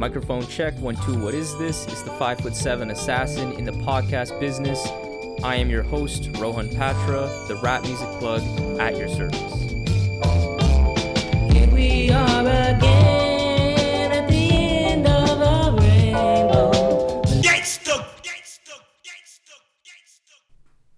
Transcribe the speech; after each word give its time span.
Microphone 0.00 0.46
check, 0.46 0.72
one, 0.78 0.96
two. 1.04 1.22
What 1.22 1.34
is 1.34 1.58
this? 1.58 1.86
It's 1.86 2.00
the 2.00 2.10
five 2.12 2.40
foot 2.40 2.56
seven 2.56 2.90
assassin 2.90 3.52
in 3.52 3.66
the 3.66 3.72
podcast 3.72 4.40
business. 4.40 4.82
I 5.44 5.56
am 5.56 5.68
your 5.68 5.82
host, 5.82 6.30
Rohan 6.38 6.74
Patra, 6.74 7.28
the 7.48 7.60
rap 7.62 7.82
music 7.82 8.08
plug 8.18 8.40
at 8.80 8.96
your 8.96 9.10
service. 9.10 9.52
Here 11.52 11.68
we 11.70 12.10
are 12.10 12.40
again 12.40 14.10
at 14.10 14.26
the 14.26 14.50
end 14.50 15.06
of 15.06 15.38
a 15.38 15.76
rainbow. 15.78 17.22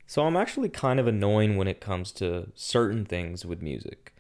So 0.06 0.22
I'm 0.24 0.36
actually 0.36 0.68
kind 0.68 1.00
of 1.00 1.08
annoying 1.08 1.56
when 1.56 1.66
it 1.66 1.80
comes 1.80 2.12
to 2.12 2.52
certain 2.54 3.04
things 3.04 3.44
with 3.44 3.62
music. 3.62 4.14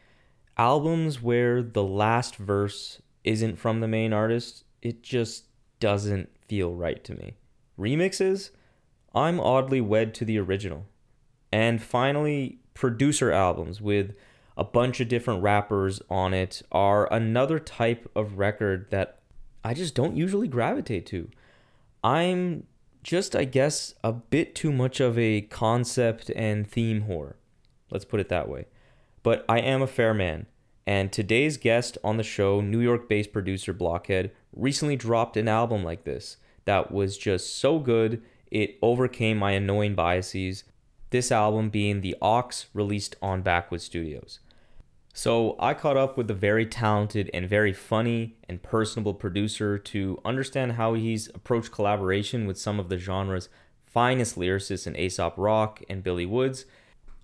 Albums 0.58 1.22
where 1.22 1.62
the 1.62 1.84
last 1.84 2.34
verse 2.34 3.00
isn't 3.22 3.60
from 3.60 3.78
the 3.78 3.86
main 3.86 4.12
artist, 4.12 4.64
it 4.82 5.02
just 5.02 5.46
doesn't 5.80 6.28
feel 6.48 6.74
right 6.74 7.02
to 7.04 7.14
me. 7.14 7.36
Remixes, 7.78 8.50
I'm 9.14 9.40
oddly 9.40 9.80
wed 9.80 10.14
to 10.14 10.24
the 10.24 10.38
original. 10.38 10.86
And 11.52 11.82
finally, 11.82 12.58
producer 12.74 13.30
albums 13.30 13.80
with 13.80 14.14
a 14.56 14.64
bunch 14.64 15.00
of 15.00 15.08
different 15.08 15.42
rappers 15.42 16.02
on 16.10 16.34
it 16.34 16.62
are 16.70 17.12
another 17.12 17.58
type 17.58 18.10
of 18.14 18.38
record 18.38 18.90
that 18.90 19.20
I 19.64 19.74
just 19.74 19.94
don't 19.94 20.16
usually 20.16 20.48
gravitate 20.48 21.06
to. 21.06 21.30
I'm 22.04 22.66
just, 23.02 23.34
I 23.36 23.44
guess, 23.44 23.94
a 24.02 24.12
bit 24.12 24.54
too 24.54 24.72
much 24.72 25.00
of 25.00 25.18
a 25.18 25.42
concept 25.42 26.30
and 26.30 26.68
theme 26.68 27.04
whore. 27.08 27.34
Let's 27.90 28.04
put 28.04 28.20
it 28.20 28.28
that 28.28 28.48
way. 28.48 28.66
But 29.22 29.44
I 29.48 29.60
am 29.60 29.82
a 29.82 29.86
fair 29.86 30.14
man. 30.14 30.46
And 30.86 31.12
today's 31.12 31.56
guest 31.56 31.96
on 32.02 32.16
the 32.16 32.24
show, 32.24 32.60
New 32.60 32.80
York 32.80 33.08
based 33.08 33.32
producer 33.32 33.72
Blockhead, 33.72 34.32
recently 34.54 34.96
dropped 34.96 35.36
an 35.36 35.48
album 35.48 35.84
like 35.84 36.04
this 36.04 36.36
that 36.64 36.92
was 36.92 37.18
just 37.18 37.56
so 37.56 37.78
good, 37.78 38.22
it 38.50 38.78
overcame 38.82 39.38
my 39.38 39.52
annoying 39.52 39.94
biases. 39.94 40.64
This 41.10 41.32
album 41.32 41.70
being 41.70 42.00
The 42.00 42.16
Aux, 42.22 42.50
released 42.72 43.16
on 43.20 43.42
Backwoodz 43.42 43.88
Studioz. 43.88 44.38
So 45.14 45.56
I 45.58 45.74
caught 45.74 45.98
up 45.98 46.16
with 46.16 46.26
the 46.26 46.34
very 46.34 46.64
talented 46.64 47.30
and 47.34 47.46
very 47.46 47.72
funny 47.72 48.36
and 48.48 48.62
personable 48.62 49.12
producer 49.12 49.76
to 49.78 50.18
understand 50.24 50.72
how 50.72 50.94
he's 50.94 51.28
approached 51.28 51.70
collaboration 51.70 52.46
with 52.46 52.58
some 52.58 52.80
of 52.80 52.88
the 52.88 52.96
genre's 52.96 53.50
finest 53.84 54.36
lyricists 54.36 54.86
in 54.86 54.96
Aesop 54.96 55.34
Rock 55.36 55.82
and 55.90 56.02
Billy 56.02 56.24
Woods, 56.24 56.64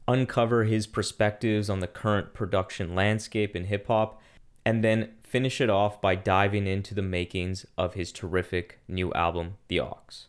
uncover 0.06 0.64
his 0.64 0.86
perspectives 0.86 1.70
on 1.70 1.80
the 1.80 1.86
current 1.86 2.34
production 2.34 2.94
landscape 2.94 3.56
in 3.56 3.64
hip 3.64 3.86
hop, 3.86 4.20
and 4.66 4.84
then 4.84 5.14
finish 5.28 5.60
it 5.60 5.68
off 5.68 6.00
by 6.00 6.14
diving 6.14 6.66
into 6.66 6.94
the 6.94 7.02
makings 7.02 7.66
of 7.76 7.94
his 7.94 8.12
terrific 8.12 8.80
new 8.88 9.12
album, 9.12 9.58
The 9.68 9.80
Aux. 9.80 10.26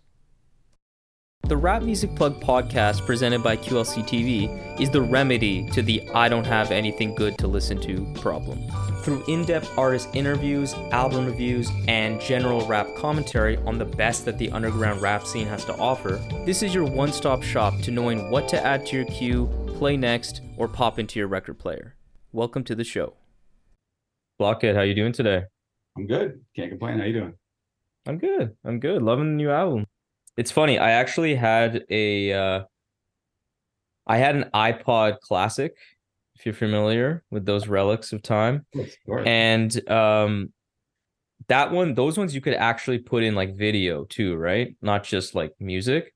The 1.44 1.56
Rap 1.58 1.82
Music 1.84 2.16
Plug 2.16 2.40
podcast 2.42 3.06
presented 3.06 3.42
by 3.42 3.56
QLC 3.58 4.04
TV 4.04 4.80
is 4.80 4.90
the 4.92 5.02
remedy 5.02 5.68
to 5.72 5.82
the 5.82 6.08
I 6.10 6.28
don't 6.28 6.46
have 6.46 6.70
anything 6.70 7.16
good 7.16 7.38
to 7.40 7.48
listen 7.48 7.80
to 7.82 8.14
problem. 8.20 8.70
Through 9.02 9.24
in 9.28 9.46
depth 9.46 9.76
artist 9.78 10.10
interviews, 10.14 10.74
album 10.92 11.26
reviews, 11.26 11.72
and 11.88 12.20
general 12.20 12.68
rap 12.68 12.88
commentary 12.98 13.58
on 13.66 13.80
the 13.80 13.86
best 13.86 14.26
that 14.26 14.38
the 14.38 14.52
underground 14.52 15.02
rap 15.02 15.26
scene 15.26 15.48
has 15.48 15.64
to 15.66 15.78
offer, 15.78 16.22
this 16.46 16.62
is 16.62 16.76
your 16.76 16.86
one 16.86 17.14
stop 17.14 17.42
shop 17.42 17.80
to 17.82 17.92
knowing 17.92 18.30
what 18.30 18.50
to 18.50 18.64
add 18.64 18.86
to 18.88 18.98
your 18.98 19.06
queue, 19.06 19.50
play 19.78 19.96
next, 19.96 20.42
or 20.58 20.68
pop 20.68 21.00
into 21.00 21.18
your 21.18 21.30
record 21.30 21.58
player. 21.58 21.96
Welcome 22.32 22.64
to 22.66 22.76
the 22.76 22.84
show. 22.84 23.14
Blockhead, 24.40 24.78
how 24.78 24.84
you 24.84 24.96
doing 24.96 25.12
today? 25.12 25.44
I'm 25.98 26.08
good. 26.08 26.40
Can't 26.56 26.72
complain. 26.72 26.98
How 26.98 27.06
you 27.06 27.12
doing? 27.12 27.34
I'm 28.08 28.18
good. 28.18 28.56
I'm 28.64 28.80
good. 28.80 29.02
Loving 29.02 29.32
the 29.32 29.36
new 29.36 29.52
album. 29.52 29.86
It's 30.38 30.50
funny. 30.50 30.80
I 30.80 30.92
actually 30.92 31.36
had 31.36 31.84
a 31.90 32.32
uh 32.32 32.64
I 34.08 34.18
had 34.18 34.38
an 34.38 34.50
iPod 34.54 35.20
Classic, 35.20 35.76
if 36.36 36.46
you're 36.46 36.56
familiar 36.56 37.22
with 37.30 37.46
those 37.46 37.68
relics 37.68 38.14
of 38.14 38.22
time. 38.22 38.66
Of. 38.74 39.28
And 39.28 39.90
um 39.90 40.54
that 41.50 41.72
one, 41.72 41.94
those 41.94 42.18
ones 42.18 42.34
you 42.34 42.40
could 42.40 42.54
actually 42.54 43.00
put 43.00 43.24
in 43.24 43.36
like 43.36 43.58
video 43.58 44.06
too, 44.06 44.38
right? 44.38 44.74
Not 44.82 45.04
just 45.04 45.36
like 45.36 45.52
music. 45.60 46.14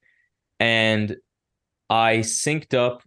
And 0.62 1.18
I 1.90 2.20
synced 2.20 2.74
up 2.74 3.04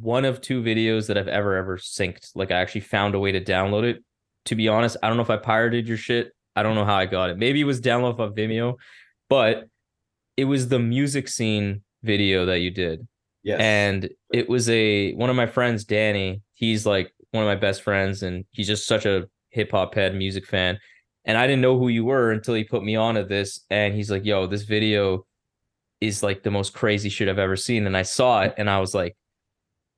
one 0.00 0.24
of 0.24 0.40
two 0.40 0.62
videos 0.64 1.06
that 1.06 1.16
I've 1.16 1.28
ever 1.28 1.54
ever 1.54 1.76
synced. 1.78 2.34
Like 2.34 2.50
I 2.50 2.60
actually 2.60 2.80
found 2.80 3.14
a 3.14 3.20
way 3.20 3.30
to 3.30 3.40
download 3.40 3.84
it. 3.84 4.02
To 4.46 4.54
be 4.54 4.68
honest, 4.68 4.96
I 5.02 5.08
don't 5.08 5.16
know 5.16 5.22
if 5.22 5.30
I 5.30 5.36
pirated 5.36 5.86
your 5.86 5.96
shit. 5.96 6.32
I 6.56 6.62
don't 6.62 6.74
know 6.74 6.84
how 6.84 6.96
I 6.96 7.06
got 7.06 7.30
it. 7.30 7.38
Maybe 7.38 7.60
it 7.60 7.64
was 7.64 7.80
download 7.80 8.18
off 8.18 8.34
Vimeo, 8.34 8.76
but 9.28 9.68
it 10.36 10.44
was 10.44 10.68
the 10.68 10.78
music 10.78 11.28
scene 11.28 11.82
video 12.02 12.46
that 12.46 12.58
you 12.60 12.70
did. 12.70 13.06
yes. 13.42 13.60
And 13.60 14.10
it 14.32 14.48
was 14.48 14.68
a 14.68 15.12
one 15.14 15.30
of 15.30 15.36
my 15.36 15.46
friends, 15.46 15.84
Danny. 15.84 16.42
He's 16.54 16.84
like 16.84 17.12
one 17.30 17.42
of 17.44 17.48
my 17.48 17.56
best 17.56 17.82
friends, 17.82 18.22
and 18.22 18.44
he's 18.50 18.66
just 18.66 18.86
such 18.86 19.06
a 19.06 19.28
hip 19.50 19.70
hop 19.70 19.94
head 19.94 20.14
music 20.14 20.46
fan. 20.46 20.78
And 21.24 21.38
I 21.38 21.46
didn't 21.46 21.62
know 21.62 21.78
who 21.78 21.88
you 21.88 22.04
were 22.04 22.32
until 22.32 22.54
he 22.54 22.64
put 22.64 22.82
me 22.82 22.96
onto 22.96 23.24
this. 23.24 23.60
And 23.70 23.94
he's 23.94 24.10
like, 24.10 24.24
yo, 24.24 24.46
this 24.46 24.62
video 24.62 25.24
is 26.00 26.22
like 26.22 26.42
the 26.42 26.50
most 26.50 26.74
crazy 26.74 27.08
shit 27.08 27.28
I've 27.28 27.38
ever 27.38 27.54
seen. 27.54 27.86
And 27.86 27.96
I 27.96 28.02
saw 28.02 28.42
it 28.42 28.54
and 28.58 28.68
I 28.68 28.80
was 28.80 28.92
like, 28.92 29.16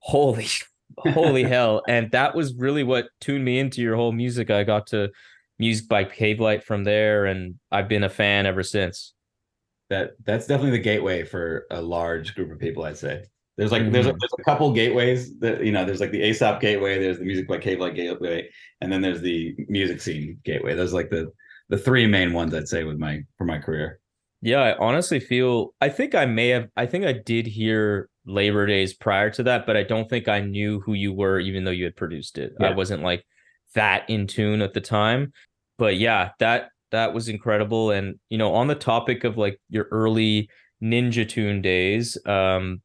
holy, 0.00 0.48
holy 0.98 1.42
hell. 1.54 1.82
And 1.88 2.10
that 2.12 2.34
was 2.34 2.54
really 2.54 2.82
what 2.84 3.06
tuned 3.20 3.44
me 3.44 3.58
into 3.58 3.82
your 3.82 3.96
whole 3.96 4.12
music. 4.12 4.50
I 4.50 4.64
got 4.64 4.86
to 4.88 5.10
music 5.58 5.88
by 5.88 6.04
Cavelight 6.04 6.64
from 6.64 6.84
there, 6.84 7.26
and 7.26 7.54
I've 7.70 7.88
been 7.88 8.04
a 8.04 8.08
fan 8.08 8.46
ever 8.46 8.62
since. 8.62 9.12
that 9.90 10.12
that's 10.24 10.46
definitely 10.46 10.72
the 10.78 10.82
gateway 10.82 11.24
for 11.24 11.66
a 11.70 11.80
large 11.80 12.34
group 12.34 12.50
of 12.50 12.58
people. 12.58 12.84
I'd 12.84 12.96
say 12.96 13.24
there's 13.56 13.70
like 13.70 13.92
there's 13.92 14.06
a, 14.06 14.12
Mhm. 14.12 14.18
there's 14.18 14.32
a 14.40 14.42
couple 14.42 14.72
gateways 14.72 15.38
that 15.40 15.64
you 15.64 15.70
know. 15.72 15.84
There's 15.84 16.00
like 16.00 16.10
the 16.10 16.22
Aesop 16.22 16.60
gateway. 16.60 16.98
There's 16.98 17.18
the 17.18 17.24
music 17.24 17.46
by 17.46 17.58
Cavelight 17.58 17.94
gateway, 17.94 18.48
and 18.80 18.90
then 18.90 19.00
there's 19.02 19.20
the 19.20 19.54
music 19.68 20.00
scene 20.00 20.38
gateway. 20.44 20.74
Those 20.74 20.92
are 20.92 20.96
like 20.96 21.10
the 21.10 21.30
the 21.68 21.78
three 21.78 22.06
main 22.06 22.32
ones 22.32 22.52
I'd 22.54 22.66
say 22.68 22.84
with 22.84 22.98
my 22.98 23.20
for 23.38 23.44
my 23.44 23.58
career. 23.58 24.00
Yeah, 24.42 24.60
I 24.60 24.76
honestly 24.78 25.20
feel 25.20 25.74
I 25.80 25.88
think 25.88 26.14
I 26.14 26.26
may 26.26 26.48
have 26.48 26.68
I 26.76 26.86
think 26.86 27.04
I 27.04 27.12
did 27.12 27.46
hear 27.46 28.08
Labor 28.26 28.66
Days 28.66 28.94
prior 28.94 29.30
to 29.30 29.42
that, 29.44 29.66
but 29.66 29.76
I 29.76 29.82
don't 29.82 30.08
think 30.08 30.28
I 30.28 30.40
knew 30.40 30.80
who 30.80 30.94
you 30.94 31.12
were 31.12 31.38
even 31.38 31.64
though 31.64 31.70
you 31.70 31.84
had 31.84 31.96
produced 31.96 32.38
it. 32.38 32.52
I 32.60 32.70
wasn't 32.70 33.02
like 33.02 33.24
that 33.74 34.08
in 34.08 34.26
tune 34.26 34.62
at 34.62 34.72
the 34.72 34.80
time. 34.80 35.32
But 35.78 35.96
yeah, 35.96 36.30
that 36.38 36.70
that 36.90 37.12
was 37.12 37.28
incredible 37.28 37.90
and 37.90 38.18
you 38.30 38.38
know, 38.38 38.54
on 38.54 38.68
the 38.68 38.74
topic 38.74 39.24
of 39.24 39.36
like 39.36 39.60
your 39.68 39.88
early 39.90 40.48
Ninja 40.82 41.28
Tune 41.28 41.60
days, 41.60 42.16
um 42.26 42.80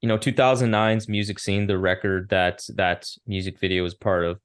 you 0.00 0.08
know, 0.08 0.16
2009's 0.16 1.08
music 1.08 1.38
scene, 1.38 1.66
the 1.66 1.78
record 1.78 2.30
that 2.30 2.62
that 2.74 3.06
music 3.26 3.58
video 3.58 3.82
was 3.82 3.94
part 3.94 4.24
of. 4.24 4.40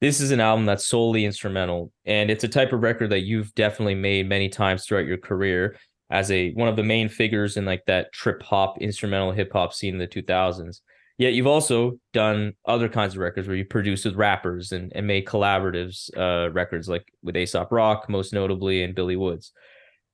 This 0.00 0.20
is 0.20 0.30
an 0.30 0.40
album 0.40 0.66
that's 0.66 0.86
solely 0.86 1.24
instrumental 1.24 1.92
and 2.06 2.30
it's 2.30 2.44
a 2.44 2.48
type 2.48 2.72
of 2.72 2.82
record 2.82 3.10
that 3.10 3.20
you've 3.20 3.54
definitely 3.54 3.94
made 3.94 4.28
many 4.28 4.48
times 4.48 4.84
throughout 4.84 5.06
your 5.06 5.18
career 5.18 5.76
as 6.10 6.30
a 6.30 6.50
one 6.52 6.68
of 6.68 6.76
the 6.76 6.82
main 6.82 7.08
figures 7.08 7.56
in 7.56 7.64
like 7.64 7.84
that 7.86 8.12
trip 8.12 8.42
hop 8.42 8.80
instrumental 8.80 9.32
hip 9.32 9.52
hop 9.52 9.72
scene 9.72 9.94
in 9.94 9.98
the 9.98 10.06
2000s. 10.06 10.80
Yet 11.18 11.34
you've 11.34 11.46
also 11.46 11.98
done 12.12 12.54
other 12.64 12.88
kinds 12.88 13.14
of 13.14 13.20
records 13.20 13.46
where 13.46 13.56
you 13.56 13.64
produced 13.64 14.06
with 14.06 14.14
rappers 14.14 14.72
and, 14.72 14.90
and 14.94 15.06
made 15.06 15.26
collaboratives 15.26 16.10
uh 16.16 16.50
records 16.50 16.88
like 16.88 17.06
with 17.22 17.36
Aesop 17.36 17.70
Rock 17.70 18.08
most 18.08 18.32
notably 18.32 18.82
and 18.82 18.94
Billy 18.94 19.16
Woods. 19.16 19.52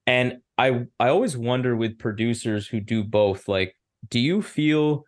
And 0.06 0.38
I 0.58 0.86
I 1.00 1.08
always 1.08 1.36
wonder 1.36 1.74
with 1.74 1.98
producers 1.98 2.66
who 2.66 2.80
do 2.80 3.02
both 3.02 3.48
like 3.48 3.74
do 4.08 4.20
you 4.20 4.42
feel 4.42 5.04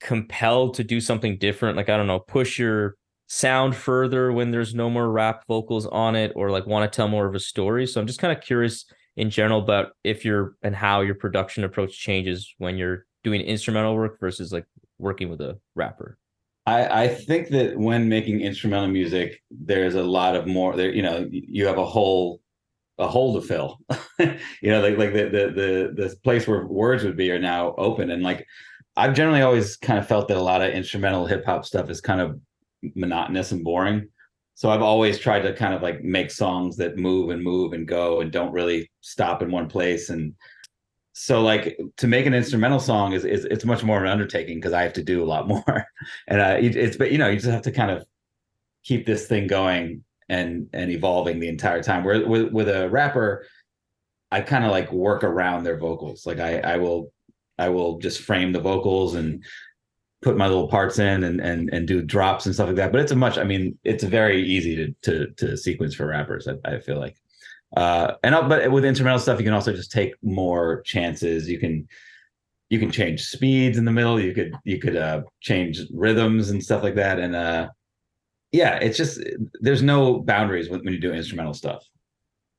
compelled 0.00 0.74
to 0.74 0.84
do 0.84 1.00
something 1.00 1.38
different 1.38 1.76
like 1.76 1.88
I 1.88 1.96
don't 1.96 2.08
know 2.08 2.18
push 2.20 2.58
your 2.58 2.96
sound 3.32 3.74
further 3.74 4.30
when 4.30 4.50
there's 4.50 4.74
no 4.74 4.90
more 4.90 5.10
rap 5.10 5.44
vocals 5.48 5.86
on 5.86 6.14
it 6.14 6.32
or 6.36 6.50
like 6.50 6.66
want 6.66 6.90
to 6.90 6.94
tell 6.94 7.08
more 7.08 7.26
of 7.26 7.34
a 7.34 7.40
story. 7.40 7.86
So 7.86 7.98
I'm 7.98 8.06
just 8.06 8.18
kind 8.18 8.36
of 8.36 8.44
curious 8.44 8.84
in 9.16 9.30
general 9.30 9.60
about 9.60 9.92
if 10.04 10.24
you're 10.24 10.56
and 10.62 10.74
how 10.74 11.00
your 11.00 11.14
production 11.14 11.64
approach 11.64 11.98
changes 11.98 12.54
when 12.58 12.76
you're 12.76 13.06
doing 13.24 13.40
instrumental 13.40 13.94
work 13.94 14.18
versus 14.18 14.52
like 14.52 14.66
working 14.98 15.28
with 15.28 15.40
a 15.40 15.58
rapper. 15.74 16.18
I, 16.64 17.04
I 17.04 17.08
think 17.08 17.48
that 17.48 17.76
when 17.76 18.08
making 18.08 18.40
instrumental 18.40 18.88
music, 18.88 19.42
there's 19.50 19.94
a 19.94 20.02
lot 20.02 20.36
of 20.36 20.46
more 20.46 20.76
there, 20.76 20.92
you 20.92 21.02
know, 21.02 21.26
you 21.30 21.66
have 21.66 21.78
a 21.78 21.86
whole 21.86 22.40
a 22.98 23.08
hole 23.08 23.34
to 23.34 23.46
fill. 23.46 23.78
you 24.18 24.70
know, 24.70 24.80
like 24.80 24.96
like 24.96 25.12
the, 25.12 25.24
the 25.24 25.52
the 25.54 26.08
the 26.08 26.16
place 26.22 26.46
where 26.46 26.66
words 26.66 27.04
would 27.04 27.16
be 27.16 27.30
are 27.30 27.38
now 27.38 27.74
open. 27.78 28.10
And 28.10 28.22
like 28.22 28.46
I've 28.96 29.14
generally 29.14 29.42
always 29.42 29.76
kind 29.76 29.98
of 29.98 30.06
felt 30.06 30.28
that 30.28 30.36
a 30.36 30.42
lot 30.42 30.62
of 30.62 30.72
instrumental 30.72 31.26
hip 31.26 31.44
hop 31.44 31.64
stuff 31.64 31.90
is 31.90 32.00
kind 32.00 32.20
of 32.20 32.38
monotonous 32.94 33.52
and 33.52 33.64
boring. 33.64 34.08
So 34.62 34.70
I've 34.70 34.80
always 34.80 35.18
tried 35.18 35.40
to 35.40 35.52
kind 35.52 35.74
of 35.74 35.82
like 35.82 36.04
make 36.04 36.30
songs 36.30 36.76
that 36.76 36.96
move 36.96 37.30
and 37.30 37.42
move 37.42 37.72
and 37.72 37.84
go 37.84 38.20
and 38.20 38.30
don't 38.30 38.52
really 38.52 38.88
stop 39.00 39.42
in 39.42 39.50
one 39.50 39.68
place. 39.68 40.08
And 40.08 40.34
so 41.14 41.42
like 41.42 41.76
to 41.96 42.06
make 42.06 42.26
an 42.26 42.32
instrumental 42.32 42.78
song 42.78 43.12
is, 43.12 43.24
is 43.24 43.44
it's 43.46 43.64
much 43.64 43.82
more 43.82 43.96
of 43.96 44.04
an 44.04 44.08
undertaking 44.10 44.58
because 44.58 44.72
I 44.72 44.84
have 44.84 44.92
to 44.92 45.02
do 45.02 45.20
a 45.20 45.26
lot 45.26 45.48
more. 45.48 45.84
and 46.28 46.40
uh, 46.40 46.58
it's 46.60 46.96
but 46.96 47.10
you 47.10 47.18
know 47.18 47.28
you 47.28 47.40
just 47.40 47.50
have 47.50 47.62
to 47.62 47.72
kind 47.72 47.90
of 47.90 48.06
keep 48.84 49.04
this 49.04 49.26
thing 49.26 49.48
going 49.48 50.04
and 50.28 50.68
and 50.72 50.92
evolving 50.92 51.40
the 51.40 51.48
entire 51.48 51.82
time. 51.82 52.04
Where 52.04 52.24
with 52.24 52.52
with 52.52 52.68
a 52.68 52.88
rapper, 52.88 53.44
I 54.30 54.42
kind 54.42 54.64
of 54.64 54.70
like 54.70 54.92
work 54.92 55.24
around 55.24 55.64
their 55.64 55.76
vocals. 55.76 56.24
Like 56.24 56.38
I 56.38 56.60
I 56.60 56.76
will 56.76 57.12
I 57.58 57.68
will 57.68 57.98
just 57.98 58.20
frame 58.20 58.52
the 58.52 58.60
vocals 58.60 59.16
and 59.16 59.42
put 60.22 60.36
my 60.36 60.46
little 60.46 60.68
parts 60.68 60.98
in 60.98 61.24
and 61.24 61.40
and 61.40 61.68
and 61.72 61.86
do 61.86 62.00
drops 62.02 62.46
and 62.46 62.54
stuff 62.54 62.68
like 62.68 62.76
that. 62.76 62.92
But 62.92 63.00
it's 63.00 63.12
a 63.12 63.16
much 63.16 63.38
I 63.38 63.44
mean 63.44 63.78
it's 63.84 64.04
very 64.04 64.42
easy 64.42 64.76
to 64.76 64.94
to 65.02 65.32
to 65.34 65.56
sequence 65.56 65.94
for 65.94 66.06
rappers. 66.06 66.48
I, 66.48 66.54
I 66.64 66.78
feel 66.80 66.98
like. 66.98 67.16
Uh, 67.76 68.14
and 68.22 68.34
I'll- 68.34 68.48
but 68.48 68.70
with 68.70 68.84
instrumental 68.84 69.18
stuff, 69.18 69.38
you 69.38 69.44
can 69.44 69.54
also 69.54 69.72
just 69.72 69.90
take 69.92 70.14
more 70.22 70.82
chances. 70.82 71.48
You 71.48 71.58
can 71.58 71.88
you 72.70 72.78
can 72.78 72.90
change 72.90 73.22
speeds 73.24 73.76
in 73.78 73.84
the 73.84 73.92
middle. 73.92 74.20
You 74.20 74.32
could 74.34 74.54
you 74.64 74.78
could 74.78 74.96
uh, 74.96 75.22
change 75.40 75.80
rhythms 75.92 76.50
and 76.50 76.62
stuff 76.62 76.82
like 76.82 76.94
that. 76.96 77.18
And 77.18 77.34
uh, 77.34 77.68
yeah, 78.52 78.76
it's 78.76 78.96
just 78.98 79.20
there's 79.60 79.82
no 79.82 80.20
boundaries 80.20 80.68
when, 80.70 80.80
when 80.84 80.92
you 80.94 81.00
do 81.00 81.12
instrumental 81.12 81.54
stuff. 81.54 81.82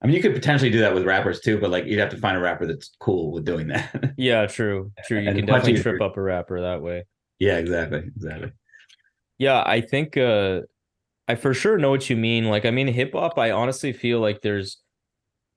I 0.01 0.07
mean, 0.07 0.15
you 0.17 0.21
could 0.21 0.33
potentially 0.33 0.69
do 0.69 0.79
that 0.79 0.93
with 0.93 1.05
rappers 1.05 1.39
too, 1.39 1.59
but 1.59 1.69
like 1.69 1.85
you'd 1.85 1.99
have 1.99 2.09
to 2.09 2.17
find 2.17 2.35
a 2.35 2.39
rapper 2.41 2.65
that's 2.67 2.93
cool 2.99 3.31
with 3.31 3.45
doing 3.45 3.67
that. 3.67 4.13
Yeah, 4.17 4.45
true. 4.47 4.91
True. 5.05 5.19
You 5.21 5.29
And 5.29 5.37
can 5.37 5.45
definitely 5.45 5.81
trip 5.81 6.01
up 6.01 6.17
a 6.17 6.21
rapper 6.21 6.59
that 6.61 6.81
way. 6.81 7.05
Yeah, 7.39 7.57
exactly, 7.57 7.99
exactly. 7.99 8.51
Yeah, 9.37 9.63
I 9.65 9.81
think 9.81 10.17
uh 10.17 10.61
I 11.27 11.35
for 11.35 11.53
sure 11.53 11.77
know 11.77 11.89
what 11.89 12.09
you 12.09 12.15
mean. 12.15 12.45
Like 12.45 12.65
I 12.65 12.71
mean 12.71 12.87
hip 12.87 13.13
hop, 13.13 13.37
I 13.37 13.51
honestly 13.51 13.93
feel 13.93 14.19
like 14.19 14.41
there's 14.41 14.81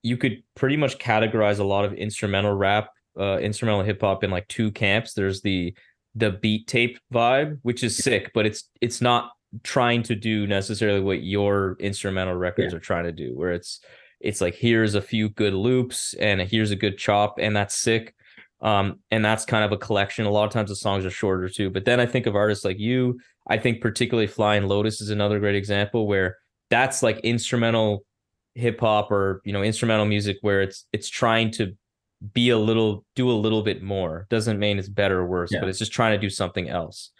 you 0.02 0.16
could 0.16 0.42
pretty 0.54 0.76
much 0.76 0.98
categorize 0.98 1.58
a 1.58 1.64
lot 1.64 1.84
of 1.84 1.92
instrumental 1.94 2.52
rap, 2.52 2.88
uh 3.18 3.38
instrumental 3.38 3.82
hip 3.82 4.00
hop 4.00 4.24
in 4.24 4.30
like 4.30 4.48
two 4.48 4.70
camps. 4.72 5.14
There's 5.14 5.42
the 5.42 5.74
the 6.14 6.32
beat 6.32 6.66
tape 6.66 6.98
vibe, 7.12 7.58
which 7.62 7.84
is 7.84 7.96
sick, 7.96 8.32
but 8.34 8.46
it's 8.46 8.68
it's 8.80 9.00
not 9.00 9.30
trying 9.62 10.02
to 10.02 10.14
do 10.16 10.46
necessarily 10.46 11.00
what 11.00 11.22
your 11.22 11.76
instrumental 11.78 12.34
records 12.34 12.74
are 12.74 12.80
trying 12.80 13.04
to 13.04 13.12
do, 13.12 13.36
where 13.36 13.52
it's 13.52 13.80
it's 14.20 14.40
like 14.40 14.54
here's 14.54 14.94
a 14.94 15.02
few 15.02 15.28
good 15.28 15.54
loops 15.54 16.14
and 16.14 16.40
here's 16.40 16.72
a 16.72 16.76
good 16.76 16.98
chop 16.98 17.36
and 17.38 17.54
that's 17.54 17.76
sick. 17.76 18.14
Um, 18.62 19.00
and 19.10 19.24
that's 19.24 19.44
kind 19.44 19.64
of 19.64 19.72
a 19.72 19.76
collection. 19.76 20.24
A 20.26 20.30
lot 20.30 20.44
of 20.46 20.52
times 20.52 20.70
the 20.70 20.76
songs 20.76 21.04
are 21.04 21.10
shorter 21.10 21.48
too. 21.48 21.70
But 21.70 21.84
then 21.84 22.00
I 22.00 22.06
think 22.06 22.26
of 22.26 22.34
artists 22.34 22.64
like 22.64 22.78
you, 22.78 23.20
I 23.46 23.58
think 23.58 23.80
particularly 23.80 24.26
Flying 24.26 24.66
Lotus 24.66 25.00
is 25.00 25.10
another 25.10 25.38
great 25.38 25.54
example 25.54 26.06
where 26.06 26.36
that's 26.70 27.02
like 27.02 27.18
instrumental 27.20 28.04
hip 28.54 28.80
hop 28.80 29.10
or 29.10 29.42
you 29.44 29.52
know 29.52 29.62
instrumental 29.62 30.06
music 30.06 30.38
where 30.40 30.62
it's 30.62 30.86
it's 30.92 31.10
trying 31.10 31.50
to 31.52 31.76
be 32.32 32.48
a 32.48 32.56
little 32.58 33.04
do 33.14 33.30
a 33.30 33.32
little 33.34 33.62
bit 33.62 33.82
more. 33.82 34.26
Doesn't 34.30 34.58
mean 34.58 34.78
it's 34.78 34.88
better 34.88 35.20
or 35.20 35.26
worse, 35.26 35.52
Yeah. 35.52 35.60
but 35.60 35.68
it's 35.68 35.78
just 35.78 35.92
trying 35.92 36.12
to 36.12 36.18
do 36.18 36.30
something 36.30 36.68
else. 36.68 37.10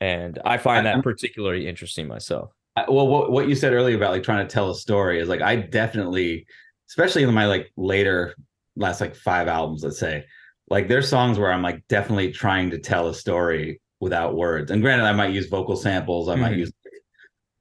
And 0.00 0.38
I 0.44 0.56
find 0.56 0.86
that 0.86 1.02
particularly 1.02 1.66
interesting 1.66 2.06
myself. 2.06 2.52
Well 2.88 3.08
what, 3.08 3.32
what 3.32 3.48
you 3.48 3.54
said 3.56 3.72
earlier 3.72 3.96
about 3.96 4.12
like 4.12 4.22
trying 4.22 4.46
to 4.46 4.50
tell 4.52 4.70
a 4.70 4.74
story 4.74 5.18
is 5.20 5.28
like 5.28 5.42
i 5.42 5.56
definitely 5.56 6.46
especially 6.88 7.24
in 7.24 7.34
my 7.34 7.44
like 7.46 7.70
later 7.76 8.34
last 8.76 9.00
like 9.00 9.14
five 9.16 9.48
albums 9.48 9.82
let's 9.82 9.98
say 9.98 10.24
like 10.70 10.88
there's 10.88 11.08
songs 11.08 11.38
where 11.38 11.52
i'm 11.52 11.62
like 11.62 11.86
definitely 11.88 12.30
trying 12.30 12.70
to 12.70 12.78
tell 12.78 13.08
a 13.08 13.14
story 13.14 13.80
without 14.00 14.34
words. 14.34 14.70
And 14.70 14.80
granted 14.82 15.04
i 15.04 15.12
might 15.12 15.32
use 15.34 15.48
vocal 15.48 15.76
samples 15.76 16.28
i 16.28 16.34
might 16.36 16.52
Mhm. 16.52 16.58
use 16.60 16.72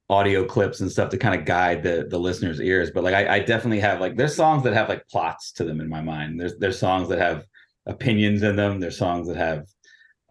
audio 0.09 0.43
clips 0.43 0.79
and 0.79 0.91
stuff 0.91 1.09
to 1.09 1.17
kind 1.17 1.39
of 1.39 1.45
guide 1.45 1.83
the 1.83 2.07
the 2.09 2.17
listener's 2.19 2.59
ears 2.59 2.89
but 2.91 3.03
like 3.03 3.13
I, 3.13 3.35
I 3.35 3.39
definitely 3.39 3.79
have 3.81 3.99
like 4.01 4.15
there's 4.17 4.35
songs 4.35 4.63
that 4.63 4.73
have 4.73 4.89
like 4.89 5.07
plots 5.07 5.51
to 5.53 5.63
them 5.63 5.79
in 5.81 5.87
my 5.89 6.01
mind. 6.01 6.39
There's 6.39 6.57
there's 6.57 6.79
songs 6.79 7.09
that 7.09 7.19
have 7.19 7.45
opinions 7.85 8.41
in 8.41 8.55
them. 8.55 8.79
There's 8.79 8.97
songs 8.97 9.27
that 9.27 9.37
have 9.37 9.65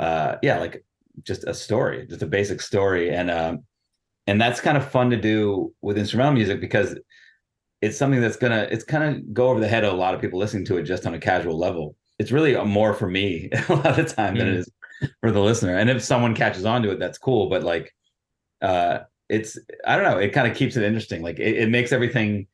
uh 0.01 0.37
yeah 0.43 0.59
like 0.59 0.85
just 1.23 1.45
a 1.45 1.55
story 1.55 2.07
just 2.09 2.23
a 2.23 2.27
basic 2.27 2.61
story. 2.61 3.11
And 3.11 3.31
um 3.31 3.61
and 4.27 4.41
that's 4.41 4.61
kind 4.61 4.77
of 4.77 4.91
fun 4.91 5.11
to 5.11 5.17
do 5.17 5.73
with 5.81 5.97
instrumental 5.97 6.35
music 6.35 6.61
because 6.61 6.99
it's 7.81 7.97
something 7.97 8.21
that's 8.21 8.37
gonna 8.37 8.67
it's 8.73 8.85
kind 8.85 9.05
of 9.05 9.33
go 9.33 9.49
over 9.49 9.61
the 9.61 9.69
head 9.69 9.85
of 9.85 9.93
a 9.93 9.97
lot 9.97 10.13
of 10.15 10.21
people 10.21 10.41
listening 10.41 10.65
to 10.65 10.79
it 10.79 10.83
just 10.83 11.07
on 11.07 11.15
a 11.15 11.21
casual 11.21 11.57
level 11.57 11.95
it's 12.19 12.32
really 12.32 12.55
more 12.65 12.94
for 12.94 13.09
me 13.09 13.49
a 13.69 13.73
lot 13.75 13.87
of 13.87 13.97
the 13.97 14.05
time 14.15 14.37
than 14.37 14.49
it 14.49 14.55
Mm. 14.55 14.59
is 14.59 14.70
for 15.20 15.31
the 15.31 15.41
listener. 15.41 15.76
And 15.76 15.88
if 15.88 16.03
someone 16.03 16.35
catches 16.35 16.65
on 16.65 16.82
to 16.82 16.91
it 16.91 16.99
that's 16.99 17.19
cool. 17.19 17.49
But 17.49 17.62
like 17.62 17.94
uh 18.62 19.00
it's 19.29 19.56
i 19.87 19.94
don't 19.94 20.05
know 20.11 20.19
it 20.19 20.31
kind 20.32 20.50
of 20.50 20.56
keeps 20.56 20.76
it 20.76 20.82
interesting. 20.82 21.23
Like 21.23 21.38
it, 21.38 21.56
it 21.56 21.69
makes 21.69 21.93
everything 21.93 22.47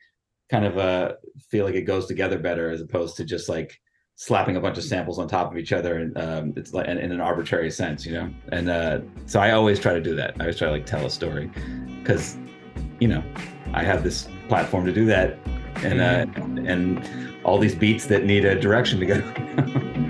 kind 0.50 0.64
of 0.66 0.76
uh 0.76 1.12
feel 1.50 1.64
like 1.64 1.74
it 1.74 1.82
goes 1.82 2.06
together 2.06 2.38
better 2.38 2.70
as 2.70 2.80
opposed 2.82 3.16
to 3.16 3.24
just 3.24 3.48
like 3.48 3.80
slapping 4.16 4.56
a 4.56 4.60
bunch 4.60 4.76
of 4.78 4.84
samples 4.84 5.18
on 5.18 5.26
top 5.26 5.50
of 5.50 5.56
each 5.58 5.72
other 5.72 5.96
and 5.98 6.16
um 6.18 6.52
it's 6.56 6.72
like 6.74 6.86
in, 6.86 6.98
in 6.98 7.10
an 7.12 7.20
arbitrary 7.20 7.70
sense 7.70 8.04
you 8.04 8.12
know? 8.12 8.28
And 8.52 8.68
uh 8.68 9.00
so 9.26 9.40
i 9.40 9.52
always 9.52 9.80
try 9.80 9.94
to 9.94 10.00
do 10.02 10.14
that. 10.16 10.34
I 10.38 10.40
always 10.44 10.58
try 10.58 10.66
to 10.68 10.72
like 10.72 10.84
tell 10.86 11.06
a 11.06 11.10
story 11.10 11.50
because 12.02 12.36
you 13.00 13.08
know 13.08 13.24
i 13.72 13.82
have 13.82 14.04
this 14.04 14.28
platform 14.48 14.84
to 14.84 14.92
do 14.92 15.06
that. 15.06 15.38
And 15.82 16.00
uh 16.02 16.26
and 16.70 17.02
all 17.44 17.58
these 17.58 17.74
beats 17.74 18.06
that 18.06 18.24
need 18.24 18.44
a 18.44 18.58
direction 18.58 18.98
to 19.00 19.06
go 19.06 20.00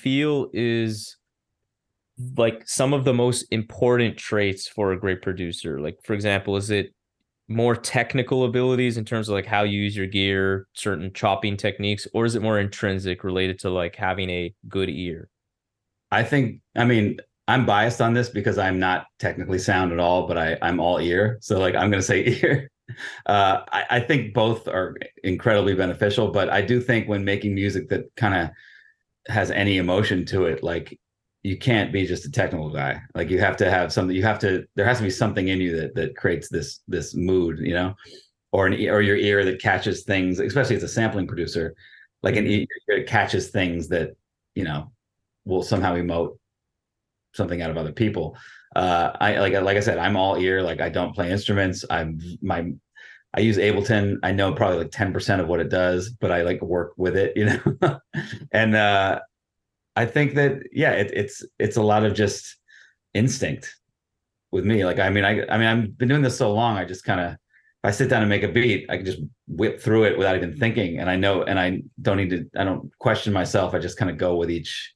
feel 0.00 0.48
is 0.52 1.16
like 2.36 2.68
some 2.68 2.92
of 2.92 3.04
the 3.04 3.14
most 3.14 3.46
important 3.50 4.16
traits 4.16 4.68
for 4.68 4.92
a 4.92 4.98
great 4.98 5.22
producer 5.22 5.80
like 5.80 5.98
for 6.04 6.12
example 6.12 6.56
is 6.56 6.70
it 6.70 6.92
more 7.48 7.74
technical 7.74 8.44
abilities 8.44 8.96
in 8.96 9.04
terms 9.04 9.28
of 9.28 9.34
like 9.34 9.46
how 9.46 9.62
you 9.62 9.80
use 9.80 9.96
your 9.96 10.06
gear 10.06 10.66
certain 10.74 11.10
chopping 11.12 11.56
techniques 11.56 12.06
or 12.12 12.24
is 12.24 12.34
it 12.34 12.42
more 12.42 12.58
intrinsic 12.60 13.24
related 13.24 13.58
to 13.58 13.70
like 13.70 13.96
having 13.96 14.28
a 14.30 14.54
good 14.68 14.90
ear 14.90 15.28
I 16.10 16.24
think, 16.24 16.60
I 16.76 16.84
mean, 16.84 17.20
I'm 17.48 17.66
biased 17.66 18.00
on 18.00 18.14
this 18.14 18.28
because 18.28 18.58
I'm 18.58 18.78
not 18.78 19.06
technically 19.18 19.58
sound 19.58 19.92
at 19.92 20.00
all, 20.00 20.26
but 20.26 20.38
I, 20.38 20.56
I'm 20.62 20.80
all 20.80 20.98
ear. 20.98 21.38
So 21.40 21.58
like, 21.58 21.74
I'm 21.74 21.90
going 21.90 22.00
to 22.00 22.06
say 22.06 22.38
ear. 22.42 22.70
Uh, 23.26 23.62
I, 23.72 23.84
I 23.90 24.00
think 24.00 24.34
both 24.34 24.66
are 24.66 24.96
incredibly 25.22 25.74
beneficial, 25.74 26.30
but 26.30 26.48
I 26.50 26.62
do 26.62 26.80
think 26.80 27.08
when 27.08 27.24
making 27.24 27.54
music 27.54 27.88
that 27.90 28.04
kind 28.16 28.34
of 28.34 28.50
has 29.28 29.50
any 29.50 29.78
emotion 29.78 30.24
to 30.26 30.46
it, 30.46 30.62
like 30.62 30.98
you 31.42 31.56
can't 31.56 31.92
be 31.92 32.06
just 32.06 32.26
a 32.26 32.30
technical 32.30 32.70
guy. 32.70 33.00
Like 33.14 33.30
you 33.30 33.40
have 33.40 33.56
to 33.58 33.70
have 33.70 33.92
something, 33.92 34.14
you 34.14 34.22
have 34.22 34.38
to, 34.40 34.64
there 34.74 34.84
has 34.84 34.98
to 34.98 35.04
be 35.04 35.10
something 35.10 35.48
in 35.48 35.60
you 35.60 35.76
that, 35.76 35.94
that 35.94 36.16
creates 36.16 36.48
this, 36.48 36.80
this 36.88 37.14
mood, 37.14 37.58
you 37.60 37.74
know, 37.74 37.94
or 38.52 38.66
an, 38.66 38.74
or 38.88 39.00
your 39.00 39.16
ear 39.16 39.44
that 39.44 39.60
catches 39.60 40.04
things, 40.04 40.38
especially 40.38 40.76
as 40.76 40.82
a 40.82 40.88
sampling 40.88 41.26
producer, 41.26 41.74
like 42.22 42.36
an 42.36 42.46
ear 42.46 42.66
that 42.88 43.06
catches 43.06 43.48
things 43.50 43.88
that, 43.88 44.10
you 44.54 44.64
know, 44.64 44.92
will 45.44 45.62
somehow 45.62 45.94
emote 45.94 46.36
something 47.32 47.62
out 47.62 47.70
of 47.70 47.76
other 47.76 47.92
people. 47.92 48.36
Uh, 48.76 49.10
I 49.20 49.38
like 49.38 49.52
like 49.54 49.76
I 49.76 49.80
said, 49.80 49.98
I'm 49.98 50.16
all 50.16 50.36
ear. 50.36 50.62
Like 50.62 50.80
I 50.80 50.88
don't 50.88 51.14
play 51.14 51.30
instruments. 51.30 51.84
I'm 51.90 52.20
my 52.40 52.72
I 53.34 53.40
use 53.40 53.58
Ableton. 53.58 54.16
I 54.22 54.32
know 54.32 54.52
probably 54.52 54.78
like 54.78 54.90
10% 54.90 55.40
of 55.40 55.46
what 55.46 55.60
it 55.60 55.68
does, 55.68 56.10
but 56.10 56.32
I 56.32 56.42
like 56.42 56.60
work 56.62 56.94
with 56.96 57.16
it, 57.16 57.36
you 57.36 57.44
know. 57.82 58.00
and 58.52 58.74
uh 58.74 59.20
I 59.96 60.06
think 60.06 60.34
that 60.34 60.62
yeah, 60.72 60.92
it, 60.92 61.10
it's 61.12 61.44
it's 61.58 61.76
a 61.76 61.82
lot 61.82 62.04
of 62.04 62.14
just 62.14 62.56
instinct 63.14 63.74
with 64.50 64.64
me. 64.64 64.84
Like 64.84 64.98
I 64.98 65.10
mean, 65.10 65.24
I 65.24 65.46
I 65.48 65.58
mean, 65.58 65.66
I've 65.66 65.98
been 65.98 66.08
doing 66.08 66.22
this 66.22 66.38
so 66.38 66.52
long. 66.52 66.76
I 66.76 66.84
just 66.84 67.04
kind 67.04 67.20
of 67.20 67.32
if 67.32 67.38
I 67.84 67.90
sit 67.90 68.08
down 68.08 68.22
and 68.22 68.28
make 68.28 68.42
a 68.42 68.48
beat, 68.48 68.86
I 68.90 68.96
can 68.96 69.06
just 69.06 69.20
whip 69.48 69.80
through 69.80 70.04
it 70.04 70.18
without 70.18 70.36
even 70.36 70.56
thinking. 70.56 70.98
And 70.98 71.10
I 71.10 71.16
know, 71.16 71.42
and 71.42 71.58
I 71.58 71.82
don't 72.02 72.18
need 72.18 72.30
to. 72.30 72.48
I 72.56 72.64
don't 72.64 72.90
question 72.98 73.32
myself. 73.32 73.74
I 73.74 73.78
just 73.78 73.98
kind 73.98 74.10
of 74.10 74.18
go 74.18 74.36
with 74.36 74.50
each 74.50 74.92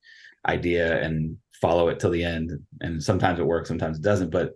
idea 0.47 1.03
and 1.03 1.37
follow 1.61 1.89
it 1.89 1.99
till 1.99 2.11
the 2.11 2.25
end. 2.25 2.53
And 2.81 3.03
sometimes 3.03 3.39
it 3.39 3.47
works, 3.47 3.69
sometimes 3.69 3.99
it 3.99 4.03
doesn't. 4.03 4.31
But 4.31 4.53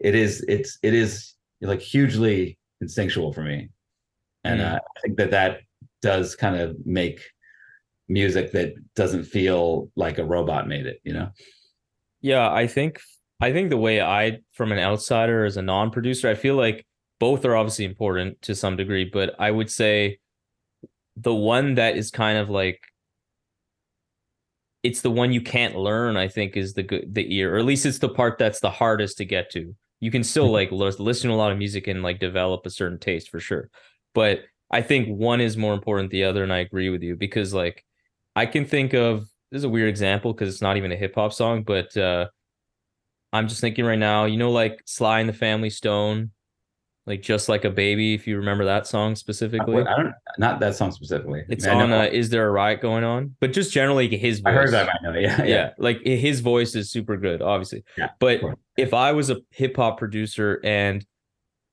it 0.00 0.14
is 0.14 0.44
it's 0.48 0.78
it 0.82 0.94
is 0.94 1.34
like 1.60 1.80
hugely 1.80 2.58
instinctual 2.80 3.32
for 3.32 3.42
me, 3.42 3.70
and 4.44 4.60
Mm. 4.60 4.74
uh, 4.74 4.80
I 4.96 5.00
think 5.00 5.16
that 5.18 5.30
that 5.30 5.60
does 6.02 6.36
kind 6.36 6.56
of 6.56 6.76
make 6.86 7.20
music 8.08 8.52
that 8.52 8.74
doesn't 8.94 9.24
feel 9.24 9.90
like 9.96 10.18
a 10.18 10.24
robot 10.24 10.68
made 10.68 10.86
it. 10.86 11.00
You 11.04 11.14
know. 11.14 11.30
Yeah, 12.20 12.50
I 12.52 12.66
think 12.66 13.00
I 13.40 13.52
think 13.52 13.70
the 13.70 13.76
way 13.76 14.00
I 14.00 14.40
from 14.52 14.72
an 14.72 14.78
outsider 14.78 15.44
as 15.44 15.56
a 15.56 15.62
non-producer, 15.62 16.28
I 16.28 16.34
feel 16.34 16.54
like 16.54 16.86
both 17.18 17.44
are 17.44 17.56
obviously 17.56 17.84
important 17.84 18.40
to 18.42 18.54
some 18.54 18.76
degree, 18.76 19.04
but 19.04 19.34
I 19.38 19.50
would 19.50 19.70
say 19.70 20.18
the 21.16 21.34
one 21.34 21.74
that 21.74 21.96
is 21.96 22.10
kind 22.10 22.38
of 22.38 22.50
like 22.50 22.80
it's 24.82 25.00
the 25.00 25.10
one 25.10 25.32
you 25.32 25.40
can't 25.40 25.74
learn, 25.74 26.16
I 26.16 26.28
think 26.28 26.56
is 26.56 26.74
the 26.74 26.82
good 26.82 27.12
the 27.12 27.34
ear, 27.34 27.54
or 27.54 27.58
at 27.58 27.64
least 27.64 27.86
it's 27.86 27.98
the 27.98 28.08
part 28.08 28.38
that's 28.38 28.60
the 28.60 28.70
hardest 28.70 29.18
to 29.18 29.24
get 29.24 29.50
to. 29.52 29.74
You 30.00 30.10
can 30.10 30.24
still 30.24 30.50
like 30.50 30.70
listen 30.70 31.30
to 31.30 31.34
a 31.34 31.36
lot 31.36 31.52
of 31.52 31.58
music 31.58 31.86
and 31.86 32.02
like 32.02 32.20
develop 32.20 32.66
a 32.66 32.70
certain 32.70 32.98
taste 32.98 33.30
for 33.30 33.40
sure. 33.40 33.70
But 34.14 34.40
I 34.70 34.82
think 34.82 35.08
one 35.08 35.40
is 35.40 35.56
more 35.56 35.74
important 35.74 36.10
than 36.10 36.18
the 36.18 36.24
other, 36.24 36.42
and 36.42 36.52
I 36.52 36.58
agree 36.58 36.90
with 36.90 37.02
you 37.02 37.16
because 37.16 37.54
like 37.54 37.84
I 38.34 38.46
can 38.46 38.66
think 38.66 38.94
of 38.94 39.28
this 39.50 39.60
is 39.60 39.64
a 39.64 39.68
weird 39.68 39.88
example 39.88 40.32
because 40.32 40.52
it's 40.52 40.62
not 40.62 40.76
even 40.76 40.92
a 40.92 40.96
hip 40.96 41.14
hop 41.14 41.32
song, 41.32 41.62
but 41.62 41.96
uh 41.96 42.26
I'm 43.32 43.48
just 43.48 43.60
thinking 43.60 43.84
right 43.84 43.98
now, 43.98 44.24
you 44.24 44.36
know, 44.38 44.50
like 44.50 44.82
Sly 44.86 45.20
and 45.20 45.28
the 45.28 45.34
Family 45.34 45.70
Stone, 45.70 46.30
like 47.06 47.22
just 47.22 47.48
like 47.48 47.64
a 47.64 47.70
baby, 47.70 48.14
if 48.14 48.26
you 48.26 48.36
remember 48.36 48.64
that 48.64 48.86
song 48.86 49.14
specifically. 49.14 49.82
I 49.82 49.96
don't 49.96 50.12
not 50.38 50.58
that 50.60 50.74
song 50.74 50.90
specifically. 50.90 51.44
It's 51.48 51.66
I 51.66 51.74
mean, 51.74 51.82
on 51.82 51.92
uh, 51.92 52.08
Is 52.12 52.30
There 52.30 52.48
a 52.48 52.50
Riot 52.50 52.80
Going 52.80 53.04
On? 53.04 53.34
But 53.40 53.52
just 53.52 53.72
generally 53.72 54.14
his 54.16 54.40
voice. 54.40 54.50
I 54.50 54.52
heard 54.52 54.72
that. 54.72 54.88
I 54.88 54.96
know. 55.02 55.18
Yeah, 55.18 55.38
yeah. 55.38 55.44
yeah. 55.44 55.70
like 55.78 56.00
his 56.04 56.40
voice 56.40 56.74
is 56.74 56.90
super 56.90 57.16
good, 57.16 57.42
obviously. 57.42 57.84
Yeah, 57.96 58.10
but 58.18 58.40
if 58.76 58.92
I 58.92 59.12
was 59.12 59.30
a 59.30 59.38
hip 59.50 59.76
hop 59.76 59.98
producer 59.98 60.60
and 60.64 61.06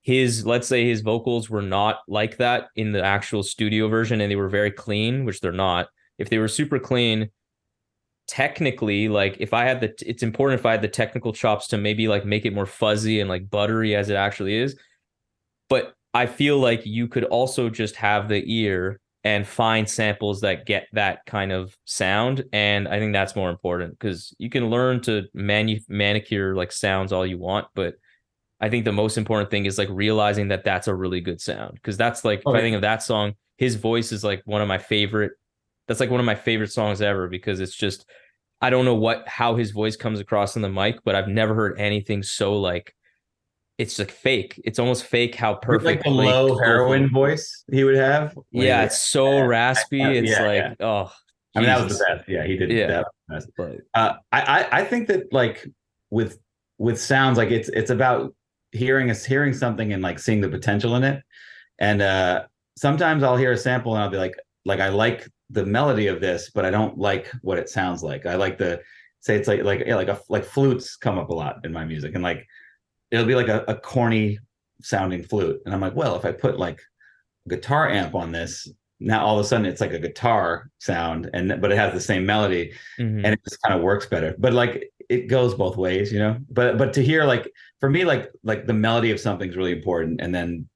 his, 0.03 0.45
let's 0.45 0.67
say 0.67 0.85
his 0.85 1.01
vocals 1.01 1.49
were 1.49 1.61
not 1.61 1.99
like 2.07 2.37
that 2.37 2.67
in 2.75 2.91
the 2.91 3.03
actual 3.03 3.41
studio 3.41 3.87
version 3.87 4.21
and 4.21 4.29
they 4.29 4.35
were 4.35 4.49
very 4.49 4.71
clean, 4.71 5.25
which 5.25 5.39
they're 5.39 5.51
not, 5.51 5.87
if 6.17 6.29
they 6.29 6.37
were 6.37 6.47
super 6.47 6.77
clean, 6.77 7.29
technically, 8.27 9.07
like 9.07 9.37
if 9.39 9.53
I 9.53 9.63
had 9.63 9.81
the, 9.81 9.93
it's 10.05 10.21
important 10.21 10.59
if 10.59 10.65
I 10.65 10.71
had 10.71 10.81
the 10.81 10.89
technical 10.89 11.33
chops 11.33 11.67
to 11.69 11.77
maybe 11.77 12.07
like 12.07 12.25
make 12.25 12.45
it 12.45 12.53
more 12.53 12.65
fuzzy 12.65 13.19
and 13.19 13.29
like 13.29 13.49
buttery 13.49 13.95
as 13.95 14.09
it 14.09 14.15
actually 14.15 14.57
is. 14.57 14.77
But 15.73 15.95
I 16.13 16.27
feel 16.27 16.59
like 16.59 16.85
you 16.85 17.07
could 17.07 17.23
also 17.23 17.67
just 17.67 17.95
have 17.95 18.29
the 18.29 18.43
ear 18.45 18.99
and 19.23 19.47
find 19.47 19.89
samples 19.89 20.41
that 20.41 20.67
get 20.67 20.85
that 20.93 21.25
kind 21.25 21.51
of 21.51 21.75
sound 21.85 22.43
and 22.51 22.87
i 22.89 22.99
think 22.99 23.13
that's 23.13 23.35
more 23.35 23.49
important 23.49 23.97
because 23.97 24.35
you 24.37 24.49
can 24.49 24.69
learn 24.69 25.01
to 25.01 25.23
manu- 25.33 25.79
manicure 25.87 26.55
like 26.55 26.73
sounds 26.73 27.13
all 27.13 27.25
you 27.25 27.37
want 27.37 27.65
but 27.73 27.95
i 28.59 28.69
think 28.69 28.83
the 28.83 28.91
most 28.91 29.17
important 29.17 29.49
thing 29.49 29.65
is 29.65 29.77
like 29.77 29.87
realizing 29.89 30.49
that 30.49 30.65
that's 30.65 30.89
a 30.89 30.93
really 30.93 31.21
good 31.21 31.39
sound 31.39 31.73
because 31.75 31.95
that's 31.95 32.25
like 32.25 32.39
if 32.39 32.47
i 32.47 32.59
think 32.59 32.75
of 32.75 32.81
that 32.81 33.01
song 33.01 33.33
his 33.57 33.75
voice 33.75 34.11
is 34.11 34.25
like 34.25 34.41
one 34.43 34.61
of 34.61 34.67
my 34.67 34.77
favorite 34.77 35.31
that's 35.87 36.01
like 36.01 36.11
one 36.11 36.19
of 36.19 36.25
my 36.25 36.35
favorite 36.35 36.73
songs 36.73 37.01
ever 37.01 37.29
because 37.29 37.61
it's 37.61 37.77
just 37.77 38.05
i 38.59 38.69
don't 38.69 38.83
know 38.83 38.95
what 38.95 39.25
how 39.25 39.55
his 39.55 39.71
voice 39.71 39.95
comes 39.95 40.19
across 40.19 40.57
in 40.57 40.61
the 40.61 40.69
mic 40.69 40.97
but 41.05 41.15
i've 41.15 41.29
never 41.29 41.55
heard 41.55 41.79
anything 41.79 42.21
so 42.21 42.59
like 42.59 42.93
it's 43.83 43.99
like 43.99 44.11
fake 44.11 44.59
it's 44.63 44.79
almost 44.79 45.03
fake 45.05 45.35
how 45.35 45.53
perfect 45.53 45.85
like 45.85 46.03
the 46.03 46.09
low 46.09 46.57
heroin 46.57 47.09
voice 47.11 47.63
he 47.71 47.83
would 47.83 47.95
have. 47.95 48.37
yeah 48.51 48.83
it's 48.83 49.01
so 49.01 49.39
raspy 49.41 50.01
it's 50.17 50.31
yeah, 50.31 50.43
like 50.43 50.75
oh 50.79 51.11
I 51.55 51.59
mean, 51.59 51.67
that 51.67 51.83
was 51.83 51.97
the 51.97 52.03
best. 52.05 52.27
Yeah, 52.27 52.45
he 52.45 52.57
did 52.57 52.71
Yeah. 52.71 53.03
that. 53.29 53.45
But 53.57 53.77
Uh, 53.93 54.13
I, 54.31 54.41
I 54.41 54.79
I 54.79 54.83
think 54.83 55.07
that 55.07 55.31
like 55.31 55.67
with 56.09 56.39
with 56.79 56.99
sounds 56.99 57.37
like 57.37 57.51
it's 57.51 57.69
it's 57.69 57.91
about 57.91 58.33
hearing 58.71 59.11
us 59.11 59.23
hearing 59.23 59.53
something 59.53 59.93
and 59.93 60.01
like 60.01 60.17
seeing 60.19 60.41
the 60.41 60.49
potential 60.49 60.95
in 60.95 61.03
it. 61.03 61.21
And 61.79 62.01
uh 62.01 62.45
sometimes 62.75 63.21
I'll 63.23 63.37
hear 63.37 63.51
a 63.51 63.57
sample 63.57 63.93
and 63.93 64.03
I'll 64.03 64.09
be 64.09 64.17
like 64.17 64.35
like 64.65 64.79
I 64.79 64.89
like 64.89 65.27
the 65.49 65.65
melody 65.65 66.07
of 66.07 66.21
this, 66.21 66.49
but 66.49 66.65
I 66.65 66.71
don't 66.71 66.97
like 66.97 67.31
what 67.41 67.59
it 67.59 67.69
sounds 67.69 68.01
like. 68.01 68.25
I 68.25 68.35
like 68.35 68.57
the 68.57 68.81
say 69.21 69.35
it's 69.35 69.47
like 69.47 69.63
like 69.63 69.83
yeah, 69.85 69.95
like 69.95 70.09
a 70.09 70.19
like 70.29 70.45
flutes 70.45 70.95
come 70.95 71.19
up 71.19 71.29
a 71.29 71.35
lot 71.35 71.57
in 71.65 71.71
my 71.71 71.85
music 71.85 72.15
and 72.15 72.23
like 72.23 72.47
it'll 73.13 73.27
be 73.27 73.35
like 73.35 73.47
a, 73.47 73.63
a 73.67 73.75
corny 73.75 74.39
sounding 74.81 75.23
flute. 75.23 75.61
And 75.65 75.73
I'm 75.73 75.81
like, 75.81 75.95
well, 75.95 76.15
if 76.15 76.25
I 76.25 76.31
put 76.31 76.59
like 76.59 76.81
a 77.45 77.49
guitar 77.49 77.89
amp 77.89 78.15
on 78.15 78.31
this, 78.31 78.67
now 78.99 79.25
all 79.25 79.39
of 79.39 79.45
a 79.45 79.47
sudden 79.47 79.65
it's 79.65 79.81
like 79.81 79.93
a 79.93 79.99
guitar 79.99 80.69
sound 80.79 81.29
and 81.33 81.59
but 81.61 81.71
it 81.71 81.77
has 81.77 81.93
the 81.93 81.99
same 81.99 82.25
melody 82.25 82.71
mhm. 82.97 83.17
and 83.17 83.27
it 83.27 83.39
just 83.43 83.61
kind 83.61 83.75
of 83.75 83.81
works 83.81 84.05
better 84.05 84.33
but 84.37 84.53
like 84.53 84.89
it 85.09 85.27
goes 85.27 85.53
both 85.53 85.75
ways 85.75 86.09
you 86.09 86.19
know 86.19 86.37
but 86.49 86.77
but 86.77 86.93
to 86.93 87.03
hear 87.03 87.25
like 87.25 87.51
for 87.81 87.89
me 87.89 88.05
like 88.05 88.31
like 88.43 88.65
the 88.65 88.73
melody 88.73 89.11
of 89.11 89.19
something's 89.19 89.57
really 89.57 89.73
important 89.73 90.21
and 90.21 90.33
then 90.33 90.69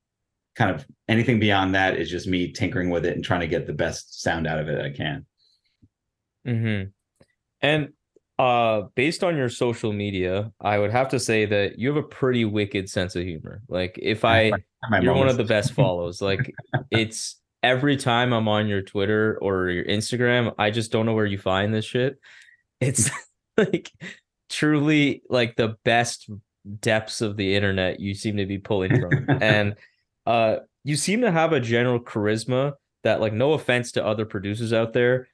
kind 0.56 0.72
of 0.72 0.86
anything 1.08 1.40
beyond 1.40 1.74
that 1.74 1.96
is 1.96 2.10
just 2.10 2.28
me 2.28 2.52
tinkering 2.52 2.90
with 2.90 3.06
it 3.06 3.16
and 3.16 3.24
trying 3.24 3.40
to 3.40 3.48
get 3.48 3.66
the 3.66 3.72
best 3.72 4.22
sound 4.22 4.46
out 4.46 4.60
of 4.60 4.68
it 4.68 4.84
i 4.84 4.90
can 4.90 5.26
Mm-hmm. 6.48 6.90
And 7.62 7.90
uh 8.40 8.84
based 8.96 9.24
on 9.24 9.36
your 9.36 9.50
social 9.50 9.94
media, 9.94 10.52
I 10.62 10.78
would 10.78 10.92
have 10.92 11.10
to 11.10 11.20
say 11.20 11.46
that 11.46 11.80
you 11.80 11.88
have 11.88 11.98
a 11.98 12.08
pretty 12.08 12.46
wicked 12.46 12.90
sense 12.90 13.16
of 13.16 13.24
humor. 13.24 13.62
Like 13.68 13.98
if 14.02 14.24
I 14.24 14.52
My 14.90 15.00
you're 15.00 15.14
one 15.14 15.28
of 15.28 15.38
the 15.38 15.44
best 15.44 15.74
follows. 15.74 16.22
Like 16.22 16.54
it's 16.92 17.40
every 17.64 17.98
time 17.98 18.34
I'm 18.34 18.48
on 18.48 18.68
your 18.68 18.82
Twitter 18.82 19.38
or 19.42 19.70
your 19.70 19.86
Instagram, 19.86 20.54
I 20.58 20.72
just 20.72 20.92
don't 20.92 21.06
know 21.06 21.14
where 21.14 21.26
you 21.26 21.38
find 21.38 21.74
this 21.74 21.86
shit. 21.86 22.20
It's 22.80 23.10
like 23.58 23.92
truly 24.50 25.24
like 25.30 25.56
the 25.56 25.76
best 25.84 26.30
depths 26.80 27.22
of 27.22 27.38
the 27.38 27.56
internet 27.56 28.00
you 28.00 28.14
seem 28.14 28.38
to 28.38 28.46
be 28.46 28.58
pulling 28.58 29.00
from. 29.00 29.42
and 29.42 29.76
uh 30.26 30.58
you 30.84 30.96
seem 30.96 31.22
to 31.22 31.32
have 31.32 31.54
a 31.54 31.60
general 31.60 32.00
charisma 32.00 32.74
that 33.04 33.20
like 33.20 33.34
no 33.34 33.54
offense 33.54 33.94
to 33.94 34.06
other 34.06 34.26
producers 34.26 34.74
out 34.74 34.94
there 34.94 35.28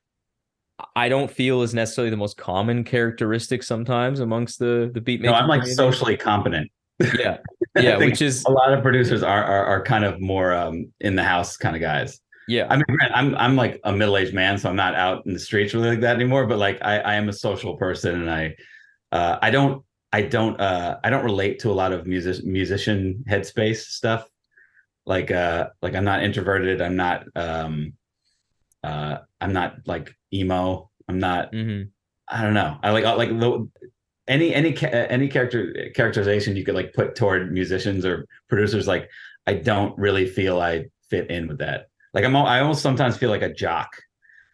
I 0.95 1.09
don't 1.09 1.29
feel 1.29 1.61
is 1.61 1.73
necessarily 1.73 2.09
the 2.09 2.17
most 2.17 2.37
common 2.37 2.83
characteristic 2.83 3.63
sometimes 3.63 4.19
amongst 4.19 4.59
the 4.59 4.91
the 4.93 5.01
beat 5.01 5.21
no 5.21 5.33
i'm 5.33 5.47
like 5.47 5.61
community. 5.61 5.75
socially 5.75 6.17
competent 6.17 6.71
yeah 7.17 7.37
yeah 7.79 7.97
which 7.97 8.21
is 8.21 8.43
a 8.45 8.51
lot 8.51 8.73
of 8.73 8.81
producers 8.81 9.23
are 9.23 9.43
are, 9.43 9.65
are 9.65 9.83
kind 9.83 10.05
of 10.05 10.19
more 10.19 10.53
um 10.53 10.91
in 10.99 11.15
the 11.15 11.23
house 11.23 11.57
kind 11.57 11.75
of 11.75 11.81
guys 11.81 12.19
yeah 12.47 12.67
I 12.69 12.75
mean, 12.75 12.85
I'm 13.13 13.35
I'm 13.35 13.55
like 13.55 13.79
a 13.83 13.91
middle 13.91 14.17
aged 14.17 14.33
man, 14.33 14.57
so 14.57 14.69
I'm 14.69 14.75
not 14.75 14.95
out 14.95 15.25
in 15.25 15.33
the 15.33 15.39
streets 15.39 15.73
really 15.73 15.89
like 15.91 16.01
that 16.01 16.15
anymore. 16.15 16.45
But 16.45 16.57
like, 16.57 16.77
I 16.81 16.99
I 16.99 17.13
am 17.15 17.29
a 17.29 17.33
social 17.33 17.77
person, 17.77 18.19
and 18.19 18.29
I 18.29 18.55
uh, 19.13 19.37
I 19.41 19.49
don't 19.49 19.83
I 20.11 20.21
don't 20.21 20.59
uh, 20.59 20.99
I 21.03 21.09
don't 21.09 21.23
relate 21.23 21.59
to 21.59 21.71
a 21.71 21.73
lot 21.73 21.91
of 21.91 22.05
music 22.05 22.43
musician 22.45 23.23
headspace 23.29 23.77
stuff. 23.77 24.27
Like 25.05 25.31
uh 25.31 25.69
like 25.81 25.95
I'm 25.95 26.05
not 26.05 26.23
introverted. 26.23 26.81
I'm 26.81 26.95
not 26.95 27.25
um 27.35 27.93
uh 28.83 29.17
I'm 29.41 29.53
not 29.53 29.75
like 29.85 30.15
emo. 30.33 30.89
I'm 31.07 31.19
not. 31.19 31.51
mhm. 31.51 31.89
I 32.29 32.41
don't 32.43 32.53
know. 32.53 32.77
I 32.81 32.91
like 32.91 33.03
like 33.03 33.29
the 33.29 33.67
any 34.27 34.53
any 34.53 34.75
any 34.81 35.27
character 35.27 35.91
characterization 35.95 36.55
you 36.55 36.63
could 36.63 36.75
like 36.75 36.93
put 36.93 37.15
toward 37.15 37.51
musicians 37.51 38.05
or 38.05 38.25
producers. 38.49 38.87
Like 38.87 39.09
I 39.45 39.55
don't 39.55 39.97
really 39.97 40.25
feel 40.25 40.61
I 40.61 40.85
fit 41.09 41.29
in 41.29 41.47
with 41.47 41.59
that. 41.59 41.87
Like 42.13 42.23
I'm 42.23 42.35
I 42.35 42.59
almost 42.61 42.81
sometimes 42.81 43.17
feel 43.17 43.29
like 43.29 43.41
a 43.41 43.53
jock 43.53 43.89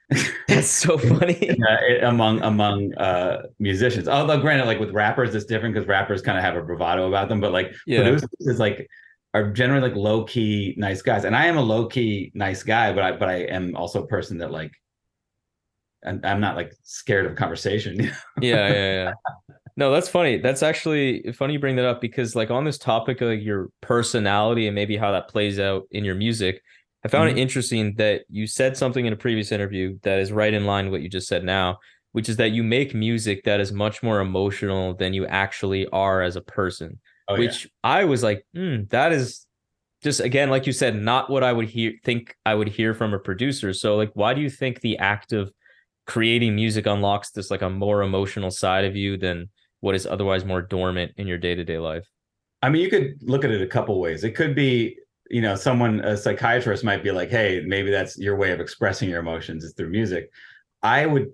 that's 0.47 0.67
so 0.67 0.97
funny 0.97 1.51
uh, 1.69 2.07
among 2.07 2.41
among 2.41 2.93
uh 2.95 3.43
musicians. 3.59 4.07
Although 4.07 4.39
granted, 4.41 4.65
like 4.65 4.79
with 4.79 4.89
rappers, 4.91 5.35
it's 5.35 5.45
different 5.45 5.75
because 5.75 5.87
rappers 5.87 6.21
kind 6.23 6.37
of 6.37 6.43
have 6.43 6.55
a 6.55 6.63
bravado 6.63 7.07
about 7.07 7.29
them. 7.29 7.39
But 7.39 7.51
like 7.51 7.73
Yeah. 7.85 7.99
producers 8.01 8.29
is 8.39 8.59
like 8.59 8.89
are 9.33 9.51
generally 9.51 9.87
like 9.87 9.95
low 9.97 10.23
key 10.23 10.73
nice 10.77 11.01
guys, 11.01 11.23
and 11.25 11.35
I 11.35 11.45
am 11.45 11.57
a 11.57 11.61
low 11.61 11.87
key 11.87 12.31
nice 12.33 12.63
guy, 12.63 12.93
but 12.93 13.03
I 13.03 13.11
but 13.13 13.29
I 13.29 13.35
am 13.43 13.75
also 13.75 14.03
a 14.03 14.07
person 14.07 14.37
that 14.39 14.51
like. 14.51 14.71
I'm, 16.05 16.21
I'm 16.23 16.39
not 16.39 16.55
like 16.55 16.73
scared 16.83 17.25
of 17.25 17.35
conversation. 17.35 17.99
yeah 18.41 18.69
yeah 18.69 19.03
yeah 19.03 19.11
no 19.75 19.91
that's 19.91 20.07
funny 20.07 20.37
that's 20.37 20.63
actually 20.63 21.29
funny 21.33 21.53
you 21.53 21.59
bring 21.59 21.75
that 21.75 21.83
up 21.85 21.99
because 21.99 22.37
like 22.37 22.49
on 22.49 22.63
this 22.63 22.77
topic 22.77 23.19
of 23.19 23.27
like 23.27 23.41
your 23.43 23.67
personality 23.81 24.67
and 24.67 24.75
maybe 24.75 24.95
how 24.95 25.11
that 25.11 25.27
plays 25.27 25.59
out 25.59 25.83
in 25.91 26.05
your 26.05 26.15
music 26.15 26.61
i 27.03 27.09
found 27.09 27.27
Mhm. 27.29 27.33
it 27.33 27.37
interesting 27.41 27.95
that 27.95 28.21
you 28.29 28.47
said 28.47 28.77
something 28.77 29.05
in 29.05 29.11
a 29.11 29.17
previous 29.17 29.51
interview 29.51 29.99
that 30.03 30.19
is 30.19 30.31
right 30.31 30.53
in 30.53 30.65
line 30.65 30.85
with 30.85 30.93
what 30.93 31.01
you 31.01 31.09
just 31.09 31.27
said 31.27 31.43
now 31.43 31.77
which 32.13 32.29
is 32.29 32.37
that 32.37 32.51
you 32.51 32.63
make 32.63 32.95
music 32.95 33.43
that 33.43 33.59
is 33.59 33.73
much 33.73 34.01
more 34.01 34.21
emotional 34.21 34.93
than 34.95 35.13
you 35.13 35.25
actually 35.27 35.85
are 35.87 36.21
as 36.21 36.37
a 36.37 36.41
person 36.41 36.97
Oh, 37.29 37.35
yeah. 37.35 37.39
which 37.39 37.69
I 37.83 38.03
was 38.05 38.23
like, 38.23 38.45
hmm, 38.53 38.83
that 38.89 39.11
is 39.11 39.45
just 40.01 40.19
again, 40.19 40.49
like 40.49 40.65
you 40.65 40.73
said, 40.73 40.95
not 40.95 41.29
what 41.29 41.43
I 41.43 41.53
would 41.53 41.69
hear 41.69 41.93
think 42.03 42.35
I 42.45 42.55
would 42.55 42.67
hear 42.67 42.93
from 42.93 43.13
a 43.13 43.19
producer. 43.19 43.73
So 43.73 43.95
like, 43.95 44.11
why 44.15 44.33
do 44.33 44.41
you 44.41 44.49
think 44.49 44.81
the 44.81 44.97
act 44.97 45.31
of 45.31 45.51
creating 46.07 46.55
music 46.55 46.87
unlocks 46.87 47.31
this 47.31 47.51
like 47.51 47.61
a 47.61 47.69
more 47.69 48.01
emotional 48.01 48.49
side 48.49 48.83
of 48.83 48.95
you 48.95 49.15
than 49.15 49.49
what 49.81 49.95
is 49.95 50.07
otherwise 50.07 50.43
more 50.43 50.61
dormant 50.61 51.11
in 51.17 51.27
your 51.27 51.37
day 51.37 51.53
to 51.53 51.63
day 51.63 51.77
life? 51.77 52.07
I 52.61 52.69
mean, 52.69 52.81
you 52.81 52.89
could 52.89 53.15
look 53.21 53.45
at 53.45 53.51
it 53.51 53.61
a 53.61 53.67
couple 53.67 53.99
ways. 54.01 54.23
It 54.23 54.31
could 54.31 54.55
be, 54.55 54.97
you 55.29 55.41
know, 55.41 55.55
someone, 55.55 55.99
a 56.01 56.17
psychiatrist 56.17 56.83
might 56.83 57.03
be 57.03 57.11
like, 57.11 57.29
hey, 57.29 57.63
maybe 57.65 57.91
that's 57.91 58.17
your 58.17 58.35
way 58.35 58.51
of 58.51 58.59
expressing 58.59 59.09
your 59.09 59.19
emotions 59.19 59.63
is 59.63 59.73
through 59.77 59.89
music. 59.91 60.29
I 60.81 61.05
would 61.05 61.27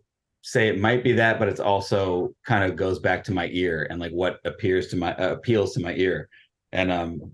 say 0.48 0.68
it 0.68 0.80
might 0.80 1.04
be 1.04 1.12
that, 1.14 1.40
but 1.40 1.48
it's 1.48 1.60
also 1.60 2.34
kind 2.46 2.64
of 2.64 2.76
goes 2.78 3.00
back 3.00 3.24
to 3.24 3.34
my 3.34 3.48
ear 3.52 3.88
and 3.90 4.00
like 4.00 4.12
what 4.12 4.40
appears 4.46 4.88
to 4.90 4.96
my 4.96 5.12
uh, 5.16 5.32
appeals 5.34 5.74
to 5.74 5.80
my 5.80 5.94
ear. 5.96 6.30
And 6.72 6.92
um 6.92 7.32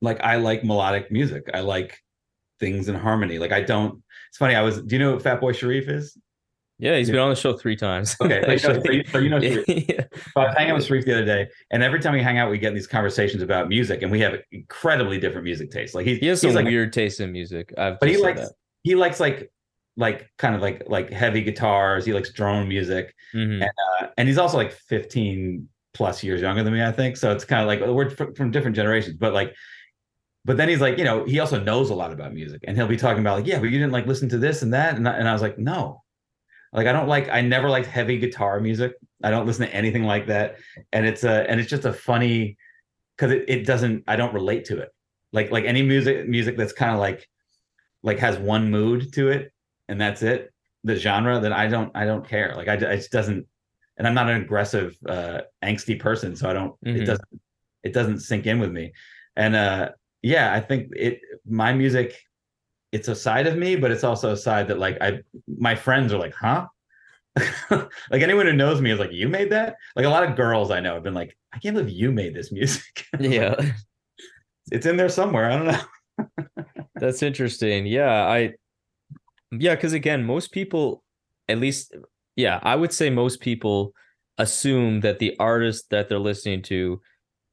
like 0.00 0.20
I 0.22 0.36
like 0.36 0.64
melodic 0.64 1.12
music. 1.12 1.50
I 1.52 1.60
like 1.60 1.98
things 2.60 2.88
in 2.88 2.94
harmony. 2.94 3.38
Like 3.38 3.52
I 3.52 3.60
don't 3.60 4.02
it's 4.30 4.38
funny, 4.38 4.54
I 4.54 4.62
was 4.62 4.80
do 4.80 4.96
you 4.96 4.98
know 5.00 5.12
what 5.14 5.22
Fatboy 5.22 5.54
Sharif 5.54 5.86
is? 5.88 6.16
Yeah, 6.78 6.96
he's 6.96 7.08
Yeah. 7.08 7.12
been 7.16 7.20
on 7.20 7.28
the 7.30 7.36
show 7.36 7.52
three 7.56 7.76
times. 7.76 8.16
Okay, 8.22 8.56
so, 8.56 8.72
you- 8.90 9.04
so 9.12 9.18
you 9.18 9.28
know 9.28 9.38
Sharif. 9.40 9.64
yeah. 9.68 10.04
So 10.32 10.40
I 10.40 10.44
was 10.46 10.54
hanging 10.56 10.70
out 10.70 10.76
with 10.78 10.86
Sharif 10.86 11.04
the 11.04 11.12
other 11.12 11.24
day, 11.26 11.46
and 11.70 11.82
every 11.82 12.00
time 12.00 12.14
we 12.14 12.22
hang 12.22 12.38
out, 12.38 12.50
we 12.50 12.56
get 12.58 12.68
in 12.68 12.74
these 12.74 12.86
conversations 12.86 13.42
about 13.42 13.68
music, 13.68 14.00
and 14.02 14.10
we 14.10 14.18
have 14.20 14.34
incredibly 14.50 15.20
different 15.20 15.44
music 15.44 15.70
tastes. 15.70 15.94
Like 15.94 16.06
he's 16.06 16.18
He 16.18 16.26
has 16.28 16.40
he's 16.40 16.52
some 16.52 16.56
like, 16.64 16.64
weird 16.72 16.92
taste 16.92 17.20
in 17.20 17.30
music. 17.32 17.72
I've 17.78 18.00
but 18.00 18.08
he 18.08 18.16
likes 18.16 18.50
he 18.82 18.94
likes 18.96 19.20
like 19.20 19.50
like 19.96 20.28
kind 20.38 20.54
of 20.54 20.60
like 20.60 20.82
like 20.86 21.10
heavy 21.10 21.42
guitars. 21.42 22.04
He 22.04 22.12
likes 22.12 22.30
drone 22.32 22.68
music, 22.68 23.14
that. 23.32 23.38
Mhm. 23.38 23.62
uh, 23.62 24.06
and 24.16 24.28
he's 24.28 24.38
also 24.38 24.56
like 24.56 24.72
15 24.72 25.68
plus 25.92 26.22
years 26.24 26.40
younger 26.40 26.62
than 26.64 26.72
me, 26.72 26.82
I 26.82 26.90
think. 26.92 27.16
So 27.16 27.30
it's 27.32 27.44
kind 27.44 27.62
of 27.62 27.66
like 27.68 27.80
we're 27.88 28.10
fr- 28.10 28.34
from 28.36 28.50
different 28.50 28.76
generations, 28.76 29.16
but 29.16 29.32
like 29.32 29.54
but 30.46 30.58
then 30.58 30.68
he's 30.68 30.80
like, 30.80 30.98
you 30.98 31.04
know, 31.04 31.24
he 31.24 31.40
also 31.40 31.58
knows 31.58 31.88
a 31.88 31.94
lot 31.94 32.12
about 32.12 32.34
music, 32.34 32.62
and 32.66 32.76
he'll 32.76 32.86
be 32.86 32.98
talking 32.98 33.20
about 33.20 33.38
like, 33.38 33.46
yeah, 33.46 33.58
but 33.58 33.70
you 33.70 33.78
didn't 33.78 33.92
like 33.92 34.06
listen 34.06 34.28
to 34.30 34.38
this 34.38 34.60
and 34.62 34.74
that, 34.74 34.96
and 34.96 35.08
I, 35.08 35.12
and 35.14 35.26
I 35.26 35.32
was 35.32 35.40
like, 35.40 35.58
no, 35.58 36.02
like 36.72 36.86
I 36.86 36.92
don't 36.92 37.08
like, 37.08 37.30
I 37.30 37.40
never 37.40 37.70
liked 37.70 37.86
heavy 37.86 38.18
guitar 38.18 38.60
music. 38.60 38.92
I 39.22 39.30
don't 39.30 39.46
listen 39.46 39.66
to 39.66 39.74
anything 39.74 40.02
like 40.04 40.26
that, 40.26 40.56
and 40.92 41.06
it's 41.06 41.24
a, 41.24 41.48
and 41.48 41.60
it's 41.60 41.70
just 41.70 41.86
a 41.86 41.94
funny, 41.94 42.58
because 43.16 43.30
it, 43.32 43.44
it 43.48 43.66
doesn't, 43.66 44.04
I 44.06 44.16
don't 44.16 44.34
relate 44.34 44.66
to 44.66 44.80
it. 44.80 44.90
Like 45.32 45.50
like 45.50 45.64
any 45.64 45.80
music 45.82 46.28
music 46.28 46.58
that's 46.58 46.74
kind 46.74 46.92
of 46.92 46.98
like, 46.98 47.26
like 48.02 48.18
has 48.18 48.36
one 48.36 48.70
mood 48.70 49.14
to 49.14 49.28
it, 49.30 49.50
and 49.88 50.00
that's 50.00 50.22
it, 50.22 50.52
the 50.84 50.96
genre. 50.96 51.40
Then 51.40 51.52
I 51.52 51.66
don't, 51.68 51.90
I 51.94 52.04
don't 52.06 52.26
care. 52.26 52.54
Like 52.56 52.68
I, 52.68 52.74
it 52.74 52.96
just 52.96 53.12
doesn't, 53.12 53.46
and 53.96 54.06
I'm 54.06 54.14
not 54.14 54.28
an 54.28 54.40
aggressive, 54.42 54.96
uh, 55.08 55.40
angsty 55.64 55.98
person, 55.98 56.34
so 56.36 56.48
I 56.48 56.52
don't, 56.52 56.74
Mhm. 56.84 57.00
it 57.02 57.04
doesn't, 57.04 57.40
it 57.82 57.92
doesn't 57.92 58.20
sink 58.20 58.46
in 58.46 58.58
with 58.60 58.72
me, 58.72 58.92
and 59.36 59.54
uh 59.56 59.90
yeah, 60.22 60.54
I 60.54 60.60
think 60.60 60.88
it 60.96 61.20
my 61.46 61.72
music 61.74 62.16
it's 62.92 63.08
a 63.08 63.14
side 63.14 63.46
of 63.46 63.56
me, 63.58 63.76
but 63.76 63.90
it's 63.90 64.04
also 64.04 64.32
a 64.32 64.36
side 64.36 64.68
that 64.68 64.78
like 64.78 64.96
I 65.02 65.20
my 65.58 65.74
friends 65.74 66.12
are 66.12 66.18
like, 66.18 66.34
huh? 66.34 66.66
like 67.70 68.22
anyone 68.22 68.46
who 68.46 68.52
knows 68.52 68.80
me 68.80 68.90
is 68.92 68.98
like, 69.00 69.12
you 69.12 69.28
made 69.28 69.50
that? 69.50 69.76
Like 69.96 70.06
a 70.06 70.08
lot 70.08 70.22
of 70.22 70.36
girls 70.36 70.70
I 70.70 70.80
know 70.80 70.94
have 70.94 71.02
been 71.02 71.14
like, 71.14 71.36
I 71.52 71.58
can't 71.58 71.74
believe 71.76 71.90
you 71.92 72.12
made 72.12 72.34
this 72.34 72.52
music. 72.52 73.06
Yeah. 73.20 73.54
it's 74.70 74.86
in 74.86 74.96
there 74.96 75.08
somewhere. 75.08 75.50
I 75.50 75.56
don't 75.56 75.66
know. 75.66 76.44
That's 76.96 77.22
interesting. 77.22 77.84
Yeah, 77.86 78.24
I 78.26 78.54
yeah, 79.60 79.74
because 79.74 79.92
again, 79.92 80.24
most 80.24 80.52
people, 80.52 81.02
at 81.48 81.58
least, 81.58 81.94
yeah, 82.36 82.58
I 82.62 82.76
would 82.76 82.92
say 82.92 83.10
most 83.10 83.40
people 83.40 83.92
assume 84.38 85.00
that 85.00 85.18
the 85.18 85.36
artist 85.38 85.90
that 85.90 86.08
they're 86.08 86.18
listening 86.18 86.62
to 86.62 87.00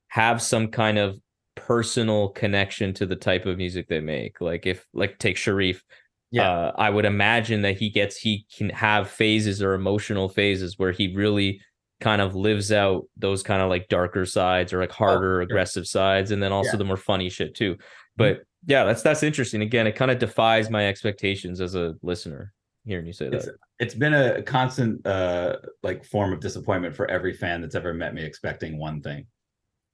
have 0.09 0.41
some 0.41 0.67
kind 0.69 0.97
of 0.97 1.17
personal 1.55 2.29
connection 2.29 2.93
to 2.95 3.05
the 3.05 3.15
type 3.15 3.45
of 3.45 3.57
music 3.57 3.87
they 3.87 3.99
make. 3.99 4.41
Like 4.41 4.65
if 4.65 4.85
like 4.93 5.19
take 5.19 5.37
Sharif, 5.37 5.83
Yeah. 6.31 6.49
uh, 6.49 6.71
I 6.77 6.89
would 6.89 7.05
imagine 7.05 7.61
that 7.63 7.77
he 7.77 7.89
gets 7.89 8.17
he 8.17 8.45
can 8.57 8.69
have 8.69 9.09
phases 9.09 9.61
or 9.61 9.73
emotional 9.73 10.29
phases 10.29 10.79
where 10.79 10.91
he 10.91 11.13
really 11.15 11.61
kind 11.99 12.21
of 12.21 12.35
lives 12.35 12.71
out 12.71 13.03
those 13.15 13.43
kind 13.43 13.61
of 13.61 13.69
like 13.69 13.87
darker 13.87 14.25
sides 14.25 14.73
or 14.73 14.79
like 14.79 14.91
harder 14.91 15.35
sure. 15.35 15.41
aggressive 15.41 15.85
sides 15.87 16.31
and 16.31 16.41
then 16.41 16.51
also 16.51 16.71
Yeah. 16.71 16.77
the 16.77 16.85
more 16.85 16.97
funny 16.97 17.29
shit 17.29 17.53
too 17.53 17.77
but 18.17 18.41
yeah 18.67 18.83
that's 18.83 19.01
that's 19.01 19.23
interesting 19.23 19.61
again 19.61 19.87
it 19.87 19.93
kind 19.95 20.11
of 20.11 20.19
defies 20.19 20.69
my 20.69 20.87
expectations 20.87 21.59
as 21.61 21.75
a 21.75 21.95
listener 22.01 22.53
hearing 22.85 23.05
you 23.05 23.13
say 23.13 23.29
that 23.29 23.35
It's 23.37 23.49
it's 23.79 23.95
been 23.95 24.13
a 24.13 24.41
constant 24.43 25.05
uh 25.05 25.57
like 25.83 26.03
form 26.03 26.33
of 26.33 26.39
disappointment 26.39 26.95
for 26.95 27.09
every 27.09 27.33
fan 27.33 27.61
that's 27.61 27.75
ever 27.75 27.93
met 27.93 28.13
me 28.13 28.23
expecting 28.23 28.77
one 28.77 29.01
thing. 29.01 29.25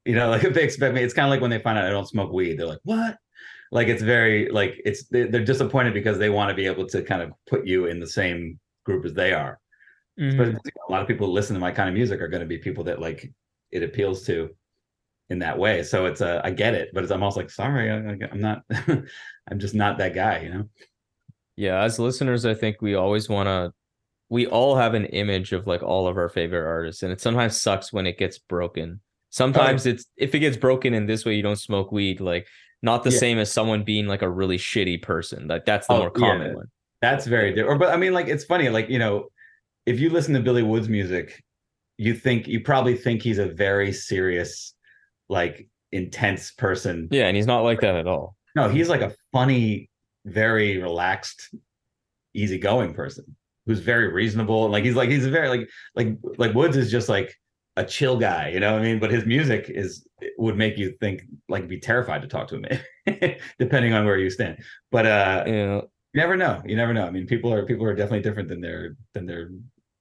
You 0.05 0.15
know, 0.15 0.29
like 0.33 0.43
if 0.45 0.53
they 0.53 0.63
expect 0.63 0.95
me, 0.95 1.01
it's 1.03 1.13
kind 1.13 1.25
of 1.25 1.31
like 1.31 1.41
when 1.41 1.49
they 1.51 1.59
find 1.59 1.77
out 1.77 1.85
I 1.85 1.89
don't 1.89 2.07
smoke 2.07 2.31
weed, 2.31 2.57
they're 2.57 2.67
like, 2.67 2.79
"What?" 2.83 3.17
Like 3.71 3.87
it's 3.89 4.01
very 4.01 4.49
like 4.49 4.81
it's 4.85 5.05
they- 5.07 5.27
they're 5.27 5.43
disappointed 5.43 5.93
because 5.93 6.17
they 6.17 6.29
want 6.29 6.49
to 6.49 6.55
be 6.55 6.65
able 6.65 6.85
to 6.87 7.01
kind 7.03 7.21
of 7.21 7.31
put 7.49 7.65
you 7.67 7.87
in 7.87 7.99
the 7.99 8.07
same 8.07 8.59
group 8.85 9.03
as 9.05 9.13
they 9.13 9.33
are. 9.33 9.59
Mhm. 10.19 10.37
But 10.37 10.47
a 10.87 10.91
lot 10.91 11.01
of 11.01 11.07
people 11.07 11.27
who 11.27 11.33
listen 11.33 11.53
to 11.55 11.59
my 11.59 11.71
kind 11.71 11.89
of 11.89 11.95
music 11.95 12.21
are 12.21 12.27
going 12.29 12.41
to 12.41 12.47
be 12.47 12.57
people 12.57 12.85
that 12.85 13.01
like 13.01 13.29
it 13.71 13.83
appeals 13.83 14.25
to 14.27 14.49
in 15.29 15.39
that 15.39 15.57
way. 15.57 15.83
So 15.83 16.05
it's 16.05 16.21
a 16.21 16.41
I 16.43 16.51
get 16.51 16.73
it, 16.73 16.89
but 16.93 17.03
it's 17.03 17.11
I'm 17.11 17.23
also 17.23 17.39
like, 17.41 17.49
sorry, 17.49 17.91
I, 17.91 17.95
I'm 18.31 18.39
not. 18.39 18.63
I'm 19.49 19.59
just 19.59 19.75
not 19.75 19.97
that 19.99 20.13
guy, 20.13 20.39
you 20.41 20.49
know. 20.49 20.69
yeah 21.55 21.81
as 21.81 21.97
listeners 21.99 22.45
i 22.45 22.53
think 22.53 22.81
we 22.81 22.95
always 22.95 23.29
want 23.29 23.47
to 23.47 23.71
we 24.29 24.45
all 24.45 24.75
have 24.75 24.93
an 24.93 25.05
image 25.05 25.53
of 25.53 25.65
like 25.67 25.81
all 25.81 26.07
of 26.07 26.17
our 26.17 26.27
favorite 26.29 26.67
artists 26.67 27.01
and 27.03 27.11
it 27.13 27.21
sometimes 27.21 27.59
sucks 27.59 27.93
when 27.93 28.05
it 28.05 28.17
gets 28.17 28.37
broken 28.37 28.99
sometimes 29.29 29.87
oh, 29.87 29.91
it's 29.91 30.05
if 30.17 30.35
it 30.35 30.39
gets 30.39 30.57
broken 30.57 30.93
in 30.93 31.05
this 31.05 31.23
way 31.25 31.33
you 31.33 31.41
don't 31.41 31.55
smoke 31.59 31.91
weed 31.93 32.19
like 32.19 32.45
not 32.83 33.03
the 33.03 33.09
Yeah. 33.11 33.19
same 33.19 33.39
as 33.39 33.51
someone 33.51 33.83
being 33.83 34.05
like 34.05 34.21
a 34.21 34.29
really 34.29 34.57
shitty 34.57 35.01
person 35.01 35.47
like 35.47 35.63
that's 35.65 35.87
the 35.87 35.93
Oh, 35.93 35.99
more 35.99 36.11
yeah. 36.13 36.19
common 36.19 36.55
one 36.55 36.67
That's 37.01 37.25
very 37.25 37.53
different. 37.55 37.79
But 37.79 37.93
I 37.93 37.97
mean, 37.97 38.11
like, 38.13 38.27
it's 38.27 38.43
funny. 38.43 38.69
Like, 38.69 38.89
you 38.89 38.99
know, 38.99 39.29
if 39.85 39.99
you 39.99 40.09
listen 40.09 40.33
to 40.33 40.39
Billy 40.41 40.63
Woods 40.63 40.89
music, 40.89 41.43
you 41.97 42.13
think 42.15 42.47
you 42.47 42.59
probably 42.61 42.95
think 42.97 43.21
he's 43.23 43.37
a 43.39 43.47
very 43.47 43.93
serious, 43.93 44.73
like, 45.29 45.67
intense 45.91 46.51
person. 46.51 47.07
yeah 47.11 47.27
and 47.27 47.35
he's 47.37 47.47
not 47.47 47.61
like 47.63 47.79
that 47.81 47.95
at 47.95 48.07
all 48.07 48.35
No, 48.55 48.67
he's 48.69 48.89
like 48.89 49.01
a 49.01 49.13
funny, 49.31 49.89
very 50.25 50.77
relaxed, 50.81 51.53
easygoing 52.33 52.93
person 52.93 53.23
who's 53.65 53.79
very 53.79 54.11
reasonable. 54.11 54.69
Like, 54.69 54.83
he's 54.83 54.95
like 54.95 55.09
he's 55.09 55.25
a 55.25 55.29
very 55.29 55.49
like 55.49 55.69
like 55.95 56.09
like 56.37 56.53
Woods 56.53 56.75
is 56.77 56.91
just 56.91 57.09
like 57.09 57.33
a 57.77 57.85
chill 57.85 58.17
guy, 58.17 58.49
you 58.49 58.59
know 58.59 58.73
what 58.73 58.81
I 58.81 58.83
mean? 58.83 58.99
But 58.99 59.11
his 59.11 59.25
music 59.25 59.69
is 59.69 60.05
would 60.37 60.57
make 60.57 60.77
you 60.77 60.95
think 60.99 61.21
like 61.47 61.67
be 61.67 61.79
terrified 61.79 62.21
to 62.23 62.27
talk 62.27 62.47
to 62.49 62.55
him, 62.59 63.35
depending 63.59 63.93
on 63.93 64.05
where 64.05 64.17
you 64.17 64.29
stand. 64.29 64.57
But 64.91 65.05
uh 65.05 65.43
yeah 65.47 65.81
you 66.13 66.21
never 66.21 66.35
know. 66.37 66.61
You 66.65 66.75
never 66.75 66.93
know. 66.93 67.05
I 67.05 67.11
mean, 67.11 67.27
people 67.27 67.53
are 67.53 67.65
people 67.65 67.85
are 67.85 67.93
definitely 67.93 68.21
different 68.21 68.49
than 68.49 68.61
their 68.61 68.95
than 69.13 69.25
their 69.25 69.49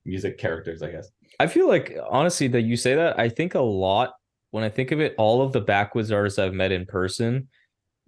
music 0.04 0.38
characters, 0.38 0.82
I 0.82 0.90
guess. 0.90 1.08
I 1.40 1.46
feel 1.48 1.68
like 1.68 1.96
honestly 2.08 2.48
that 2.48 2.62
you 2.62 2.76
say 2.76 2.94
that, 2.94 3.18
I 3.18 3.28
think 3.28 3.54
a 3.54 3.60
lot 3.60 4.14
when 4.56 4.64
I 4.64 4.70
think 4.70 4.90
of 4.90 5.00
it, 5.02 5.14
all 5.18 5.42
of 5.42 5.52
the 5.52 5.60
Backwoodz 5.60 6.10
artists 6.10 6.38
I've 6.38 6.54
met 6.54 6.72
in 6.72 6.86
person, 6.86 7.48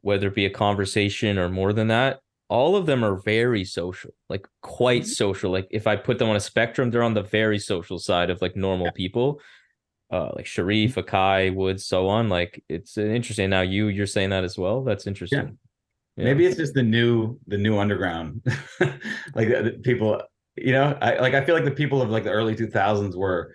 whether 0.01 0.29
it 0.29 0.35
be 0.35 0.47
a 0.47 0.51
conversation 0.51 1.39
or 1.39 1.51
more 1.51 1.75
than 1.75 1.89
that, 1.89 2.21
all 2.49 2.75
of 2.75 2.87
them 2.87 3.05
are 3.05 3.17
very 3.17 3.67
social, 3.67 4.13
like 4.31 4.49
quite 4.63 5.03
Mhm. 5.03 5.09
social. 5.09 5.51
Like 5.51 5.67
if 5.71 5.87
I 5.87 5.97
put 5.97 6.19
them 6.19 6.31
on 6.31 6.37
a 6.37 6.41
spectrum, 6.41 6.91
they're 6.91 7.03
on 7.03 7.13
the 7.13 7.23
very 7.23 7.59
social 7.59 7.99
side 7.99 8.31
of 8.31 8.41
like 8.41 8.57
normal 8.57 8.91
people. 8.93 9.43
Uh 10.11 10.31
like 10.37 10.47
Sharif, 10.47 10.95
Akai, 10.95 11.55
Woods, 11.55 11.85
so 11.85 12.09
on. 12.09 12.31
Like 12.31 12.65
it's 12.71 12.97
interesting. 12.97 13.51
Now 13.51 13.61
you 13.61 13.89
you're 13.89 14.07
saying 14.07 14.31
that 14.31 14.43
as 14.45 14.57
well. 14.57 14.83
That's 14.83 15.07
interesting. 15.07 15.59
Yeah. 16.17 16.25
Maybe 16.25 16.47
it's 16.47 16.57
just 16.57 16.73
the 16.73 16.83
new 16.83 17.39
the 17.47 17.59
new 17.59 17.77
underground, 17.79 18.41
like 19.35 19.49
people. 19.83 20.23
You 20.57 20.73
know, 20.73 20.97
I 21.01 21.19
like 21.21 21.35
I 21.35 21.45
feel 21.45 21.55
like 21.55 21.67
the 21.67 21.71
people 21.83 22.01
of 22.01 22.09
like 22.09 22.25
the 22.25 22.31
early 22.31 22.57
two 22.57 22.69
thousands 22.69 23.15
were 23.17 23.55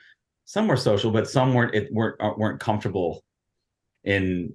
some 0.54 0.68
were 0.68 0.78
social, 0.78 1.10
but 1.10 1.28
some 1.28 1.54
weren't 1.56 1.74
it 1.74 1.92
weren't 1.92 2.16
uh, 2.22 2.34
weren't 2.38 2.60
comfortable 2.60 3.24
in 4.04 4.54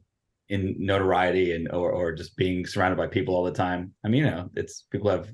in 0.49 0.77
notoriety 0.79 1.55
and 1.57 1.69
or 1.73 1.91
or 1.91 2.13
just 2.13 2.37
being 2.37 2.65
surrounded 2.65 2.97
by 2.97 3.09
people 3.09 3.35
all 3.35 3.43
the 3.45 3.59
time. 3.67 3.93
I 4.05 4.09
mean, 4.09 4.25
you 4.25 4.31
know, 4.31 4.49
it's 4.55 4.87
people 4.93 5.11
have 5.11 5.29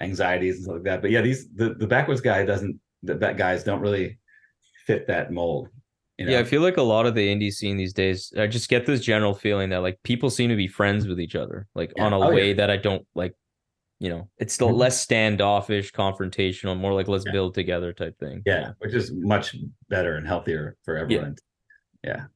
anxieties 0.00 0.56
and 0.56 0.64
stuff 0.64 0.74
like 0.74 0.84
that. 0.84 1.02
But 1.02 1.12
yeah, 1.12 1.20
these 1.22 1.48
the 1.54 1.74
the 1.74 1.86
Backwoodz 1.86 2.20
guy 2.22 2.44
doesn't 2.44 2.80
the 3.04 3.14
that 3.14 3.36
guys 3.36 3.62
don't 3.62 3.80
really 3.80 4.18
fit 4.86 5.06
that 5.06 5.30
mold. 5.30 5.68
You 6.18 6.26
know? 6.26 6.32
Yeah, 6.32 6.40
I 6.40 6.44
feel 6.44 6.62
like 6.62 6.78
a 6.78 6.82
lot 6.82 7.06
of 7.06 7.14
the 7.14 7.28
indie 7.32 7.52
scene 7.52 7.76
these 7.76 7.92
days, 7.92 8.32
I 8.38 8.46
just 8.48 8.68
get 8.68 8.86
this 8.86 9.02
general 9.02 9.34
feeling 9.34 9.68
that 9.70 9.82
like 9.82 9.98
people 10.02 10.30
seem 10.30 10.48
to 10.50 10.56
be 10.56 10.66
friends 10.66 11.06
with 11.06 11.20
each 11.20 11.36
other, 11.36 11.66
like 11.74 11.92
Yeah. 11.96 12.04
on 12.06 12.12
a 12.12 12.18
Oh, 12.18 12.30
yeah. 12.30 12.34
way 12.34 12.52
that 12.54 12.70
I 12.70 12.78
don't 12.78 13.06
like, 13.14 13.34
you 13.98 14.08
know, 14.10 14.28
it's 14.38 14.52
still 14.52 14.70
Mhm. 14.70 14.76
less 14.78 15.00
standoffish, 15.00 15.92
confrontational, 15.92 16.76
more 16.76 16.92
like 16.92 17.08
let's 17.08 17.24
Yeah. 17.26 17.32
build 17.32 17.54
together 17.54 17.92
type 17.92 18.18
thing. 18.18 18.42
yeah, 18.44 18.72
which 18.78 18.92
is 18.94 19.12
much 19.12 19.56
better 19.88 20.16
and 20.16 20.26
healthier 20.26 20.76
for 20.84 20.96
everyone. 20.96 21.36
Yeah. 22.04 22.26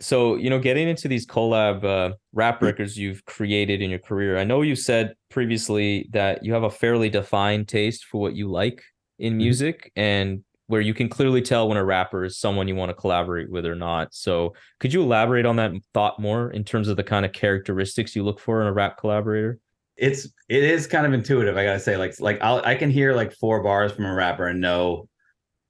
So, 0.00 0.34
you 0.36 0.50
know, 0.50 0.58
getting 0.58 0.88
into 0.88 1.06
these 1.06 1.24
collab 1.26 1.84
uh, 1.84 2.14
rap 2.32 2.56
Mm-hmm. 2.56 2.64
records 2.64 2.98
you've 2.98 3.24
created 3.26 3.80
in 3.80 3.90
your 3.90 4.00
career, 4.00 4.36
I 4.38 4.44
know 4.44 4.62
you 4.62 4.74
said 4.74 5.14
previously 5.30 6.08
that 6.12 6.44
you 6.44 6.52
have 6.52 6.64
a 6.64 6.70
fairly 6.70 7.08
defined 7.10 7.68
taste 7.68 8.04
for 8.06 8.20
what 8.20 8.34
you 8.34 8.48
like 8.50 8.82
in 9.18 9.34
Mhm. 9.34 9.36
music 9.36 9.92
and 9.94 10.42
where 10.66 10.80
you 10.80 10.94
can 10.94 11.08
clearly 11.08 11.42
tell 11.42 11.68
when 11.68 11.76
a 11.76 11.84
rapper 11.84 12.24
is 12.24 12.38
someone 12.38 12.66
you 12.66 12.74
want 12.74 12.88
to 12.88 12.94
collaborate 12.94 13.50
with 13.50 13.66
or 13.66 13.74
not. 13.76 14.12
So, 14.14 14.54
could 14.80 14.92
you 14.92 15.02
elaborate 15.02 15.44
on 15.46 15.56
that 15.56 15.72
thought 15.92 16.18
more 16.18 16.50
in 16.50 16.64
terms 16.64 16.88
of 16.88 16.96
the 16.96 17.04
kind 17.04 17.24
of 17.24 17.32
characteristics 17.32 18.16
you 18.16 18.24
look 18.24 18.40
for 18.40 18.60
in 18.62 18.66
a 18.66 18.72
rap 18.72 18.96
collaborator? 18.96 19.60
It's 19.96 20.28
it 20.48 20.64
is 20.64 20.86
kind 20.86 21.06
of 21.06 21.12
intuitive 21.12 21.56
i 21.56 21.64
gotta 21.64 21.78
say 21.78 21.96
like 21.96 22.18
like 22.20 22.38
I'll, 22.42 22.60
i 22.64 22.74
can 22.74 22.90
hear 22.90 23.14
like 23.14 23.32
four 23.32 23.62
bars 23.62 23.92
from 23.92 24.06
a 24.06 24.14
rapper 24.14 24.46
and 24.48 24.60
know 24.60 25.08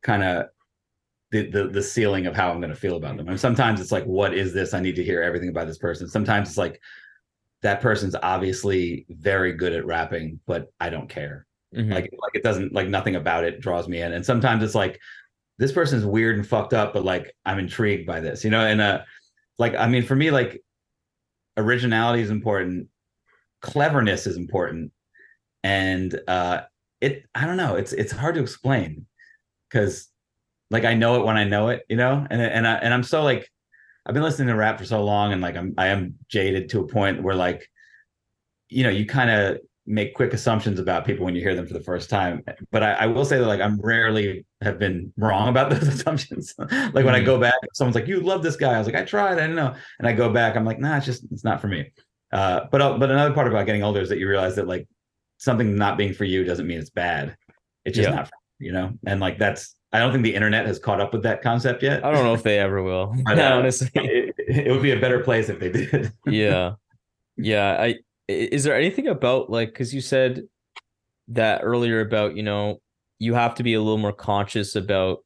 kind 0.02 0.22
of 0.22 0.46
the, 1.30 1.50
the 1.50 1.68
the 1.68 1.82
ceiling 1.82 2.26
of 2.26 2.34
how 2.36 2.50
i'm 2.52 2.60
to 2.62 2.74
feel 2.76 2.96
about 2.96 3.16
them. 3.16 3.28
And 3.28 3.40
sometimes 3.40 3.80
it's 3.80 3.90
like 3.90 4.04
what 4.04 4.34
is 4.34 4.52
this? 4.52 4.72
I 4.72 4.78
need 4.80 4.94
to 4.96 5.02
hear 5.02 5.20
everything 5.20 5.48
about 5.48 5.66
this 5.66 5.78
person. 5.78 6.08
Sometimes 6.08 6.48
it's 6.48 6.58
like 6.58 6.80
that 7.62 7.80
person's 7.80 8.14
obviously 8.22 9.04
very 9.08 9.52
good 9.52 9.72
at 9.72 9.84
rapping 9.84 10.38
but 10.46 10.72
i 10.78 10.88
don't 10.88 11.08
care. 11.08 11.46
Mhm. 11.74 11.92
like 11.92 12.04
like 12.22 12.34
it 12.34 12.44
doesn't 12.44 12.72
like 12.72 12.88
nothing 12.88 13.16
about 13.16 13.42
it 13.44 13.60
draws 13.60 13.88
me 13.88 14.00
in. 14.00 14.12
And 14.12 14.24
sometimes 14.24 14.62
it's 14.62 14.76
like 14.76 15.00
this 15.58 15.72
person's 15.72 16.04
weird 16.06 16.36
and 16.36 16.46
fucked 16.46 16.72
up 16.72 16.92
but 16.92 17.04
like 17.04 17.34
i'm 17.44 17.58
intrigued 17.58 18.06
by 18.06 18.20
this 18.20 18.44
you 18.44 18.50
know? 18.50 18.64
And 18.64 18.80
uh 18.80 19.02
like 19.58 19.74
i 19.74 19.88
mean 19.88 20.04
for 20.04 20.14
me 20.14 20.30
like 20.30 20.62
originality 21.56 22.22
is 22.22 22.30
important 22.30 22.88
cleverness 23.64 24.26
is 24.26 24.36
important 24.36 24.92
and 25.62 26.20
uh 26.28 26.60
it 27.00 27.24
i 27.34 27.46
don't 27.46 27.56
know 27.56 27.76
it's 27.76 27.94
it's 27.94 28.12
hard 28.12 28.34
to 28.34 28.42
explain 28.42 29.06
because 29.70 30.08
like 30.70 30.84
i 30.84 30.92
know 30.92 31.18
it 31.18 31.24
when 31.24 31.38
i 31.38 31.44
know 31.44 31.68
it 31.70 31.82
you 31.88 31.96
know 31.96 32.26
and 32.30 32.42
and 32.42 32.66
I, 32.68 32.74
and 32.74 32.92
i'm 32.92 33.02
so 33.02 33.22
like 33.22 33.50
i've 34.04 34.12
been 34.14 34.22
listening 34.22 34.48
to 34.48 34.54
rap 34.54 34.78
for 34.78 34.84
so 34.84 35.02
long 35.02 35.32
and 35.32 35.40
like 35.40 35.56
i'm 35.56 35.72
i 35.78 35.88
am 35.88 36.14
jaded 36.28 36.68
to 36.70 36.80
a 36.80 36.86
point 36.86 37.22
where 37.22 37.34
like 37.34 37.66
you 38.68 38.82
know 38.84 38.90
you 38.90 39.06
kind 39.06 39.30
of 39.30 39.58
make 39.86 40.14
quick 40.14 40.32
assumptions 40.32 40.78
about 40.78 41.04
people 41.04 41.24
when 41.24 41.34
you 41.34 41.42
hear 41.42 41.54
them 41.54 41.66
for 41.66 41.74
the 41.74 41.80
first 41.80 42.08
time. 42.08 42.42
But 42.72 42.82
I, 42.82 42.92
I 42.92 43.06
will 43.06 43.26
say 43.26 43.38
that 43.38 43.46
like 43.46 43.60
I'm 43.60 43.78
rarely 43.80 44.46
have 44.62 44.78
been 44.78 45.12
wrong 45.18 45.48
about 45.48 45.68
those 45.74 45.86
assumptions. 45.86 46.54
like 46.58 47.04
when 47.04 47.14
I 47.14 47.20
Mhm. 47.20 47.26
go 47.26 47.38
back, 47.38 47.54
someone's 47.74 47.94
like, 47.94 48.06
"You 48.08 48.20
love 48.20 48.42
this 48.42 48.56
guy." 48.56 48.72
I 48.74 48.78
was 48.78 48.86
like, 48.86 48.96
"I 48.96 49.04
tried, 49.04 49.32
I 49.32 49.42
didn't 49.42 49.56
know," 49.56 49.74
and 49.98 50.08
I 50.08 50.12
go 50.12 50.32
back, 50.32 50.56
I'm 50.56 50.64
like, 50.64 50.78
"Nah, 50.78 50.96
it's 50.96 51.06
just 51.06 51.24
it's 51.30 51.44
not 51.44 51.60
for 51.60 51.68
me." 51.68 51.90
Uh, 52.34 52.66
but 52.70 52.82
uh, 52.82 52.98
but 52.98 53.10
another 53.10 53.32
part 53.32 53.46
about 53.46 53.64
getting 53.64 53.82
older 53.82 54.00
is 54.00 54.08
that 54.08 54.18
you 54.18 54.28
realize 54.28 54.56
that 54.56 54.66
like 54.66 54.86
something 55.38 55.76
not 55.76 55.96
being 55.96 56.12
for 56.12 56.24
you 56.24 56.44
doesn't 56.44 56.66
mean 56.66 56.78
it's 56.78 56.90
bad. 56.90 57.36
It's 57.84 57.96
just 57.96 58.08
Yeah. 58.08 58.14
not, 58.16 58.26
for 58.26 58.34
you, 58.58 58.66
you 58.66 58.72
know. 58.72 58.92
And 59.06 59.20
like 59.20 59.38
that's 59.38 59.76
I 59.92 60.00
don't 60.00 60.10
think 60.10 60.24
the 60.24 60.34
internet 60.34 60.66
has 60.66 60.78
caught 60.80 61.00
up 61.00 61.12
with 61.12 61.22
that 61.22 61.40
concept 61.42 61.82
yet. 61.82 62.04
I 62.04 62.10
don't 62.10 62.24
know 62.24 62.34
if 62.34 62.42
they 62.42 62.58
ever 62.58 62.82
will. 62.82 63.14
Know. 63.14 63.52
honestly. 63.58 63.88
it, 63.94 64.34
it 64.38 64.70
would 64.72 64.82
be 64.82 64.90
a 64.90 64.98
better 65.00 65.20
place 65.20 65.48
if 65.48 65.60
they 65.60 65.70
did. 65.70 66.12
yeah 66.26 66.72
yeah 67.36 67.76
i 67.80 67.86
i- 67.86 67.96
is 68.28 68.62
there 68.64 68.76
anything 68.76 69.08
about 69.08 69.50
like 69.50 69.68
because 69.68 69.92
you 69.94 70.00
said 70.00 70.42
that 71.28 71.60
earlier 71.64 72.00
about 72.00 72.36
you 72.36 72.42
know 72.42 72.80
you 73.18 73.34
have 73.34 73.54
to 73.56 73.62
be 73.62 73.74
a 73.74 73.80
little 73.80 73.98
more 73.98 74.12
conscious 74.12 74.76
about 74.76 75.24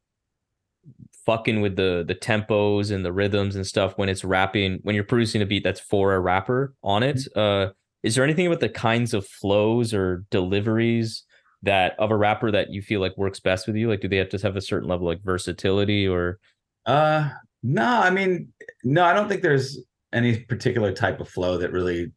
fucking 1.28 1.60
with 1.60 1.76
the 1.76 2.04
the 2.08 2.14
tempos 2.14 2.90
and 2.90 3.04
the 3.04 3.12
rhythms 3.12 3.54
and 3.54 3.66
stuff 3.66 3.92
when 3.98 4.08
it's 4.08 4.24
rapping 4.24 4.78
when 4.82 4.94
you're 4.94 5.04
producing 5.04 5.42
a 5.42 5.46
beat 5.46 5.62
that's 5.62 5.80
for 5.80 6.14
a 6.14 6.20
rapper 6.20 6.74
on 6.82 7.02
it 7.02 7.20
uh 7.36 7.68
is 8.02 8.14
there 8.14 8.24
anything 8.24 8.46
about 8.46 8.60
the 8.60 8.68
kinds 8.68 9.12
of 9.12 9.26
flows 9.26 9.92
or 9.92 10.24
deliveries 10.30 11.24
that 11.62 11.94
of 11.98 12.10
a 12.10 12.16
rapper 12.16 12.50
that 12.50 12.70
you 12.70 12.80
feel 12.80 13.00
like 13.00 13.16
works 13.16 13.40
best 13.40 13.66
with 13.66 13.76
you? 13.76 13.88
Like 13.88 14.00
do 14.00 14.08
they 14.08 14.16
have 14.16 14.28
to 14.30 14.38
have 14.38 14.56
a 14.56 14.60
certain 14.60 14.88
level 14.88 15.06
like 15.06 15.22
versatility 15.22 16.06
or? 16.06 16.38
Uh 16.86 17.30
no, 17.62 17.84
I 17.84 18.10
mean, 18.10 18.52
no, 18.84 19.04
I 19.04 19.12
don't 19.12 19.28
think 19.28 19.42
there's 19.42 19.80
any 20.12 20.38
particular 20.38 20.92
type 20.92 21.20
of 21.20 21.28
flow 21.28 21.58
that 21.58 21.72
really 21.72 22.12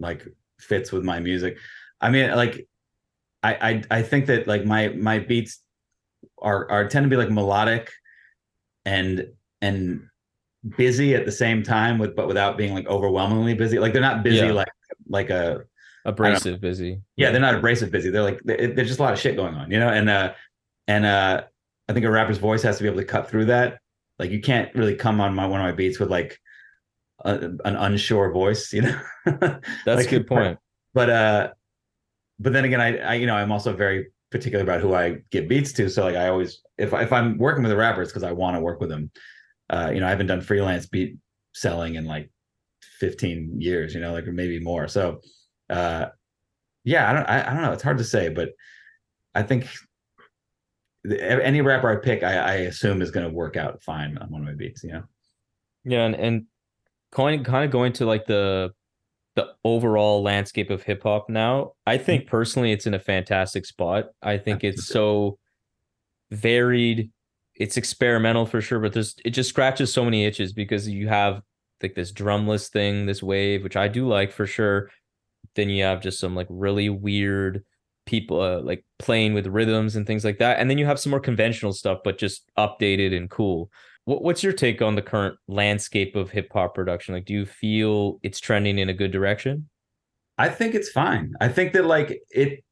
like 0.00 0.26
fits 0.58 0.90
with 0.90 1.04
my 1.04 1.20
music. 1.20 1.58
I 2.00 2.08
mean, 2.10 2.30
like 2.34 2.66
I 3.42 3.82
I 3.90 3.98
I 3.98 4.02
think 4.02 4.26
that 4.26 4.46
like 4.46 4.64
my 4.64 4.88
my 4.88 5.18
beats 5.18 5.62
are 6.40 6.68
are 6.70 6.88
tend 6.88 7.04
to 7.04 7.10
be 7.10 7.16
like 7.16 7.30
melodic 7.30 7.92
and 8.86 9.26
and 9.60 10.00
busy 10.78 11.14
at 11.14 11.26
the 11.26 11.32
same 11.32 11.62
time 11.62 11.98
with 11.98 12.16
but 12.16 12.26
without 12.26 12.56
being 12.56 12.72
like 12.72 12.86
overwhelmingly 12.86 13.52
busy. 13.54 13.78
Like 13.78 13.92
they're 13.92 14.00
not 14.02 14.22
busy 14.22 14.46
Yeah. 14.46 14.52
like 14.52 14.68
like 15.08 15.28
a 15.30 15.64
abrasive 16.06 16.60
busy 16.60 17.02
yeah, 17.16 17.30
they're 17.32 17.40
not 17.40 17.54
abrasive 17.56 17.90
busy. 17.90 18.10
They're 18.10 18.22
like 18.22 18.40
there's 18.44 18.88
just 18.88 19.00
a 19.00 19.02
lot 19.02 19.12
of 19.12 19.18
shit 19.18 19.36
going 19.36 19.54
on, 19.54 19.70
you 19.70 19.78
know. 19.78 19.88
And 19.88 20.08
uh, 20.08 20.32
and 20.88 21.04
uh, 21.04 21.42
I 21.88 21.92
think 21.92 22.06
a 22.06 22.10
rapper's 22.10 22.38
voice 22.38 22.62
has 22.62 22.78
to 22.78 22.82
be 22.84 22.88
able 22.88 23.00
to 23.00 23.04
cut 23.04 23.28
through 23.28 23.46
that. 23.46 23.78
Like 24.18 24.30
you 24.30 24.40
can't 24.40 24.74
really 24.74 24.94
come 24.94 25.20
on 25.20 25.34
my 25.34 25.46
one 25.46 25.60
of 25.60 25.66
my 25.66 25.72
beats 25.72 25.98
with 25.98 26.10
like 26.10 26.38
a, 27.24 27.34
an 27.64 27.76
unsure 27.76 28.30
voice, 28.32 28.72
you 28.72 28.82
know. 28.82 29.00
that's 29.26 29.66
Like, 29.86 30.06
a 30.06 30.10
good 30.10 30.26
point 30.26 30.58
But 30.94 31.10
uh, 31.10 31.52
but 32.38 32.52
then 32.52 32.64
again, 32.64 32.80
I, 32.80 32.98
I 32.98 33.14
you 33.14 33.26
know 33.26 33.34
I'm 33.36 33.50
also 33.52 33.72
very 33.74 34.08
particular 34.30 34.64
about 34.64 34.80
who 34.80 34.94
I 34.94 35.18
give 35.30 35.48
beats 35.48 35.72
to. 35.74 35.88
So 35.88 36.04
like 36.04 36.16
I 36.16 36.28
always 36.28 36.62
if 36.78 36.92
if 36.92 37.12
I'm 37.12 37.38
working 37.38 37.62
with 37.62 37.72
a 37.72 37.76
rapper, 37.76 38.02
it's 38.02 38.12
because 38.12 38.24
I 38.24 38.32
want 38.32 38.56
to 38.56 38.60
work 38.60 38.80
with 38.80 38.90
them. 38.90 39.10
Uh, 39.68 39.90
you 39.92 40.00
know, 40.00 40.06
I 40.06 40.10
haven't 40.10 40.28
done 40.28 40.40
freelance 40.40 40.86
beat 40.86 41.16
selling 41.54 41.94
in 41.94 42.04
like 42.04 42.30
15 42.98 43.60
years, 43.60 43.94
you 43.94 44.00
know, 44.00 44.12
like 44.12 44.26
maybe 44.26 44.60
more. 44.60 44.88
So 44.88 45.20
uh 45.70 46.06
yeah, 46.84 47.10
I 47.10 47.12
don't 47.12 47.28
I, 47.28 47.50
I 47.50 47.52
don't 47.52 47.62
know. 47.62 47.72
It's 47.72 47.82
hard 47.82 47.98
to 47.98 48.04
say, 48.04 48.28
but 48.28 48.50
I 49.34 49.42
think 49.42 49.68
any 51.10 51.60
rapper 51.60 51.90
I 51.90 51.96
pick, 51.96 52.22
I, 52.22 52.34
I 52.36 52.54
assume 52.54 53.02
is 53.02 53.10
going 53.10 53.26
to 53.26 53.32
work 53.32 53.56
out 53.56 53.82
fine 53.82 54.16
on 54.18 54.30
one 54.30 54.40
of 54.42 54.46
my 54.46 54.54
beats. 54.54 54.82
You 54.82 54.92
know, 54.92 55.02
Yeah, 55.84 56.04
and 56.04 56.14
and 56.14 56.44
kind 57.12 57.46
of 57.46 57.70
going 57.70 57.92
to 57.94 58.06
like 58.06 58.26
the 58.26 58.72
the 59.36 59.48
overall 59.64 60.22
landscape 60.22 60.70
of 60.70 60.82
hip 60.82 61.02
hop 61.04 61.28
now. 61.28 61.72
I 61.86 61.98
think 61.98 62.26
personally, 62.26 62.72
it's 62.72 62.86
in 62.86 62.94
a 62.94 62.98
fantastic 62.98 63.66
spot. 63.66 64.06
I 64.22 64.38
think 64.38 64.64
it's 64.64 64.86
so 64.86 65.38
varied. 66.30 67.10
It's 67.54 67.76
experimental 67.76 68.46
for 68.46 68.60
sure, 68.60 68.80
but 68.80 68.92
there's 68.92 69.14
it 69.24 69.30
just 69.30 69.50
scratches 69.50 69.92
so 69.92 70.04
many 70.04 70.24
itches 70.24 70.52
because 70.52 70.88
you 70.88 71.08
have 71.08 71.42
like 71.82 71.94
this 71.94 72.12
drumless 72.12 72.70
thing, 72.70 73.06
this 73.06 73.22
wave, 73.22 73.62
which 73.62 73.76
I 73.76 73.88
do 73.88 74.08
like 74.08 74.32
for 74.32 74.46
sure. 74.46 74.90
Then 75.54 75.68
you 75.68 75.84
have 75.84 76.00
just 76.00 76.18
some 76.18 76.34
like 76.34 76.48
really 76.50 76.88
weird 76.88 77.62
people 78.06 78.40
uh, 78.40 78.60
like 78.60 78.84
playing 78.98 79.34
with 79.34 79.46
rhythms 79.46 79.96
and 79.96 80.06
things 80.06 80.24
like 80.24 80.38
that, 80.38 80.58
and 80.58 80.70
then 80.70 80.78
you 80.78 80.86
have 80.86 80.98
some 80.98 81.10
more 81.10 81.20
conventional 81.20 81.72
stuff, 81.72 81.98
but 82.04 82.18
just 82.18 82.50
updated 82.58 83.14
and 83.14 83.28
cool. 83.28 83.70
What, 84.06 84.22
what's 84.22 84.42
your 84.42 84.52
take 84.52 84.82
on 84.82 84.94
the 84.94 85.02
current 85.02 85.36
landscape 85.46 86.16
of 86.16 86.30
hip 86.30 86.50
hop 86.52 86.74
production? 86.74 87.14
Like, 87.14 87.26
do 87.26 87.34
you 87.34 87.46
feel 87.46 88.18
it's 88.22 88.40
trending 88.40 88.78
in 88.78 88.88
a 88.88 88.94
good 88.94 89.12
direction? 89.12 89.68
I 90.38 90.48
think 90.48 90.74
it's 90.74 90.90
fine. 90.90 91.34
I 91.40 91.48
think 91.48 91.72
that 91.74 91.84
like 91.84 92.20
it, 92.30 92.64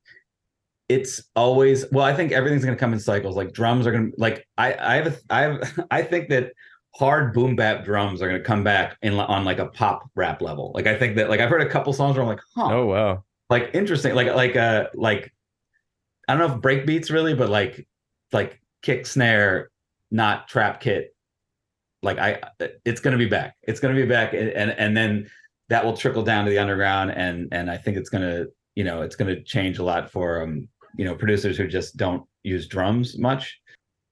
it's 0.89 1.23
always 1.37 1.85
well. 1.93 2.05
I 2.05 2.15
think 2.15 2.33
everything's 2.33 2.65
going 2.65 2.77
to 2.77 2.81
come 2.81 2.93
in 2.93 3.01
cycles. 3.01 3.37
Like 3.37 3.53
drums 3.53 3.87
are 3.87 3.93
going 3.93 4.11
to 4.11 4.17
like 4.19 4.47
I 4.59 4.75
I 4.75 4.97
have 4.97 5.07
a, 5.07 5.17
I 5.31 5.41
have 5.43 5.87
I 5.91 6.03
think 6.03 6.29
that 6.31 6.53
hard 6.95 7.33
boom 7.33 7.57
bap 7.57 7.85
drums 7.85 8.23
are 8.23 8.29
going 8.29 8.41
to 8.41 8.47
come 8.47 8.65
back 8.65 8.97
in 9.03 9.15
on 9.15 9.45
like 9.45 9.59
a 9.59 9.67
pop 9.67 10.09
rap 10.15 10.43
level. 10.43 10.73
Like 10.75 10.87
I 10.87 10.99
think 10.99 11.17
that 11.17 11.31
like 11.31 11.41
I've 11.41 11.51
heard 11.51 11.63
a 11.63 11.69
couple 11.69 11.93
songs 11.93 12.17
where 12.17 12.23
I'm 12.23 12.29
like, 12.29 12.43
huh, 12.55 12.69
Oh 12.71 12.87
wow, 12.87 13.25
like 13.51 13.71
interesting 13.75 14.15
like 14.15 14.35
like 14.35 14.57
uh 14.57 14.87
like 14.95 15.33
i 16.29 16.35
don't 16.35 16.47
know 16.47 16.55
if 16.55 16.61
break 16.61 16.87
beats 16.87 17.11
really 17.11 17.35
but 17.35 17.49
like 17.49 17.87
like 18.33 18.61
kick 18.83 19.07
snare 19.07 19.71
not 20.11 20.49
trap 20.49 20.81
kit 20.81 21.14
like 22.05 22.19
i 22.19 22.41
it's 22.85 23.01
going 23.01 23.13
to 23.13 23.19
be 23.19 23.29
back. 23.29 23.55
It's 23.63 23.81
going 23.81 23.95
to 23.95 24.01
be 24.01 24.09
back 24.09 24.35
and 24.35 24.51
and 24.51 24.71
and 24.79 24.97
then 24.97 25.29
that 25.71 25.85
will 25.85 25.97
trickle 25.97 26.23
down 26.23 26.45
to 26.45 26.51
the 26.51 26.59
underground 26.59 27.11
and 27.11 27.49
and 27.53 27.71
i 27.71 27.77
think 27.77 27.97
it's 27.97 28.11
going 28.11 28.23
to 28.23 28.49
you 28.75 28.85
know 28.85 29.03
it's 29.03 29.17
going 29.17 29.35
to 29.35 29.43
change 29.43 29.79
a 29.79 29.85
lot 29.85 30.11
for 30.11 30.43
um 30.43 30.69
you 30.97 31.05
know 31.05 31.15
producers 31.15 31.57
who 31.57 31.67
just 31.67 31.97
don't 31.97 32.25
use 32.43 32.69
drums 32.69 33.19
much. 33.19 33.59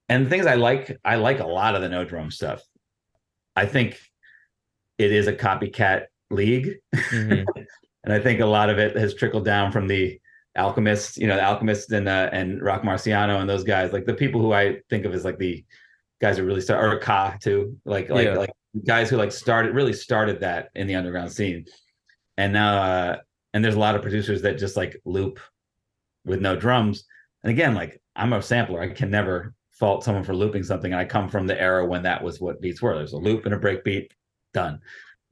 And 0.09 0.26
the 0.26 0.31
things 0.31 0.46
i 0.46 0.55
like 0.55 0.98
i 1.05 1.16
like 1.16 1.40
a 1.40 1.46
lot 1.46 1.74
of 1.74 1.83
the 1.83 1.88
no 1.88 2.05
drum 2.05 2.31
stuff. 2.31 2.62
I 3.55 3.66
think 3.66 3.98
it 4.98 5.12
is 5.12 5.26
a 5.26 5.33
copycat 5.33 6.07
league 6.31 6.78
Mhm. 6.94 7.44
and 8.05 8.12
I 8.12 8.18
think 8.18 8.40
a 8.40 8.46
lot 8.46 8.70
of 8.70 8.78
it 8.78 8.96
has 8.96 9.14
trickled 9.14 9.44
down 9.44 9.72
from 9.72 9.87
the 9.87 10.18
alchemists, 10.57 11.16
you 11.16 11.26
know, 11.26 11.37
the 11.37 11.42
alchemists 11.42 11.92
and 11.92 12.09
uh, 12.09 12.28
and 12.33 12.62
Roc 12.62 12.83
Marciano 12.83 13.40
and 13.40 13.48
those 13.48 13.64
guys, 13.64 13.92
like 13.92 14.07
the 14.07 14.14
people 14.14 14.40
who 14.40 14.52
I 14.52 14.78
think 14.90 15.05
of 15.05 15.14
as 15.14 15.24
like 15.24 15.38
the 15.38 15.64
guys 16.22 16.38
who 16.38 16.44
really 16.44 16.61
start 16.62 16.82
or 16.94 16.98
Ka 16.98 17.37
too, 17.40 17.76
like 17.85 18.08
like 18.08 18.26
Yeah. 18.26 18.35
like 18.38 18.50
guys 18.87 19.11
who 19.11 19.16
like 19.18 19.32
started 19.32 19.74
really 19.74 19.92
started 19.92 20.40
that 20.40 20.70
in 20.74 20.87
the 20.87 20.94
underground 20.94 21.30
scene, 21.32 21.66
and 22.38 22.52
now 22.52 22.82
uh, 22.82 23.16
and 23.52 23.62
there's 23.64 23.74
a 23.74 23.78
lot 23.80 23.94
of 23.96 24.00
producers 24.02 24.40
that 24.42 24.56
just 24.58 24.76
like 24.76 24.96
loop 25.04 25.38
with 26.24 26.40
no 26.40 26.56
drums, 26.56 27.04
and 27.42 27.50
again, 27.50 27.74
like 27.74 28.00
I'm 28.16 28.32
a 28.32 28.40
sampler, 28.40 28.80
I 28.80 28.88
can 28.90 29.11
never 29.11 29.52
fault 29.72 30.04
someone 30.04 30.24
for 30.24 30.35
looping 30.35 30.62
something, 30.62 30.92
and 30.92 31.00
I 31.00 31.04
come 31.04 31.28
from 31.28 31.46
the 31.46 31.61
era 31.61 31.85
when 31.85 32.02
that 32.04 32.22
was 32.22 32.40
what 32.40 32.61
beats 32.62 32.80
were. 32.80 32.94
There's 32.94 33.12
a 33.14 33.18
loop 33.18 33.44
and 33.44 33.54
a 33.54 33.58
break 33.58 33.82
beat, 33.85 34.12
done. 34.54 34.78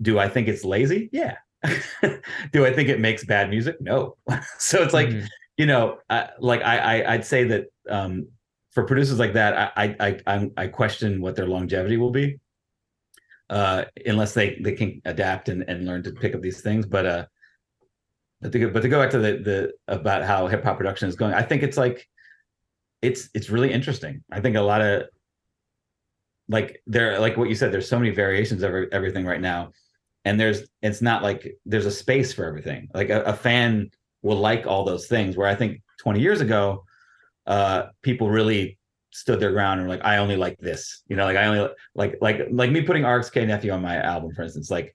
Do 0.02 0.18
I 0.18 0.28
think 0.28 0.48
it's 0.48 0.64
lazy? 0.64 1.08
Yeah. 1.12 1.36
Do 2.52 2.64
I 2.64 2.72
think 2.72 2.88
it 2.88 3.00
makes 3.00 3.22
bad 3.24 3.50
music? 3.50 3.76
No. 3.80 4.16
so 4.58 4.82
it's 4.82 4.94
like 4.94 5.08
Mhm. 5.10 5.28
you 5.58 5.66
know, 5.66 5.98
I, 6.08 6.30
like 6.38 6.62
I, 6.62 6.78
I 7.02 7.12
I'd 7.14 7.24
say 7.26 7.44
that 7.44 7.66
um, 7.88 8.28
for 8.80 8.86
producers 8.86 9.18
like 9.18 9.34
that, 9.34 9.72
I 9.76 9.96
I 10.00 10.20
I, 10.26 10.50
I 10.56 10.66
question 10.68 11.20
what 11.20 11.36
their 11.36 11.46
longevity 11.46 11.98
will 11.98 12.10
be, 12.10 12.38
uh, 13.50 13.84
unless 14.06 14.32
they 14.32 14.58
they 14.60 14.72
can 14.72 15.02
adapt 15.04 15.48
and, 15.48 15.64
and 15.68 15.86
learn 15.86 16.02
to 16.04 16.12
pick 16.12 16.34
up 16.34 16.40
these 16.40 16.62
things. 16.62 16.86
But 16.86 17.06
uh, 17.06 17.26
but 18.40 18.52
to 18.52 18.58
go, 18.58 18.70
but 18.70 18.80
to 18.80 18.88
go 18.88 19.00
back 19.00 19.10
to 19.10 19.18
the 19.18 19.32
the 19.38 19.72
about 19.94 20.24
how 20.24 20.46
hip 20.46 20.64
hop 20.64 20.78
production 20.78 21.08
is 21.08 21.16
going, 21.16 21.34
I 21.34 21.42
think 21.42 21.62
it's 21.62 21.76
like 21.76 22.08
it's 23.02 23.28
it's 23.34 23.50
really 23.50 23.70
interesting. 23.70 24.24
I 24.32 24.40
think 24.40 24.56
a 24.56 24.62
lot 24.62 24.80
of 24.80 25.04
like 26.48 26.82
there 26.86 27.18
like 27.20 27.36
what 27.36 27.50
you 27.50 27.54
said, 27.54 27.72
there's 27.72 27.88
so 27.88 27.98
many 27.98 28.10
variations 28.10 28.62
of 28.62 28.72
everything 28.92 29.26
right 29.26 29.42
now, 29.42 29.72
and 30.24 30.40
there's 30.40 30.62
it's 30.80 31.02
not 31.02 31.22
like 31.22 31.54
there's 31.66 31.86
a 31.86 31.90
space 31.90 32.32
for 32.32 32.46
everything. 32.46 32.88
Like 32.94 33.10
a, 33.10 33.22
a 33.24 33.34
fan 33.34 33.90
will 34.22 34.38
like 34.38 34.66
all 34.66 34.84
those 34.84 35.06
things. 35.06 35.36
Where 35.36 35.48
I 35.48 35.54
think 35.54 35.82
20 35.98 36.20
years 36.20 36.40
ago, 36.40 36.84
uh, 37.50 37.88
people 38.02 38.30
really 38.30 38.78
stood 39.10 39.40
their 39.40 39.50
ground 39.50 39.80
and 39.80 39.88
were 39.88 39.94
like, 39.94 40.04
I 40.04 40.18
only 40.18 40.36
like 40.36 40.56
this. 40.58 41.02
You 41.08 41.16
know, 41.16 41.24
like 41.24 41.36
I 41.36 41.46
only 41.46 41.68
like 41.96 42.16
like 42.20 42.46
like 42.50 42.70
me 42.70 42.82
putting 42.82 43.02
RXK 43.02 43.46
Nephew 43.48 43.72
on 43.72 43.82
my 43.82 43.96
album, 43.96 44.32
for 44.34 44.42
instance. 44.42 44.70
Like 44.70 44.94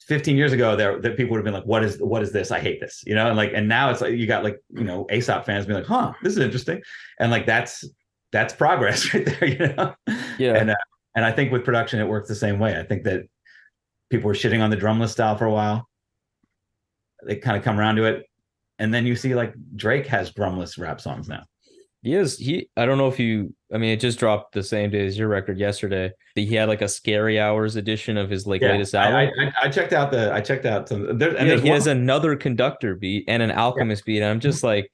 15 0.00 0.36
years 0.36 0.52
ago, 0.52 0.74
there 0.74 1.00
that 1.00 1.16
people 1.16 1.30
would 1.30 1.38
have 1.38 1.44
been 1.44 1.54
like, 1.54 1.64
What 1.64 1.84
is 1.84 1.98
what 1.98 2.22
is 2.22 2.32
this? 2.32 2.50
I 2.50 2.58
hate 2.58 2.80
this. 2.80 3.04
You 3.06 3.14
know, 3.14 3.28
and 3.28 3.36
like 3.36 3.52
and 3.54 3.68
now 3.68 3.90
it's 3.90 4.00
like 4.00 4.14
you 4.14 4.26
got 4.26 4.42
like, 4.42 4.60
you 4.70 4.82
know, 4.82 5.06
ASAP 5.12 5.44
fans 5.44 5.64
being 5.64 5.78
like, 5.78 5.86
huh, 5.86 6.12
this 6.24 6.32
is 6.32 6.40
interesting. 6.40 6.82
And 7.20 7.30
like 7.30 7.46
that's 7.46 7.84
that's 8.32 8.52
progress 8.52 9.14
right 9.14 9.24
there, 9.24 9.48
you 9.48 9.74
know? 9.74 9.94
Yeah. 10.38 10.56
And 10.56 10.70
uh, 10.70 10.76
and 11.14 11.24
I 11.24 11.30
think 11.30 11.52
with 11.52 11.64
production 11.64 12.00
it 12.00 12.08
works 12.08 12.28
the 12.28 12.34
same 12.34 12.58
way. 12.58 12.76
I 12.76 12.82
think 12.82 13.04
that 13.04 13.26
people 14.10 14.26
were 14.26 14.34
shitting 14.34 14.60
on 14.60 14.70
the 14.70 14.76
drumless 14.76 15.12
style 15.12 15.36
for 15.36 15.44
a 15.44 15.52
while. 15.52 15.88
They 17.24 17.36
kind 17.36 17.56
of 17.56 17.62
come 17.62 17.78
around 17.78 17.94
to 17.96 18.06
it. 18.06 18.26
And 18.84 18.94
then 18.94 19.06
you 19.06 19.16
see 19.16 19.34
like 19.34 19.54
Drake 19.74 20.06
has 20.06 20.30
drumless 20.30 20.78
rap 20.78 21.00
songs 21.00 21.28
now. 21.28 21.42
He 22.02 22.14
is 22.14 22.36
he 22.38 22.68
I 22.76 22.84
don't 22.84 22.98
know 22.98 23.08
if 23.08 23.18
you 23.18 23.54
I 23.72 23.78
mean 23.78 23.90
it 23.90 23.98
just 24.00 24.18
dropped 24.18 24.52
the 24.52 24.62
same 24.62 24.90
day 24.90 25.06
as 25.06 25.18
your 25.18 25.28
record 25.28 25.58
yesterday. 25.58 26.12
He 26.34 26.54
had 26.54 26.68
like 26.68 26.82
a 26.82 26.88
scary 26.88 27.40
hours 27.40 27.76
edition 27.76 28.18
of 28.18 28.28
his 28.28 28.46
like 28.46 28.60
Yeah, 28.60 28.72
latest 28.72 28.94
album. 28.94 29.32
I, 29.40 29.52
I 29.66 29.68
checked 29.70 29.94
out 29.94 30.10
the 30.10 30.30
I 30.32 30.40
checked 30.42 30.66
out 30.66 30.86
some 30.88 31.16
there, 31.18 31.34
and 31.34 31.48
yeah, 31.48 31.56
he 31.56 31.70
one- 31.70 31.76
has 31.78 31.86
another 31.86 32.36
conductor 32.36 32.94
beat 32.94 33.24
and 33.26 33.42
an 33.42 33.50
alchemist 33.50 34.04
beat. 34.04 34.18
And 34.18 34.26
I'm 34.26 34.40
just 34.40 34.62
like 34.62 34.92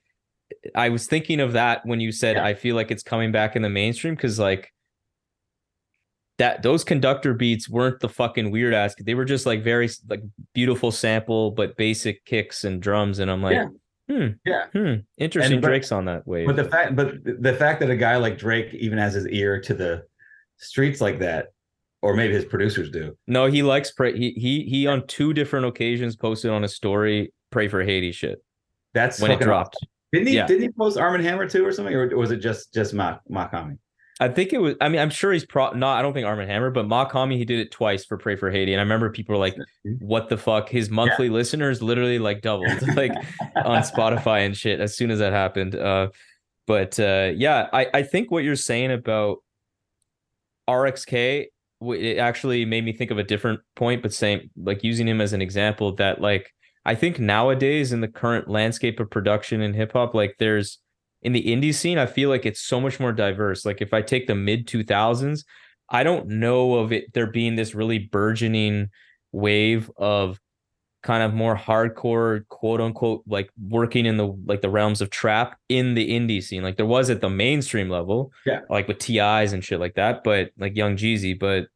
I 0.74 0.88
was 0.90 1.06
thinking 1.08 1.40
of 1.40 1.54
that 1.54 1.84
when 1.84 1.98
you 2.00 2.12
said 2.12 2.36
Yeah. 2.36 2.44
I 2.44 2.54
feel 2.54 2.76
like 2.76 2.92
it's 2.92 3.02
coming 3.02 3.32
back 3.32 3.56
in 3.56 3.62
the 3.62 3.70
mainstream 3.70 4.14
because 4.14 4.38
like 4.38 4.72
that 6.40 6.62
those 6.62 6.82
conductor 6.84 7.34
beats 7.34 7.68
weren't 7.68 8.00
the 8.00 8.08
fucking 8.08 8.50
weird 8.50 8.72
ass. 8.74 8.94
They 8.98 9.14
were 9.14 9.24
just 9.26 9.44
like 9.46 9.62
very 9.62 9.88
like 10.08 10.22
beautiful 10.54 10.90
sample, 10.90 11.50
but 11.52 11.76
basic 11.76 12.24
kicks 12.24 12.64
and 12.64 12.80
drums. 12.82 13.18
And 13.18 13.30
I'm 13.30 13.42
like, 13.42 13.54
Yeah. 13.54 13.66
hmm, 14.08 14.26
Yeah. 14.44 14.66
hmm, 14.72 14.94
interesting. 15.18 15.60
but- 15.60 15.68
Drake's 15.68 15.92
on 15.92 16.06
that 16.06 16.26
wave. 16.26 16.46
But 16.46 16.56
the 16.56 16.64
fact, 16.64 16.96
but 16.96 17.14
the 17.24 17.54
fact 17.54 17.80
that 17.80 17.90
a 17.90 17.96
guy 17.96 18.16
like 18.16 18.38
Drake 18.38 18.72
even 18.74 18.98
has 18.98 19.12
his 19.14 19.26
ear 19.28 19.60
to 19.60 19.74
the 19.74 20.04
streets 20.56 21.00
like 21.00 21.18
that, 21.20 21.52
or 22.02 22.14
maybe 22.14 22.32
his 22.32 22.46
producers 22.46 22.90
do. 22.90 23.16
No, 23.26 23.46
he 23.46 23.62
likes 23.62 23.90
pray. 23.90 24.16
He 24.16 24.30
he 24.32 24.64
he 24.64 24.86
on 24.86 25.06
two 25.06 25.34
different 25.34 25.66
occasions 25.66 26.16
posted 26.16 26.50
on 26.50 26.64
a 26.64 26.68
story 26.68 27.32
pray 27.50 27.68
for 27.68 27.82
Haiti 27.84 28.12
shit 28.12 28.42
That's 28.94 29.20
when 29.20 29.30
it 29.32 29.40
dropped. 29.40 29.76
awesome. 29.76 29.88
Didn't 30.12 30.28
he? 30.28 30.36
Yeah. 30.36 30.46
Didn't 30.46 30.62
he 30.62 30.68
post 30.70 30.96
Armand 30.96 31.22
Hammer 31.24 31.46
too, 31.48 31.64
or 31.66 31.70
something, 31.72 31.94
or 31.94 32.16
was 32.16 32.30
it 32.30 32.38
just 32.38 32.72
just 32.72 32.94
Mak 32.94 33.20
Mach-Hommy? 33.28 33.76
I 34.20 34.28
think 34.28 34.52
it 34.52 34.58
was. 34.58 34.74
I 34.82 34.90
mean, 34.90 35.00
I'm 35.00 35.10
sure 35.10 35.32
he's 35.32 35.46
pro. 35.46 35.70
Not. 35.72 35.98
I 35.98 36.02
don't 36.02 36.12
think 36.12 36.26
Armand 36.26 36.50
Hammer, 36.50 36.70
but 36.70 36.86
Mach-Hommy 36.86 37.38
he 37.38 37.46
did 37.46 37.58
it 37.58 37.70
twice 37.70 38.04
for 38.04 38.18
Pray 38.18 38.36
for 38.36 38.50
Haiti, 38.50 38.72
and 38.72 38.80
I 38.80 38.82
remember 38.82 39.08
people 39.10 39.34
were 39.34 39.40
like, 39.40 39.56
"What 40.00 40.28
the 40.28 40.36
fuck?" 40.36 40.68
His 40.68 40.90
monthly 40.90 41.30
listeners 41.30 41.82
literally 41.82 42.18
like 42.18 42.42
doubled, 42.42 42.68
like 42.96 43.12
on 43.56 43.82
Spotify 43.82 44.44
and 44.44 44.54
shit 44.54 44.78
as 44.78 44.94
soon 44.94 45.10
as 45.10 45.20
that 45.20 45.32
happened. 45.32 45.74
Uh, 45.74 46.10
but 46.66 47.00
uh, 47.00 47.32
yeah, 47.34 47.68
I 47.72 47.86
I 47.94 48.02
think 48.02 48.30
what 48.30 48.44
you're 48.44 48.56
saying 48.56 48.92
about 48.92 49.38
RXK 50.68 51.46
it 51.82 52.18
actually 52.18 52.66
made 52.66 52.84
me 52.84 52.92
think 52.92 53.10
of 53.10 53.18
a 53.18 53.24
different 53.24 53.60
point, 53.74 54.02
but 54.02 54.12
saying 54.12 54.50
like 54.56 54.84
using 54.84 55.08
him 55.08 55.20
as 55.20 55.32
an 55.32 55.40
example 55.40 55.94
that 55.96 56.20
like 56.20 56.52
I 56.84 56.94
think 56.94 57.18
nowadays 57.18 57.92
in 57.92 58.00
the 58.00 58.08
current 58.08 58.48
landscape 58.48 59.00
of 59.00 59.10
production 59.10 59.62
in 59.62 59.72
hip 59.72 59.92
hop, 59.92 60.14
like 60.14 60.36
there's 60.38 60.78
in 61.22 61.32
the 61.32 61.42
indie 61.44 61.74
scene, 61.74 61.98
I 61.98 62.06
feel 62.06 62.28
like 62.28 62.46
it's 62.46 62.60
so 62.60 62.80
much 62.80 62.98
more 62.98 63.12
diverse. 63.12 63.64
Like 63.64 63.80
if 63.82 63.92
I 63.92 64.02
take 64.02 64.26
the 64.26 64.34
mid 64.34 64.66
2000s, 64.66 65.44
I 65.88 66.02
don't 66.02 66.28
know 66.28 66.74
of 66.74 66.92
it 66.92 67.12
there 67.12 67.26
being 67.26 67.56
this 67.56 67.74
really 67.74 67.98
burgeoning 67.98 68.88
wave 69.32 69.90
of 69.96 70.38
kind 71.02 71.22
of 71.22 71.32
more 71.32 71.56
hardcore 71.56 72.46
quote 72.48 72.80
unquote 72.80 73.22
like 73.26 73.48
working 73.68 74.04
in 74.06 74.18
the 74.18 74.26
like 74.44 74.60
the 74.60 74.68
realms 74.68 75.00
of 75.00 75.08
trap 75.08 75.58
in 75.70 75.94
the 75.94 76.10
indie 76.10 76.42
scene 76.42 76.62
like 76.62 76.76
there 76.76 76.84
was 76.84 77.08
at 77.08 77.22
the 77.22 77.30
mainstream 77.30 77.88
level 77.88 78.30
Yeah. 78.44 78.60
like 78.68 78.86
with 78.86 78.98
TIs 78.98 79.52
and 79.54 79.64
shit 79.64 79.80
like 79.80 79.94
that 79.94 80.22
but 80.24 80.50
like 80.58 80.76
young 80.76 80.96
Jeezy 80.98 81.38
but 81.38 81.68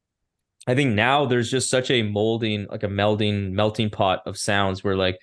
I 0.67 0.75
think 0.75 0.93
now 0.95 1.25
there's 1.25 1.51
just 1.51 1.71
such 1.71 1.91
a 1.91 2.03
molding 2.03 2.67
like 2.71 2.83
a 2.83 2.89
melding 2.89 3.53
melting 3.53 3.89
pot 3.89 4.21
of 4.27 4.37
sounds 4.37 4.85
where 4.85 4.97
like 4.97 5.19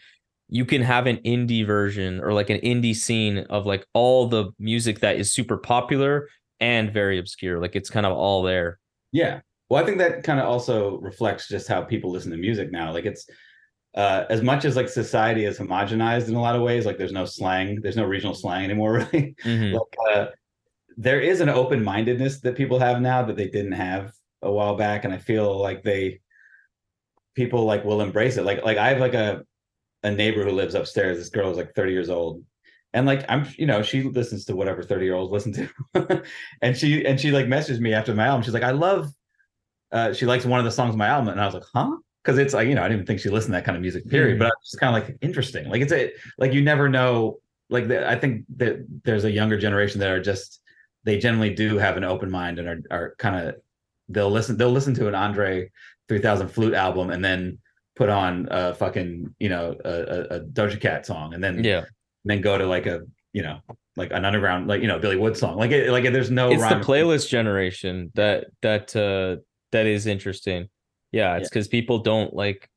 you 0.54 0.66
can 0.66 0.82
have 0.84 1.08
an 1.08 1.18
indie 1.26 1.66
version 1.66 2.20
or 2.20 2.34
like 2.34 2.50
an 2.52 2.60
indie 2.60 2.96
scene 2.96 3.40
of 3.50 3.66
like 3.66 3.86
all 3.94 4.28
the 4.28 4.52
music 4.60 5.00
that 5.00 5.16
is 5.16 5.32
super 5.32 5.58
popular 5.58 6.28
and 6.60 6.94
very 6.94 7.18
obscure 7.18 7.60
like 7.60 7.76
it's 7.76 7.90
kind 7.90 8.06
of 8.06 8.14
all 8.14 8.44
there 8.44 8.78
Yeah. 9.12 9.42
Well, 9.70 9.82
I 9.82 9.86
think 9.86 10.00
that 10.00 10.24
kind 10.24 10.40
of 10.40 10.48
also 10.48 11.00
reflects 11.00 11.48
just 11.48 11.68
how 11.70 11.82
people 11.82 12.12
listen 12.12 12.30
to 12.32 12.38
music 12.38 12.72
now. 12.74 12.92
Like 12.92 13.06
it's 13.06 13.26
uh, 13.96 14.26
as 14.30 14.42
much 14.42 14.66
as 14.66 14.76
like 14.76 14.90
society 14.90 15.46
is 15.46 15.58
homogenized 15.60 16.28
in 16.28 16.36
a 16.36 16.42
lot 16.42 16.56
of 16.58 16.62
ways. 16.62 16.86
Like 16.86 16.98
there's 16.98 17.14
no 17.14 17.24
slang, 17.26 17.80
there's 17.82 17.96
no 17.96 18.04
regional 18.06 18.36
slang 18.36 18.66
anymore, 18.66 18.94
really. 19.14 19.34
Mhm. 19.46 19.74
like 19.74 19.96
uh, 20.14 20.26
there 20.98 21.22
is 21.22 21.40
an 21.40 21.48
open 21.50 21.82
mindedness 21.84 22.42
that 22.42 22.56
people 22.58 22.80
have 22.80 23.00
now 23.02 23.24
that 23.24 23.38
they 23.38 23.48
didn't 23.48 23.72
have 23.72 24.12
a 24.42 24.52
while 24.52 24.76
back, 24.76 25.06
and 25.06 25.14
I 25.14 25.18
feel 25.20 25.58
like 25.58 25.84
they 25.84 26.20
people 27.36 27.64
like 27.64 27.86
will 27.86 28.02
embrace 28.02 28.38
it. 28.38 28.44
Like 28.46 28.64
like 28.64 28.78
I 28.78 28.90
have 28.90 29.00
like 29.00 29.14
a 29.14 29.44
a 30.04 30.12
neighbor 30.12 30.44
who 30.44 30.52
lives 30.52 30.76
upstairs. 30.76 31.18
This 31.18 31.30
girl 31.30 31.52
is 31.52 31.58
like 31.58 31.74
30 31.76 31.92
years 31.92 32.10
old. 32.10 32.44
And 32.94 33.06
like 33.06 33.26
I'm, 33.30 33.48
you 33.58 33.66
know, 33.66 33.82
she 33.82 34.04
listens 34.04 34.46
to 34.46 34.56
whatever 34.56 34.84
30 34.84 35.06
year 35.06 35.16
olds 35.16 35.32
listen 35.32 35.54
to. 35.54 36.24
and 36.62 36.78
she 36.78 37.06
and 37.06 37.20
she 37.20 37.32
like 37.32 37.46
messaged 37.46 37.80
me 37.80 37.94
after 37.94 38.14
my 38.14 38.26
album. 38.26 38.44
She's 38.44 38.54
like, 38.54 38.64
I 38.64 38.72
love 38.72 39.10
uh 39.92 40.14
she 40.14 40.26
likes 40.26 40.46
one 40.46 40.60
of 40.60 40.66
the 40.66 40.72
songs 40.72 40.94
on 40.94 40.98
my 40.98 41.08
album. 41.08 41.30
And 41.30 41.40
I 41.40 41.46
was 41.46 41.54
like, 41.54 41.64
huh? 41.74 41.96
Because 42.24 42.38
it's 42.38 42.54
like, 42.54 42.68
you 42.68 42.76
know, 42.76 42.84
I 42.84 42.90
didn't 42.90 43.06
think 43.06 43.20
she 43.20 43.30
listened 43.30 43.54
to 43.54 43.58
that 43.58 43.66
kind 43.66 43.76
of 43.78 43.82
music, 43.82 44.08
period. 44.08 44.36
Mhm. 44.36 44.40
But 44.40 44.46
I 44.48 44.50
was 44.50 44.70
just 44.70 44.80
kind 44.80 44.96
of 44.96 45.02
like 45.02 45.18
interesting. 45.22 45.70
Like 45.70 45.82
it's 45.82 45.94
a 45.94 46.12
like 46.38 46.54
you 46.54 46.62
never 46.62 46.90
know. 46.90 47.40
Like 47.70 47.88
the, 47.88 48.10
I 48.10 48.20
think 48.20 48.44
that 48.58 48.86
there's 49.06 49.24
a 49.24 49.32
younger 49.32 49.58
generation 49.58 50.02
that 50.02 50.12
are 50.12 50.22
just 50.22 50.60
they 51.06 51.18
generally 51.18 51.54
do 51.54 51.78
have 51.78 51.96
an 51.96 52.04
open 52.04 52.30
mind 52.30 52.60
and 52.60 52.68
are 52.68 52.82
are 52.92 53.16
kind 53.18 53.48
of 53.48 53.56
they'll 54.10 54.30
listen 54.30 54.58
they'll 54.58 54.72
listen 54.72 54.94
to 54.96 55.08
an 55.08 55.16
Andre 55.16 55.72
3000 56.10 56.50
flute 56.50 56.74
album 56.74 57.10
and 57.10 57.24
then 57.24 57.58
put 57.96 58.10
on 58.10 58.48
a 58.52 58.74
fucking 58.74 59.36
you 59.40 59.50
know 59.50 59.76
a, 59.84 60.36
a, 60.36 60.40
Doja 60.42 60.80
Cat 60.80 61.06
song 61.06 61.34
and 61.34 61.44
then 61.44 61.64
yeah. 61.64 61.84
then 62.26 62.42
go 62.42 62.58
to 62.58 62.66
like 62.66 62.86
a 62.86 63.02
you 63.34 63.42
know 63.42 63.60
like 63.98 64.12
an 64.12 64.26
underground 64.26 64.68
like 64.68 64.82
you 64.82 64.88
know 64.88 65.00
Billy 65.00 65.18
Wood 65.18 65.38
song. 65.38 65.58
Like 65.58 65.72
it, 65.72 65.92
like 65.92 66.04
there's 66.06 66.32
no 66.32 66.52
it's 66.52 66.62
the 66.64 66.76
playlist 66.76 67.30
generation 67.30 68.12
that 68.16 68.48
that 68.62 68.96
uh 68.96 69.42
that 69.72 69.86
is 69.86 70.08
interesting. 70.08 70.70
Yeah 71.12 71.38
it's 71.38 71.50
because 71.50 71.68
people 71.68 72.00
don't 72.00 72.34
like 72.34 72.70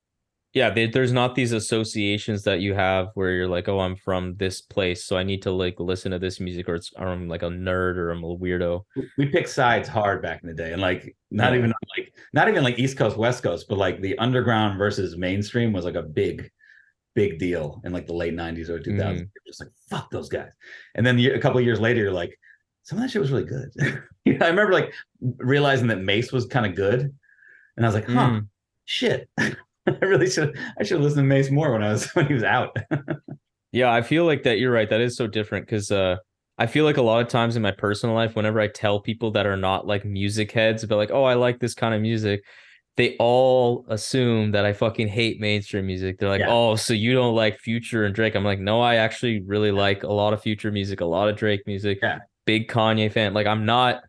yeah 0.55 0.71
they, 0.71 0.87
there's 0.87 1.12
not 1.12 1.35
these 1.35 1.53
associations 1.53 2.43
that 2.45 2.61
you 2.61 2.75
have 2.75 3.09
where 3.14 3.33
you're 3.33 3.49
like 3.49 3.69
oh 3.69 3.81
i'm 3.81 3.97
from 3.97 4.35
this 4.37 4.61
place 4.62 5.05
so 5.05 5.17
i 5.17 5.23
need 5.23 5.43
to 5.43 5.51
like 5.51 5.79
listen 5.81 6.12
to 6.12 6.19
this 6.19 6.40
music 6.40 6.69
or 6.69 6.77
it's 6.77 6.90
or 6.97 7.09
i'm 7.09 7.29
like 7.29 7.43
a 7.43 7.47
nerd 7.49 7.97
or 7.97 8.11
i'm 8.11 8.23
a 8.25 8.37
weirdo 8.37 8.83
we 9.19 9.27
picked 9.27 9.49
sides 9.49 9.88
hard 9.88 10.23
back 10.23 10.43
in 10.43 10.49
the 10.49 10.55
day 10.55 10.73
and 10.73 10.81
like 10.81 11.14
not 11.31 11.53
Yeah. 11.53 11.59
even 11.59 11.73
like 11.97 12.12
not 12.33 12.49
even 12.49 12.62
like 12.64 12.79
East 12.79 12.97
Coast 12.97 13.17
West 13.17 13.43
Coast 13.43 13.67
but 13.69 13.79
like 13.79 14.01
the 14.01 14.17
underground 14.19 14.79
versus 14.79 15.17
mainstream 15.17 15.73
was 15.73 15.85
like 15.85 15.95
a 15.97 16.03
big 16.03 16.49
big 17.14 17.38
deal 17.38 17.81
in 17.85 17.93
like 17.93 18.07
the 18.07 18.12
late 18.14 18.35
90s 18.35 18.69
or 18.69 18.79
2000s 18.81 18.99
Mhm. 19.21 19.29
Just 19.47 19.61
like 19.61 19.71
fuck 19.90 20.11
those 20.11 20.29
guys 20.29 20.51
and 20.95 21.05
then 21.07 21.19
a 21.19 21.38
couple 21.40 21.59
of 21.59 21.64
years 21.64 21.81
later 21.81 22.01
you're 22.03 22.12
like 22.12 22.38
some 22.83 22.99
of 22.99 23.03
that 23.03 23.11
shit 23.11 23.21
was 23.23 23.31
really 23.33 23.45
good 23.45 23.71
You 24.25 24.38
know, 24.38 24.47
I 24.47 24.49
remember 24.51 24.73
like 24.73 24.93
realizing 25.38 25.87
that 25.88 26.01
Mase 26.01 26.33
was 26.33 26.47
kind 26.47 26.64
of 26.67 26.75
good 26.75 27.01
and 27.77 27.85
I 27.85 27.88
was 27.88 27.95
like 27.95 28.07
huh 28.09 28.31
Mm. 28.31 28.47
shit 28.85 29.29
I 30.03 30.05
really 30.05 30.31
should 30.31 30.57
I 30.79 30.85
should 30.85 31.01
listen 31.01 31.18
to 31.18 31.25
Mase 31.25 31.51
more 31.51 31.73
when 31.73 31.83
I 31.83 31.92
was 31.92 32.07
when 32.14 32.27
he 32.27 32.35
was 32.35 32.42
out 32.44 32.77
Yeah, 33.73 33.92
I 33.92 34.03
feel 34.03 34.25
like 34.25 34.44
that 34.44 34.59
you're 34.59 34.73
right. 34.73 34.88
That 34.88 35.01
is 35.01 35.16
so 35.16 35.27
different 35.27 35.66
because 35.66 35.90
uh 35.90 36.16
I 36.57 36.66
feel 36.66 36.85
like 36.85 36.97
a 36.99 37.03
lot 37.03 37.20
of 37.20 37.29
times 37.29 37.57
in 37.57 37.62
my 37.62 37.73
personal 37.73 38.14
life, 38.14 38.37
whenever 38.37 38.61
I 38.61 38.68
tell 38.68 39.01
people 39.01 39.33
that 39.33 39.44
are 39.47 39.57
not 39.57 39.88
like 39.88 40.05
music 40.05 40.53
heads, 40.53 40.85
but 40.87 40.97
like, 40.97 41.11
oh, 41.11 41.25
I 41.25 41.35
like 41.35 41.59
this 41.59 41.75
kind 41.75 41.92
of 41.94 42.01
music, 42.01 42.44
they 42.97 43.16
all 43.18 43.85
assume 43.88 44.53
that 44.53 44.64
I 44.64 44.73
fucking 44.73 45.09
hate 45.09 45.40
mainstream 45.40 45.87
music. 45.87 46.18
They're 46.18 46.29
like, 46.29 46.38
Yeah. 46.38 46.53
oh, 46.53 46.77
so 46.77 46.94
you 46.94 47.12
don't 47.12 47.35
like 47.35 47.59
Future 47.59 48.05
and 48.05 48.14
Drake. 48.14 48.37
I'm 48.37 48.44
like, 48.44 48.61
no, 48.61 48.81
I 48.81 48.97
actually 48.97 49.42
really 49.44 49.73
like 49.73 50.05
a 50.05 50.12
lot 50.12 50.33
of 50.33 50.42
Future 50.42 50.70
music, 50.70 51.01
a 51.01 51.05
lot 51.05 51.29
of 51.29 51.35
Drake 51.37 51.62
music. 51.66 51.99
Yeah. 52.01 52.20
Big 52.47 52.68
Kanye 52.68 53.11
fan. 53.12 53.35
Like 53.35 53.49
I'm 53.49 53.64
not 53.66 54.03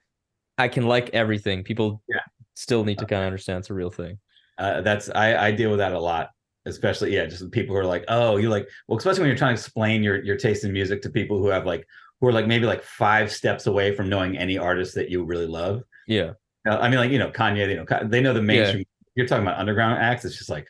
I 0.60 0.68
can 0.68 0.86
like 0.88 1.10
everything. 1.14 1.64
People 1.64 2.04
Yeah. 2.08 2.20
still 2.54 2.84
need 2.86 3.00
to 3.00 3.06
kind 3.08 3.24
of 3.24 3.26
understand 3.28 3.60
it's 3.60 3.72
a 3.72 3.74
real 3.74 3.90
thing. 3.90 4.20
Uh, 4.58 4.82
that's 4.82 5.10
I, 5.10 5.48
I 5.48 5.52
deal 5.52 5.70
with 5.70 5.80
that 5.80 5.94
a 5.94 6.00
lot 6.00 6.30
especially 6.66 7.14
yeah 7.14 7.26
just 7.26 7.50
people 7.52 7.76
who 7.76 7.80
are 7.80 7.86
like 7.86 8.04
oh 8.08 8.38
you 8.38 8.50
like 8.50 8.68
well 8.88 8.98
especially 8.98 9.22
when 9.22 9.30
you're 9.30 9.38
trying 9.38 9.56
to 9.56 9.62
explain 9.62 10.02
your 10.04 10.24
your 10.24 10.36
taste 10.36 10.64
in 10.64 10.74
music 10.74 11.02
to 11.04 11.10
people 11.10 11.38
who 11.38 11.48
have 11.48 11.66
like 11.66 11.88
who 12.20 12.28
are 12.28 12.34
like 12.34 12.48
maybe 12.48 12.66
like 12.66 12.82
five 12.82 13.32
steps 13.32 13.68
away 13.68 13.96
from 13.96 14.10
knowing 14.10 14.38
any 14.38 14.58
artist 14.58 14.96
that 14.96 15.10
you 15.10 15.24
really 15.24 15.46
love. 15.46 15.84
Yeah. 16.08 16.32
Uh, 16.68 16.78
i 16.78 16.90
mean 16.90 16.98
like 16.98 17.12
you 17.12 17.20
know 17.20 17.30
kanye 17.30 17.70
you 17.70 17.76
know 17.76 18.08
they 18.08 18.22
know 18.22 18.34
the 18.34 18.42
mainstream. 18.42 18.86
You're 19.14 19.28
talking 19.28 19.44
about 19.44 19.60
underground 19.60 20.02
acts 20.02 20.26
it's 20.26 20.38
just 20.38 20.50
like 20.50 20.68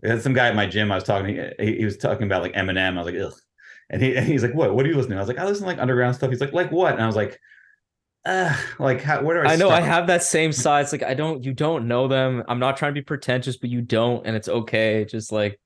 there's 0.00 0.22
some 0.22 0.32
guy 0.32 0.48
at 0.48 0.54
my 0.54 0.66
gym 0.66 0.92
i 0.92 0.94
was 0.94 1.04
talking 1.04 1.50
he, 1.58 1.76
he 1.78 1.84
was 1.84 1.96
talking 1.96 2.26
about 2.26 2.42
like 2.42 2.52
eminem 2.52 2.94
i 2.94 3.02
was 3.02 3.12
like 3.12 3.20
ugh. 3.20 3.34
And, 3.90 4.00
he, 4.00 4.16
and 4.16 4.24
he's 4.24 4.44
like 4.44 4.54
what 4.54 4.74
what 4.76 4.86
are 4.86 4.88
you 4.88 4.94
listening 4.94 5.16
to? 5.16 5.16
i 5.16 5.20
was 5.20 5.28
like 5.28 5.38
i 5.38 5.44
listen 5.44 5.64
to 5.64 5.68
like 5.68 5.80
underground 5.80 6.14
stuff. 6.14 6.30
He's 6.30 6.40
like 6.40 6.52
like 6.52 6.70
what? 6.70 6.92
And 6.92 7.02
i 7.02 7.06
was 7.06 7.16
like 7.16 7.40
uh 8.26 8.54
like 8.78 9.00
how 9.00 9.22
where 9.22 9.42
do 9.42 9.48
i 9.48 9.54
I 9.54 9.56
know 9.56 9.70
I 9.70 9.80
have 9.80 10.06
that 10.08 10.22
same 10.22 10.52
side. 10.52 10.82
It's 10.82 10.92
like 10.92 11.02
I 11.02 11.14
don't 11.14 11.42
you 11.42 11.54
don't 11.54 11.88
know 11.88 12.06
them. 12.06 12.42
I'm 12.48 12.58
not 12.58 12.76
trying 12.76 12.92
to 12.92 13.00
be 13.00 13.04
pretentious, 13.04 13.56
but 13.56 13.70
you 13.70 13.80
don't, 13.80 14.26
and 14.26 14.36
it's 14.36 14.48
okay. 14.48 15.06
Just 15.06 15.32
like 15.32 15.58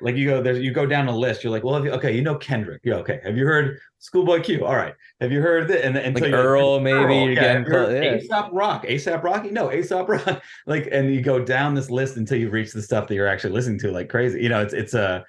Like 0.00 0.16
you 0.16 0.26
go 0.26 0.42
there, 0.42 0.54
you 0.56 0.72
go 0.72 0.84
down 0.84 1.06
a 1.06 1.16
list. 1.16 1.44
You're 1.44 1.52
like, 1.52 1.62
well, 1.62 1.74
have 1.76 1.84
you, 1.84 1.92
okay, 1.92 2.14
you 2.14 2.22
know 2.22 2.34
Kendrick. 2.34 2.80
Yeah, 2.82 2.96
okay. 2.96 3.20
Have 3.22 3.36
you 3.36 3.46
heard 3.46 3.78
Schoolboy 4.00 4.42
Q? 4.42 4.64
All 4.66 4.74
right. 4.74 4.94
Have 5.20 5.30
you 5.30 5.40
heard 5.40 5.68
that? 5.68 5.84
And 5.84 5.96
until 5.96 6.24
like 6.24 6.30
you're 6.32 6.42
Earl, 6.42 6.80
maybe 6.80 6.96
Earl, 6.96 7.14
you're 7.26 7.30
yeah, 7.34 7.40
getting 7.40 7.62
have 7.62 7.66
you 7.68 7.72
heard 7.72 7.86
close. 8.02 8.28
Yeah. 8.28 8.36
ASAP 8.36 8.50
Rock, 8.52 8.84
ASAP 8.84 9.22
Rocky. 9.22 9.50
No, 9.50 9.68
ASAP 9.68 10.08
Rock. 10.08 10.42
Like, 10.66 10.88
and 10.90 11.14
you 11.14 11.20
go 11.22 11.44
down 11.44 11.74
this 11.74 11.88
list 11.88 12.16
until 12.16 12.38
you 12.38 12.50
reach 12.50 12.72
the 12.72 12.82
stuff 12.82 13.06
that 13.06 13.14
you're 13.14 13.28
actually 13.28 13.52
listening 13.52 13.78
to, 13.80 13.92
like 13.92 14.08
crazy. 14.08 14.42
You 14.42 14.48
know, 14.48 14.60
it's 14.60 14.74
it's 14.74 14.94
a, 14.94 15.24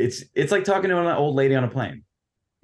it's 0.00 0.24
it's 0.34 0.50
like 0.50 0.64
talking 0.64 0.90
to 0.90 0.98
an 0.98 1.06
old 1.06 1.36
lady 1.36 1.54
on 1.54 1.62
a 1.62 1.68
plane. 1.68 2.02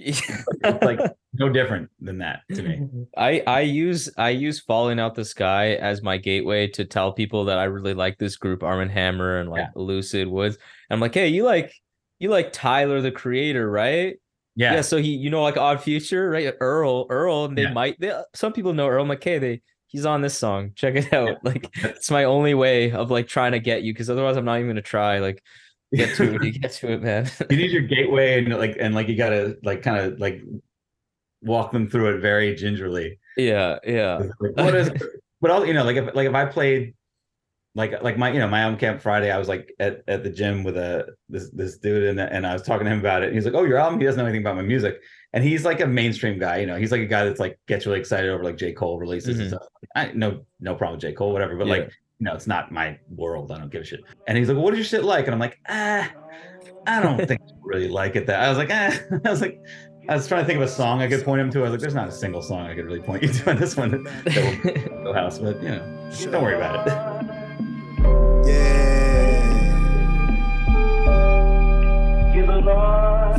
It's 0.02 0.84
like 0.84 0.98
no 1.34 1.48
different 1.48 1.90
than 2.00 2.18
that 2.18 2.40
to 2.54 2.62
me. 2.62 2.86
I 3.16 3.42
I 3.46 3.60
use 3.60 4.10
I 4.16 4.30
use 4.30 4.60
falling 4.60 4.98
out 4.98 5.14
the 5.14 5.24
sky 5.24 5.74
as 5.74 6.02
my 6.02 6.16
gateway 6.16 6.66
to 6.68 6.84
tell 6.84 7.12
people 7.12 7.44
that 7.46 7.58
I 7.58 7.64
really 7.64 7.94
like 7.94 8.18
this 8.18 8.36
group 8.36 8.62
Armand 8.62 8.90
Hammer 8.90 9.38
and 9.40 9.50
like 9.50 9.68
Lucid 9.74 10.28
Woods. 10.28 10.56
And 10.88 10.96
I'm 10.96 11.00
like, 11.00 11.14
hey, 11.14 11.28
you 11.28 11.44
like 11.44 11.72
you 12.18 12.30
like 12.30 12.52
Tyler 12.52 13.00
the 13.00 13.10
Creator, 13.12 13.70
right? 13.70 14.16
Yeah. 14.56 14.74
Yeah. 14.74 14.80
so 14.82 14.96
he, 14.98 15.10
you 15.14 15.30
know, 15.30 15.42
like 15.42 15.56
Odd 15.56 15.80
Future, 15.82 16.28
right? 16.28 16.52
Earl, 16.60 17.06
Earl, 17.08 17.46
and 17.46 17.56
they 17.56 17.62
Yeah. 17.62 17.72
might. 17.72 17.98
They, 18.00 18.12
some 18.34 18.52
people 18.52 18.72
know 18.74 18.88
Earl 18.88 19.06
McKay. 19.06 19.40
They 19.40 19.62
he's 19.86 20.04
on 20.04 20.20
this 20.20 20.36
song. 20.36 20.72
Check 20.74 20.96
it 20.96 21.12
out. 21.12 21.28
Yeah. 21.28 21.34
Like 21.44 21.68
it's 21.76 22.10
my 22.10 22.24
only 22.24 22.54
way 22.54 22.92
of 22.92 23.10
like 23.10 23.26
trying 23.28 23.52
to 23.52 23.60
get 23.60 23.82
you 23.82 23.92
because 23.92 24.10
otherwise 24.10 24.36
I'm 24.36 24.44
not 24.44 24.56
even 24.56 24.68
gonna 24.68 24.82
try. 24.82 25.18
Like 25.18 25.42
get 25.94 26.14
to 26.16 26.34
it 26.34 26.42
you 26.44 26.52
get 26.60 26.70
to 26.72 26.92
it, 26.92 27.02
man. 27.02 27.28
you 27.50 27.56
need 27.56 27.70
your 27.70 27.82
gateway 27.96 28.38
and 28.42 28.54
like 28.56 28.76
and 28.78 28.94
like 28.94 29.08
you 29.08 29.16
gotta 29.16 29.56
like 29.62 29.82
kind 29.82 29.98
of 29.98 30.18
like 30.20 30.40
walk 31.42 31.72
them 31.72 31.88
through 31.88 32.14
it 32.16 32.20
very 32.20 32.54
gingerly. 32.54 33.18
yeah, 33.36 33.78
yeah. 33.84 34.20
Like, 34.40 34.56
what 34.56 34.74
is 34.74 34.90
but 35.40 35.50
all 35.50 35.64
you 35.66 35.72
know, 35.74 35.84
like 35.84 35.96
if 35.96 36.14
like 36.14 36.28
if 36.28 36.34
I 36.34 36.44
played 36.46 36.94
like 37.74 38.02
like 38.02 38.18
my 38.18 38.32
you 38.32 38.38
know 38.40 38.48
my 38.48 38.60
album 38.62 38.78
camp 38.78 39.00
Friday, 39.00 39.30
I 39.30 39.38
was 39.38 39.48
like 39.48 39.72
at, 39.78 40.02
at 40.08 40.22
the 40.24 40.30
gym 40.30 40.64
with 40.64 40.76
a 40.76 41.06
this 41.28 41.50
this 41.50 41.78
dude 41.78 42.04
and 42.04 42.20
and 42.20 42.46
I 42.46 42.52
was 42.52 42.62
talking 42.62 42.84
to 42.84 42.90
him 42.92 42.98
about 43.00 43.22
it. 43.22 43.26
And 43.26 43.34
He's 43.36 43.44
like, 43.44 43.54
"Oh, 43.54 43.62
your 43.64 43.78
album." 43.78 44.00
He 44.00 44.06
doesn't 44.06 44.18
know 44.18 44.26
anything 44.26 44.42
about 44.42 44.56
my 44.56 44.62
music, 44.62 45.00
and 45.32 45.44
he's 45.44 45.64
like 45.64 45.80
a 45.80 45.86
mainstream 45.86 46.38
guy. 46.38 46.58
You 46.58 46.66
know, 46.66 46.76
he's 46.76 46.90
like 46.92 47.00
a 47.00 47.06
guy 47.06 47.24
that's 47.24 47.38
like 47.40 47.58
gets 47.68 47.86
really 47.86 48.00
excited 48.00 48.28
over 48.28 48.42
like 48.42 48.56
J 48.56 48.72
Cole 48.72 48.98
releases 48.98 49.36
Mhm. 49.36 49.40
and 49.40 49.48
stuff. 49.50 49.62
I 49.94 50.12
no 50.14 50.44
no 50.58 50.74
problem 50.74 50.96
with 50.96 51.02
J 51.02 51.12
Cole, 51.12 51.32
whatever. 51.32 51.56
But 51.56 51.68
Yeah. 51.68 51.72
like 51.74 51.92
know, 52.20 52.34
it's 52.34 52.46
not 52.46 52.70
my 52.70 52.98
world. 53.14 53.50
I 53.50 53.58
don't 53.58 53.70
give 53.70 53.82
a 53.82 53.84
shit. 53.84 54.00
And 54.26 54.36
he's 54.36 54.48
like, 54.48 54.58
"What 54.58 54.74
is 54.74 54.78
your 54.78 54.84
shit 54.84 55.04
like?" 55.04 55.26
And 55.26 55.34
I'm 55.34 55.40
like, 55.40 55.58
"Ah, 55.68 56.10
I 56.86 57.02
don't 57.02 57.16
think 57.28 57.40
I 57.40 57.52
really 57.62 57.88
like 57.88 58.16
it." 58.16 58.26
That 58.26 58.42
I 58.42 58.48
was 58.48 58.58
like, 58.58 58.70
"Ah," 58.70 58.98
I 59.24 59.30
was 59.30 59.40
like. 59.40 59.60
I 60.08 60.14
was 60.14 60.26
trying 60.26 60.40
to 60.42 60.46
think 60.46 60.56
of 60.56 60.62
a 60.62 60.68
song 60.68 61.02
I 61.02 61.08
could 61.08 61.24
point 61.24 61.40
him 61.40 61.50
to. 61.50 61.60
I 61.60 61.62
was 61.62 61.70
like, 61.72 61.80
"There's 61.80 61.94
not 61.94 62.08
a 62.08 62.12
single 62.12 62.42
song 62.42 62.66
I 62.66 62.74
could 62.74 62.84
really 62.84 63.00
point 63.00 63.22
you 63.22 63.28
to 63.28 63.50
on 63.50 63.58
this 63.58 63.76
one 63.76 64.02
that 64.24 64.90
will 64.90 65.04
go 65.04 65.12
house, 65.12 65.38
but 65.38 65.62
you 65.62 65.68
know, 65.68 66.10
don't 66.32 66.42
worry 66.42 66.56
about 66.56 66.86
it. 66.88 68.48
Yeah. 68.48 69.10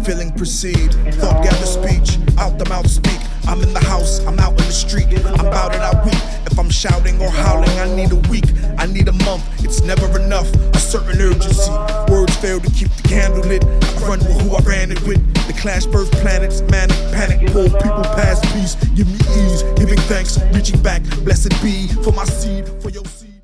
Feeling 0.03 0.31
proceed, 0.31 0.93
thought 1.15 1.43
gather 1.43 1.65
speech, 1.65 2.17
out 2.37 2.57
the 2.57 2.65
mouth 2.69 2.89
speak. 2.89 3.20
I'm 3.47 3.61
in 3.61 3.73
the 3.73 3.79
house, 3.79 4.19
I'm 4.25 4.39
out 4.39 4.51
in 4.51 4.65
the 4.65 4.71
street. 4.71 5.07
I'm 5.25 5.45
about 5.45 5.75
it, 5.75 5.81
I 5.81 5.93
weep. 6.03 6.13
If 6.45 6.59
I'm 6.59 6.69
shouting 6.69 7.21
or 7.21 7.29
howling, 7.29 7.69
I 7.79 7.93
need 7.95 8.11
a 8.11 8.21
week, 8.29 8.45
I 8.77 8.85
need 8.85 9.07
a 9.07 9.13
month. 9.23 9.43
It's 9.63 9.81
never 9.81 10.07
enough, 10.19 10.51
a 10.73 10.79
certain 10.79 11.21
urgency. 11.21 11.71
Words 12.11 12.35
fail 12.37 12.59
to 12.59 12.69
keep 12.71 12.89
the 12.89 13.07
candle 13.07 13.43
lit. 13.43 13.63
I 13.63 14.07
run 14.07 14.19
with 14.19 14.41
who 14.41 14.55
I 14.55 14.59
ran 14.61 14.91
it 14.91 15.01
with. 15.03 15.21
The 15.47 15.53
clash 15.53 15.85
birth 15.85 16.11
planets, 16.11 16.61
manic 16.69 16.97
panic, 17.11 17.51
pull 17.51 17.69
people 17.69 18.03
past 18.15 18.43
peace. 18.53 18.75
Give 18.95 19.07
me 19.07 19.15
ease, 19.15 19.63
giving 19.75 19.99
thanks, 20.11 20.39
reaching 20.53 20.81
back. 20.81 21.03
Blessed 21.23 21.51
be 21.61 21.87
for 22.03 22.11
my 22.11 22.25
seed, 22.25 22.67
for 22.81 22.89
your 22.89 23.05
seed. 23.05 23.41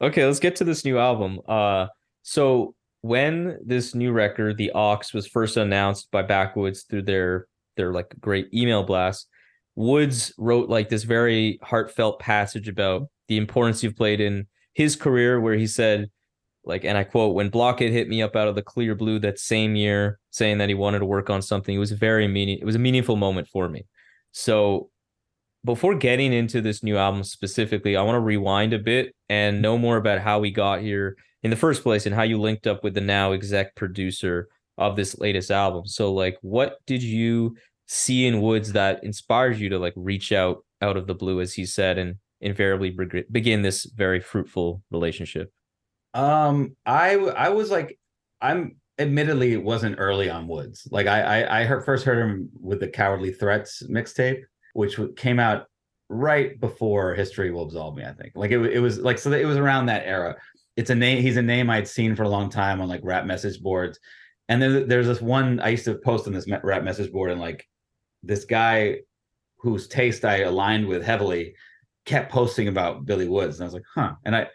Okay, 0.00 0.26
let's 0.26 0.40
get 0.40 0.56
to 0.56 0.64
this 0.64 0.84
new 0.84 0.98
album. 0.98 1.40
Uh, 1.46 1.86
so 2.22 2.74
when 3.02 3.58
this 3.64 3.94
new 3.94 4.12
record, 4.12 4.56
The 4.56 4.72
Aux, 4.74 4.98
was 5.14 5.26
first 5.26 5.56
announced 5.56 6.10
by 6.10 6.22
Backwoodz 6.22 6.88
through 6.88 7.02
their 7.02 7.46
their 7.76 7.92
like 7.92 8.14
great 8.20 8.52
email 8.52 8.82
blasts. 8.82 9.26
Woods 9.74 10.34
wrote 10.38 10.68
like 10.68 10.88
this 10.88 11.04
very 11.04 11.58
heartfelt 11.62 12.18
passage 12.20 12.68
about 12.68 13.08
the 13.28 13.38
importance 13.38 13.82
you've 13.82 13.96
played 13.96 14.20
in 14.20 14.46
his 14.74 14.96
career, 14.96 15.40
where 15.40 15.54
he 15.54 15.66
said, 15.66 16.10
like, 16.64 16.84
and 16.84 16.96
I 16.98 17.04
quote, 17.04 17.34
"When 17.34 17.48
Blockhead 17.48 17.90
hit 17.90 18.08
me 18.08 18.22
up 18.22 18.36
out 18.36 18.48
of 18.48 18.54
the 18.54 18.62
clear 18.62 18.94
blue 18.94 19.18
that 19.20 19.38
same 19.38 19.74
year, 19.74 20.18
saying 20.30 20.58
that 20.58 20.68
he 20.68 20.74
wanted 20.74 21.00
to 21.00 21.06
work 21.06 21.30
on 21.30 21.42
something, 21.42 21.74
it 21.74 21.78
was 21.78 21.92
very 21.92 22.28
meaning. 22.28 22.58
It 22.58 22.64
was 22.64 22.76
a 22.76 22.78
meaningful 22.80 23.16
moment 23.16 23.48
for 23.48 23.68
me." 23.68 23.86
So 24.32 24.90
before 25.64 25.94
getting 25.94 26.32
into 26.32 26.60
this 26.60 26.82
new 26.82 26.96
album 26.96 27.22
specifically, 27.24 27.96
I 27.96 28.02
want 28.02 28.16
to 28.16 28.20
rewind 28.20 28.72
a 28.72 28.78
bit 28.78 29.14
and 29.28 29.62
know 29.62 29.78
more 29.78 29.96
about 29.96 30.20
how 30.20 30.40
we 30.40 30.50
got 30.50 30.80
here 30.80 31.16
in 31.42 31.50
the 31.50 31.56
first 31.56 31.82
place 31.82 32.04
and 32.04 32.14
how 32.14 32.22
you 32.22 32.40
linked 32.40 32.66
up 32.66 32.82
with 32.82 32.94
the 32.94 33.00
now 33.00 33.32
exec 33.32 33.74
producer 33.76 34.48
of 34.78 34.96
this 34.96 35.18
latest 35.18 35.50
album. 35.50 35.86
So 35.86 36.12
like 36.12 36.38
what 36.42 36.78
did 36.86 37.02
you 37.02 37.56
see 37.86 38.26
in 38.26 38.40
Woods 38.40 38.72
that 38.72 39.04
inspires 39.04 39.60
you 39.60 39.68
to 39.70 39.78
like 39.78 39.94
reach 39.96 40.32
out 40.32 40.64
out 40.80 40.96
of 40.96 41.06
the 41.06 41.14
blue 41.14 41.40
as 41.40 41.52
he 41.52 41.66
said 41.66 41.98
and 41.98 42.16
invariably 42.40 42.90
beg- 42.90 43.26
begin 43.30 43.62
this 43.62 43.84
very 43.84 44.20
fruitful 44.20 44.82
relationship? 44.90 45.52
Um, 46.14 46.76
I 46.84 47.14
I 47.14 47.48
was 47.50 47.70
like, 47.70 47.98
I'm 48.40 48.76
admittedly 48.98 49.52
it 49.52 49.62
wasn't 49.62 49.96
early 49.98 50.28
on 50.28 50.48
Woods. 50.48 50.86
Like 50.90 51.06
I 51.06 51.42
I, 51.42 51.60
I 51.60 51.64
heard, 51.64 51.84
first 51.84 52.04
heard 52.04 52.18
him 52.18 52.50
with 52.60 52.80
the 52.80 52.88
Cowardly 52.88 53.32
Threats 53.32 53.82
mixtape, 53.88 54.42
which 54.74 54.98
came 55.16 55.38
out 55.38 55.66
right 56.08 56.60
before 56.60 57.14
History 57.14 57.50
Will 57.50 57.64
Absolve 57.64 57.96
Me. 57.96 58.04
I 58.04 58.12
think 58.12 58.32
like 58.34 58.50
it 58.50 58.60
it 58.66 58.80
was 58.80 58.98
like 58.98 59.18
so 59.18 59.32
it 59.32 59.46
was 59.46 59.56
around 59.56 59.86
that 59.86 60.06
era. 60.06 60.36
It's 60.76 60.90
a 60.90 60.94
name. 60.94 61.22
He's 61.22 61.36
a 61.36 61.42
name 61.42 61.68
I'd 61.70 61.88
seen 61.88 62.16
for 62.16 62.22
a 62.22 62.28
long 62.28 62.48
time 62.48 62.80
on 62.80 62.88
like 62.88 63.00
rap 63.02 63.26
message 63.26 63.60
boards. 63.62 63.98
And 64.52 64.60
then 64.60 64.86
there's 64.86 65.06
this 65.06 65.22
one 65.22 65.60
I 65.60 65.70
used 65.70 65.86
to 65.86 65.94
post 65.94 66.26
on 66.26 66.34
this 66.34 66.46
rap 66.62 66.84
message 66.84 67.10
board, 67.10 67.30
and 67.30 67.40
like 67.40 67.66
this 68.22 68.44
guy 68.44 68.98
whose 69.56 69.88
taste 69.88 70.26
I 70.26 70.40
aligned 70.40 70.86
with 70.86 71.02
heavily 71.02 71.54
kept 72.04 72.30
posting 72.30 72.68
about 72.68 73.06
Billy 73.06 73.26
Woods, 73.26 73.56
and 73.56 73.62
I 73.62 73.66
was 73.66 73.72
like, 73.72 73.86
huh. 73.94 74.12
And 74.26 74.36
I, 74.36 74.48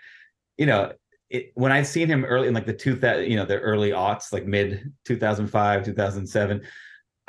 you 0.56 0.68
know, 0.68 0.94
it, 1.32 1.52
when 1.56 1.72
I'd 1.72 1.88
seen 1.88 2.08
him 2.08 2.26
early 2.26 2.48
in 2.48 2.54
like 2.54 2.68
the 2.68 2.74
two 2.74 2.92
you 3.28 3.38
know 3.38 3.46
the 3.46 3.58
early 3.58 3.90
aughts, 3.90 4.32
like 4.32 4.46
mid 4.46 4.94
2005, 5.06 5.86
2007, 5.86 6.62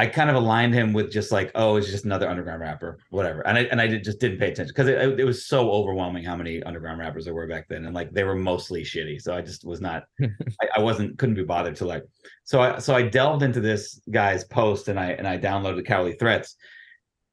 I 0.01 0.07
kind 0.07 0.31
of 0.31 0.37
aligned 0.37 0.75
him 0.75 0.93
with 0.93 1.11
just 1.11 1.33
like, 1.33 1.51
oh, 1.57 1.75
it's 1.75 1.91
just 1.91 2.05
another 2.05 2.29
underground 2.29 2.61
rapper, 2.61 2.99
whatever. 3.11 3.45
And 3.45 3.59
I 3.59 3.63
and 3.63 3.81
I 3.81 3.89
did, 3.89 4.05
just 4.05 4.21
didn't 4.21 4.39
pay 4.39 4.53
attention 4.53 4.69
because 4.69 4.87
it, 4.87 5.19
it 5.19 5.25
was 5.25 5.47
so 5.47 5.73
overwhelming 5.73 6.23
how 6.23 6.37
many 6.37 6.63
underground 6.63 7.01
rappers 7.01 7.25
there 7.25 7.35
were 7.35 7.49
back 7.49 7.67
then, 7.69 7.85
and 7.85 7.95
like 7.95 8.13
they 8.13 8.23
were 8.23 8.37
mostly 8.37 8.85
shitty. 8.85 9.21
So 9.21 9.35
I 9.35 9.41
just 9.41 9.65
was 9.65 9.81
not, 9.81 10.05
I, 10.23 10.69
I 10.77 10.81
wasn't 10.81 11.19
couldn't 11.19 11.35
be 11.35 11.43
bothered 11.43 11.75
to 11.77 11.85
like. 11.85 12.05
So 12.45 12.61
I 12.61 12.79
so 12.79 12.95
I 12.95 13.03
delved 13.03 13.43
into 13.43 13.61
this 13.61 14.01
guy's 14.09 14.45
post 14.45 14.87
and 14.87 15.01
I 15.01 15.13
and 15.13 15.27
I 15.27 15.37
downloaded 15.37 15.85
Cowley 15.85 16.13
Threats, 16.13 16.55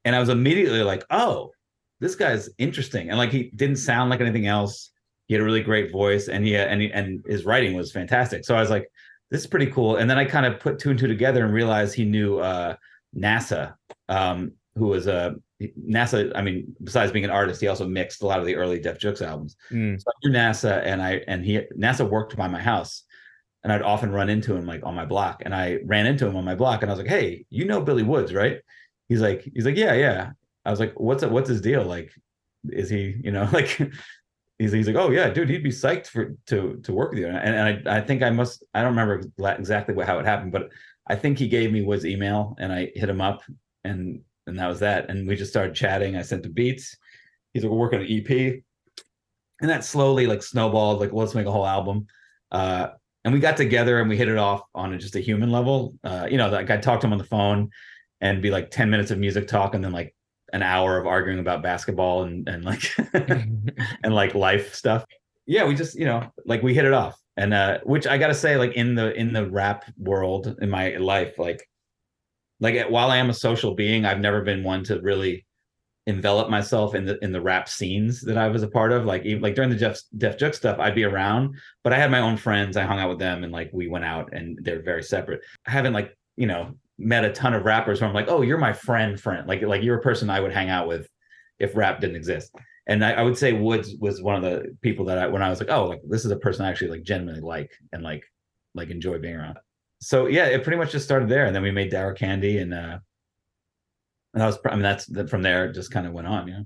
and 0.04 0.16
I 0.16 0.20
was 0.20 0.30
immediately 0.30 0.82
like, 0.82 1.04
oh, 1.12 1.52
this 2.00 2.16
guy's 2.16 2.50
interesting, 2.58 3.10
and 3.10 3.18
like 3.20 3.32
he 3.32 3.52
didn't 3.56 3.78
sound 3.78 4.10
like 4.10 4.22
anything 4.22 4.48
else. 4.48 4.92
He 5.28 5.36
had 5.36 5.42
a 5.42 5.46
really 5.46 5.62
great 5.62 5.92
voice, 5.92 6.30
and 6.30 6.44
he 6.44 6.56
and 6.56 6.82
he, 6.82 6.92
and 6.92 7.24
his 7.28 7.46
writing 7.46 7.76
was 7.76 7.92
fantastic. 7.92 8.44
So 8.44 8.56
I 8.56 8.60
was 8.60 8.72
like, 8.72 8.90
this 9.36 9.42
is 9.42 9.48
pretty 9.48 9.68
cool. 9.68 9.98
And 9.98 10.10
then 10.10 10.18
I 10.18 10.24
kind 10.24 10.46
of 10.46 10.62
put 10.62 10.80
two 10.80 10.92
and 10.92 10.98
two 10.98 11.08
together 11.08 11.44
and 11.44 11.54
realized 11.54 11.94
he 11.94 12.06
knew 12.06 12.40
uh, 12.40 12.78
NASA, 13.14 13.74
um, 14.08 14.54
who 14.78 14.88
was 14.88 15.08
a 15.08 15.36
NASA. 15.62 16.32
I 16.34 16.42
mean, 16.42 16.74
besides 16.82 17.12
being 17.12 17.26
an 17.26 17.32
artist, 17.32 17.60
he 17.60 17.68
also 17.68 17.86
mixed 17.86 18.22
a 18.22 18.26
lot 18.26 18.40
of 18.40 18.46
the 18.46 18.56
early 18.56 18.80
Def 18.80 18.98
Jux 18.98 19.22
albums. 19.22 19.58
Mm. 19.70 20.02
So 20.02 20.06
I 20.10 20.14
knew 20.24 20.34
NASA, 20.34 20.82
and 20.86 21.02
I 21.02 21.22
and 21.28 21.44
he 21.44 21.60
NASA 21.78 22.10
worked 22.10 22.38
by 22.38 22.48
my 22.48 22.62
house, 22.62 23.04
and 23.62 23.74
I'd 23.74 23.82
often 23.82 24.14
run 24.14 24.30
into 24.30 24.56
him 24.56 24.66
like 24.66 24.86
on 24.86 24.96
my 24.96 25.04
block, 25.04 25.42
and 25.44 25.54
I 25.54 25.80
ran 25.84 26.06
into 26.06 26.26
him 26.26 26.38
on 26.38 26.46
my 26.46 26.56
block, 26.56 26.82
and 26.82 26.90
I 26.90 26.94
was 26.94 27.02
like, 27.02 27.12
"Hey, 27.12 27.46
you 27.50 27.66
know 27.66 27.82
Billy 27.82 28.04
Woods, 28.04 28.34
right?" 28.34 28.62
He's 29.10 29.20
like, 29.20 29.44
he's 29.54 29.66
like, 29.66 29.76
"Yeah, 29.76 29.96
yeah." 29.96 30.32
I 30.64 30.72
was 30.72 30.80
like, 30.80 30.98
"What's 30.98 31.24
it? 31.24 31.32
What's 31.32 31.50
his 31.50 31.60
deal? 31.60 31.84
Like, 31.84 32.10
is 32.70 32.90
he, 32.90 33.16
you 33.22 33.32
know, 33.32 33.50
like?" 33.54 33.82
He's, 34.58 34.72
he's 34.72 34.88
like, 34.88 34.96
oh 34.96 35.12
yeah, 35.12 35.30
dude, 35.30 35.50
he'd 35.50 35.64
be 35.64 35.70
psyched 35.70 36.08
for 36.08 36.36
to 36.48 36.80
to 36.84 36.94
work 36.94 37.12
with 37.12 37.20
you. 37.20 37.28
And, 37.28 37.38
and 37.38 37.90
I 37.90 37.98
I 37.98 38.02
think 38.02 38.24
I 38.24 38.30
must 38.30 38.64
I 38.74 38.82
don't 38.82 38.96
remember 38.96 39.22
exactly 39.58 39.94
what 39.94 40.08
how 40.08 40.20
it 40.20 40.26
happened, 40.26 40.52
but 40.52 40.70
I 41.08 41.16
think 41.16 41.38
he 41.38 41.48
gave 41.48 41.72
me 41.72 41.82
Wood's 41.82 42.06
email 42.06 42.56
and 42.60 42.72
I 42.72 42.92
hit 42.96 43.10
him 43.10 43.22
up 43.22 43.44
and 43.84 44.22
and 44.48 44.60
that 44.60 44.68
was 44.68 44.80
that. 44.80 45.10
And 45.10 45.28
we 45.28 45.36
just 45.36 45.52
started 45.52 45.76
chatting. 45.76 46.16
I 46.16 46.22
sent 46.22 46.46
him 46.46 46.54
beats. 46.54 46.96
He's 47.54 47.64
like, 47.64 47.72
we're 47.72 47.78
working 47.78 48.00
on 48.00 48.06
an 48.06 48.12
EP. 48.12 48.62
And 49.62 49.70
that 49.70 49.86
slowly 49.86 50.28
like 50.28 50.44
snowballed, 50.44 51.00
like, 51.00 51.14
let's 51.14 51.36
make 51.36 51.48
a 51.48 51.52
whole 51.52 51.66
album. 51.66 52.08
Uh, 52.52 52.88
and 53.24 53.34
we 53.34 53.40
got 53.40 53.58
together 53.58 54.00
and 54.00 54.10
we 54.10 54.18
hit 54.18 54.28
it 54.28 54.38
off 54.38 54.62
on 54.76 54.94
a, 54.94 54.98
just 54.98 55.16
a 55.16 55.20
human 55.20 55.52
level. 55.52 55.96
Uh, 56.04 56.28
you 56.30 56.38
know, 56.38 56.50
like 56.50 56.70
I'd 56.70 56.84
talk 56.84 57.00
to 57.00 57.08
him 57.08 57.14
on 57.14 57.18
the 57.18 57.24
phone 57.24 57.72
and 58.22 58.42
be 58.42 58.52
like 58.52 58.72
10 58.72 58.90
minutes 58.90 59.12
of 59.12 59.18
music 59.18 59.48
talk 59.48 59.74
and 59.74 59.84
then 59.84 59.92
like 59.92 60.16
an 60.56 60.64
hour 60.64 60.98
of 60.98 61.06
arguing 61.06 61.40
about 61.40 61.62
basketball 61.62 62.24
and, 62.24 62.48
and 62.48 62.64
like 62.64 62.90
and 63.14 64.16
like 64.16 64.34
life 64.34 64.74
stuff. 64.74 65.04
Yeah, 65.46 65.66
we 65.66 65.76
just, 65.76 66.00
you 66.00 66.06
know, 66.06 66.32
like 66.46 66.64
we 66.64 66.74
hit 66.74 66.86
it 66.86 66.94
off. 66.94 67.20
And 67.36 67.54
uh 67.54 67.80
which 67.84 68.08
I 68.08 68.18
gotta 68.18 68.34
say, 68.34 68.56
like 68.56 68.74
in 68.74 68.96
the 68.96 69.14
in 69.14 69.34
the 69.34 69.50
rap 69.50 69.84
world 69.98 70.56
in 70.62 70.70
my 70.70 70.96
life, 70.96 71.38
like 71.38 71.68
like 72.62 72.90
while 72.90 73.12
I 73.12 73.18
am 73.18 73.30
a 73.30 73.34
social 73.34 73.76
being, 73.76 74.06
I've 74.06 74.22
never 74.22 74.42
been 74.42 74.64
one 74.64 74.86
to 74.86 75.02
really 75.02 75.46
envelop 76.08 76.50
myself 76.50 76.96
in 76.96 77.04
the 77.04 77.22
in 77.22 77.34
the 77.34 77.42
rap 77.42 77.68
scenes 77.68 78.22
that 78.22 78.38
I 78.38 78.48
was 78.48 78.64
a 78.64 78.70
part 78.70 78.94
of. 78.94 79.04
Like 79.04 79.26
even 79.26 79.44
like 79.44 79.56
during 79.56 79.70
the 79.70 79.76
Jeff 79.76 80.00
Def 80.18 80.38
Jux 80.38 80.56
stuff, 80.56 80.80
I'd 80.80 80.96
be 80.96 81.04
around, 81.04 81.56
but 81.84 81.92
I 81.92 81.98
had 81.98 82.12
my 82.12 82.22
own 82.22 82.38
friends. 82.38 82.78
I 82.78 82.86
hung 82.86 83.00
out 83.00 83.10
with 83.10 83.20
them 83.20 83.44
and 83.44 83.52
like 83.52 83.72
we 83.74 83.90
went 83.90 84.06
out 84.06 84.32
and 84.32 84.58
they're 84.62 84.82
very 84.82 85.04
separate. 85.04 85.42
I 85.68 85.72
haven't 85.72 85.92
like, 85.92 86.16
you 86.38 86.48
know, 86.48 86.76
met 86.98 87.26
a 87.26 87.32
ton 87.32 87.54
of 87.54 87.66
rappers 87.66 88.00
where 88.00 88.08
I'm 88.08 88.16
like, 88.16 88.30
oh, 88.30 88.42
you're 88.42 88.58
my 88.58 88.74
friend, 88.74 89.20
friend. 89.20 89.48
Like 89.48 89.62
like 89.62 89.84
you're 89.84 89.98
a 89.98 90.02
person 90.02 90.30
I 90.30 90.40
would 90.40 90.54
hang 90.54 90.70
out 90.70 90.88
with 90.88 91.08
if 91.60 91.76
rap 91.76 92.02
didn't 92.02 92.16
exist. 92.16 92.54
And 92.88 93.04
I, 93.04 93.14
I 93.14 93.22
would 93.24 93.38
say 93.38 93.54
Woods 93.54 93.96
was 94.00 94.22
one 94.22 94.36
of 94.36 94.44
the 94.44 94.76
people 94.82 95.06
that 95.06 95.18
I 95.18 95.28
when 95.28 95.42
I 95.42 95.50
was 95.50 95.60
like, 95.60 95.72
oh, 95.72 95.86
like 95.86 96.02
this 96.08 96.26
is 96.26 96.32
a 96.32 96.38
person 96.38 96.66
I 96.66 96.70
actually 96.70 96.92
like 96.92 97.04
genuinely 97.04 97.42
like 97.42 97.72
and 97.92 98.04
like 98.04 98.24
like 98.74 98.90
enjoy 98.90 99.20
being 99.20 99.36
around. 99.36 99.58
So 100.00 100.28
yeah, 100.28 100.46
it 100.46 100.64
pretty 100.64 100.78
much 100.78 100.92
just 100.92 101.06
started 101.06 101.30
there, 101.30 101.46
and 101.46 101.56
then 101.56 101.64
we 101.64 101.72
made 101.72 101.90
Dour 101.90 102.14
Candy, 102.14 102.60
and 102.60 102.74
uh, 102.74 103.00
and 104.34 104.42
that 104.42 104.46
was 104.46 104.60
I 104.66 104.76
mean 104.76 104.84
that's 104.84 105.06
that 105.08 105.30
from 105.30 105.42
there 105.42 105.66
it 105.66 105.74
just 105.74 105.92
kind 105.92 106.06
of 106.06 106.14
went 106.14 106.28
on, 106.28 106.48
you 106.48 106.54
know. 106.54 106.66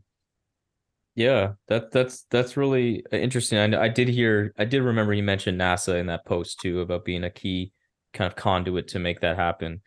Yeah, 1.16 1.54
that 1.68 1.92
that's 1.92 2.26
that's 2.32 2.56
really 2.56 3.04
interesting. 3.12 3.74
I, 3.74 3.84
I 3.84 3.90
did 3.90 4.08
hear, 4.08 4.54
I 4.58 4.66
did 4.66 4.84
remember 4.84 5.14
you 5.14 5.24
mentioned 5.24 5.60
NASA 5.60 6.00
in 6.00 6.06
that 6.08 6.26
post 6.26 6.60
too 6.62 6.82
about 6.82 7.04
being 7.04 7.24
a 7.24 7.30
key 7.30 7.74
kind 8.14 8.32
of 8.32 8.38
conduit 8.38 8.88
to 8.90 9.00
make 9.00 9.20
that 9.22 9.36
happen. 9.36 9.82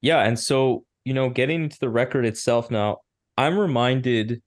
Yeah, 0.00 0.20
and 0.20 0.38
so, 0.38 0.84
you 1.04 1.14
know, 1.14 1.28
getting 1.30 1.64
into 1.64 1.78
the 1.78 1.88
record 1.88 2.24
itself 2.24 2.70
now, 2.70 2.98
I'm 3.36 3.58
reminded 3.58 4.42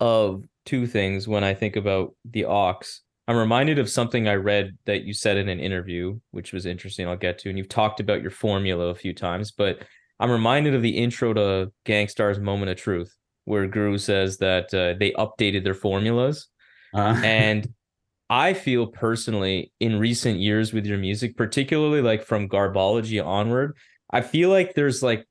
of 0.00 0.44
two 0.66 0.86
things 0.86 1.28
when 1.28 1.44
I 1.44 1.54
think 1.54 1.76
about 1.76 2.14
the 2.24 2.46
Aux. 2.46 2.80
I'm 3.26 3.36
reminded 3.36 3.78
of 3.78 3.88
something 3.88 4.28
I 4.28 4.34
read 4.34 4.76
that 4.84 5.04
you 5.04 5.14
said 5.14 5.36
in 5.36 5.48
an 5.48 5.60
interview, 5.60 6.18
which 6.30 6.52
was 6.52 6.66
interesting. 6.66 7.08
I'll 7.08 7.16
get 7.16 7.38
to, 7.40 7.48
and 7.48 7.56
you've 7.56 7.68
talked 7.68 8.00
about 8.00 8.22
your 8.22 8.30
formula 8.30 8.86
a 8.86 8.94
few 8.94 9.14
times, 9.14 9.50
but 9.50 9.78
I'm 10.20 10.30
reminded 10.30 10.74
of 10.74 10.82
the 10.82 10.96
intro 10.96 11.32
to 11.32 11.72
Gang 11.84 12.08
Starr's 12.08 12.38
Moment 12.38 12.70
of 12.70 12.76
Truth, 12.76 13.14
where 13.46 13.66
Guru 13.66 13.98
says 13.98 14.38
that 14.38 14.72
uh, 14.74 14.94
they 14.98 15.12
updated 15.12 15.64
their 15.64 15.74
formulas. 15.74 16.48
Uh, 16.92 17.20
And 17.22 17.68
I 18.30 18.54
feel 18.54 18.86
personally 18.86 19.72
in 19.80 19.98
recent 19.98 20.38
years 20.38 20.72
with 20.72 20.86
your 20.86 20.98
music, 20.98 21.36
particularly 21.36 22.00
like 22.00 22.22
from 22.24 22.48
Garbology 22.48 23.24
onward, 23.24 23.76
I 24.10 24.20
feel 24.20 24.50
like 24.50 24.74
there's 24.74 25.02
like 25.02 25.26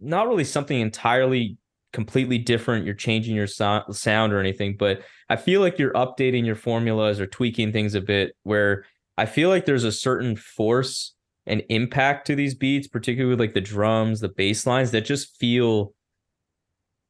not 0.00 0.28
really 0.28 0.44
something 0.44 0.78
entirely 0.80 1.58
completely 1.92 2.38
different. 2.38 2.84
You're 2.84 2.94
changing 2.94 3.34
your 3.34 3.46
so- 3.46 3.84
sound 3.90 4.32
or 4.32 4.40
anything, 4.40 4.76
but 4.76 5.02
I 5.28 5.36
feel 5.36 5.60
like 5.60 5.78
you're 5.78 5.92
updating 5.92 6.44
your 6.44 6.54
formulas 6.54 7.20
or 7.20 7.26
tweaking 7.26 7.72
things 7.72 7.94
a 7.94 8.00
bit 8.00 8.36
where 8.42 8.84
I 9.16 9.26
feel 9.26 9.48
like 9.48 9.64
there's 9.64 9.84
a 9.84 9.92
certain 9.92 10.36
force 10.36 11.14
and 11.46 11.62
impact 11.68 12.26
to 12.26 12.34
these 12.34 12.54
beats, 12.54 12.86
particularly 12.88 13.30
with 13.30 13.40
like 13.40 13.54
the 13.54 13.60
drums, 13.60 14.20
the 14.20 14.28
bass 14.28 14.66
lines 14.66 14.90
that 14.90 15.04
just 15.04 15.36
feel 15.38 15.94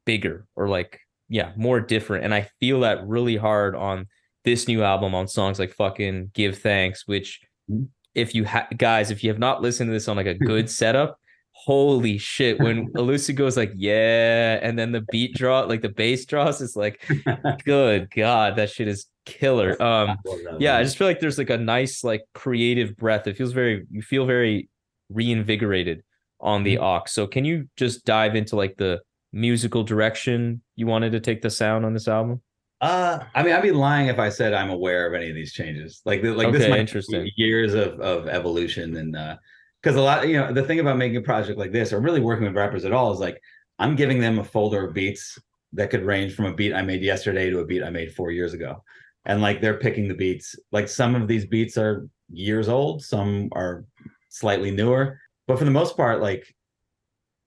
bigger 0.05 0.47
or 0.55 0.69
like, 0.69 1.01
yeah, 1.29 1.53
more 1.57 1.81
different. 1.81 2.25
And 2.25 2.33
I 2.35 2.49
feel 2.61 2.81
that 2.81 3.07
really 3.07 3.37
hard 3.37 3.75
on 3.75 4.07
this 4.45 4.69
new 4.69 4.83
album 4.83 5.15
on 5.15 5.27
songs 5.27 5.59
like 5.59 5.75
fucking 5.75 6.31
Give 6.33 6.57
Thanks, 6.57 7.07
which 7.07 7.41
Mhm. 7.71 7.89
If 8.17 8.35
you 8.35 8.45
ha- 8.45 8.67
guys, 8.77 9.11
if 9.11 9.23
you 9.23 9.31
have 9.31 9.39
not 9.39 9.63
listened 9.63 9.89
to 9.89 9.93
this 9.93 10.09
on 10.09 10.17
like 10.17 10.27
a 10.27 10.35
good 10.53 10.69
setup, 10.69 11.21
holy 11.53 12.19
shit. 12.19 12.59
When 12.61 12.93
Elucid 12.97 13.37
goes 13.37 13.57
like, 13.57 13.73
yeah, 13.77 14.59
and 14.63 14.79
then 14.79 14.93
the 14.93 15.05
beat 15.11 15.35
draw, 15.35 15.61
like 15.61 15.83
the 15.83 15.89
bass 15.89 16.25
draws, 16.25 16.61
it's 16.61 16.77
like, 16.77 17.03
good 17.65 18.11
God, 18.11 18.57
that 18.57 18.71
shit 18.71 18.89
is 18.89 19.07
killer. 19.25 19.81
Um, 19.83 20.17
yeah, 20.59 20.77
I 20.77 20.83
just 20.83 20.97
feel 20.97 21.07
like 21.07 21.21
there's 21.21 21.39
like 21.39 21.51
a 21.51 21.59
nice, 21.59 22.05
like 22.05 22.23
creative 22.35 22.97
breath. 22.97 23.27
It 23.27 23.37
feels 23.37 23.53
very, 23.53 23.87
you 23.91 24.03
feel 24.03 24.27
very 24.27 24.69
reinvigorated 25.09 26.03
on 26.41 26.63
the 26.63 26.79
Aux. 26.79 27.03
So 27.07 27.27
can 27.27 27.45
you 27.45 27.69
just 27.77 28.05
dive 28.05 28.37
into 28.37 28.57
like 28.57 28.77
the 28.77 29.01
musical 29.33 29.83
direction 29.83 30.63
you 30.77 30.87
wanted 30.87 31.13
to 31.13 31.21
take 31.21 31.43
the 31.43 31.51
sound 31.51 31.85
on 31.85 31.95
this 31.95 32.09
album? 32.09 32.43
Uh, 32.87 33.25
I 33.35 33.43
mean, 33.43 33.53
I'd 33.53 33.63
be 33.63 33.73
lying 33.73 34.07
if 34.07 34.21
I 34.21 34.29
said 34.29 34.55
I'm 34.55 34.71
aware 34.71 35.09
of 35.09 35.15
any 35.15 35.29
of 35.29 35.35
these 35.35 35.53
changes. 35.53 36.03
Like, 36.05 36.23
like 36.23 36.53
this 36.53 36.63
Okay, 36.63 36.71
might 36.71 36.77
be 36.77 36.81
interesting. 36.83 37.31
years 37.37 37.75
of 37.75 37.99
of 38.01 38.29
evolution, 38.29 38.97
and 38.97 39.17
uh, 39.17 39.37
because 39.83 39.97
a 39.97 40.01
lot, 40.01 40.29
you 40.29 40.37
know, 40.37 40.53
the 40.53 40.63
thing 40.63 40.79
about 40.79 40.97
making 40.97 41.17
a 41.17 41.21
project 41.23 41.59
like 41.59 41.73
this, 41.73 41.93
or 41.93 42.01
really 42.01 42.21
working 42.21 42.45
with 42.45 42.55
rappers 42.55 42.85
at 42.85 42.93
all, 42.93 43.13
is 43.13 43.19
like 43.19 43.43
I'm 43.81 43.97
giving 43.97 44.21
them 44.21 44.39
a 44.39 44.45
folder 44.45 44.87
of 44.87 44.95
beats 44.95 45.37
that 45.73 45.91
could 45.91 46.05
range 46.05 46.35
from 46.37 46.45
a 46.45 46.55
beat 46.55 46.73
I 46.73 46.83
made 46.83 47.03
yesterday 47.03 47.51
to 47.51 47.59
a 47.59 47.65
beat 47.67 47.83
I 47.83 47.91
made 47.91 48.15
four 48.15 48.31
years 48.31 48.55
ago, 48.55 48.85
and 49.25 49.43
like 49.43 49.61
they're 49.61 49.79
picking 49.79 50.07
the 50.07 50.15
beats. 50.15 50.55
Like 50.71 50.89
some 50.89 51.17
of 51.17 51.27
these 51.27 51.45
beats 51.45 51.77
are 51.77 52.09
years 52.31 52.69
old, 52.69 53.03
some 53.03 53.49
are 53.53 53.85
slightly 54.29 54.71
newer, 54.71 55.19
but 55.49 55.59
for 55.59 55.65
the 55.65 55.73
most 55.73 55.97
part, 55.97 56.21
like, 56.21 56.55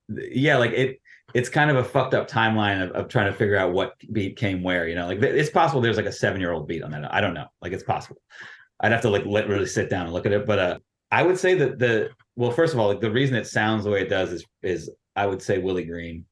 yeah, 0.10 0.58
like 0.58 0.72
it 0.72 0.99
it's 1.34 1.50
kind 1.50 1.70
of 1.70 1.78
a 1.78 1.84
fucked 1.84 2.14
up 2.14 2.30
timeline 2.30 2.84
of, 2.84 2.92
of 2.92 3.08
trying 3.08 3.32
to 3.32 3.38
figure 3.38 3.58
out 3.58 3.72
what 3.72 3.94
beat 4.12 4.36
came 4.38 4.64
where 4.64 4.88
you 4.88 4.96
know 4.96 5.08
like 5.08 5.22
it's 5.22 5.50
possible 5.50 5.82
there's 5.82 5.98
like 5.98 6.06
a 6.06 6.12
seven 6.12 6.42
year 6.42 6.52
old 6.52 6.68
beat 6.68 6.84
on 6.84 6.92
that. 6.92 7.14
I 7.14 7.22
don't 7.22 7.34
know. 7.34 7.48
Like 7.62 7.74
it's 7.74 7.84
possible. 7.84 8.22
I'd 8.80 8.92
have 8.92 9.02
to 9.02 9.10
like 9.10 9.26
literally 9.26 9.66
sit 9.66 9.90
down 9.90 10.06
and 10.06 10.14
look 10.14 10.26
at 10.26 10.32
it 10.32 10.46
but 10.46 10.60
uh 10.60 10.80
i 11.12 11.22
would 11.22 11.38
say 11.38 11.54
that 11.54 11.80
the 11.80 12.10
well 12.38 12.52
first 12.52 12.74
of 12.74 12.80
all 12.80 12.88
like 12.88 13.02
the 13.02 13.12
reason 13.12 13.36
it 13.36 13.46
sounds 13.46 13.84
the 13.84 13.90
way 13.90 14.02
it 14.02 14.10
does 14.10 14.32
is 14.32 14.46
is 14.64 14.90
i 15.18 15.28
would 15.28 15.42
say 15.42 15.58
willie 15.58 15.84
green 15.84 16.24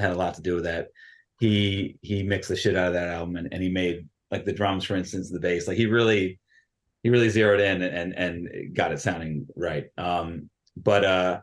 had 0.00 0.12
a 0.12 0.16
lot 0.16 0.34
to 0.34 0.42
do 0.42 0.54
with 0.54 0.64
that. 0.64 0.88
He 1.38 1.96
he 2.02 2.22
mixed 2.22 2.48
the 2.48 2.56
shit 2.56 2.76
out 2.76 2.88
of 2.88 2.94
that 2.94 3.08
album 3.08 3.36
and, 3.36 3.48
and 3.52 3.62
he 3.62 3.68
made 3.68 4.06
like 4.30 4.44
the 4.44 4.52
drums 4.52 4.84
for 4.84 4.94
instance 4.96 5.30
the 5.30 5.40
bass 5.40 5.66
like 5.66 5.76
he 5.76 5.86
really 5.86 6.38
he 7.02 7.10
really 7.10 7.30
zeroed 7.30 7.60
in 7.60 7.82
and 7.82 8.14
and 8.14 8.74
got 8.74 8.92
it 8.92 9.00
sounding 9.00 9.46
right. 9.56 9.86
Um 9.96 10.50
but 10.76 11.04
uh 11.04 11.40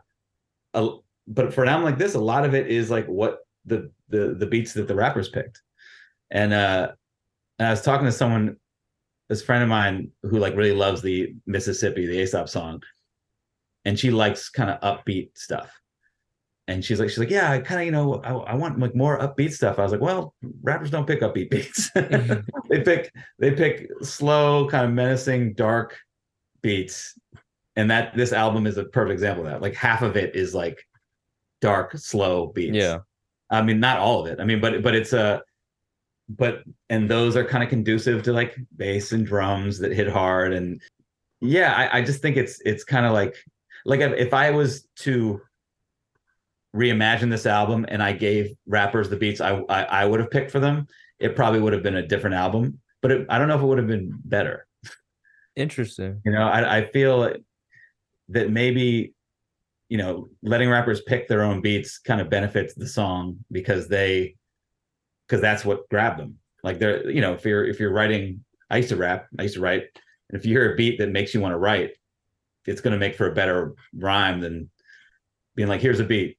a, 0.74 0.90
but 1.28 1.52
for 1.52 1.62
an 1.62 1.68
album 1.68 1.84
like 1.84 1.98
this, 1.98 2.14
a 2.14 2.20
lot 2.20 2.44
of 2.44 2.54
it 2.54 2.66
is 2.68 2.90
like 2.90 3.06
what 3.06 3.40
the 3.66 3.90
the 4.08 4.34
the 4.34 4.46
beats 4.46 4.72
that 4.72 4.88
the 4.88 4.94
rappers 4.94 5.28
picked. 5.28 5.62
And 6.30 6.52
uh 6.52 6.92
and 7.58 7.68
I 7.68 7.70
was 7.70 7.82
talking 7.82 8.06
to 8.06 8.12
someone, 8.12 8.56
this 9.28 9.42
friend 9.42 9.62
of 9.62 9.68
mine 9.68 10.10
who 10.22 10.38
like 10.38 10.56
really 10.56 10.74
loves 10.74 11.02
the 11.02 11.34
Mississippi, 11.46 12.06
the 12.06 12.22
Aesop 12.22 12.48
song, 12.48 12.82
and 13.84 13.98
she 13.98 14.10
likes 14.10 14.48
kind 14.48 14.70
of 14.70 14.80
upbeat 14.80 15.36
stuff. 15.36 15.70
And 16.66 16.84
she's 16.84 17.00
like, 17.00 17.08
she's 17.08 17.18
like, 17.18 17.30
yeah, 17.30 17.50
I 17.50 17.60
kind 17.60 17.80
of, 17.80 17.86
you 17.86 17.92
know, 17.92 18.20
I, 18.22 18.52
I 18.52 18.54
want 18.54 18.78
like 18.78 18.94
more 18.94 19.18
upbeat 19.18 19.52
stuff. 19.52 19.78
I 19.78 19.82
was 19.82 19.92
like, 19.92 20.02
well, 20.02 20.34
rappers 20.62 20.90
don't 20.90 21.06
pick 21.06 21.22
upbeat 21.22 21.50
beats. 21.50 21.90
they 22.68 22.82
pick 22.82 23.12
they 23.38 23.52
pick 23.52 23.88
slow, 24.02 24.68
kind 24.68 24.84
of 24.86 24.92
menacing, 24.92 25.54
dark 25.54 25.98
beats. 26.62 27.18
And 27.76 27.90
that 27.90 28.14
this 28.16 28.32
album 28.32 28.66
is 28.66 28.76
a 28.76 28.84
perfect 28.84 29.14
example 29.14 29.46
of 29.46 29.50
that. 29.50 29.62
Like 29.62 29.74
half 29.74 30.02
of 30.02 30.16
it 30.16 30.36
is 30.36 30.54
like 30.54 30.84
dark, 31.60 31.96
slow 31.96 32.48
beats. 32.48 32.76
Yeah. 32.76 32.98
I 33.50 33.62
mean, 33.62 33.80
not 33.80 33.98
all 33.98 34.20
of 34.20 34.26
it. 34.26 34.40
I 34.40 34.44
mean, 34.44 34.60
but 34.60 34.82
but 34.82 34.94
it's 34.94 35.12
a 35.12 35.42
but 36.28 36.62
and 36.90 37.08
those 37.08 37.36
are 37.36 37.44
kind 37.44 37.64
of 37.64 37.70
conducive 37.70 38.22
to 38.24 38.32
like 38.32 38.56
bass 38.76 39.12
and 39.12 39.26
drums 39.26 39.78
that 39.78 39.92
hit 39.92 40.08
hard 40.08 40.52
and 40.52 40.82
yeah, 41.40 41.72
I, 41.72 41.98
I 41.98 42.02
just 42.02 42.20
think 42.20 42.36
it's 42.36 42.60
it's 42.64 42.84
kind 42.84 43.06
of 43.06 43.12
like 43.12 43.36
like 43.84 44.00
if, 44.00 44.12
if 44.12 44.34
I 44.34 44.50
was 44.50 44.86
to 45.00 45.40
reimagine 46.76 47.30
this 47.30 47.46
album 47.46 47.86
and 47.88 48.02
I 48.02 48.12
gave 48.12 48.54
rappers 48.66 49.08
the 49.08 49.16
beats 49.16 49.40
I 49.40 49.62
I, 49.68 49.82
I 49.84 50.04
would 50.04 50.20
have 50.20 50.30
picked 50.30 50.50
for 50.50 50.60
them, 50.60 50.86
it 51.18 51.36
probably 51.36 51.60
would 51.60 51.72
have 51.72 51.82
been 51.82 51.96
a 51.96 52.06
different 52.06 52.34
album. 52.34 52.80
But 53.00 53.12
it, 53.12 53.26
I 53.30 53.38
don't 53.38 53.48
know 53.48 53.56
if 53.56 53.62
it 53.62 53.66
would 53.66 53.78
have 53.78 53.86
been 53.86 54.12
better. 54.24 54.66
Interesting. 55.56 56.20
You 56.24 56.32
know, 56.32 56.42
I, 56.42 56.78
I 56.78 56.84
feel 56.86 57.32
that 58.28 58.50
maybe 58.50 59.14
you 59.88 59.98
know 59.98 60.28
letting 60.42 60.68
rappers 60.68 61.00
pick 61.02 61.28
their 61.28 61.42
own 61.42 61.60
beats 61.60 61.98
kind 61.98 62.20
of 62.20 62.30
benefits 62.30 62.74
the 62.74 62.86
song 62.86 63.38
because 63.50 63.88
they 63.88 64.34
because 65.26 65.40
that's 65.40 65.64
what 65.64 65.88
grabbed 65.88 66.18
them. 66.18 66.38
Like 66.64 66.78
they're 66.78 67.08
you 67.10 67.20
know 67.20 67.34
if 67.34 67.44
you're 67.44 67.64
if 67.64 67.78
you're 67.78 67.92
writing 67.92 68.44
i 68.70 68.78
used 68.78 68.88
to 68.88 68.96
rap 68.96 69.26
i 69.38 69.42
used 69.42 69.54
to 69.54 69.60
write 69.60 69.84
and 70.28 70.38
if 70.38 70.44
you 70.44 70.52
hear 70.52 70.72
a 70.72 70.76
beat 70.76 70.98
that 70.98 71.10
makes 71.10 71.32
you 71.32 71.40
want 71.40 71.52
to 71.52 71.58
write 71.58 71.92
it's 72.66 72.80
going 72.80 72.92
to 72.92 72.98
make 72.98 73.14
for 73.14 73.30
a 73.30 73.34
better 73.34 73.74
rhyme 73.94 74.40
than 74.40 74.68
being 75.54 75.68
like 75.68 75.80
here's 75.80 76.00
a 76.00 76.04
beat 76.04 76.36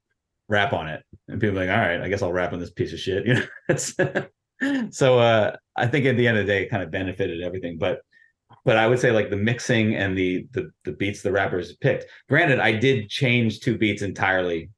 rap 0.48 0.74
on 0.74 0.88
it. 0.88 1.04
And 1.28 1.40
people 1.40 1.56
like 1.56 1.70
all 1.70 1.78
right 1.78 2.02
i 2.02 2.10
guess 2.10 2.22
i'll 2.22 2.34
rap 2.34 2.54
on 2.54 2.60
this 2.60 2.72
piece 2.72 2.94
of 2.94 3.00
shit 3.00 3.26
you 3.28 3.36
know? 3.36 4.26
So 4.92 5.20
uh 5.20 5.56
i 5.76 5.88
think 5.88 6.06
at 6.06 6.18
the 6.18 6.28
end 6.28 6.38
of 6.38 6.46
the 6.46 6.52
day 6.52 6.64
it 6.64 6.70
kind 6.70 6.84
of 6.84 6.92
benefited 6.92 7.42
everything 7.42 7.78
but 7.78 8.02
but 8.66 8.78
I 8.78 8.88
would 8.88 9.00
say 9.00 9.12
like 9.12 9.30
the 9.30 9.38
mixing 9.38 9.96
and 9.96 10.18
the 10.18 10.48
the 10.52 10.72
the 10.86 10.92
beats 10.92 11.22
the 11.22 11.32
rappers 11.32 11.74
picked. 11.78 12.06
Granted, 12.28 12.60
I 12.60 12.74
did 12.74 13.10
change 13.10 13.60
two 13.60 13.78
beats 13.78 14.02
entirely 14.02 14.70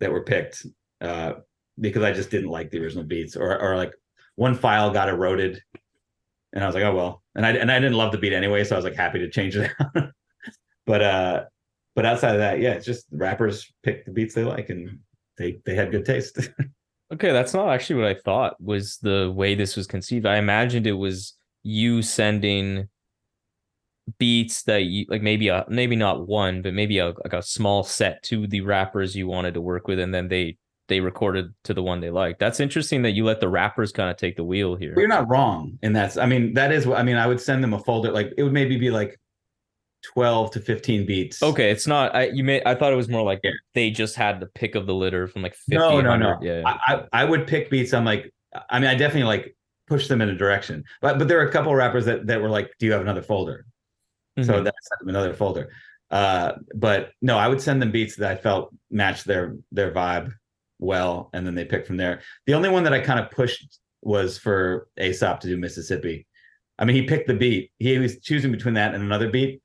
that 0.00 0.12
were 0.12 0.22
picked 0.22 0.66
uh, 1.00 1.34
because 1.80 2.02
I 2.02 2.12
just 2.12 2.30
didn't 2.30 2.50
like 2.50 2.70
the 2.70 2.80
original 2.80 3.04
beats, 3.04 3.36
or 3.36 3.58
or 3.60 3.76
like 3.76 3.92
one 4.36 4.54
file 4.54 4.90
got 4.90 5.08
eroded, 5.08 5.62
and 6.52 6.62
I 6.62 6.66
was 6.66 6.74
like, 6.74 6.84
oh 6.84 6.94
well, 6.94 7.22
and 7.34 7.46
I 7.46 7.50
and 7.52 7.70
I 7.70 7.78
didn't 7.78 7.96
love 7.96 8.12
the 8.12 8.18
beat 8.18 8.32
anyway, 8.32 8.64
so 8.64 8.74
I 8.74 8.78
was 8.78 8.84
like 8.84 8.96
happy 8.96 9.18
to 9.20 9.30
change 9.30 9.56
it. 9.56 9.70
but 10.86 11.02
uh, 11.02 11.44
but 11.94 12.06
outside 12.06 12.34
of 12.34 12.40
that, 12.40 12.60
yeah, 12.60 12.72
it's 12.72 12.86
just 12.86 13.06
rappers 13.10 13.72
pick 13.82 14.04
the 14.04 14.12
beats 14.12 14.34
they 14.34 14.44
like, 14.44 14.68
and 14.70 14.98
they 15.38 15.58
they 15.64 15.74
had 15.74 15.90
good 15.90 16.04
taste. 16.04 16.48
Okay, 17.12 17.30
that's 17.30 17.54
not 17.54 17.68
actually 17.68 18.02
what 18.02 18.10
I 18.10 18.14
thought 18.14 18.60
was 18.60 18.98
the 18.98 19.32
way 19.32 19.54
this 19.54 19.76
was 19.76 19.86
conceived. 19.86 20.26
I 20.26 20.38
imagined 20.38 20.88
it 20.88 20.92
was 20.92 21.34
you 21.62 22.02
sending 22.02 22.88
beats 24.18 24.62
that 24.64 24.84
you 24.84 25.04
like 25.08 25.22
maybe 25.22 25.48
a 25.48 25.64
maybe 25.68 25.96
not 25.96 26.26
one, 26.26 26.62
but 26.62 26.74
maybe 26.74 26.98
a 26.98 27.06
like 27.06 27.32
a 27.32 27.42
small 27.42 27.82
set 27.82 28.22
to 28.24 28.46
the 28.46 28.60
rappers 28.60 29.16
you 29.16 29.26
wanted 29.26 29.54
to 29.54 29.60
work 29.60 29.88
with, 29.88 29.98
and 29.98 30.14
then 30.14 30.28
they 30.28 30.56
they 30.88 31.00
recorded 31.00 31.52
to 31.64 31.74
the 31.74 31.82
one 31.82 32.00
they 32.00 32.10
liked. 32.10 32.38
That's 32.38 32.60
interesting 32.60 33.02
that 33.02 33.10
you 33.12 33.24
let 33.24 33.40
the 33.40 33.48
rappers 33.48 33.90
kind 33.90 34.08
of 34.10 34.16
take 34.16 34.36
the 34.36 34.44
wheel 34.44 34.76
here. 34.76 34.94
You're 34.96 35.08
not 35.08 35.28
wrong, 35.28 35.78
and 35.82 35.94
that's 35.94 36.16
I 36.16 36.26
mean 36.26 36.54
that 36.54 36.72
is 36.72 36.86
what 36.86 36.98
I 36.98 37.02
mean. 37.02 37.16
I 37.16 37.26
would 37.26 37.40
send 37.40 37.62
them 37.62 37.72
a 37.74 37.78
folder 37.80 38.12
like 38.12 38.32
it 38.36 38.42
would 38.44 38.52
maybe 38.52 38.76
be 38.76 38.90
like 38.90 39.18
twelve 40.04 40.52
to 40.52 40.60
fifteen 40.60 41.04
beats. 41.04 41.42
Okay, 41.42 41.70
it's 41.70 41.86
not. 41.86 42.14
I 42.14 42.26
you 42.28 42.44
may. 42.44 42.62
I 42.64 42.74
thought 42.76 42.92
it 42.92 42.96
was 42.96 43.08
more 43.08 43.22
like 43.22 43.40
Yeah. 43.42 43.50
they 43.74 43.90
just 43.90 44.14
had 44.14 44.38
the 44.38 44.46
pick 44.46 44.74
of 44.76 44.86
the 44.86 44.94
litter 44.94 45.26
from 45.26 45.42
like 45.42 45.54
fifty. 45.54 45.76
no, 45.76 46.00
no, 46.00 46.16
no. 46.16 46.38
Yeah. 46.40 46.62
I, 46.64 46.94
I 46.94 47.22
I 47.22 47.24
would 47.24 47.46
pick 47.48 47.70
beats. 47.70 47.92
I'm 47.92 48.04
like, 48.04 48.32
I 48.70 48.78
mean, 48.78 48.88
I 48.88 48.94
definitely 48.94 49.24
like 49.24 49.56
push 49.88 50.06
them 50.08 50.20
in 50.20 50.28
a 50.28 50.34
direction, 50.36 50.84
but 51.00 51.18
but 51.18 51.26
there 51.26 51.40
are 51.40 51.48
a 51.48 51.50
couple 51.52 51.74
rappers 51.74 52.04
that 52.04 52.26
that 52.28 52.40
were 52.40 52.50
like, 52.50 52.70
do 52.78 52.86
you 52.86 52.92
have 52.92 53.00
another 53.00 53.22
folder? 53.22 53.66
So 54.42 54.52
Mhm. 54.60 54.64
that's 54.64 54.88
another 55.02 55.32
folder. 55.34 55.70
Uh, 56.10 56.52
but 56.74 57.10
no, 57.22 57.36
I 57.38 57.48
would 57.48 57.60
send 57.60 57.80
them 57.82 57.90
beats 57.90 58.16
that 58.16 58.30
I 58.30 58.36
felt 58.36 58.74
matched 58.90 59.24
their 59.24 59.56
their 59.72 59.92
vibe 59.92 60.32
well, 60.78 61.30
and 61.32 61.46
then 61.46 61.54
they 61.54 61.64
pick 61.64 61.86
from 61.86 61.96
there. 61.96 62.20
The 62.46 62.54
only 62.54 62.68
one 62.68 62.84
that 62.84 62.92
I 62.92 63.00
kind 63.00 63.18
of 63.18 63.30
pushed 63.30 63.78
was 64.02 64.38
for 64.38 64.88
Aesop 65.00 65.40
to 65.40 65.48
do 65.48 65.56
Mississippi. 65.56 66.26
I 66.78 66.84
mean, 66.84 66.94
he 66.96 67.02
picked 67.02 67.26
the 67.28 67.34
beat. 67.34 67.72
He 67.78 67.98
was 67.98 68.20
choosing 68.20 68.52
between 68.52 68.74
that 68.74 68.94
and 68.94 69.02
another 69.02 69.30
beat, 69.30 69.62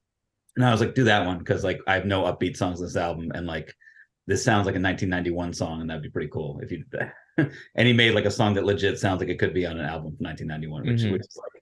and 0.56 0.66
I 0.66 0.72
was 0.72 0.80
like, 0.80 0.96
do 0.96 1.04
that 1.04 1.26
one 1.28 1.38
because 1.38 1.64
like 1.64 1.80
I 1.86 1.94
have 1.96 2.06
no 2.06 2.24
upbeat 2.24 2.56
songs 2.58 2.80
on 2.80 2.86
this 2.86 2.96
album, 2.96 3.32
and 3.36 3.46
like 3.46 3.76
this 4.28 4.44
sounds 4.44 4.66
like 4.66 4.76
a 4.76 4.80
1991 4.80 5.54
song, 5.54 5.82
and 5.82 5.90
that'd 5.90 6.02
be 6.04 6.10
pretty 6.10 6.30
cool 6.30 6.60
if 6.64 6.72
you 6.72 6.78
did 6.78 6.92
that. 6.92 7.14
and 7.76 7.88
he 7.88 7.94
made 7.94 8.16
like 8.16 8.26
a 8.26 8.32
song 8.32 8.54
that 8.54 8.66
legit 8.66 8.98
sounds 8.98 9.20
like 9.20 9.30
it 9.30 9.38
could 9.40 9.54
be 9.54 9.66
on 9.66 9.78
an 9.80 9.86
album 9.86 10.16
from 10.16 10.24
1991, 10.26 10.86
which 10.88 11.02
Mhm. 11.02 11.12
which 11.12 11.22
is 11.22 11.38
like 11.38 11.61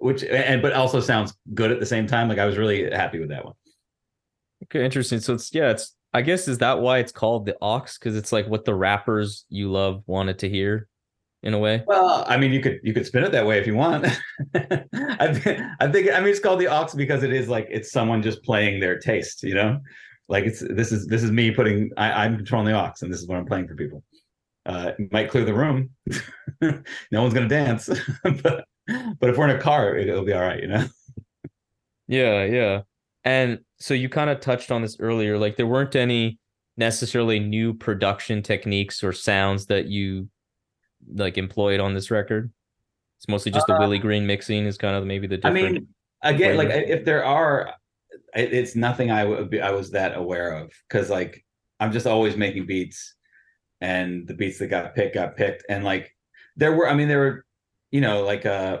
which 0.00 0.24
and 0.24 0.62
but 0.62 0.72
also 0.72 1.00
sounds 1.00 1.34
good 1.54 1.70
at 1.70 1.80
the 1.80 1.86
same 1.86 2.06
time. 2.06 2.28
Like 2.28 2.38
I 2.38 2.46
was 2.46 2.56
really 2.56 2.90
happy 2.90 3.18
with 3.18 3.30
that 3.30 3.44
one. 3.44 3.54
Okay, 4.64 4.84
interesting. 4.84 5.20
So 5.20 5.34
it's 5.34 5.54
yeah, 5.54 5.70
it's 5.70 5.94
I 6.12 6.22
guess 6.22 6.48
is 6.48 6.58
that 6.58 6.80
why 6.80 6.98
it's 6.98 7.12
called 7.12 7.46
the 7.46 7.56
Aux 7.60 7.86
because 7.98 8.16
it's 8.16 8.32
like 8.32 8.46
what 8.46 8.64
the 8.64 8.74
rappers 8.74 9.44
you 9.48 9.70
love 9.70 10.02
wanted 10.06 10.38
to 10.40 10.48
hear, 10.48 10.88
in 11.42 11.54
a 11.54 11.58
way. 11.58 11.84
Well, 11.86 12.24
I 12.26 12.36
mean, 12.36 12.52
you 12.52 12.60
could 12.60 12.80
you 12.82 12.92
could 12.92 13.06
spin 13.06 13.24
it 13.24 13.32
that 13.32 13.46
way 13.46 13.58
if 13.58 13.66
you 13.66 13.74
want. 13.74 14.06
I 14.54 15.34
think 15.34 15.60
I 15.80 15.88
think 15.88 16.10
I 16.12 16.20
mean 16.20 16.28
it's 16.28 16.40
called 16.40 16.60
the 16.60 16.68
Aux 16.68 16.88
because 16.96 17.22
it 17.22 17.32
is 17.32 17.48
like 17.48 17.66
it's 17.70 17.92
someone 17.92 18.22
just 18.22 18.42
playing 18.42 18.80
their 18.80 18.98
taste, 18.98 19.42
you 19.42 19.54
know. 19.54 19.80
Like 20.28 20.44
it's 20.44 20.60
this 20.60 20.92
is 20.92 21.06
this 21.06 21.22
is 21.22 21.30
me 21.30 21.50
putting 21.50 21.90
I, 21.96 22.24
I'm 22.24 22.36
controlling 22.36 22.66
the 22.66 22.78
aux 22.78 22.92
and 23.00 23.12
this 23.12 23.20
is 23.20 23.26
what 23.26 23.38
I'm 23.38 23.46
playing 23.46 23.68
for 23.68 23.74
people. 23.74 24.02
Uh, 24.66 24.92
might 25.10 25.30
clear 25.30 25.44
the 25.44 25.54
room. 25.54 25.90
no 26.60 27.22
one's 27.22 27.32
gonna 27.32 27.48
dance, 27.48 27.88
but 28.42 28.66
but 29.20 29.30
if 29.30 29.36
we're 29.36 29.48
in 29.48 29.56
a 29.56 29.60
car, 29.60 29.96
it, 29.96 30.08
it'll 30.08 30.24
be 30.24 30.32
all 30.32 30.40
right, 30.40 30.60
you 30.60 30.68
know. 30.68 30.86
Yeah, 32.10 32.44
yeah. 32.44 32.80
And 33.22 33.58
so 33.80 33.92
you 33.92 34.08
kind 34.08 34.30
of 34.30 34.40
touched 34.40 34.72
on 34.72 34.80
this 34.80 34.96
earlier, 34.98 35.36
like 35.36 35.56
there 35.56 35.66
weren't 35.66 35.94
any 35.94 36.38
necessarily 36.78 37.38
new 37.38 37.74
production 37.74 38.42
techniques 38.42 39.04
or 39.04 39.12
sounds 39.12 39.66
that 39.66 39.88
you 39.88 40.30
like 41.14 41.36
employed 41.36 41.80
on 41.80 41.92
this 41.92 42.10
record. 42.10 42.50
It's 43.18 43.28
mostly 43.28 43.52
just 43.52 43.66
the 43.66 43.74
uh, 43.74 43.78
Willie 43.80 43.98
Green 43.98 44.26
mixing 44.26 44.64
is 44.64 44.78
kind 44.78 44.96
of 44.96 45.04
maybe 45.04 45.26
the 45.26 45.38
I 45.44 45.50
mean, 45.50 45.88
again, 46.22 46.56
like 46.56 46.70
if 46.70 47.04
there 47.04 47.24
are, 47.24 47.74
it, 48.34 48.54
it's 48.54 48.74
nothing 48.74 49.10
I 49.10 49.24
would 49.24 49.50
be 49.50 49.60
I 49.60 49.72
was 49.72 49.90
that 49.90 50.16
aware 50.16 50.52
of 50.52 50.72
because 50.88 51.10
like 51.10 51.44
I'm 51.80 51.92
just 51.92 52.06
always 52.06 52.36
making 52.36 52.66
beats, 52.66 53.16
and 53.80 54.26
the 54.26 54.34
beats 54.34 54.58
that 54.60 54.68
got 54.68 54.94
picked 54.94 55.14
got 55.14 55.36
picked, 55.36 55.64
and 55.68 55.84
like 55.84 56.14
there 56.56 56.72
were, 56.72 56.88
I 56.88 56.94
mean, 56.94 57.08
there 57.08 57.18
were, 57.18 57.44
you 57.90 58.00
know, 58.00 58.22
like 58.24 58.46
uh, 58.46 58.78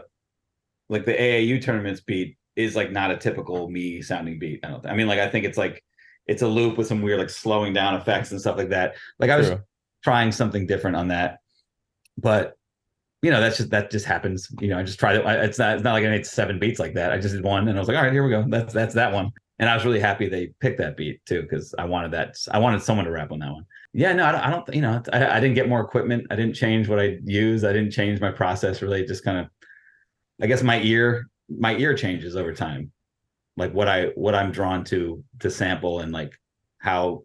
like 0.88 1.04
the 1.04 1.12
AAU 1.14 1.62
tournaments 1.62 2.00
beat 2.00 2.36
is 2.56 2.74
like 2.76 2.90
not 2.90 3.10
a 3.10 3.16
typical 3.16 3.70
me 3.70 4.02
sounding 4.02 4.38
beat. 4.38 4.60
I 4.64 4.68
don't. 4.70 4.86
I 4.86 4.94
mean, 4.94 5.06
like 5.06 5.18
I 5.20 5.28
think 5.28 5.44
it's 5.44 5.58
like 5.58 5.82
it's 6.26 6.42
a 6.42 6.46
loop 6.48 6.76
with 6.78 6.86
some 6.86 7.02
weird 7.02 7.18
like 7.18 7.30
slowing 7.30 7.72
down 7.72 7.94
effects 7.94 8.30
and 8.30 8.40
stuff 8.40 8.56
like 8.56 8.70
that. 8.70 8.96
Like 9.18 9.30
I 9.30 9.36
was 9.36 9.48
True. 9.48 9.60
trying 10.04 10.32
something 10.32 10.66
different 10.66 10.96
on 10.96 11.08
that, 11.08 11.38
but 12.16 12.54
you 13.22 13.30
know 13.30 13.40
that's 13.40 13.56
just 13.56 13.70
that 13.70 13.90
just 13.90 14.04
happens. 14.06 14.48
You 14.60 14.68
know, 14.68 14.78
I 14.78 14.82
just 14.82 14.98
tried 14.98 15.16
it. 15.16 15.26
I- 15.26 15.42
It's 15.44 15.58
not 15.58 15.74
it's 15.76 15.84
not 15.84 15.92
like 15.92 16.04
I 16.04 16.08
made 16.08 16.26
seven 16.26 16.58
beats 16.58 16.78
like 16.78 16.94
that. 16.94 17.12
I 17.12 17.18
just 17.18 17.34
did 17.34 17.44
one, 17.44 17.68
and 17.68 17.76
I 17.76 17.80
was 17.80 17.88
like, 17.88 17.96
all 17.96 18.02
right, 18.04 18.12
here 18.12 18.24
we 18.24 18.30
go. 18.30 18.44
That's 18.48 18.72
that's 18.74 18.94
that 18.94 19.12
one. 19.12 19.30
And 19.60 19.68
I 19.68 19.74
was 19.74 19.84
really 19.84 19.98
happy 20.00 20.28
they 20.28 20.52
picked 20.60 20.78
that 20.78 20.96
beat 20.96 21.24
too 21.26 21.42
because 21.42 21.74
I 21.78 21.84
wanted 21.84 22.12
that. 22.12 22.36
I 22.52 22.58
wanted 22.58 22.80
someone 22.82 23.06
to 23.06 23.10
rap 23.10 23.32
on 23.32 23.40
that 23.40 23.50
one. 23.52 23.64
Yeah, 23.92 24.12
no, 24.12 24.24
I 24.26 24.32
don't. 24.32 24.40
I 24.40 24.50
don't 24.50 24.74
you 24.74 24.82
know, 24.82 25.02
I, 25.12 25.26
I 25.26 25.40
didn't 25.40 25.54
get 25.54 25.68
more 25.68 25.80
equipment. 25.80 26.26
I 26.30 26.36
didn't 26.36 26.54
change 26.54 26.88
what 26.88 27.00
I 27.00 27.18
use. 27.24 27.64
I 27.64 27.72
didn't 27.72 27.90
change 27.90 28.20
my 28.20 28.30
process. 28.30 28.82
Really, 28.82 29.04
just 29.04 29.24
kind 29.24 29.38
of. 29.38 29.46
I 30.40 30.46
guess 30.46 30.62
my 30.62 30.80
ear 30.82 31.28
my 31.48 31.76
ear 31.76 31.94
changes 31.94 32.36
over 32.36 32.52
time, 32.52 32.92
like 33.56 33.72
what 33.72 33.88
I 33.88 34.06
what 34.14 34.34
I'm 34.34 34.52
drawn 34.52 34.84
to 34.84 35.24
to 35.40 35.50
sample 35.50 36.00
and 36.00 36.12
like 36.12 36.32
how 36.78 37.24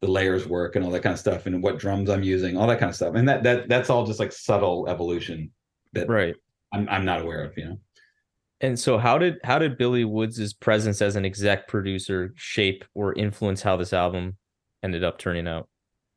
the 0.00 0.08
layers 0.08 0.46
work 0.46 0.76
and 0.76 0.84
all 0.84 0.90
that 0.90 1.02
kind 1.02 1.12
of 1.12 1.20
stuff 1.20 1.46
and 1.46 1.62
what 1.62 1.78
drums 1.78 2.10
I'm 2.10 2.22
using, 2.22 2.56
all 2.56 2.66
that 2.66 2.78
kind 2.78 2.90
of 2.90 2.96
stuff. 2.96 3.14
And 3.14 3.28
that 3.28 3.42
that 3.42 3.68
that's 3.68 3.90
all 3.90 4.06
just 4.06 4.20
like 4.20 4.32
subtle 4.32 4.88
evolution 4.88 5.50
that 5.92 6.08
right. 6.08 6.34
I'm 6.72 6.88
I'm 6.88 7.04
not 7.04 7.22
aware 7.22 7.44
of, 7.44 7.56
you 7.56 7.66
know. 7.66 7.78
And 8.60 8.78
so 8.78 8.96
how 8.96 9.18
did 9.18 9.36
how 9.44 9.58
did 9.58 9.76
Billy 9.76 10.04
Woods's 10.04 10.54
presence 10.54 11.02
as 11.02 11.16
an 11.16 11.24
exec 11.24 11.68
producer 11.68 12.32
shape 12.36 12.84
or 12.94 13.12
influence 13.14 13.62
how 13.62 13.76
this 13.76 13.92
album 13.92 14.36
ended 14.86 15.04
up 15.04 15.18
turning 15.18 15.46
out? 15.48 15.68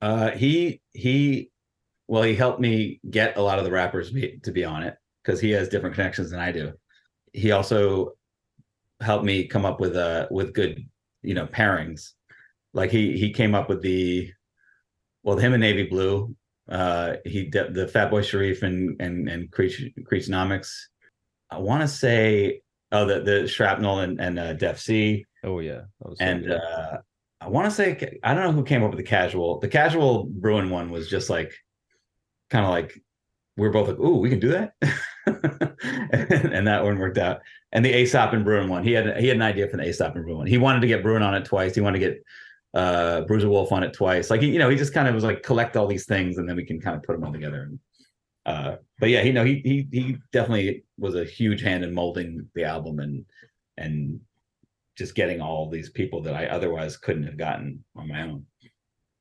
Uh 0.01 0.29
he 0.31 0.81
he 0.93 1.49
well 2.07 2.23
he 2.23 2.35
helped 2.35 2.61
me 2.61 2.99
get 3.09 3.35
a 3.37 3.41
lot 3.41 3.57
of 3.59 3.65
the 3.65 3.71
rappers 3.71 4.11
be, 4.11 4.39
to 4.43 4.51
be 4.51 4.63
on 4.63 4.83
it 4.83 4.95
because 5.23 5.41
he 5.41 5.51
has 5.51 5.67
different 5.67 5.95
connections 5.95 6.29
than 6.31 6.39
I 6.39 6.51
do. 6.53 6.73
He 7.33 7.51
also 7.51 8.13
helped 9.01 9.25
me 9.25 9.47
come 9.47 9.65
up 9.65 9.79
with 9.79 9.95
uh 9.95 10.27
with 10.31 10.53
good, 10.53 10.87
you 11.21 11.33
know, 11.33 11.47
pairings. 11.47 12.11
Like 12.73 12.91
he 12.91 13.17
he 13.17 13.33
came 13.33 13.55
up 13.55 13.67
with 13.67 13.81
the 13.81 14.31
well 15.23 15.37
him 15.37 15.53
and 15.53 15.61
Navy 15.61 15.83
Blue. 15.83 16.35
Uh 16.69 17.15
he 17.25 17.45
did 17.45 17.73
the 17.73 17.87
Fatboy 17.87 18.23
Sharif 18.23 18.61
and 18.63 19.01
and 19.01 19.27
and 19.27 19.51
Creech. 19.51 19.81
I 21.51 21.57
want 21.57 21.81
to 21.81 21.87
say 21.87 22.61
oh 22.91 23.05
the 23.05 23.19
the 23.21 23.47
Shrapnel 23.47 23.99
and 23.99 24.21
and 24.21 24.37
uh, 24.39 24.53
Defcee 24.53 25.23
Oh 25.43 25.59
yeah. 25.59 25.81
That 25.99 26.09
was 26.09 26.19
and 26.19 26.45
good. 26.45 26.51
uh 26.61 26.97
I 27.41 27.47
want 27.47 27.65
to 27.65 27.71
say 27.71 28.19
I 28.23 28.33
don't 28.33 28.43
know 28.43 28.51
who 28.51 28.63
came 28.63 28.83
up 28.83 28.91
with 28.91 28.97
the 28.97 29.03
casual. 29.03 29.59
The 29.59 29.67
casual 29.67 30.25
Brewin 30.25 30.69
one 30.69 30.89
was 30.89 31.09
just 31.09 31.29
like 31.29 31.53
kind 32.49 32.65
of 32.65 32.71
like 32.71 33.01
we 33.55 33.67
are 33.67 33.71
both 33.71 33.87
like, 33.87 33.99
"Ooh, 33.99 34.17
we 34.17 34.29
can 34.29 34.39
do 34.39 34.49
that," 34.49 34.73
and, 35.25 36.53
and 36.53 36.67
that 36.67 36.83
one 36.83 36.97
worked 36.97 37.17
out. 37.17 37.41
And 37.71 37.85
the 37.85 37.95
Aesop 37.95 38.33
and 38.33 38.43
Brewin 38.43 38.67
one, 38.69 38.83
he 38.83 38.91
had 38.91 39.17
he 39.19 39.27
had 39.27 39.37
an 39.37 39.43
idea 39.43 39.67
for 39.67 39.77
the 39.77 39.87
Aesop 39.87 40.15
and 40.15 40.25
Brewin. 40.25 40.37
One. 40.37 40.47
He 40.47 40.57
wanted 40.57 40.81
to 40.81 40.87
get 40.87 41.03
Brewin 41.03 41.21
on 41.21 41.35
it 41.35 41.45
twice. 41.45 41.75
He 41.75 41.81
wanted 41.81 41.99
to 41.99 42.05
get 42.05 42.23
uh 42.73 43.21
Bruiser 43.21 43.49
Wolf 43.49 43.71
on 43.71 43.83
it 43.83 43.93
twice. 43.93 44.29
Like 44.29 44.41
you 44.41 44.59
know, 44.59 44.69
he 44.69 44.75
just 44.75 44.93
kind 44.93 45.07
of 45.07 45.15
was 45.15 45.23
like 45.23 45.43
collect 45.43 45.77
all 45.77 45.87
these 45.87 46.05
things, 46.05 46.37
and 46.37 46.47
then 46.47 46.55
we 46.55 46.65
can 46.65 46.81
kind 46.81 46.95
of 46.95 47.03
put 47.03 47.13
them 47.13 47.23
all 47.23 47.33
together. 47.33 47.63
And, 47.63 47.79
uh, 48.45 48.75
but 48.99 49.09
yeah, 49.09 49.21
he 49.21 49.31
know 49.31 49.45
he 49.45 49.61
he 49.63 49.87
he 49.91 50.17
definitely 50.31 50.83
was 50.97 51.15
a 51.15 51.25
huge 51.25 51.61
hand 51.61 51.83
in 51.83 51.93
molding 51.93 52.47
the 52.55 52.63
album 52.65 52.99
and 52.99 53.25
and 53.77 54.19
just 54.99 55.15
getting 55.15 55.41
all 55.41 55.69
these 55.69 55.89
people 55.89 56.21
that 56.21 56.35
I 56.35 56.45
otherwise 56.45 56.97
couldn't 56.97 57.23
have 57.23 57.37
gotten 57.37 57.83
on 57.95 58.07
my 58.07 58.21
own. 58.21 58.45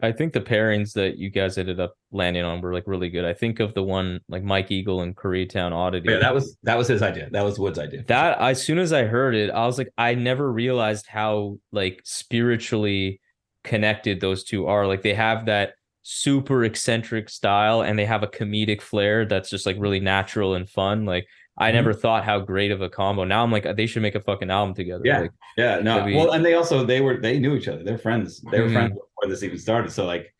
I 0.01 0.12
think 0.12 0.33
the 0.33 0.41
pairings 0.41 0.93
that 0.93 1.18
you 1.18 1.31
guys 1.31 1.59
ended 1.59 1.81
up 1.81 1.95
landing 2.12 2.45
on 2.45 2.61
were 2.61 2.72
like 2.72 2.85
really 2.87 3.09
good. 3.09 3.24
I 3.24 3.33
think 3.33 3.59
of 3.59 3.74
the 3.74 3.83
one 3.83 4.20
like 4.29 4.45
Mike 4.45 4.70
Eagle 4.70 5.01
and 5.03 5.16
Koreatown 5.16 5.72
Oddity. 5.72 6.11
Yeah, 6.11 6.18
that 6.18 6.35
was 6.35 6.57
that 6.62 6.76
was 6.76 6.87
his 6.87 7.03
idea. 7.03 7.29
That 7.31 7.45
was 7.45 7.59
Wood's 7.59 7.79
idea. 7.79 8.05
that 8.07 8.39
as 8.41 8.62
soon 8.62 8.79
as 8.79 8.93
I 8.93 9.05
heard 9.05 9.35
it, 9.35 9.51
I 9.51 9.66
was 9.66 9.79
like, 9.79 9.89
I 9.97 10.14
never 10.14 10.53
realized 10.53 11.07
how 11.09 11.59
like 11.72 12.01
spiritually 12.05 13.20
connected 13.64 14.20
those 14.20 14.45
two 14.45 14.66
are. 14.66 14.87
Like 14.87 15.03
they 15.03 15.14
have 15.14 15.47
that 15.47 15.72
super 16.03 16.64
eccentric 16.64 17.29
style 17.29 17.83
and 17.83 17.99
they 17.99 18.07
have 18.07 18.22
a 18.22 18.29
comedic 18.29 18.81
flair 18.81 19.26
that's 19.26 19.51
just 19.51 19.66
like 19.66 19.76
really 19.79 20.01
natural 20.01 20.55
and 20.55 20.70
fun. 20.70 21.07
Like 21.07 21.26
I 21.59 21.70
Mhm. 21.70 21.74
never 21.74 21.92
thought 21.92 22.24
how 22.24 22.38
great 22.40 22.70
of 22.70 22.80
a 22.82 22.88
combo. 22.88 23.24
Now 23.24 23.42
I'm 23.42 23.50
like, 23.52 23.64
they 23.76 23.86
should 23.86 24.02
make 24.02 24.14
a 24.14 24.20
fucking 24.20 24.50
album 24.50 24.74
together. 24.74 25.02
Yeah. 25.04 25.20
Like, 25.20 25.30
Yeah, 25.56 25.80
no. 25.80 26.04
Be- 26.04 26.14
Well, 26.14 26.32
and 26.32 26.44
they 26.44 26.54
also 26.54 26.84
they 26.84 27.00
were 27.00 27.16
they 27.18 27.38
knew 27.38 27.54
each 27.56 27.68
other. 27.68 27.82
They're 27.82 27.98
friends. 27.98 28.40
They 28.52 28.61
were 28.61 28.68
Mhm. 28.68 28.72
friends 28.72 28.92
before 28.92 29.28
this 29.28 29.42
even 29.42 29.59
started. 29.59 29.90
So 29.92 30.06
like, 30.06 30.32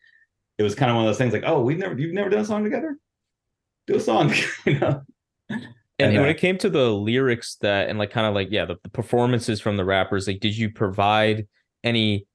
it 0.57 0.63
was 0.63 0.75
kind 0.75 0.89
of 0.89 0.95
one 0.95 1.05
of 1.05 1.09
those 1.09 1.17
things. 1.17 1.33
Like, 1.33 1.43
oh, 1.45 1.61
we've 1.61 1.77
never 1.77 1.97
you've 1.99 2.13
never 2.13 2.29
done 2.29 2.41
a 2.41 2.45
song 2.45 2.63
together. 2.63 2.97
Do 3.87 3.95
a 3.95 3.99
song, 3.99 4.31
you 4.65 4.79
know. 4.79 5.01
and, 5.49 5.65
And, 5.99 6.13
when 6.15 6.25
uh, 6.25 6.29
it 6.29 6.37
came 6.37 6.57
to 6.59 6.69
the 6.69 6.89
lyrics 6.91 7.55
that 7.57 7.89
and 7.89 7.99
like 7.99 8.11
kind 8.11 8.25
of 8.27 8.33
like 8.33 8.47
yeah 8.51 8.63
the, 8.65 8.77
the 8.83 8.89
performances 8.89 9.59
from 9.59 9.75
the 9.77 9.83
rappers 9.83 10.27
like 10.27 10.39
did 10.39 10.55
you 10.57 10.69
provide 10.69 11.47
any 11.83 12.25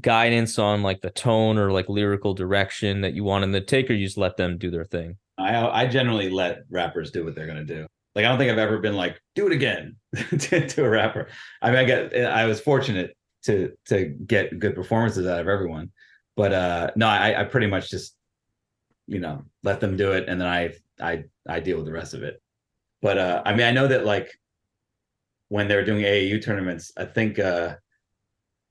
guidance 0.00 0.58
on 0.58 0.82
like 0.82 1.00
the 1.00 1.10
tone 1.10 1.56
or 1.58 1.70
like 1.70 1.88
lyrical 1.88 2.34
direction 2.34 3.00
that 3.02 3.14
you 3.14 3.22
want 3.24 3.42
them 3.42 3.52
to 3.52 3.60
take 3.60 3.88
or 3.88 3.92
you 3.94 4.04
just 4.06 4.18
let 4.18 4.36
them 4.36 4.58
do 4.58 4.70
their 4.70 4.84
thing 4.84 5.16
I 5.38 5.82
I 5.82 5.86
generally 5.86 6.30
let 6.30 6.62
rappers 6.70 7.10
do 7.12 7.24
what 7.24 7.34
they're 7.34 7.46
gonna 7.46 7.64
do. 7.64 7.86
Like 8.20 8.26
I 8.26 8.28
don't 8.28 8.38
think 8.38 8.52
I've 8.52 8.58
ever 8.58 8.78
been 8.78 8.96
like, 8.96 9.18
do 9.34 9.46
it 9.46 9.52
again 9.52 9.96
to, 10.14 10.68
to 10.68 10.84
a 10.84 10.88
rapper. 10.88 11.28
I 11.62 11.70
mean, 11.70 11.78
I 11.78 11.84
get 11.84 12.14
I 12.26 12.44
was 12.44 12.60
fortunate 12.60 13.16
to 13.44 13.72
to 13.86 14.04
get 14.04 14.58
good 14.58 14.74
performances 14.74 15.26
out 15.26 15.40
of 15.40 15.48
everyone, 15.48 15.90
but 16.36 16.52
uh 16.52 16.90
no, 16.96 17.06
I 17.06 17.40
I 17.40 17.44
pretty 17.44 17.66
much 17.66 17.90
just 17.90 18.14
you 19.06 19.20
know 19.20 19.44
let 19.62 19.80
them 19.80 19.96
do 19.96 20.12
it, 20.12 20.28
and 20.28 20.38
then 20.38 20.48
I 20.48 20.74
I 21.00 21.24
I 21.48 21.60
deal 21.60 21.78
with 21.78 21.86
the 21.86 21.92
rest 21.92 22.12
of 22.12 22.22
it. 22.22 22.42
But 23.00 23.16
uh 23.16 23.42
I 23.46 23.54
mean, 23.54 23.66
I 23.66 23.70
know 23.70 23.88
that 23.88 24.04
like 24.04 24.30
when 25.48 25.66
they 25.66 25.76
were 25.76 25.84
doing 25.84 26.04
AAU 26.04 26.44
tournaments, 26.44 26.92
I 26.98 27.06
think 27.06 27.38
uh 27.38 27.76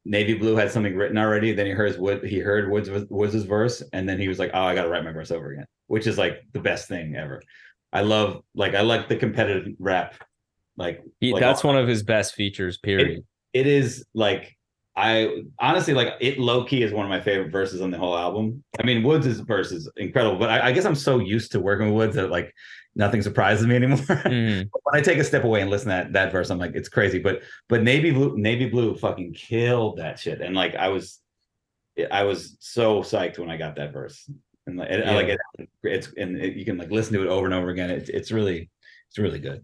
Navy 0.05 0.35
Blue 0.35 0.55
had 0.55 0.71
something 0.71 0.95
written 0.95 1.17
already. 1.17 1.53
Then 1.53 1.65
he 1.65 1.71
heard 1.71 1.97
Wood, 1.99 2.23
he 2.23 2.37
heard 2.37 2.69
Woods 2.69 2.89
Woods' 3.09 3.43
verse, 3.45 3.81
and 3.93 4.07
then 4.07 4.19
he 4.19 4.27
was 4.27 4.37
like, 4.37 4.51
"Oh, 4.53 4.61
I 4.61 4.75
got 4.75 4.83
to 4.83 4.89
write 4.89 5.03
my 5.03 5.11
verse 5.11 5.31
over 5.31 5.51
again," 5.51 5.65
which 5.87 6.05
is 6.05 6.19
like 6.19 6.43
the 6.53 6.59
best 6.59 6.87
thing 6.87 7.15
ever. 7.15 7.41
I 7.91 8.01
love 8.01 8.43
like 8.55 8.75
I 8.75 8.81
like 8.81 9.09
the 9.09 9.15
competitive 9.15 9.73
rap. 9.79 10.15
Like, 10.77 11.01
he, 11.19 11.33
like, 11.33 11.41
that's 11.41 11.63
one 11.63 11.77
of 11.77 11.87
his 11.87 12.03
best 12.03 12.35
features 12.35 12.77
period 12.77 13.25
it 13.53 13.67
is 13.67 14.05
like 14.13 14.55
I 14.95 15.43
honestly 15.59 15.93
like 15.93 16.15
it. 16.19 16.39
Low 16.39 16.65
key 16.65 16.83
is 16.83 16.91
one 16.91 17.05
of 17.05 17.09
my 17.09 17.21
favorite 17.21 17.51
verses 17.51 17.81
on 17.81 17.89
the 17.89 17.97
whole 17.97 18.17
album. 18.17 18.63
I 18.79 18.83
mean, 18.83 19.01
Woods' 19.01 19.27
is, 19.27 19.39
verse 19.39 19.71
is 19.71 19.89
incredible, 19.95 20.37
but 20.37 20.49
I, 20.49 20.67
I 20.67 20.71
guess 20.73 20.83
I'm 20.83 20.95
so 20.95 21.19
used 21.19 21.53
to 21.53 21.61
working 21.61 21.87
with 21.87 21.95
Woods 21.95 22.15
that 22.17 22.29
like 22.29 22.53
nothing 22.95 23.21
surprises 23.21 23.65
me 23.65 23.75
anymore. 23.75 23.97
Mhm. 24.07 24.67
when 24.83 24.95
I 24.95 25.01
take 25.01 25.17
a 25.17 25.23
step 25.23 25.45
away 25.45 25.61
and 25.61 25.69
listen 25.69 25.85
to 25.87 25.95
that 25.95 26.13
that 26.13 26.31
verse, 26.33 26.49
I'm 26.49 26.57
like, 26.57 26.75
it's 26.75 26.89
crazy. 26.89 27.17
But 27.17 27.43
but 27.69 27.81
navy 27.81 28.11
blue 28.11 28.37
navy 28.37 28.67
blue 28.67 28.93
fucking 28.95 29.33
killed 29.33 29.97
that 29.99 30.19
shit, 30.19 30.41
and 30.41 30.53
like 30.53 30.75
I 30.75 30.89
was, 30.89 31.19
I 32.11 32.23
was 32.23 32.57
so 32.59 33.01
psyched 33.01 33.39
when 33.39 33.49
I 33.49 33.55
got 33.55 33.77
that 33.77 33.93
verse, 33.93 34.29
and 34.69 34.77
like, 34.77 34.89
it, 34.89 34.99
Yeah. 35.05 35.15
like 35.15 35.27
it, 35.27 35.69
it's 35.83 36.13
and 36.17 36.37
it, 36.37 36.55
you 36.55 36.65
can 36.65 36.77
like 36.77 36.91
listen 36.91 37.13
to 37.13 37.21
it 37.23 37.27
over 37.27 37.45
and 37.45 37.53
over 37.53 37.69
again. 37.69 37.89
It's 37.89 38.09
it's 38.09 38.31
really 38.31 38.69
it's 39.09 39.17
really 39.17 39.39
good. 39.39 39.63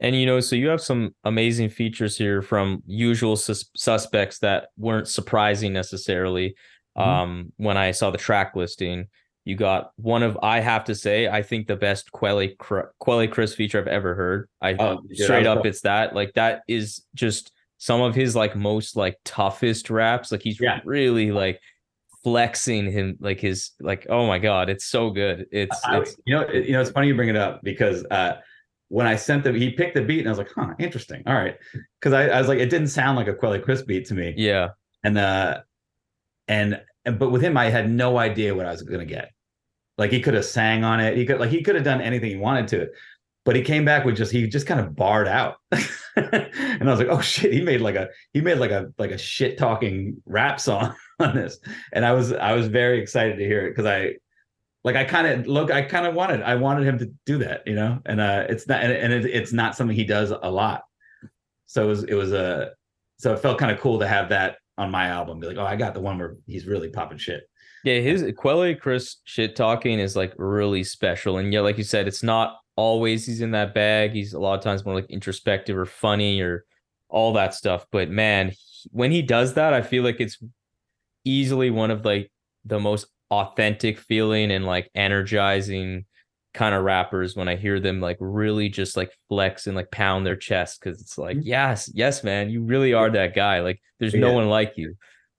And 0.00 0.14
you 0.16 0.26
know, 0.26 0.40
so 0.40 0.56
you 0.56 0.68
have 0.68 0.80
some 0.80 1.14
amazing 1.24 1.70
features 1.70 2.16
here 2.18 2.42
from 2.42 2.82
usual 2.86 3.36
sus- 3.36 3.70
suspects 3.76 4.38
that 4.40 4.68
weren't 4.76 5.08
surprising 5.08 5.72
necessarily. 5.72 6.54
Mhm. 6.98 7.02
Um, 7.06 7.52
when 7.56 7.76
I 7.76 7.92
saw 7.92 8.10
the 8.10 8.18
track 8.18 8.54
listing, 8.56 9.06
you 9.44 9.56
got 9.56 9.90
one 9.96 10.22
of 10.22 10.38
I 10.42 10.60
have 10.60 10.84
to 10.84 10.94
say 10.94 11.28
I 11.28 11.42
think 11.42 11.66
the 11.66 11.76
best 11.76 12.10
Quelle 12.12 12.48
Quelle 12.98 13.28
Chris 13.28 13.54
feature 13.54 13.78
I've 13.78 13.86
ever 13.88 14.14
heard. 14.14 14.48
I 14.60 14.74
Oh, 14.74 15.00
straight 15.12 15.46
up, 15.46 15.64
it's 15.66 15.82
that 15.82 16.14
like 16.14 16.32
that 16.34 16.62
is 16.68 17.04
just 17.14 17.52
some 17.78 18.00
of 18.00 18.14
his 18.14 18.34
like 18.34 18.56
most 18.56 18.96
like 18.96 19.16
toughest 19.24 19.90
raps. 19.90 20.32
Like 20.32 20.42
he's 20.42 20.60
Yeah. 20.60 20.80
really 20.84 21.30
like 21.32 21.60
flexing 22.24 22.90
him 22.90 23.16
like 23.20 23.38
his 23.38 23.70
like 23.80 24.06
oh 24.08 24.26
my 24.26 24.38
god, 24.38 24.68
it's 24.70 24.86
so 24.86 25.10
good. 25.10 25.46
It's 25.52 25.78
I- 25.84 25.98
it's 26.00 26.16
you 26.26 26.34
know, 26.34 26.40
it- 26.42 26.66
you 26.66 26.72
know, 26.72 26.80
it's 26.80 26.90
funny 26.90 27.06
you 27.08 27.14
bring 27.14 27.28
it 27.28 27.36
up 27.36 27.60
because 27.62 28.04
uh, 28.10 28.38
when 28.88 29.06
I 29.06 29.16
sent 29.16 29.44
the, 29.44 29.52
he 29.52 29.70
picked 29.70 29.94
the 29.94 30.02
beat 30.02 30.20
and 30.20 30.28
I 30.28 30.30
was 30.32 30.38
like, 30.38 30.50
huh, 30.54 30.74
interesting. 30.78 31.22
All 31.26 31.34
right, 31.34 31.56
because 32.00 32.12
I, 32.12 32.28
I 32.28 32.38
was 32.38 32.48
like, 32.48 32.58
it 32.58 32.70
didn't 32.70 32.88
sound 32.88 33.16
like 33.16 33.28
a 33.28 33.34
Quelle 33.34 33.58
Chris 33.60 33.82
beat 33.82 34.06
to 34.06 34.14
me, 34.14 34.34
yeah. 34.36 34.68
and 35.02 35.18
uh, 35.18 35.60
and 36.48 36.80
and 37.04 37.18
but 37.18 37.30
with 37.30 37.42
him, 37.42 37.56
I 37.56 37.66
had 37.70 37.90
no 37.90 38.18
idea 38.18 38.54
what 38.54 38.66
I 38.66 38.70
was 38.72 38.82
gonna 38.82 39.04
get. 39.04 39.30
Like 39.98 40.10
he 40.10 40.20
could 40.20 40.34
have 40.34 40.44
sang 40.44 40.82
on 40.84 41.00
it. 41.00 41.16
He 41.16 41.26
could 41.26 41.38
like 41.40 41.50
he 41.50 41.62
could 41.62 41.74
have 41.74 41.84
done 41.84 42.00
anything 42.00 42.30
he 42.30 42.36
wanted 42.36 42.68
to, 42.68 42.88
but 43.44 43.56
he 43.56 43.62
came 43.62 43.84
back 43.84 44.04
with 44.04 44.16
just 44.16 44.32
he 44.32 44.46
just 44.48 44.66
kind 44.66 44.80
of 44.80 44.94
barred 44.96 45.28
out, 45.28 45.56
and 46.16 46.82
I 46.82 46.84
was 46.84 46.98
like, 46.98 47.08
oh 47.08 47.20
shit, 47.20 47.52
he 47.52 47.60
made 47.60 47.80
like 47.80 47.94
a 47.94 48.08
he 48.32 48.40
made 48.40 48.58
like 48.58 48.70
a 48.70 48.92
like 48.98 49.10
a 49.12 49.18
shit 49.18 49.56
talking 49.58 50.20
rap 50.26 50.60
song 50.60 50.94
on 51.20 51.34
this, 51.34 51.58
and 51.92 52.04
I 52.04 52.12
was 52.12 52.32
I 52.32 52.52
was 52.54 52.68
very 52.68 53.00
excited 53.00 53.36
to 53.36 53.44
hear 53.44 53.66
it 53.66 53.70
because 53.70 53.86
I 53.86 54.14
like 54.82 54.96
I 54.96 55.04
kind 55.04 55.26
of 55.26 55.46
look 55.46 55.70
I 55.70 55.82
kind 55.82 56.06
of 56.06 56.14
wanted 56.14 56.42
I 56.42 56.56
wanted 56.56 56.86
him 56.86 56.98
to 56.98 57.12
do 57.26 57.38
that, 57.38 57.62
you 57.66 57.74
know, 57.74 58.00
and 58.06 58.20
uh 58.20 58.46
it's 58.48 58.66
not 58.68 58.82
and, 58.82 58.92
and 58.92 59.12
it, 59.12 59.26
it's 59.26 59.52
not 59.52 59.76
something 59.76 59.96
he 59.96 60.04
does 60.04 60.30
a 60.30 60.50
lot, 60.50 60.82
so 61.66 61.84
it 61.84 61.86
was 61.88 62.04
it 62.04 62.14
was 62.14 62.32
a 62.32 62.72
so 63.18 63.32
it 63.32 63.38
felt 63.40 63.58
kind 63.58 63.70
of 63.70 63.80
cool 63.80 63.98
to 64.00 64.08
have 64.08 64.28
that 64.30 64.56
on 64.76 64.90
my 64.90 65.06
album, 65.06 65.38
be 65.38 65.46
like, 65.46 65.56
oh, 65.56 65.64
I 65.64 65.76
got 65.76 65.94
the 65.94 66.00
one 66.00 66.18
where 66.18 66.36
he's 66.46 66.66
really 66.66 66.88
popping 66.88 67.18
shit. 67.18 67.48
Yeah, 67.84 68.00
his 68.00 68.24
Quelle 68.36 68.74
Chris 68.74 69.16
shit 69.24 69.54
talking 69.54 69.98
is 70.00 70.16
like 70.16 70.32
really 70.36 70.82
special. 70.82 71.38
And 71.38 71.52
yeah, 71.52 71.60
like 71.60 71.78
you 71.78 71.84
said, 71.84 72.08
it's 72.08 72.22
not 72.22 72.56
always 72.76 73.26
he's 73.26 73.40
in 73.40 73.52
that 73.52 73.72
bag. 73.74 74.12
He's 74.12 74.32
a 74.32 74.38
lot 74.40 74.58
of 74.58 74.64
times 74.64 74.84
more 74.84 74.94
like 74.94 75.10
introspective 75.10 75.76
or 75.76 75.86
funny 75.86 76.40
or 76.40 76.64
all 77.08 77.34
that 77.34 77.54
stuff. 77.54 77.86
But 77.92 78.10
man, 78.10 78.48
he- 78.50 78.56
when 78.90 79.12
he 79.12 79.22
does 79.22 79.54
that, 79.54 79.72
I 79.72 79.82
feel 79.82 80.02
like 80.02 80.20
it's 80.20 80.38
easily 81.24 81.70
one 81.70 81.90
of 81.90 82.04
like 82.04 82.30
the 82.64 82.78
most 82.78 83.06
authentic 83.30 83.98
feeling 83.98 84.50
and 84.50 84.64
like 84.64 84.90
energizing 84.94 86.04
kind 86.52 86.74
of 86.74 86.84
rappers 86.84 87.34
when 87.34 87.48
I 87.48 87.56
hear 87.56 87.80
them 87.80 88.00
like 88.00 88.16
really 88.20 88.68
just 88.68 88.96
like 88.96 89.10
flex 89.28 89.66
and 89.66 89.76
like 89.76 89.90
pound 89.90 90.24
their 90.24 90.36
chest 90.36 90.80
because 90.80 91.00
it's 91.00 91.18
like, 91.18 91.38
yes, 91.40 91.90
yes, 91.92 92.22
man, 92.22 92.48
you 92.48 92.62
really 92.62 92.94
are 92.94 93.10
that 93.10 93.34
guy. 93.34 93.60
Like 93.60 93.80
there's 93.98 94.14
no 94.14 94.32
one 94.32 94.48
like 94.48 94.74
you. 94.76 94.94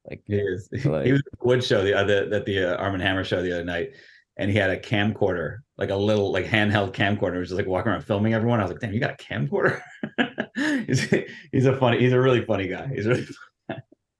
Like 0.09 0.21
is. 0.27 0.69
Like- 0.85 1.05
he 1.05 1.13
was 1.13 1.21
at 1.21 1.39
the 1.39 1.47
Wood 1.47 1.63
show 1.63 1.83
the 1.83 1.97
other 1.97 2.29
at 2.33 2.45
the 2.45 2.73
uh, 2.73 2.77
Armand 2.77 3.01
Hammer 3.01 3.23
show 3.23 3.41
the 3.41 3.53
other 3.53 3.63
night, 3.63 3.91
and 4.37 4.51
he 4.51 4.57
had 4.57 4.69
a 4.69 4.77
camcorder, 4.77 5.59
like 5.77 5.89
a 5.89 5.95
little 5.95 6.31
like 6.31 6.45
handheld 6.45 6.93
camcorder. 6.93 7.33
He 7.33 7.39
was 7.39 7.49
just 7.49 7.57
like 7.57 7.67
walking 7.67 7.91
around 7.91 8.01
filming 8.01 8.33
everyone. 8.33 8.59
I 8.59 8.63
was 8.63 8.71
like, 8.71 8.81
damn, 8.81 8.93
you 8.93 8.99
got 8.99 9.19
a 9.19 9.23
camcorder? 9.23 9.81
he's, 10.87 11.13
he's 11.51 11.65
a 11.65 11.77
funny, 11.77 11.99
he's 11.99 12.13
a 12.13 12.19
really 12.19 12.43
funny 12.45 12.67
guy. 12.67 12.91
He's 12.93 13.07
really 13.07 13.25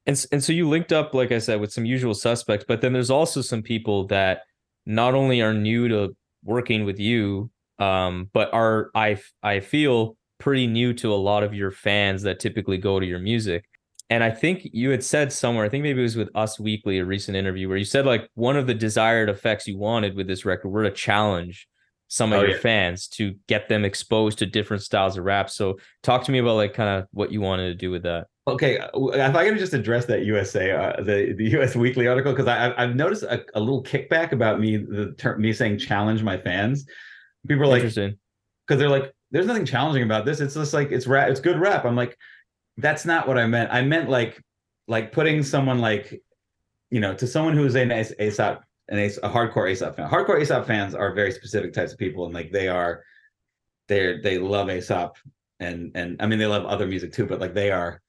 And 0.07 0.23
and 0.31 0.43
so 0.43 0.53
you 0.53 0.69
linked 0.69 0.91
up, 0.93 1.13
like 1.13 1.31
I 1.31 1.39
said, 1.39 1.59
with 1.59 1.73
some 1.73 1.85
usual 1.85 2.13
suspects, 2.13 2.65
but 2.67 2.81
then 2.81 2.93
there's 2.93 3.09
also 3.09 3.41
some 3.41 3.61
people 3.63 4.05
that 4.07 4.41
not 4.85 5.15
only 5.15 5.41
are 5.41 5.53
new 5.53 5.87
to 5.87 6.15
working 6.43 6.85
with 6.85 6.99
you, 6.99 7.49
um, 7.79 8.29
but 8.33 8.53
are 8.53 8.91
I 8.93 9.17
I 9.41 9.59
feel 9.61 10.17
pretty 10.39 10.67
new 10.67 10.93
to 10.93 11.13
a 11.13 11.15
lot 11.15 11.43
of 11.43 11.53
your 11.53 11.71
fans 11.71 12.21
that 12.23 12.39
typically 12.39 12.77
go 12.77 12.99
to 12.99 13.05
your 13.05 13.19
music. 13.19 13.65
And 14.11 14.23
I 14.23 14.29
think 14.29 14.61
you 14.71 14.91
had 14.91 15.03
said 15.03 15.33
somewhere, 15.33 15.65
I 15.65 15.69
think 15.69 15.81
maybe 15.81 15.99
it 16.01 16.03
was 16.03 16.15
with 16.15 16.29
Us 16.35 16.59
Weekly, 16.59 16.99
a 16.99 17.05
recent 17.05 17.35
interview, 17.35 17.67
where 17.67 17.77
you 17.77 17.85
said 17.85 18.05
like 18.05 18.29
one 18.35 18.55
of 18.57 18.67
the 18.67 18.73
desired 18.75 19.29
effects 19.29 19.65
you 19.67 19.77
wanted 19.79 20.15
with 20.15 20.27
this 20.27 20.45
record 20.45 20.69
were 20.69 20.83
to 20.83 20.91
challenge 20.91 21.67
some 22.07 22.31
of 22.31 22.41
Oh, 22.41 22.43
your 22.43 22.51
yeah. 22.51 22.57
fans 22.57 23.07
to 23.07 23.33
get 23.47 23.67
them 23.67 23.83
exposed 23.83 24.37
to 24.39 24.45
different 24.45 24.83
styles 24.83 25.17
of 25.17 25.23
rap. 25.25 25.49
So 25.49 25.79
talk 26.03 26.23
to 26.25 26.31
me 26.31 26.37
about 26.37 26.57
like 26.57 26.75
kind 26.75 26.89
of 26.99 27.07
what 27.11 27.31
you 27.31 27.41
wanted 27.41 27.69
to 27.69 27.75
do 27.75 27.89
with 27.89 28.03
that. 28.03 28.27
Okay, 28.47 28.77
uh, 28.77 28.89
if 28.93 29.35
I 29.35 29.45
can 29.49 29.57
just 29.57 29.73
address 29.73 30.05
that 30.05 30.23
USA, 30.25 30.71
uh, 30.71 31.01
the 31.01 31.33
the 31.33 31.45
US 31.59 31.75
Weekly 31.75 32.07
article, 32.07 32.31
because 32.31 32.47
I 32.47 32.67
I've- 32.67 32.75
I've 32.77 32.95
noticed 32.95 33.23
a, 33.23 33.43
a 33.55 33.59
little 33.59 33.83
kickback 33.83 34.31
about 34.33 34.59
me 34.59 34.77
the 34.77 35.13
term 35.17 35.41
me 35.41 35.51
saying 35.51 35.79
challenge 35.79 36.21
my 36.21 36.37
fans. 36.37 36.85
People 37.47 37.63
are 37.63 37.67
like, 37.67 37.77
Interesting. 37.81 38.17
because 38.67 38.79
they're 38.79 38.89
like, 38.89 39.13
there's 39.31 39.47
nothing 39.47 39.65
challenging 39.65 40.03
about 40.03 40.25
this. 40.25 40.39
It's 40.41 40.53
just 40.53 40.73
like 40.73 40.91
it's 40.91 41.07
rap, 41.07 41.29
it's 41.29 41.39
good 41.39 41.59
rap. 41.59 41.85
I'm 41.85 41.95
like, 41.95 42.17
that's 42.77 43.03
not 43.05 43.27
what 43.27 43.37
I 43.39 43.47
meant. 43.47 43.71
I 43.73 43.81
meant 43.81 44.09
like 44.09 44.39
like 44.87 45.11
putting 45.11 45.41
someone 45.41 45.79
like, 45.79 46.21
you 46.91 46.99
know, 46.99 47.15
to 47.15 47.25
someone 47.25 47.55
who's 47.57 47.73
an 47.75 47.91
Aesop, 47.91 48.63
an 48.89 48.99
Ace, 48.99 49.17
a 49.23 49.29
hardcore 49.29 49.71
Aesop 49.71 49.95
fan. 49.95 50.07
Hardcore 50.07 50.39
Aesop 50.39 50.67
fans 50.67 50.93
are 50.93 51.13
very 51.15 51.31
specific 51.31 51.73
types 51.73 51.93
of 51.93 51.97
people, 51.97 52.25
and 52.25 52.33
like 52.35 52.51
they 52.51 52.67
are, 52.67 53.01
they're 53.87 54.21
they 54.21 54.37
love 54.37 54.69
Aesop, 54.69 55.17
and 55.59 55.91
and 55.95 56.17
I 56.21 56.27
mean 56.27 56.37
they 56.37 56.45
love 56.45 56.65
other 56.65 56.85
music 56.85 57.11
too, 57.11 57.25
but 57.25 57.39
like 57.39 57.55
they 57.55 57.71
are, 57.71 58.01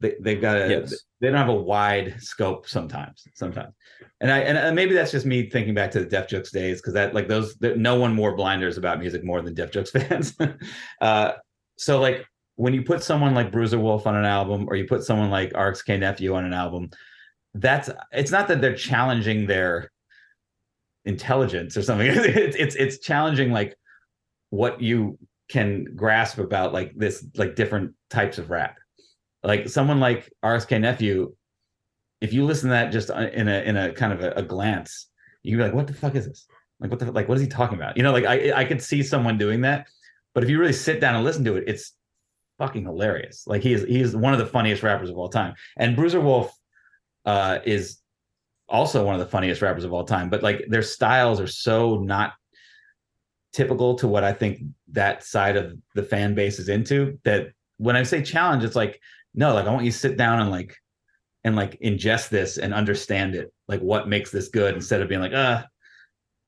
they 0.00 0.14
they've 0.20 0.40
got 0.40 0.56
a 0.56 0.68
Yes. 0.68 0.94
they 1.20 1.28
don't 1.28 1.36
have 1.36 1.48
a 1.48 1.54
wide 1.54 2.16
scope 2.18 2.68
sometimes 2.68 3.24
sometimes. 3.34 3.74
And 4.20 4.30
i 4.30 4.38
and, 4.40 4.74
maybe 4.76 4.94
that's 4.94 5.10
just 5.12 5.26
me 5.26 5.48
thinking 5.50 5.74
back 5.74 5.90
to 5.92 6.00
the 6.00 6.06
Def 6.06 6.28
Jux 6.28 6.50
days 6.50 6.80
because 6.80 6.94
that 6.94 7.14
like 7.14 7.28
those 7.28 7.56
no 7.60 7.96
one 7.96 8.14
more 8.14 8.36
blinders 8.36 8.76
about 8.78 8.98
music 8.98 9.24
more 9.24 9.40
than 9.42 9.54
Def 9.54 9.70
Jux 9.70 9.90
fans. 10.08 10.36
Uh 11.00 11.32
so 11.78 12.00
like 12.00 12.24
when 12.56 12.72
you 12.74 12.82
put 12.82 13.02
someone 13.02 13.34
like 13.34 13.52
bruiser 13.52 13.78
wolf 13.78 14.06
on 14.06 14.16
an 14.16 14.24
album 14.24 14.66
or 14.68 14.76
you 14.76 14.86
put 14.86 15.04
someone 15.04 15.30
like 15.30 15.52
rxk 15.52 15.98
nephew 15.98 16.34
on 16.34 16.44
an 16.44 16.54
album 16.54 16.88
that's 17.54 17.90
it's 18.12 18.30
not 18.30 18.48
that 18.48 18.60
they're 18.60 18.74
challenging 18.74 19.46
their 19.46 19.90
intelligence 21.06 21.76
or 21.76 21.82
something. 21.82 22.06
It's 22.14 22.56
it's, 22.56 22.74
it's 22.74 22.98
challenging 22.98 23.52
like 23.52 23.74
what 24.50 24.80
you 24.82 25.18
can 25.48 25.84
grasp 25.94 26.38
about 26.38 26.72
like 26.72 26.92
this 26.96 27.24
like 27.36 27.54
different 27.54 27.94
types 28.10 28.38
of 28.38 28.50
rap 28.50 28.76
like 29.46 29.68
someone 29.68 30.00
like 30.00 30.32
RXK 30.44 30.80
nephew, 30.80 31.32
if 32.20 32.32
you 32.32 32.44
listen 32.44 32.68
to 32.68 32.72
that 32.72 32.90
just 32.90 33.10
uh, 33.10 33.28
in 33.32 33.46
a 33.46 33.60
in 33.60 33.76
a 33.76 33.92
kind 33.92 34.12
of 34.12 34.20
a, 34.20 34.32
a 34.32 34.42
glance, 34.42 35.06
you'd 35.44 35.58
be 35.58 35.62
like, 35.62 35.72
"What 35.72 35.86
the 35.86 35.94
fuck 35.94 36.16
is 36.16 36.26
this? 36.26 36.48
Like, 36.80 36.90
what 36.90 36.98
the 36.98 37.12
like? 37.12 37.28
What 37.28 37.36
is 37.36 37.42
he 37.42 37.48
talking 37.48 37.78
about?" 37.78 37.96
You 37.96 38.02
know, 38.02 38.12
like 38.12 38.24
I 38.24 38.52
I 38.52 38.64
could 38.64 38.82
see 38.82 39.04
someone 39.04 39.38
doing 39.38 39.60
that, 39.60 39.86
but 40.34 40.42
if 40.42 40.50
you 40.50 40.58
really 40.58 40.72
sit 40.72 41.00
down 41.00 41.14
and 41.14 41.24
listen 41.24 41.44
to 41.44 41.56
it, 41.56 41.64
it's 41.68 41.92
fucking 42.58 42.84
hilarious. 42.84 43.44
Like 43.46 43.62
he 43.62 43.72
is 43.72 43.84
he 43.84 44.00
is 44.00 44.16
one 44.16 44.32
of 44.32 44.40
the 44.40 44.46
funniest 44.46 44.82
rappers 44.82 45.10
of 45.10 45.16
all 45.16 45.28
time, 45.28 45.54
and 45.76 45.94
Bruiser 45.94 46.20
Wolf 46.20 46.52
uh, 47.24 47.60
is 47.64 47.98
also 48.68 49.04
one 49.04 49.14
of 49.14 49.20
the 49.20 49.26
funniest 49.26 49.62
rappers 49.62 49.84
of 49.84 49.92
all 49.92 50.04
time. 50.04 50.28
But 50.28 50.42
like 50.42 50.64
their 50.68 50.82
styles 50.82 51.40
are 51.40 51.46
so 51.46 51.98
not 51.98 52.32
typical 53.52 53.94
to 53.94 54.08
what 54.08 54.24
I 54.24 54.32
think 54.32 54.62
that 54.90 55.22
side 55.22 55.56
of 55.56 55.78
the 55.94 56.02
fan 56.02 56.34
base 56.34 56.58
is 56.58 56.68
into 56.68 57.20
that 57.22 57.50
when 57.76 57.94
I 57.94 58.02
say 58.02 58.22
challenge, 58.22 58.64
it's 58.64 58.74
like 58.74 59.00
no, 59.36 59.54
like 59.54 59.66
I 59.66 59.72
want 59.72 59.84
you 59.84 59.92
to 59.92 59.96
sit 59.96 60.16
down 60.16 60.40
and 60.40 60.50
like 60.50 60.74
and 61.44 61.54
like 61.54 61.78
ingest 61.80 62.30
this 62.30 62.58
and 62.58 62.74
understand 62.74 63.36
it, 63.36 63.52
like 63.68 63.80
what 63.80 64.08
makes 64.08 64.30
this 64.30 64.48
good, 64.48 64.74
instead 64.74 65.00
of 65.00 65.08
being 65.08 65.20
like, 65.20 65.32
uh, 65.32 65.62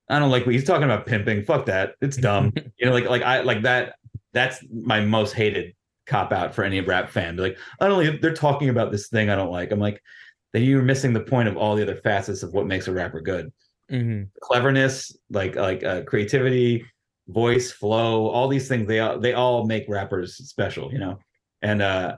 I 0.08 0.18
don't 0.18 0.30
like 0.30 0.46
what 0.46 0.54
he's 0.54 0.64
talking 0.64 0.84
about 0.84 1.06
pimping. 1.06 1.44
Fuck 1.44 1.66
that. 1.66 1.94
It's 2.00 2.16
dumb. 2.16 2.52
you 2.78 2.86
know, 2.86 2.92
like 2.92 3.08
like 3.08 3.22
I 3.22 3.42
like 3.42 3.62
that. 3.62 3.94
That's 4.32 4.64
my 4.72 5.00
most 5.00 5.34
hated 5.34 5.74
cop 6.06 6.32
out 6.32 6.54
for 6.54 6.64
any 6.64 6.80
rap 6.80 7.10
fan. 7.10 7.36
Be 7.36 7.42
like, 7.42 7.58
I 7.80 7.86
don't 7.86 8.02
like 8.02 8.20
they're 8.20 8.34
talking 8.34 8.70
about 8.70 8.90
this 8.90 9.08
thing 9.08 9.30
I 9.30 9.36
don't 9.36 9.52
like. 9.52 9.70
I'm 9.70 9.78
like, 9.78 10.02
then 10.52 10.62
you're 10.62 10.82
missing 10.82 11.12
the 11.12 11.20
point 11.20 11.48
of 11.48 11.56
all 11.56 11.76
the 11.76 11.82
other 11.82 11.96
facets 11.96 12.42
of 12.42 12.52
what 12.52 12.66
makes 12.66 12.88
a 12.88 12.92
rapper 12.92 13.20
good. 13.20 13.52
Mhm. 13.90 14.28
Cleverness, 14.40 15.16
like 15.30 15.56
like 15.56 15.84
uh, 15.84 16.02
creativity, 16.02 16.84
voice, 17.28 17.70
flow, 17.70 18.28
all 18.28 18.48
these 18.48 18.68
things. 18.68 18.88
They 18.88 19.00
all 19.00 19.18
they 19.20 19.34
all 19.34 19.66
make 19.66 19.84
rappers 19.88 20.36
special, 20.36 20.90
you 20.92 20.98
know. 20.98 21.18
And 21.62 21.82
uh 21.82 22.16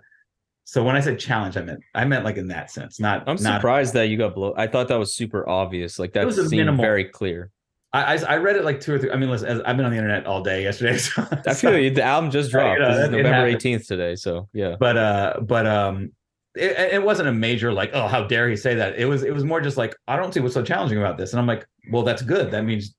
so 0.71 0.85
when 0.85 0.95
I 0.95 1.01
said 1.01 1.19
challenge, 1.19 1.57
I 1.57 1.63
meant 1.63 1.81
I 1.97 2.05
meant 2.05 2.25
like 2.25 2.37
in 2.37 2.47
that 2.49 2.71
sense, 2.71 3.01
not 3.01 3.25
I'm 3.29 3.43
not. 3.43 3.57
surprised 3.57 3.93
that 3.95 4.05
you 4.05 4.17
got 4.17 4.37
blow. 4.37 4.55
I 4.57 4.69
thought 4.69 4.87
that 4.87 4.99
was 5.01 5.15
super 5.17 5.49
obvious. 5.49 5.99
Like 5.99 6.13
that 6.13 6.33
seemed 6.33 6.51
minimal- 6.53 6.81
very 6.85 7.05
clear. 7.07 7.51
I, 7.93 8.15
I 8.15 8.35
I 8.35 8.37
read 8.37 8.55
it 8.55 8.63
like 8.65 8.79
two 8.81 8.95
or 8.95 8.99
three. 9.01 9.11
I 9.11 9.17
mean, 9.17 9.31
listen, 9.31 9.49
as- 9.49 9.61
I've 9.63 9.77
been 9.77 9.85
on 9.85 9.91
the 9.91 9.97
internet 9.97 10.27
all 10.27 10.43
day 10.43 10.63
yesterday. 10.63 10.97
So, 10.99 11.27
I 11.45 11.55
feel 11.55 11.77
you. 11.77 11.91
The 11.91 12.05
album 12.05 12.31
just 12.31 12.53
Yeah, 12.55 12.71
you 12.73 12.79
dropped. 12.79 12.81
know, 12.81 12.97
this 12.97 13.05
is 13.07 13.11
November 13.11 13.53
18th 13.53 13.87
today. 13.89 14.15
So 14.15 14.49
yeah. 14.53 14.77
but 14.79 14.97
uh 14.97 15.41
but 15.43 15.67
um 15.67 16.13
it, 16.55 16.95
it 16.95 17.03
wasn't 17.03 17.29
a 17.29 17.33
major 17.33 17.73
like 17.73 17.91
oh 17.93 18.07
how 18.07 18.23
dare 18.29 18.49
he 18.49 18.55
say 18.57 18.77
that 18.77 18.97
it 18.97 19.07
was 19.07 19.25
it 19.25 19.33
was 19.35 19.45
more 19.45 19.61
just 19.61 19.77
like 19.77 19.95
i 20.09 20.17
don't 20.17 20.35
see 20.35 20.41
what's 20.41 20.55
so 20.55 20.63
challenging 20.65 20.99
about 20.99 21.17
this 21.17 21.33
and 21.33 21.39
i'm 21.41 21.47
like 21.47 21.65
well 21.93 22.03
that's 22.03 22.23
good 22.23 22.51
that 22.51 22.65
means 22.65 22.97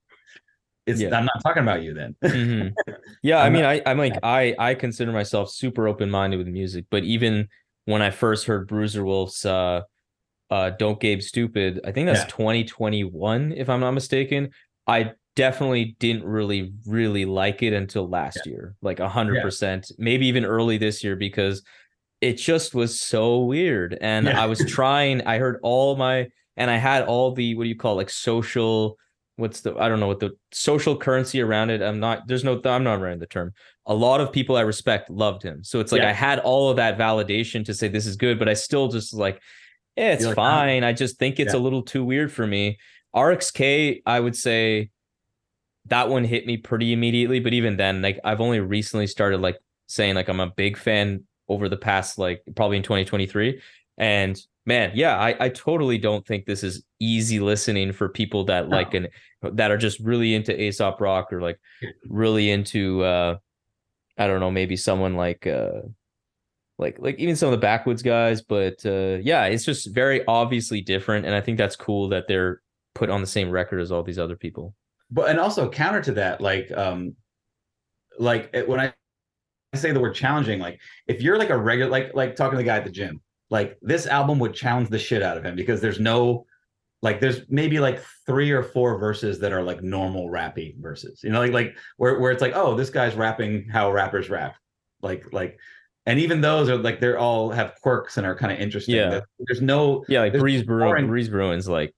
it's 0.85 0.99
Yeah. 0.99 1.15
i'm 1.15 1.25
not 1.25 1.41
talking 1.43 1.63
about 1.63 1.83
you 1.83 1.93
then 1.93 2.15
Mhm. 2.23 2.73
Yeah, 3.23 3.39
I 3.43 3.49
mean, 3.55 3.65
I, 3.65 3.81
I'm 3.85 3.97
like, 3.97 4.17
I, 4.23 4.55
I 4.57 4.73
consider 4.73 5.11
myself 5.11 5.51
super 5.51 5.87
open 5.87 6.09
minded 6.09 6.37
with 6.37 6.47
music, 6.47 6.85
but 6.89 7.03
even 7.03 7.47
when 7.85 8.01
I 8.01 8.09
first 8.09 8.45
heard 8.45 8.67
Bruiser 8.67 9.03
Wolf's 9.05 9.45
uh, 9.45 9.81
uh, 10.49 10.69
"Dope 10.71 11.01
Game 11.01 11.21
Stupid," 11.21 11.79
I 11.85 11.91
think 11.91 12.07
that's 12.07 12.21
Yeah. 12.21 12.27
2021, 12.27 13.53
if 13.53 13.69
I'm 13.69 13.79
not 13.79 13.91
mistaken. 13.91 14.49
I 14.87 15.11
definitely 15.35 15.95
didn't 15.99 16.23
really 16.25 16.73
really 16.87 17.25
like 17.25 17.61
it 17.63 17.73
until 17.73 18.07
last 18.09 18.45
year, 18.45 18.75
like 18.81 18.99
a 18.99 19.07
hundred 19.09 19.41
percent, 19.43 19.91
maybe 19.97 20.27
even 20.27 20.45
early 20.45 20.77
this 20.77 21.03
year 21.03 21.15
because 21.15 21.63
it 22.21 22.33
just 22.33 22.73
was 22.73 22.99
so 22.99 23.39
weird. 23.39 23.97
And 24.01 24.25
Yeah. 24.27 24.41
I 24.41 24.45
was 24.47 24.59
trying, 24.65 25.21
I 25.27 25.37
heard 25.37 25.59
all 25.63 25.95
my 25.95 26.27
and 26.57 26.69
I 26.71 26.77
had 26.77 27.03
all 27.03 27.33
the 27.33 27.55
what 27.55 27.63
do 27.63 27.69
you 27.69 27.75
call 27.77 27.95
like 27.95 28.09
social 28.09 28.97
what's 29.41 29.61
the 29.61 29.75
I 29.75 29.89
don't 29.89 29.99
know 29.99 30.07
what 30.07 30.19
the 30.19 30.31
social 30.51 30.95
currency 30.95 31.41
around 31.41 31.71
it. 31.71 31.81
I'm 31.81 31.99
not 31.99 32.27
there's 32.27 32.43
no 32.43 32.61
I'm 32.63 32.83
not 32.83 33.01
running 33.01 33.19
the 33.19 33.25
term. 33.25 33.53
A 33.85 33.93
lot 33.93 34.21
of 34.21 34.31
people 34.31 34.55
I 34.55 34.61
respect 34.61 35.09
loved 35.09 35.43
him. 35.43 35.63
So 35.63 35.79
it's 35.79 35.91
like 35.91 36.01
Yeah. 36.01 36.09
I 36.09 36.13
had 36.13 36.39
all 36.39 36.69
of 36.69 36.77
that 36.77 36.97
validation 36.97 37.65
to 37.65 37.73
say 37.73 37.87
this 37.87 38.05
is 38.05 38.15
good, 38.15 38.39
but 38.39 38.47
I 38.47 38.53
still 38.53 38.87
just 38.87 39.13
like, 39.13 39.41
yeah, 39.97 40.13
it's 40.13 40.21
You're 40.21 40.29
like, 40.29 40.35
fine. 40.35 40.83
I 40.83 40.93
just 40.93 41.17
think 41.17 41.39
it's 41.39 41.53
Yeah. 41.53 41.59
a 41.59 41.61
little 41.61 41.81
too 41.81 42.05
weird 42.05 42.31
for 42.31 42.47
me. 42.47 42.77
RXK, 43.15 44.03
I 44.05 44.19
would 44.19 44.35
say 44.35 44.89
that 45.87 46.09
one 46.09 46.23
hit 46.23 46.45
me 46.45 46.57
pretty 46.57 46.93
immediately, 46.93 47.39
but 47.39 47.53
even 47.53 47.75
then, 47.75 48.01
like 48.01 48.19
I've 48.23 48.39
only 48.41 48.59
recently 48.59 49.07
started 49.07 49.41
like 49.41 49.57
saying 49.87 50.15
like 50.15 50.29
I'm 50.29 50.39
a 50.39 50.47
big 50.47 50.77
fan 50.77 51.25
over 51.49 51.67
the 51.67 51.77
past 51.77 52.17
like 52.17 52.43
probably 52.55 52.77
in 52.77 52.83
2023. 52.83 53.59
And 53.97 54.39
man, 54.65 54.91
yeah, 54.93 55.17
I, 55.17 55.35
I 55.45 55.49
totally 55.49 55.97
don't 55.97 56.25
think 56.25 56.45
this 56.45 56.63
is 56.63 56.83
easy 56.99 57.39
listening 57.39 57.91
for 57.93 58.09
people 58.09 58.43
that 58.45 58.69
No. 58.69 58.75
like 58.75 58.93
an 58.93 59.07
that 59.41 59.71
are 59.71 59.77
just 59.77 59.99
really 59.99 60.35
into 60.35 60.59
Aesop 60.59 61.01
rock 61.01 61.33
or 61.33 61.41
like 61.41 61.59
really 62.07 62.51
into 62.51 63.03
uh 63.03 63.37
I 64.17 64.27
don't 64.27 64.39
know, 64.39 64.51
maybe 64.51 64.77
someone 64.77 65.15
like 65.15 65.47
uh 65.47 65.81
like 66.77 66.97
like 66.99 67.17
even 67.19 67.35
some 67.35 67.51
of 67.51 67.59
the 67.59 67.65
Backwoodz 67.65 68.03
guys, 68.03 68.41
but 68.41 68.85
uh 68.85 69.17
yeah, 69.21 69.45
it's 69.45 69.65
just 69.65 69.93
very 69.93 70.23
obviously 70.27 70.81
different. 70.81 71.25
And 71.25 71.33
I 71.33 71.41
think 71.41 71.57
that's 71.57 71.75
cool 71.75 72.09
that 72.09 72.27
they're 72.27 72.61
put 72.93 73.09
on 73.09 73.21
the 73.21 73.27
same 73.27 73.49
record 73.49 73.79
as 73.81 73.91
all 73.91 74.03
these 74.03 74.19
other 74.19 74.35
people. 74.35 74.75
but 75.09 75.29
and 75.29 75.39
also 75.39 75.69
counter 75.69 76.01
to 76.01 76.11
that 76.13 76.39
like 76.41 76.71
um 76.71 77.15
like 78.19 78.53
when 78.67 78.79
i 78.79 78.93
say 79.75 79.91
the 79.93 79.99
word 79.99 80.13
challenging 80.13 80.59
like 80.59 80.79
if 81.07 81.21
you're 81.21 81.37
like 81.37 81.49
a 81.49 81.57
regular 81.57 81.89
like 81.89 82.13
like 82.13 82.35
talking 82.35 82.51
to 82.51 82.57
the 82.57 82.63
guy 82.63 82.75
at 82.77 82.83
the 82.83 82.91
gym 82.91 83.21
like 83.51 83.77
this 83.81 84.07
album 84.07 84.39
would 84.39 84.55
challenge 84.55 84.89
the 84.89 84.97
shit 84.97 85.21
out 85.21 85.37
of 85.37 85.45
him 85.45 85.55
because 85.55 85.79
there's 85.79 85.99
no 85.99 86.45
like 87.03 87.19
there's 87.19 87.41
maybe 87.49 87.79
like 87.79 88.01
three 88.25 88.49
or 88.49 88.63
four 88.63 88.97
verses 88.97 89.39
that 89.39 89.53
are 89.53 89.61
like 89.61 89.83
normal 89.83 90.29
rappy 90.29 90.75
verses 90.81 91.21
you 91.23 91.29
know 91.29 91.39
like 91.39 91.51
like 91.51 91.75
where, 91.97 92.19
where 92.19 92.31
it's 92.31 92.41
like 92.41 92.53
oh 92.55 92.75
this 92.75 92.89
guy's 92.89 93.15
rapping 93.15 93.67
how 93.69 93.91
rappers 93.91 94.29
rap 94.29 94.55
like 95.03 95.31
like 95.31 95.59
and 96.07 96.19
even 96.19 96.41
those 96.41 96.69
are 96.69 96.77
like 96.77 96.99
they're 96.99 97.19
all 97.19 97.51
have 97.51 97.75
quirks 97.81 98.17
and 98.17 98.25
are 98.25 98.35
kind 98.35 98.51
of 98.51 98.59
interesting 98.59 98.95
Yeah. 98.95 99.19
There's 99.39 99.61
no 99.61 100.03
Yeah, 100.07 100.21
like 100.21 100.33
Breeze 100.33 100.63
Brewin, 100.63 101.07
Breeze 101.07 101.29
Brewin's 101.29 101.67
like 101.67 101.93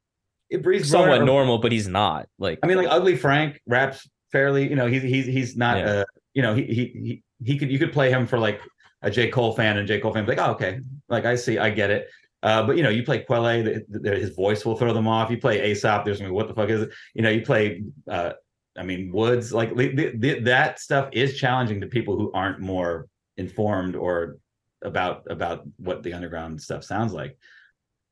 it 0.54 0.62
breathes 0.62 0.90
somewhat 0.90 1.24
normal, 1.24 1.58
but 1.58 1.72
he's 1.72 1.88
not. 1.88 2.28
Like 2.38 2.60
I 2.62 2.68
mean, 2.68 2.78
like 2.78 2.88
Ugly 2.90 3.18
Frank 3.18 3.60
raps 3.66 4.08
fairly. 4.32 4.70
You 4.70 4.76
know, 4.76 4.86
he's 4.86 5.02
he's 5.02 5.26
he's 5.26 5.58
not. 5.58 5.78
Yeah. 5.78 5.86
Uh, 5.86 6.04
you 6.34 6.42
know, 6.44 6.54
he 6.54 6.64
he 6.66 6.74
he 6.74 7.24
he 7.44 7.58
could 7.58 7.72
you 7.72 7.80
could 7.80 7.92
play 7.92 8.12
him 8.12 8.28
for 8.28 8.38
like 8.38 8.62
a 9.02 9.10
J 9.10 9.30
Cole 9.30 9.54
fan, 9.54 9.78
and 9.78 9.88
J 9.88 10.00
Cole 10.00 10.14
fan 10.14 10.26
be 10.26 10.36
like, 10.36 10.48
oh 10.48 10.52
okay, 10.52 10.80
like 11.14 11.26
I 11.26 11.36
see, 11.36 11.58
I 11.58 11.70
get 11.70 11.92
it. 11.92 12.10
Uh, 12.42 12.66
but 12.66 12.76
you 12.76 12.84
know, 12.84 12.90
you 12.90 13.04
play 13.04 13.20
Quelle, 13.20 13.64
the, 13.64 13.86
the, 13.88 14.16
his 14.16 14.36
voice 14.36 14.66
will 14.66 14.76
throw 14.76 14.94
them 14.94 15.08
off. 15.08 15.32
You 15.32 15.38
play 15.38 15.72
Aesop, 15.72 16.04
there's 16.04 16.20
gonna 16.20 16.30
be 16.30 16.36
what 16.36 16.48
the 16.48 16.54
fuck 16.54 16.70
is 16.70 16.84
it? 16.84 16.92
You 17.14 17.22
know, 17.22 17.30
you 17.30 17.42
play. 17.42 17.84
Uh, 18.10 18.34
I 18.76 18.84
mean, 18.84 19.12
Woods, 19.12 19.54
like 19.54 19.76
the, 19.76 20.40
that 20.46 20.80
stuff 20.80 21.10
is 21.12 21.38
challenging 21.38 21.80
to 21.82 21.88
people 21.88 22.18
who 22.18 22.32
aren't 22.34 22.60
more 22.60 23.08
informed 23.38 23.96
or 23.96 24.38
about 24.84 25.24
about 25.30 25.64
what 25.78 26.04
the 26.04 26.14
underground 26.14 26.62
stuff 26.62 26.84
sounds 26.84 27.14
like 27.14 27.38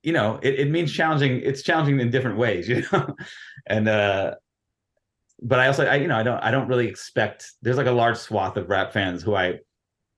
you 0.04 0.14
know 0.14 0.40
it, 0.42 0.60
it 0.60 0.72
means 0.72 0.92
challenging 0.92 1.42
it's 1.42 1.62
challenging 1.62 2.00
in 2.00 2.10
different 2.10 2.38
ways 2.38 2.68
you 2.70 2.84
know 2.92 3.16
and 3.68 3.88
uh 3.88 4.34
but 5.42 5.60
i 5.60 5.68
also 5.68 5.86
i 5.86 5.96
you 5.96 6.08
know 6.08 6.18
i 6.18 6.24
don't 6.24 6.42
i 6.44 6.52
don't 6.52 6.68
really 6.68 6.88
expect 6.88 7.52
there's 7.62 7.78
like 7.78 7.88
a 7.88 7.92
large 7.92 8.18
swath 8.18 8.58
of 8.58 8.70
rap 8.70 8.94
fans 8.94 9.22
who 9.22 9.36
i 9.36 9.56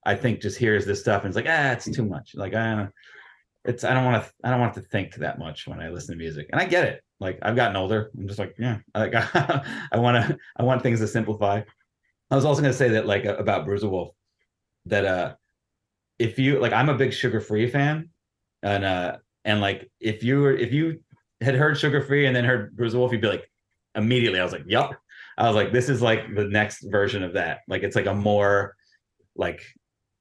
i 0.04 0.14
think 0.14 0.40
just 0.40 0.58
hears 0.58 0.84
this 0.84 1.00
stuff 1.00 1.22
and 1.22 1.28
it's 1.28 1.36
like 1.36 1.46
ah 1.48 1.72
it's 1.72 1.90
too 1.90 2.04
much. 2.04 2.34
Like 2.34 2.54
i 2.54 2.88
it's 3.64 3.84
i 3.84 3.94
don't 3.94 4.04
want 4.04 4.22
to 4.22 4.30
i 4.44 4.50
don't 4.50 4.60
want 4.60 4.74
to 4.74 4.82
think 4.82 5.14
that 5.16 5.38
much 5.38 5.66
when 5.66 5.80
i 5.80 5.88
listen 5.88 6.14
to 6.14 6.18
music. 6.18 6.48
And 6.52 6.60
i 6.60 6.64
get 6.64 6.84
it. 6.84 7.02
Like 7.20 7.38
i've 7.42 7.56
gotten 7.56 7.76
older. 7.76 8.10
I'm 8.16 8.26
just 8.26 8.38
like 8.38 8.54
yeah 8.58 8.78
like 8.94 9.14
i 9.34 9.96
want 9.98 10.16
to 10.16 10.38
i 10.56 10.62
want 10.62 10.82
things 10.82 11.00
to 11.00 11.08
simplify. 11.08 11.62
I 12.30 12.34
was 12.34 12.44
also 12.44 12.60
going 12.62 12.72
to 12.72 12.78
say 12.78 12.88
that 12.90 13.06
like 13.06 13.24
about 13.24 13.64
bruiser 13.64 13.88
wolf 13.88 14.14
that 14.86 15.04
uh 15.04 15.34
if 16.18 16.38
you 16.38 16.58
like 16.60 16.72
i'm 16.72 16.88
a 16.88 16.94
big 16.94 17.10
Suga 17.10 17.42
Free 17.42 17.68
fan 17.68 18.10
and 18.62 18.84
uh 18.84 19.16
and 19.44 19.60
like 19.60 19.90
if 20.00 20.22
you 20.22 20.40
were 20.40 20.52
if 20.54 20.72
you 20.72 21.00
had 21.40 21.54
heard 21.54 21.76
Suga 21.76 22.06
Free 22.06 22.26
and 22.26 22.36
then 22.36 22.44
heard 22.44 22.76
bruiser 22.76 22.98
wolf 22.98 23.12
you'd 23.12 23.20
be 23.20 23.28
like 23.28 23.50
immediately 23.94 24.40
i 24.40 24.44
was 24.44 24.52
like 24.52 24.64
yup. 24.66 24.98
I 25.36 25.46
was 25.46 25.56
like 25.56 25.72
this 25.72 25.88
is 25.88 26.00
like 26.00 26.34
the 26.34 26.44
next 26.44 26.84
version 26.90 27.22
of 27.22 27.32
that. 27.34 27.60
Like 27.68 27.82
it's 27.82 27.96
like 27.96 28.06
a 28.06 28.14
more 28.14 28.76
like 29.36 29.62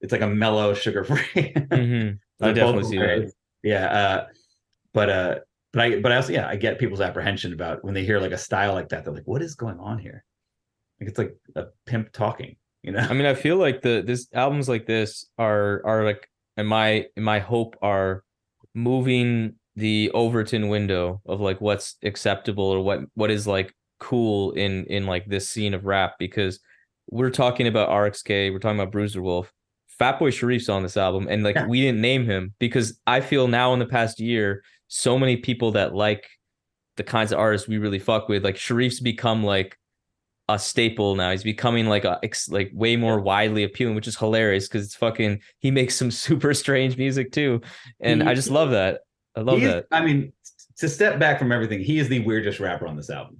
it's 0.03 0.11
like 0.11 0.21
a 0.21 0.27
mellow 0.27 0.73
Suga 0.73 1.05
Free 1.05 1.53
mhm. 1.53 2.19
I 2.41 2.51
definitely 2.51 2.83
see 2.83 2.97
that. 2.97 3.31
yeah 3.63 3.85
uh 3.85 4.27
but 4.93 5.09
uh 5.09 5.35
but 5.71 5.81
i 5.81 5.99
but 5.99 6.11
i 6.11 6.17
also 6.17 6.33
yeah 6.33 6.47
i 6.47 6.55
get 6.55 6.77
people's 6.77 7.01
apprehension 7.01 7.53
about 7.53 7.83
when 7.83 7.93
they 7.93 8.03
hear 8.03 8.19
like 8.19 8.33
a 8.33 8.37
style 8.37 8.73
like 8.73 8.89
that 8.89 9.05
they're 9.05 9.13
like 9.13 9.27
what 9.27 9.41
is 9.41 9.55
going 9.55 9.79
on 9.79 9.97
here 9.97 10.23
like 10.99 11.09
it's 11.09 11.17
like 11.17 11.35
a 11.55 11.65
pimp 11.85 12.11
talking 12.11 12.57
you 12.83 12.91
know 12.91 12.99
I 12.99 13.13
mean, 13.13 13.25
I 13.25 13.33
feel 13.33 13.55
like 13.55 13.81
the 13.81 14.03
this 14.05 14.27
albums 14.33 14.67
like 14.67 14.85
this 14.85 15.25
are 15.37 15.81
are 15.85 16.03
like 16.03 16.29
in 16.57 16.65
my 16.65 17.07
in 17.15 17.23
my 17.23 17.39
hope 17.39 17.77
are 17.81 18.23
moving 18.75 19.55
the 19.75 20.11
Overton 20.13 20.67
window 20.67 21.21
of 21.25 21.39
like 21.39 21.61
what's 21.61 21.95
acceptable 22.03 22.65
or 22.65 22.81
what 22.81 22.99
what 23.15 23.31
is 23.31 23.47
like 23.47 23.73
cool 23.99 24.51
in 24.51 24.85
in 24.85 25.05
like 25.05 25.25
this 25.25 25.49
scene 25.49 25.73
of 25.73 25.85
rap 25.85 26.15
because 26.19 26.59
we're 27.09 27.29
talking 27.29 27.67
about 27.67 27.89
RXK, 27.89 28.51
we're 28.51 28.59
talking 28.59 28.79
about 28.79 28.91
Bruiser 28.91 29.21
Wolf. 29.21 29.51
Fatboy 30.03 30.29
Sharif's 30.29 30.67
on 30.69 30.83
this 30.83 30.97
album, 30.97 31.27
and 31.29 31.43
like 31.43 31.55
Yeah. 31.55 31.67
we 31.67 31.81
didn't 31.81 32.01
name 32.01 32.25
him 32.25 32.53
because 32.59 32.99
I 33.07 33.21
feel 33.21 33.47
now 33.47 33.73
in 33.73 33.79
the 33.79 33.85
past 33.85 34.19
year, 34.19 34.63
so 34.87 35.17
many 35.17 35.37
people 35.37 35.71
that 35.71 35.95
like 35.95 36.27
the 36.97 37.03
kinds 37.03 37.31
of 37.31 37.39
artists 37.39 37.67
we 37.67 37.77
really 37.77 37.99
fuck 37.99 38.27
with, 38.27 38.43
like 38.43 38.55
Sharif's 38.55 38.99
become 38.99 39.43
like 39.43 39.77
a 40.49 40.59
staple 40.59 41.15
now. 41.15 41.31
He's 41.31 41.43
becoming 41.43 41.87
like 41.87 42.03
a 42.03 42.19
like 42.49 42.71
way 42.73 42.97
more 42.97 43.19
widely 43.21 43.63
appealing, 43.63 43.95
which 43.95 44.07
is 44.07 44.17
hilarious 44.17 44.67
because 44.67 44.85
it's 44.85 44.95
fucking 44.95 45.39
he 45.59 45.71
makes 45.71 45.95
some 45.95 46.11
super 46.25 46.53
strange 46.53 46.97
music 46.97 47.31
too, 47.31 47.61
and 48.01 48.23
I 48.27 48.33
just 48.33 48.49
love 48.49 48.71
that. 48.71 49.01
I 49.35 49.39
love 49.41 49.61
that. 49.61 49.85
I 49.91 50.03
mean, 50.05 50.33
to 50.77 50.89
step 50.89 51.17
back 51.17 51.39
from 51.39 51.51
everything, 51.51 51.79
he 51.79 51.97
is 51.97 52.09
the 52.09 52.19
weirdest 52.19 52.59
rapper 52.59 52.87
on 52.87 52.97
this 52.97 53.09
album. 53.09 53.39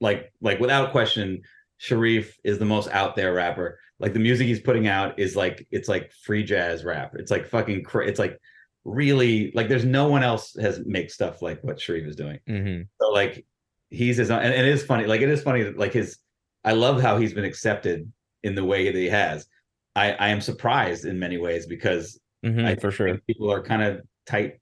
Like, 0.00 0.32
like 0.40 0.60
without 0.60 0.92
question, 0.92 1.42
Sharif 1.76 2.38
is 2.42 2.58
the 2.58 2.64
most 2.64 2.88
out 2.88 3.16
there 3.16 3.34
rapper. 3.34 3.78
Like 4.00 4.14
the 4.14 4.18
music 4.18 4.46
he's 4.46 4.60
putting 4.60 4.88
out 4.88 5.18
is 5.18 5.36
like 5.36 5.66
it's 5.70 5.88
like 5.88 6.10
free 6.24 6.42
jazz 6.42 6.84
rap. 6.84 7.12
It's 7.14 7.30
like 7.30 7.46
fucking. 7.46 7.84
Cra- 7.84 8.06
it's 8.06 8.18
like 8.18 8.38
really 8.84 9.52
like 9.54 9.68
there's 9.68 9.84
no 9.84 10.08
one 10.08 10.22
else 10.22 10.56
has 10.60 10.80
make 10.86 11.10
stuff 11.10 11.42
like 11.42 11.62
what 11.62 11.78
Sharif 11.80 12.06
is 12.06 12.16
doing. 12.16 12.38
hmm 12.46 12.82
So 13.00 13.10
like 13.10 13.46
he's 13.90 14.16
his 14.16 14.30
own, 14.30 14.40
and, 14.42 14.54
it 14.54 14.64
is 14.64 14.82
funny. 14.84 15.06
Like 15.06 15.20
it 15.20 15.28
is 15.28 15.42
funny 15.42 15.62
that 15.62 15.78
like 15.78 15.92
his. 15.92 16.18
I 16.64 16.72
love 16.72 17.00
how 17.00 17.18
he's 17.18 17.32
been 17.34 17.44
accepted 17.44 18.10
in 18.42 18.54
the 18.54 18.64
way 18.64 18.86
that 18.86 18.98
he 18.98 19.08
has. 19.08 19.46
I 19.94 20.12
I 20.12 20.28
am 20.28 20.40
surprised 20.40 21.04
in 21.04 21.18
many 21.18 21.36
ways 21.38 21.66
because 21.66 22.18
hmm 22.44 22.64
I 22.64 22.76
for 22.76 22.90
sure. 22.90 23.18
people 23.26 23.52
are 23.52 23.62
kind 23.62 23.82
of 23.82 24.00
tight 24.26 24.60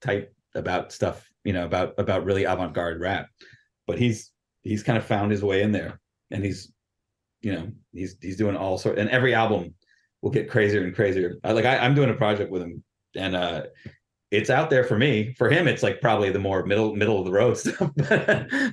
tight 0.00 0.28
about 0.54 0.92
stuff 0.92 1.28
you 1.44 1.52
know 1.52 1.64
about 1.64 1.94
about 1.98 2.24
really 2.24 2.44
avant-garde 2.44 3.00
rap 3.00 3.26
but 3.86 3.98
he's 3.98 4.30
he's 4.62 4.82
kind 4.82 4.96
of 4.98 5.04
found 5.04 5.30
his 5.30 5.42
way 5.42 5.62
in 5.62 5.72
there 5.72 6.00
and 6.30 6.44
he's 6.44 6.72
you 7.40 7.52
know 7.52 7.70
he's 7.92 8.16
he's 8.20 8.36
doing 8.36 8.56
all 8.56 8.78
sort 8.78 8.98
and 8.98 9.10
every 9.10 9.34
album 9.34 9.74
will 10.22 10.30
get 10.30 10.50
crazier 10.50 10.82
and 10.84 10.94
crazier 10.94 11.38
like 11.44 11.64
I, 11.64 11.78
i'm 11.78 11.94
doing 11.94 12.10
a 12.10 12.14
project 12.14 12.50
with 12.50 12.62
him 12.62 12.82
and 13.14 13.36
uh 13.36 13.62
it's 14.30 14.50
out 14.50 14.68
there 14.70 14.84
for 14.84 14.98
me 14.98 15.34
for 15.38 15.48
him 15.48 15.68
it's 15.68 15.82
like 15.82 16.00
probably 16.00 16.30
the 16.30 16.38
more 16.38 16.66
middle 16.66 16.94
middle 16.94 17.18
of 17.18 17.24
the 17.24 17.32
road 17.32 17.56
stuff 17.58 17.90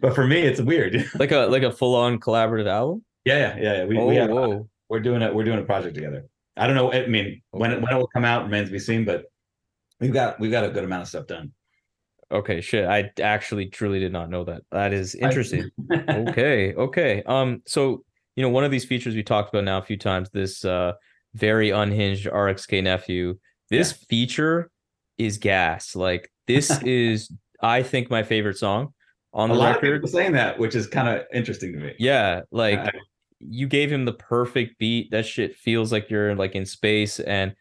but 0.01 0.15
for 0.15 0.25
me 0.27 0.41
it's 0.41 0.59
weird 0.61 1.05
Like 1.19 1.31
a 1.31 1.45
like 1.47 1.63
a 1.63 1.71
full 1.71 1.95
on 1.95 2.19
collaborative 2.19 2.67
album. 2.67 3.03
yeah 3.25 3.37
yeah 3.37 3.55
yeah, 3.57 3.77
yeah. 3.77 3.85
we, 3.85 3.97
oh, 3.97 4.07
we 4.07 4.15
have, 4.15 4.29
whoa. 4.29 4.67
we're 4.89 4.99
doing 4.99 5.21
it 5.21 5.33
we're 5.33 5.43
doing 5.45 5.59
a 5.59 5.63
project 5.63 5.95
together 5.95 6.25
i 6.57 6.65
don't 6.65 6.75
know 6.75 6.91
i 6.91 7.05
mean 7.07 7.41
when 7.51 7.71
it, 7.71 7.81
when 7.81 7.93
it 7.93 7.97
will 7.97 8.07
come 8.07 8.25
out 8.25 8.43
remains 8.43 8.69
to 8.69 8.73
be 8.73 8.79
seen 8.79 9.05
but 9.05 9.25
we've 9.99 10.13
got 10.13 10.39
we've 10.39 10.51
got 10.51 10.63
a 10.63 10.69
good 10.69 10.83
amount 10.83 11.03
of 11.03 11.07
stuff 11.07 11.27
done 11.27 11.51
Okay, 12.31 12.59
shit. 12.59 12.85
I 12.85 13.11
actually 13.21 13.67
truly 13.67 13.99
did 13.99 14.11
not 14.11 14.29
know 14.29 14.43
that. 14.45 14.63
That 14.71 14.93
is 14.93 15.13
interesting. 15.15 15.69
okay, 16.09 16.73
okay. 16.73 17.23
Um, 17.23 17.61
so 17.67 18.03
you 18.35 18.41
know, 18.43 18.49
one 18.49 18.63
of 18.63 18.71
these 18.71 18.85
features 18.85 19.15
we 19.15 19.23
talked 19.23 19.49
about 19.53 19.63
now 19.63 19.77
a 19.77 19.81
few 19.81 19.97
times, 19.97 20.29
this 20.31 20.63
uh 20.65 20.93
very 21.33 21.69
unhinged 21.71 22.27
RXK 22.27 22.83
nephew. 22.83 23.37
This 23.69 23.91
feature 23.91 24.69
is 25.17 25.37
gas. 25.37 25.95
Like 25.95 26.31
this 26.47 26.81
is, 26.83 27.31
I 27.61 27.83
think, 27.83 28.09
my 28.09 28.23
favorite 28.23 28.57
song 28.57 28.93
on 29.33 29.51
a 29.51 29.53
the 29.53 29.59
lot 29.59 29.69
of 29.71 29.75
record. 29.81 30.01
people 30.01 30.09
saying 30.09 30.33
that, 30.33 30.57
which 30.59 30.75
is 30.75 30.87
kind 30.87 31.09
of 31.09 31.25
interesting 31.33 31.73
to 31.73 31.79
me. 31.79 31.93
Yeah, 31.99 32.41
like 32.51 32.79
I- 32.79 32.91
you 33.39 33.67
gave 33.67 33.91
him 33.91 34.05
the 34.05 34.13
perfect 34.13 34.79
beat. 34.79 35.11
That 35.11 35.25
shit 35.25 35.55
feels 35.55 35.91
like 35.91 36.09
you're 36.09 36.35
like 36.35 36.55
in 36.55 36.65
space, 36.65 37.19
and 37.19 37.53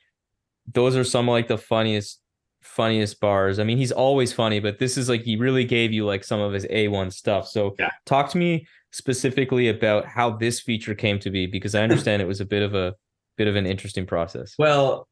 those 0.73 0.97
are 0.97 1.05
some 1.05 1.27
like 1.27 1.49
the 1.49 1.59
funniest, 1.59 2.21
funniest 2.63 3.21
bars. 3.21 3.59
I 3.59 3.65
mean, 3.65 3.77
he's 3.77 3.93
always 3.93 4.33
funny, 4.33 4.61
but 4.61 4.79
this 4.79 4.97
is 4.97 5.09
like 5.09 5.23
he 5.23 5.37
really 5.37 5.65
gave 5.65 5.93
you 5.93 6.07
like 6.07 6.23
some 6.25 6.41
of 6.41 6.53
his 6.53 6.65
A1 6.67 7.13
stuff. 7.13 7.49
So 7.49 7.75
Yeah. 7.79 7.91
talk 8.07 8.31
to 8.31 8.39
me 8.39 8.67
specifically 8.95 9.69
about 9.69 10.07
how 10.07 10.31
this 10.31 10.61
feature 10.61 10.95
came 10.95 11.19
to 11.19 11.31
be 11.31 11.47
because 11.47 11.75
I 11.75 11.83
understand 11.89 12.23
it 12.23 12.29
was 12.29 12.41
a 12.41 12.47
bit 12.47 12.63
of 12.63 12.75
a 12.75 12.95
bit 13.37 13.49
of 13.49 13.57
an 13.57 13.67
interesting 13.67 14.07
process. 14.07 14.55
Well, 14.59 15.09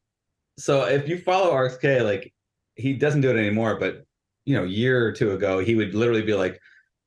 so 0.57 0.85
if 0.85 1.07
you 1.09 1.17
follow 1.19 1.51
RXK, 1.51 2.03
like 2.03 2.33
he 2.75 2.93
doesn't 2.93 3.21
do 3.21 3.29
it 3.29 3.37
anymore, 3.37 3.77
but 3.79 4.05
you 4.45 4.55
know, 4.55 4.63
a 4.63 4.67
year 4.67 5.05
or 5.05 5.11
two 5.11 5.31
ago, 5.31 5.59
he 5.59 5.75
would 5.75 5.93
literally 5.93 6.21
be 6.21 6.33
like, 6.33 6.59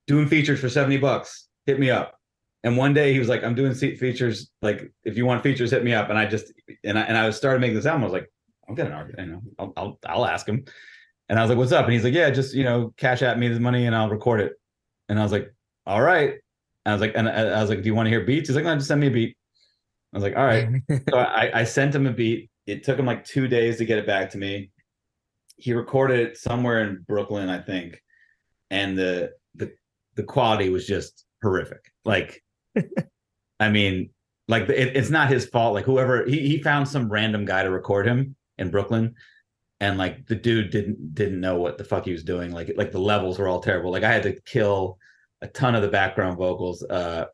doing 0.07 0.29
features 0.29 0.61
for 0.61 0.69
70 0.69 0.99
bucks, 0.99 1.49
hit 1.67 1.79
me 1.81 1.91
up. 1.91 2.15
And 2.63 2.77
one 2.77 2.95
day 2.95 3.13
he 3.13 3.19
was 3.19 3.29
like, 3.29 3.45
I'm 3.45 3.55
doing 3.55 3.75
features. 3.75 4.51
Like, 4.63 4.91
if 5.05 5.17
you 5.17 5.27
want 5.27 5.43
features, 5.43 5.71
hit 5.71 5.85
me 5.85 5.95
up. 5.95 6.11
And 6.11 6.19
I 6.19 6.27
just, 6.27 6.53
and 6.85 6.99
I, 6.99 7.03
and 7.03 7.17
I 7.17 7.27
was 7.27 7.37
started 7.37 7.61
making 7.61 7.77
this 7.77 7.87
album. 7.87 8.03
I 8.03 8.07
was 8.07 8.13
like, 8.13 8.33
I'll 8.69 8.75
get 8.75 8.87
an 8.87 8.93
argument. 8.93 9.29
You 9.29 9.35
know, 9.35 9.43
I'll, 9.59 9.73
I'll, 9.77 9.99
I'll 10.07 10.27
ask 10.27 10.49
him. 10.49 10.65
And 11.29 11.39
I 11.39 11.43
was 11.43 11.49
like, 11.49 11.59
what's 11.59 11.73
up? 11.73 11.85
And 11.85 11.93
he's 11.93 12.05
like, 12.05 12.15
yeah, 12.15 12.31
just, 12.31 12.55
you 12.55 12.65
know, 12.65 12.93
cash 12.97 13.23
at 13.23 13.39
me 13.39 13.49
the 13.49 13.61
money 13.61 13.87
and 13.87 13.95
I'll 13.95 14.09
record 14.09 14.41
it. 14.41 14.53
And 15.09 15.19
I 15.19 15.23
was 15.23 15.33
like, 15.33 15.53
all 15.87 16.03
right. 16.03 16.35
And 16.87 16.93
I 16.93 16.95
was 16.95 17.01
like, 17.01 17.13
and 17.17 17.29
I, 17.29 17.61
was 17.61 17.69
like, 17.69 17.83
do 17.83 17.87
you 17.87 17.97
want 17.97 18.07
to 18.07 18.11
hear 18.11 18.25
beats? 18.25 18.49
He's 18.49 18.55
like, 18.55 18.65
no, 18.65 18.73
just 18.77 18.87
send 18.87 19.01
me 19.01 19.09
a 19.09 19.11
beat. 19.11 19.37
I 20.15 20.17
was 20.19 20.23
like, 20.23 20.37
all 20.37 20.45
right. 20.45 20.69
so 21.11 21.19
I, 21.19 21.51
I 21.53 21.65
sent 21.65 21.93
him 21.93 22.07
a 22.07 22.13
beat. 22.13 22.49
It 22.69 22.85
took 22.85 22.97
him 22.97 23.07
like 23.07 23.25
two 23.25 23.49
days 23.49 23.79
to 23.79 23.85
get 23.85 23.99
it 23.99 24.07
back 24.07 24.31
to 24.31 24.39
me. 24.39 24.71
He 25.57 25.73
recorded 25.73 26.21
it 26.21 26.37
somewhere 26.37 26.85
in 26.85 27.05
Brooklyn, 27.09 27.49
I 27.49 27.59
think. 27.61 28.01
And 28.71 28.97
the 28.97 29.33
the 29.57 29.73
the 30.15 30.23
quality 30.23 30.69
was 30.69 30.87
just 30.87 31.25
horrific. 31.43 31.93
Like, 32.05 32.41
I 33.59 33.69
mean, 33.69 34.11
like 34.47 34.69
it, 34.69 34.97
it's 34.97 35.11
not 35.11 35.29
his 35.29 35.45
fault. 35.45 35.75
Like 35.75 35.87
whoever 35.87 36.25
he 36.25 36.47
he 36.47 36.63
found 36.63 36.87
some 36.87 37.11
random 37.11 37.47
guy 37.47 37.65
to 37.65 37.71
record 37.71 38.07
him 38.07 38.37
in 38.59 38.71
Brooklyn, 38.71 39.17
and 39.81 39.99
like 39.99 40.29
the 40.29 40.37
dude 40.37 40.71
didn't 40.71 41.15
didn't 41.15 41.41
know 41.41 41.57
what 41.57 41.79
the 41.79 41.85
fuck 41.85 42.05
he 42.05 42.13
was 42.13 42.23
doing. 42.23 42.53
Like 42.53 42.73
like 42.77 42.93
the 42.93 43.01
levels 43.01 43.41
were 43.41 43.49
all 43.49 43.61
terrible. 43.61 43.91
Like 43.91 44.05
I 44.05 44.13
had 44.13 44.23
to 44.23 44.41
kill 44.43 44.99
a 45.43 45.49
ton 45.49 45.75
of 45.75 45.83
the 45.83 45.89
background 45.89 46.39
vocals. 46.39 46.83
Uh, 46.83 47.27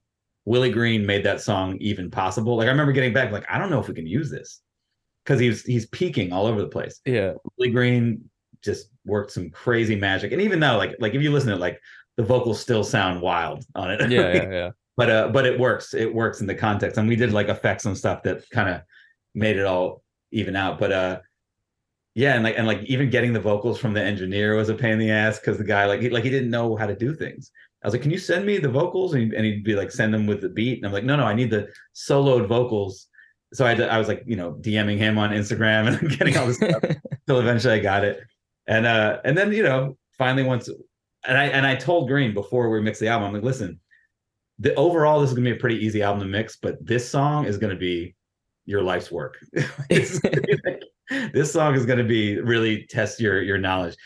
Willie 0.45 0.73
Green 0.73 1.07
made 1.07 1.25
that 1.25 1.41
song 1.41 1.77
even 1.81 2.11
possible. 2.11 2.57
Like 2.57 2.67
I 2.67 2.71
remember 2.71 2.93
getting 2.93 3.13
back, 3.13 3.31
like 3.31 3.47
I 3.49 3.59
don't 3.59 3.71
know 3.71 3.81
if 3.81 3.89
we 3.89 3.95
can 3.95 4.07
use 4.07 4.31
this 4.31 4.61
because 5.25 5.39
he's 5.39 5.63
he's 5.63 5.87
peaking 5.87 6.33
all 6.33 6.47
over 6.47 6.61
the 6.61 6.69
place. 6.69 7.01
yeah. 7.05 7.35
Willie 7.57 7.73
Green 7.73 8.29
just 8.63 8.89
worked 9.05 9.33
some 9.33 9.51
crazy 9.51 9.97
magic, 9.97 10.33
and 10.33 10.41
even 10.41 10.61
though 10.61 10.77
like 10.77 10.97
like 10.99 11.15
if 11.15 11.23
you 11.23 11.31
listen 11.31 11.51
to 11.51 11.57
it, 11.57 11.61
like 11.61 11.81
the 12.17 12.23
vocals 12.23 12.61
still 12.61 12.85
sound 12.85 13.21
wild 13.21 13.65
on 13.75 13.91
it. 13.91 14.11
Yeah, 14.11 14.35
yeah, 14.35 14.43
yeah. 14.51 14.71
but 14.97 15.11
uh, 15.11 15.29
but 15.29 15.47
it 15.47 15.59
works. 15.59 15.95
It 15.95 16.13
works 16.13 16.41
in 16.41 16.47
the 16.47 16.55
context, 16.55 16.99
and 16.99 17.09
we 17.09 17.17
did 17.17 17.33
like 17.33 17.49
effects 17.49 17.85
and 17.85 17.97
stuff 17.97 18.23
that 18.25 18.49
kind 18.51 18.69
of 18.69 18.83
made 19.35 19.57
it 19.57 19.65
all 19.65 20.03
even 20.33 20.57
out. 20.57 20.79
But 20.79 20.93
uh, 20.93 21.21
yeah, 22.15 22.35
and 22.35 22.43
like 22.43 22.59
and 22.59 22.67
like 22.67 22.83
even 22.85 23.11
getting 23.11 23.33
the 23.33 23.41
vocals 23.41 23.79
from 23.79 23.95
the 23.95 24.03
engineer 24.03 24.55
was 24.57 24.69
a 24.69 24.75
pain 24.75 24.93
in 24.93 24.99
the 24.99 25.11
ass 25.11 25.39
because 25.39 25.59
the 25.59 25.65
guy 25.65 25.87
like 25.87 26.01
he 26.01 26.11
like 26.11 26.25
he 26.25 26.31
didn't 26.31 26.51
know 26.51 26.77
how 26.77 26.87
to 26.87 26.97
do 26.97 27.15
things. 27.15 27.51
I 27.83 27.87
was 27.87 27.95
like, 27.95 28.03
"Can 28.03 28.11
you 28.11 28.19
send 28.19 28.47
me 28.47 28.59
the 28.59 28.69
vocals?" 28.69 29.15
And, 29.15 29.31
he, 29.31 29.37
and 29.37 29.45
he'd 29.45 29.65
be 29.65 29.75
like, 29.75 29.91
"Send 29.91 30.13
them 30.15 30.27
with 30.27 30.41
the 30.41 30.49
beat." 30.49 30.79
And 30.79 30.87
I'm 30.87 30.93
like, 30.93 31.05
"No, 31.05 31.17
no, 31.17 31.25
I 31.25 31.35
need 31.35 31.51
the 31.51 31.69
soloed 31.95 32.47
vocals." 32.47 33.09
So 33.53 33.67
I, 33.67 33.75
to- 33.75 33.93
I 33.93 33.99
was 33.99 34.09
like, 34.09 34.23
you 34.27 34.37
know, 34.37 34.55
DMing 34.61 34.97
him 34.99 35.19
on 35.19 35.31
Instagram 35.31 35.87
and 36.01 36.19
getting 36.19 36.37
all 36.39 36.47
this 36.47 36.57
stuff 36.57 36.83
until 36.83 37.41
eventually 37.41 37.75
I 37.75 37.81
got 37.81 38.05
it. 38.05 38.21
And 38.67 38.87
uh, 38.87 39.19
and 39.25 39.37
then 39.37 39.53
you 39.53 39.63
know, 39.63 39.97
finally 40.17 40.45
once, 40.45 40.69
and 41.27 41.37
I 41.37 41.45
and 41.47 41.67
I 41.67 41.75
told 41.75 42.09
Green 42.09 42.33
before 42.35 42.71
we 42.71 42.81
mixed 42.81 43.01
the 43.01 43.09
album, 43.09 43.29
I'm 43.29 43.35
like, 43.35 43.43
listen, 43.43 43.81
the 44.59 44.75
overall 44.77 45.21
this 45.21 45.31
is 45.31 45.35
gonna 45.35 45.51
be 45.51 45.57
a 45.57 45.61
pretty 45.61 45.85
easy 45.85 46.03
album 46.03 46.21
to 46.23 46.27
mix, 46.29 46.57
but 46.57 46.85
this 46.87 47.09
song 47.09 47.45
is 47.47 47.59
gonna 47.59 47.77
be 47.77 48.15
your 48.65 48.83
life's 48.83 49.11
work. 49.11 49.39
Like- 49.91 50.83
this 51.35 51.53
song 51.53 51.75
is 51.75 51.85
gonna 51.85 52.05
be 52.05 52.41
really 52.41 52.87
test 52.89 53.21
your 53.21 53.43
your 53.43 53.59
knowledge. 53.59 53.97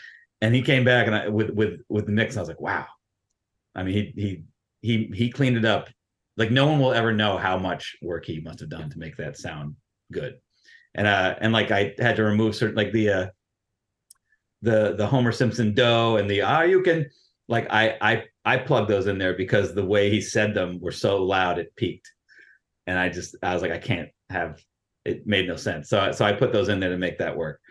And 0.41 0.53
he 0.53 0.61
came 0.61 0.83
back 0.83 1.07
and 1.07 1.15
I 1.15 1.29
with 1.29 1.51
with 1.51 1.79
with 1.89 2.05
the 2.05 2.11
mix, 2.11 2.33
and 2.33 2.39
I 2.39 2.41
was 2.41 2.49
like, 2.49 2.59
wow. 2.59 2.85
I 3.77 3.83
mean, 3.83 3.93
he 3.93 4.13
he 4.21 4.43
he 4.81 5.11
he 5.13 5.29
cleaned 5.29 5.55
it 5.55 5.65
up. 5.65 5.89
Like 6.35 6.51
no 6.51 6.67
one 6.67 6.79
will 6.79 6.93
ever 6.93 7.13
know 7.13 7.37
how 7.37 7.57
much 7.57 7.95
work 8.01 8.25
he 8.25 8.39
must 8.39 8.59
have 8.59 8.69
done 8.69 8.89
to 8.89 8.99
make 8.99 9.15
that 9.17 9.37
sound 9.37 9.75
good. 10.11 10.37
And 10.95 11.07
uh 11.07 11.35
and 11.39 11.53
like 11.53 11.71
I 11.71 11.93
had 11.99 12.15
to 12.17 12.23
remove 12.23 12.55
certain 12.55 12.75
like 12.75 12.91
the 12.91 13.09
uh 13.09 13.27
the 14.63 14.95
the 14.95 15.07
Homer 15.07 15.31
Simpson 15.31 15.73
dough 15.73 16.17
and 16.17 16.29
the 16.29 16.41
ah 16.41 16.63
you 16.63 16.81
can 16.81 17.05
like 17.47 17.67
I 17.69 17.97
I 18.01 18.23
I 18.43 18.57
plugged 18.57 18.89
those 18.89 19.07
in 19.07 19.17
there 19.17 19.35
because 19.35 19.73
the 19.73 19.85
way 19.85 20.09
he 20.09 20.21
said 20.21 20.53
them 20.53 20.79
were 20.81 20.91
so 20.91 21.23
loud 21.23 21.59
it 21.59 21.75
peaked. 21.75 22.11
And 22.87 22.97
I 22.97 23.09
just 23.09 23.35
I 23.43 23.53
was 23.53 23.61
like 23.61 23.71
I 23.71 23.77
can't 23.77 24.09
have 24.29 24.59
it 25.05 25.25
made 25.25 25.47
no 25.47 25.55
sense. 25.55 25.89
So 25.89 26.11
so 26.11 26.25
I 26.25 26.33
put 26.33 26.51
those 26.51 26.69
in 26.69 26.79
there 26.79 26.89
to 26.89 26.97
make 26.97 27.19
that 27.19 27.37
work. 27.37 27.61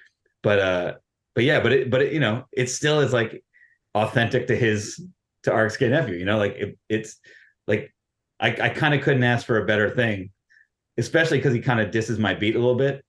But 0.43 0.59
uh 0.61 0.95
but 1.35 1.45
yeah, 1.45 1.61
but 1.61 1.73
it 1.73 1.91
but 1.91 2.03
it, 2.03 2.13
you 2.13 2.21
know, 2.21 2.45
it 2.53 2.71
still 2.71 3.01
is 3.01 3.13
like 3.13 3.45
authentic 3.95 4.47
to 4.49 4.57
his 4.57 5.05
to 5.47 5.51
RXK 5.51 5.91
nephew, 5.91 6.15
you 6.17 6.25
know, 6.25 6.39
like 6.39 6.53
it, 6.57 6.79
it's 6.89 7.19
like 7.67 7.93
I 8.39 8.49
I 8.61 8.69
kind 8.69 8.95
of 8.95 9.01
couldn't 9.03 9.25
ask 9.25 9.47
for 9.47 9.59
a 9.59 9.67
better 9.67 9.91
thing, 9.91 10.31
especially 10.99 11.39
because 11.39 11.55
he 11.55 11.61
kind 11.61 11.81
of 11.81 11.91
disses 11.91 12.19
my 12.19 12.35
beat 12.35 12.55
a 12.55 12.59
little 12.59 12.77
bit 12.77 13.03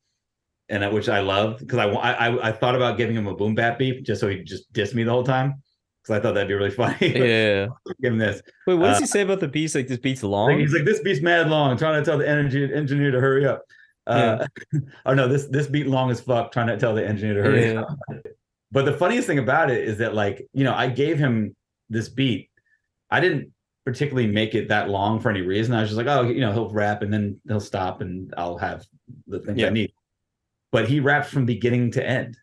and 0.70 0.84
I, 0.84 0.90
which 0.90 1.08
I 1.10 1.20
love 1.20 1.60
because 1.60 1.80
I, 1.80 1.88
I 1.90 2.50
I 2.50 2.52
thought 2.52 2.76
about 2.76 2.98
giving 2.98 3.16
him 3.16 3.28
a 3.28 3.36
boom 3.36 3.54
bap 3.56 3.78
beat 3.80 4.06
just 4.06 4.22
so 4.22 4.28
he 4.28 4.44
just 4.44 4.72
diss 4.74 4.94
me 4.94 5.04
the 5.04 5.12
whole 5.12 5.24
time 5.24 5.62
because 6.04 6.18
I 6.18 6.22
thought 6.22 6.34
that'd 6.34 6.48
be 6.48 6.54
really 6.54 6.72
funny. 6.84 6.96
Yeah. 7.02 7.68
Give 8.02 8.14
him 8.14 8.18
this. 8.18 8.42
Wait, 8.66 8.76
what 8.76 8.88
does 8.88 8.98
Uh, 8.98 9.02
he 9.02 9.06
say 9.08 9.22
about 9.22 9.40
the 9.42 9.48
beats? 9.48 9.76
Like 9.76 9.88
this 9.88 9.98
beat's 10.00 10.24
Like, 10.24 10.32
long? 10.32 10.60
he's 10.60 10.74
like, 10.74 10.86
this 10.86 11.00
beat's 11.02 11.22
mad 11.22 11.50
long. 11.50 11.78
Trying 11.78 12.02
to 12.02 12.10
tell 12.10 12.18
the 12.18 12.28
energy 12.28 12.70
engineer 12.74 13.12
to 13.12 13.20
hurry 13.20 13.46
up. 13.46 13.64
Uh, 14.06 14.48
oh 15.06 15.14
no, 15.14 15.28
this 15.28 15.48
this 15.48 15.68
beat 15.68 15.88
long 15.88 16.10
as 16.12 16.22
fuck. 16.22 16.52
Trying 16.54 16.68
to 16.68 16.78
tell 16.78 16.96
the 16.96 17.06
engineer 17.06 17.34
to 17.36 17.44
hurry 17.44 17.74
Yeah. 17.74 17.82
up. 17.82 17.98
But 18.72 18.84
the 18.86 18.94
funniest 18.94 19.28
thing 19.28 19.40
about 19.40 19.72
it 19.72 19.82
is 19.88 19.98
that 20.00 20.14
like 20.14 20.46
you 20.54 20.64
know 20.66 20.74
I 20.74 20.88
gave 20.88 21.18
him 21.18 21.56
this 21.90 22.10
beat. 22.10 22.50
I 23.10 23.20
didn't 23.20 23.52
particularly 23.86 24.28
make 24.28 24.54
it 24.56 24.70
that 24.70 24.90
long 24.90 25.20
for 25.20 25.30
any 25.30 25.42
reason. 25.42 25.74
I 25.74 25.82
was 25.82 25.90
just 25.90 25.98
like, 25.98 26.08
oh, 26.08 26.24
you 26.24 26.42
know, 26.42 26.52
he'll 26.52 26.70
rap 26.70 27.02
and 27.02 27.14
then 27.14 27.40
he'll 27.48 27.60
stop 27.60 28.02
and 28.02 28.34
I'll 28.38 28.58
have 28.58 28.86
the 29.28 29.40
things 29.40 29.60
Yeah. 29.60 29.68
I 29.68 29.72
need. 29.72 29.94
But 30.72 30.90
he 30.90 31.00
rapped 31.00 31.30
from 31.30 31.46
beginning 31.46 31.92
to 31.92 32.06
end. 32.06 32.38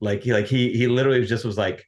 Like 0.00 0.22
he 0.22 0.32
like 0.32 0.46
he 0.46 0.76
he 0.76 0.86
literally 0.86 1.24
just 1.26 1.44
was 1.44 1.58
like 1.58 1.84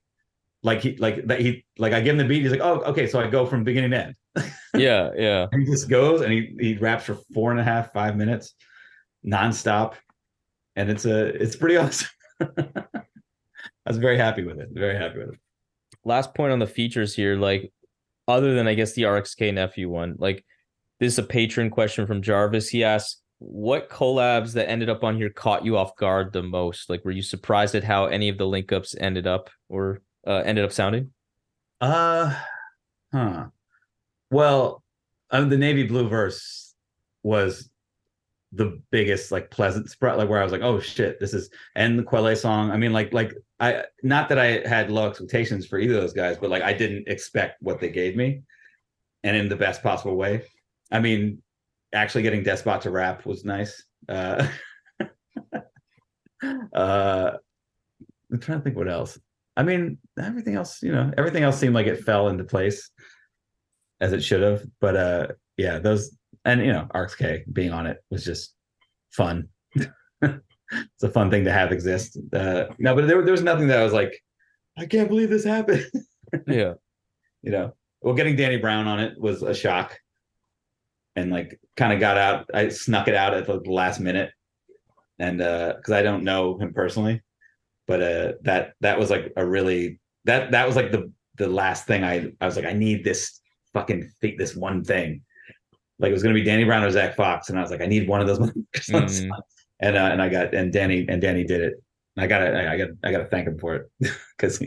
like 0.63 0.81
he 0.81 0.97
like 0.97 1.27
that 1.27 1.41
he 1.41 1.65
like 1.79 1.93
I 1.93 2.01
give 2.01 2.13
him 2.13 2.19
the 2.19 2.25
beat. 2.25 2.43
He's 2.43 2.51
like, 2.51 2.61
oh, 2.61 2.81
okay, 2.81 3.07
so 3.07 3.21
I 3.21 3.29
go 3.29 3.47
from 3.47 3.63
beginning 3.63 3.91
to 3.91 4.05
end. 4.07 4.15
yeah, 4.75 5.11
yeah. 5.17 5.47
he 5.53 5.65
just 5.65 5.89
goes 5.89 6.23
and 6.23 6.33
he 6.33 6.57
he 6.59 6.77
raps 6.79 7.05
for 7.05 7.19
four 7.35 7.51
and 7.51 7.61
a 7.61 7.65
half 7.65 7.93
five 7.93 8.17
minutes 8.17 8.55
nonstop 9.27 9.95
and 10.77 10.91
it's 10.91 11.05
a 11.05 11.27
it's 11.43 11.57
pretty 11.57 11.77
awesome 11.79 12.09
i 12.41 13.03
was 13.87 13.99
very 13.99 14.17
happy 14.17 14.43
with 14.43 14.59
it 14.59 14.69
very 14.73 14.97
happy 14.97 15.19
with 15.19 15.29
it 15.31 15.41
last 16.05 16.35
point 16.35 16.53
on 16.53 16.59
the 16.59 16.67
features 16.67 17.15
here, 17.15 17.37
like 17.37 17.73
other 18.29 18.55
than 18.55 18.69
I 18.69 18.75
guess 18.75 18.93
the 18.93 19.03
RXK 19.03 19.55
nephew 19.55 19.89
one, 19.89 20.17
like 20.19 20.45
this 20.99 21.15
is 21.15 21.19
a 21.19 21.25
patron 21.25 21.71
question 21.71 22.07
from 22.07 22.23
Jarvis. 22.23 22.69
He 22.69 22.85
asks, 22.85 23.21
what 23.39 23.89
collabs 23.89 24.53
that 24.53 24.69
ended 24.69 24.91
up 24.91 25.03
on 25.03 25.17
here 25.17 25.31
caught 25.31 25.65
you 25.65 25.79
off 25.79 25.97
guard 25.97 26.33
the 26.33 26.43
most? 26.43 26.91
Like, 26.91 27.05
were 27.05 27.11
you 27.11 27.23
surprised 27.23 27.75
at 27.75 27.85
how 27.85 28.05
any 28.07 28.29
of 28.29 28.37
the 28.37 28.47
link 28.47 28.71
ups 28.71 28.95
ended 29.01 29.27
up 29.27 29.49
or 29.71 30.03
uh, 30.27 30.43
ended 30.45 30.65
up 30.65 30.73
sounding? 30.73 31.13
uh 31.81 32.35
huh 33.13 33.47
well 34.31 34.83
um, 35.31 35.49
the 35.49 35.57
navy 35.57 35.85
blue 35.85 36.09
verse 36.09 36.75
was 37.23 37.71
the 38.53 38.81
biggest 38.91 39.33
like 39.33 39.51
pleasant 39.51 39.89
spread 39.89 40.17
like 40.17 40.29
where 40.29 40.41
i 40.41 40.45
was 40.45 40.53
like 40.53 40.63
oh 40.63 40.81
shit 40.81 41.19
this 41.21 41.33
is 41.33 41.51
and 41.75 41.99
the 41.99 42.03
quelle 42.03 42.35
song 42.37 42.71
i 42.71 42.77
mean 42.77 42.93
like 42.93 43.13
like 43.13 43.33
i 43.61 43.85
not 44.03 44.29
that 44.29 44.39
i 44.39 44.67
had 44.69 44.91
low 44.91 45.09
expectations 45.09 45.67
for 45.67 45.79
either 45.79 45.95
of 45.95 46.01
those 46.01 46.13
guys 46.13 46.37
but 46.39 46.51
like 46.51 46.63
i 46.63 46.73
didn't 46.73 47.07
expect 47.09 47.61
what 47.63 47.79
they 47.81 47.89
gave 47.89 48.17
me 48.17 48.43
and 49.23 49.37
in 49.37 49.49
the 49.49 49.57
best 49.57 49.83
possible 49.83 50.17
way. 50.17 50.43
I 50.91 51.01
mean 51.01 51.43
actually 51.93 52.23
getting 52.23 52.43
despot 52.43 52.83
to 52.83 52.91
rap 52.91 53.27
was 53.27 53.45
nice. 53.45 53.83
Uh 54.09 54.47
uh 56.73 57.33
i'm 58.33 58.39
trying 58.41 58.59
to 58.59 58.65
think 58.65 58.77
what 58.77 58.89
else. 58.89 59.19
I 59.57 59.63
mean 59.63 59.99
everything 60.19 60.55
else 60.55 60.83
you 60.83 60.93
know 60.93 61.13
everything 61.19 61.43
else 61.43 61.59
seemed 61.59 61.75
like 61.75 61.87
it 61.87 62.05
fell 62.05 62.29
into 62.29 62.45
place 62.45 62.91
as 64.01 64.13
it 64.13 64.23
should 64.23 64.43
have 64.43 64.65
but 64.81 64.97
uh 64.97 65.27
yeah 65.57 65.79
those 65.79 66.17
and 66.45 66.65
you 66.65 66.73
know 66.73 66.87
RXK 66.95 67.53
being 67.53 67.73
on 67.73 67.87
it 67.87 67.99
was 68.11 68.25
just 68.25 68.55
fun. 69.11 69.49
it's 70.73 71.03
a 71.03 71.09
fun 71.09 71.31
thing 71.31 71.45
to 71.45 71.53
have 71.53 71.73
exist. 71.73 72.19
Uh, 72.33 72.67
no, 72.79 72.95
but 72.95 73.07
there, 73.07 73.23
there 73.23 73.33
was 73.33 73.43
nothing 73.43 73.67
that 73.69 73.79
I 73.79 73.85
was 73.85 73.93
like, 73.93 74.23
I 74.79 74.87
can't 74.87 75.09
believe 75.09 75.31
this 75.31 75.45
happened. 75.45 75.85
Yeah. 76.47 76.75
you 77.43 77.51
know, 77.51 77.73
well, 78.03 78.15
getting 78.15 78.37
Danny 78.37 78.57
Brown 78.57 78.87
on 78.87 79.01
it 79.01 79.19
was 79.21 79.43
a 79.43 79.53
shock, 79.53 79.99
and 81.17 81.33
like 81.33 81.59
kind 81.77 81.93
of 81.93 81.99
got 81.99 82.17
out. 82.17 82.49
I 82.55 82.69
snuck 82.69 83.09
it 83.09 83.17
out 83.17 83.35
at 83.35 83.47
the 83.47 83.55
last 83.67 83.99
minute, 83.99 84.31
and 85.19 85.43
uh, 85.43 85.75
because 85.77 85.93
I 85.93 86.03
don't 86.03 86.23
know 86.23 86.57
him 86.57 86.73
personally, 86.73 87.21
but 87.89 88.01
uh, 88.01 88.33
that 88.43 88.75
that 88.81 88.97
was 88.97 89.11
like 89.11 89.33
a 89.37 89.45
really 89.45 89.99
that 90.25 90.53
that 90.53 90.69
was 90.69 90.77
like 90.77 90.93
the 90.93 91.11
the 91.37 91.49
last 91.49 91.87
thing 91.89 92.05
I 92.05 92.31
I 92.41 92.47
was 92.47 92.55
like 92.55 92.65
I 92.67 92.75
need 92.75 93.03
this 93.03 93.41
fucking 93.75 94.09
thi- 94.21 94.37
this 94.39 94.55
one 94.55 94.85
thing. 94.85 95.23
Like 95.99 96.11
it 96.11 96.15
was 96.15 96.23
gonna 96.23 96.35
be 96.37 96.45
Danny 96.45 96.63
Brown 96.63 96.85
or 96.85 96.91
Zach 96.93 97.17
Fox, 97.17 97.49
and 97.51 97.59
I 97.59 97.63
was 97.63 97.73
like 97.73 97.81
I 97.83 97.87
need 97.87 98.07
one 98.09 98.21
of 98.21 98.29
those 98.29 98.39
Mm. 98.89 99.31
And 99.81 99.97
uh, 99.97 100.11
and 100.13 100.23
I 100.23 100.29
got 100.29 100.55
and 100.55 100.73
Danny 100.73 101.07
and 101.09 101.21
Danny 101.21 101.45
did 101.45 101.61
it. 101.63 101.75
I 102.17 102.27
gotta, 102.27 102.51
I, 102.53 102.73
I 102.75 102.77
gotta, 102.77 102.93
I 103.05 103.13
gotta 103.13 103.25
thank 103.27 103.47
him 103.47 103.57
for 103.59 103.77
it 103.77 103.91
because 104.37 104.61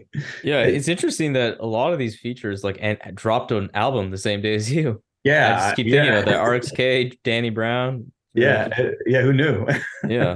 Yeah, 0.44 0.62
It- 0.64 0.76
it's 0.76 0.88
interesting 0.88 1.34
that 1.34 1.58
a 1.60 1.66
lot 1.66 1.92
of 1.94 2.00
these 2.00 2.18
features 2.18 2.64
like 2.64 2.78
and 2.80 2.98
dropped 3.16 3.52
an 3.52 3.70
album 3.74 4.12
the 4.12 4.18
same 4.18 4.42
day 4.42 4.56
as 4.56 4.72
you. 4.72 5.04
yeah, 5.24 5.58
I 5.58 5.60
just 5.66 5.76
keep 5.76 5.88
yeah, 5.88 6.04
thinking 6.04 6.14
about 6.14 6.26
that. 6.26 6.40
RXK, 6.78 7.20
Danny 7.24 7.50
Brown. 7.50 8.12
yeah, 8.34 8.70
yeah. 9.06 9.22
Who 9.22 9.34
knew? 9.34 9.68
Yeah. 10.08 10.36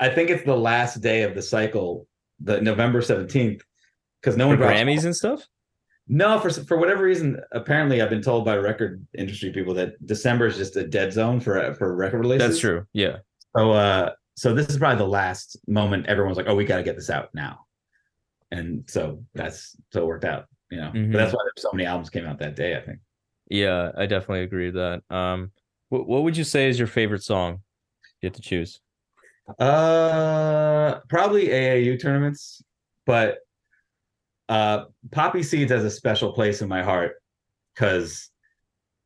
I 0.00 0.08
think 0.08 0.30
it's 0.30 0.44
the 0.44 0.56
last 0.56 1.00
day 1.00 1.22
of 1.22 1.34
the 1.34 1.42
cycle, 1.42 2.06
the 2.40 2.60
November 2.60 3.02
seventeenth, 3.02 3.62
because 4.20 4.36
no 4.36 4.44
For 4.50 4.56
one 4.64 4.74
Grammys 4.74 5.04
and 5.04 5.14
stuff. 5.14 5.42
No, 6.08 6.38
for 6.40 6.50
for 6.50 6.78
whatever 6.78 7.02
reason, 7.04 7.38
apparently 7.52 8.00
I've 8.00 8.10
been 8.10 8.22
told 8.22 8.44
by 8.44 8.56
record 8.56 9.04
industry 9.16 9.50
people 9.52 9.74
that 9.74 10.04
December 10.06 10.46
is 10.46 10.56
just 10.56 10.74
a 10.76 10.86
dead 10.86 11.12
zone 11.12 11.38
for 11.40 11.74
for 11.74 11.94
record 11.94 12.20
releases. 12.20 12.48
That's 12.48 12.60
true. 12.60 12.84
Yeah. 12.92 13.18
So 13.56 13.72
uh 13.72 14.10
so 14.36 14.54
this 14.54 14.68
is 14.68 14.78
probably 14.78 14.98
the 14.98 15.08
last 15.10 15.56
moment 15.66 16.06
everyone's 16.06 16.36
like, 16.36 16.46
oh, 16.48 16.54
we 16.54 16.64
got 16.64 16.76
to 16.76 16.82
get 16.84 16.94
this 16.94 17.10
out 17.10 17.30
now, 17.34 17.66
and 18.50 18.84
so 18.88 19.24
that's 19.34 19.76
so 19.92 20.02
it 20.02 20.06
worked 20.06 20.24
out, 20.24 20.46
you 20.70 20.78
know. 20.78 20.90
Mhm. 20.94 21.12
But 21.12 21.18
that's 21.18 21.32
why 21.32 21.40
there's 21.44 21.62
so 21.62 21.72
many 21.72 21.86
albums 21.86 22.10
came 22.10 22.24
out 22.26 22.38
that 22.38 22.54
day. 22.54 22.76
I 22.76 22.80
think. 22.80 22.98
Yeah, 23.50 23.90
I 23.96 24.06
definitely 24.06 24.42
agree 24.42 24.70
with 24.70 24.74
that. 24.74 25.02
Um 25.14 25.50
what 25.88 26.06
what 26.06 26.22
would 26.22 26.36
you 26.36 26.44
say 26.44 26.68
is 26.68 26.78
your 26.78 26.88
favorite 26.88 27.22
song? 27.22 27.62
You 28.20 28.28
have 28.28 28.34
to 28.34 28.42
choose. 28.42 28.80
Uh, 29.58 31.00
probably 31.08 31.48
AAU 31.48 31.98
tournaments, 31.98 32.62
but 33.06 33.38
uh, 34.50 34.84
Poppy 35.10 35.42
Seeds 35.42 35.72
has 35.72 35.84
a 35.84 35.90
special 35.90 36.32
place 36.32 36.60
in 36.60 36.68
my 36.68 36.82
heart 36.82 37.14
because 37.74 38.30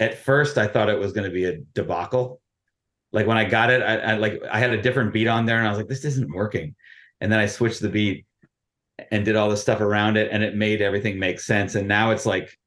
at 0.01 0.19
first 0.19 0.59
I 0.59 0.67
thought 0.67 0.89
it 0.89 0.99
was 0.99 1.13
going 1.13 1.29
to 1.29 1.33
be 1.33 1.45
a 1.45 1.59
debacle. 1.75 2.41
Like 3.13 3.27
when 3.27 3.37
I 3.39 3.45
got 3.45 3.71
it, 3.71 3.83
I, 3.83 3.97
I 3.99 4.17
like 4.17 4.43
I 4.51 4.59
had 4.59 4.73
a 4.73 4.81
different 4.81 5.13
beat 5.13 5.29
on 5.29 5.47
there, 5.47 5.59
and 5.59 5.67
I 5.67 5.71
was 5.71 5.79
like, 5.79 5.89
"This 5.89 6.05
isn't 6.05 6.33
working." 6.33 6.75
And 7.21 7.31
then 7.31 7.39
I 7.39 7.47
switched 7.47 7.81
the 7.81 7.89
beat 7.89 8.27
and 9.11 9.25
did 9.25 9.37
all 9.37 9.49
the 9.51 9.57
stuff 9.57 9.81
around 9.81 10.17
it, 10.17 10.31
and 10.33 10.43
it 10.43 10.55
made 10.57 10.81
everything 10.83 11.19
make 11.19 11.41
sense. 11.41 11.75
And 11.75 11.87
now 11.89 12.11
it's 12.11 12.27
like, 12.27 12.59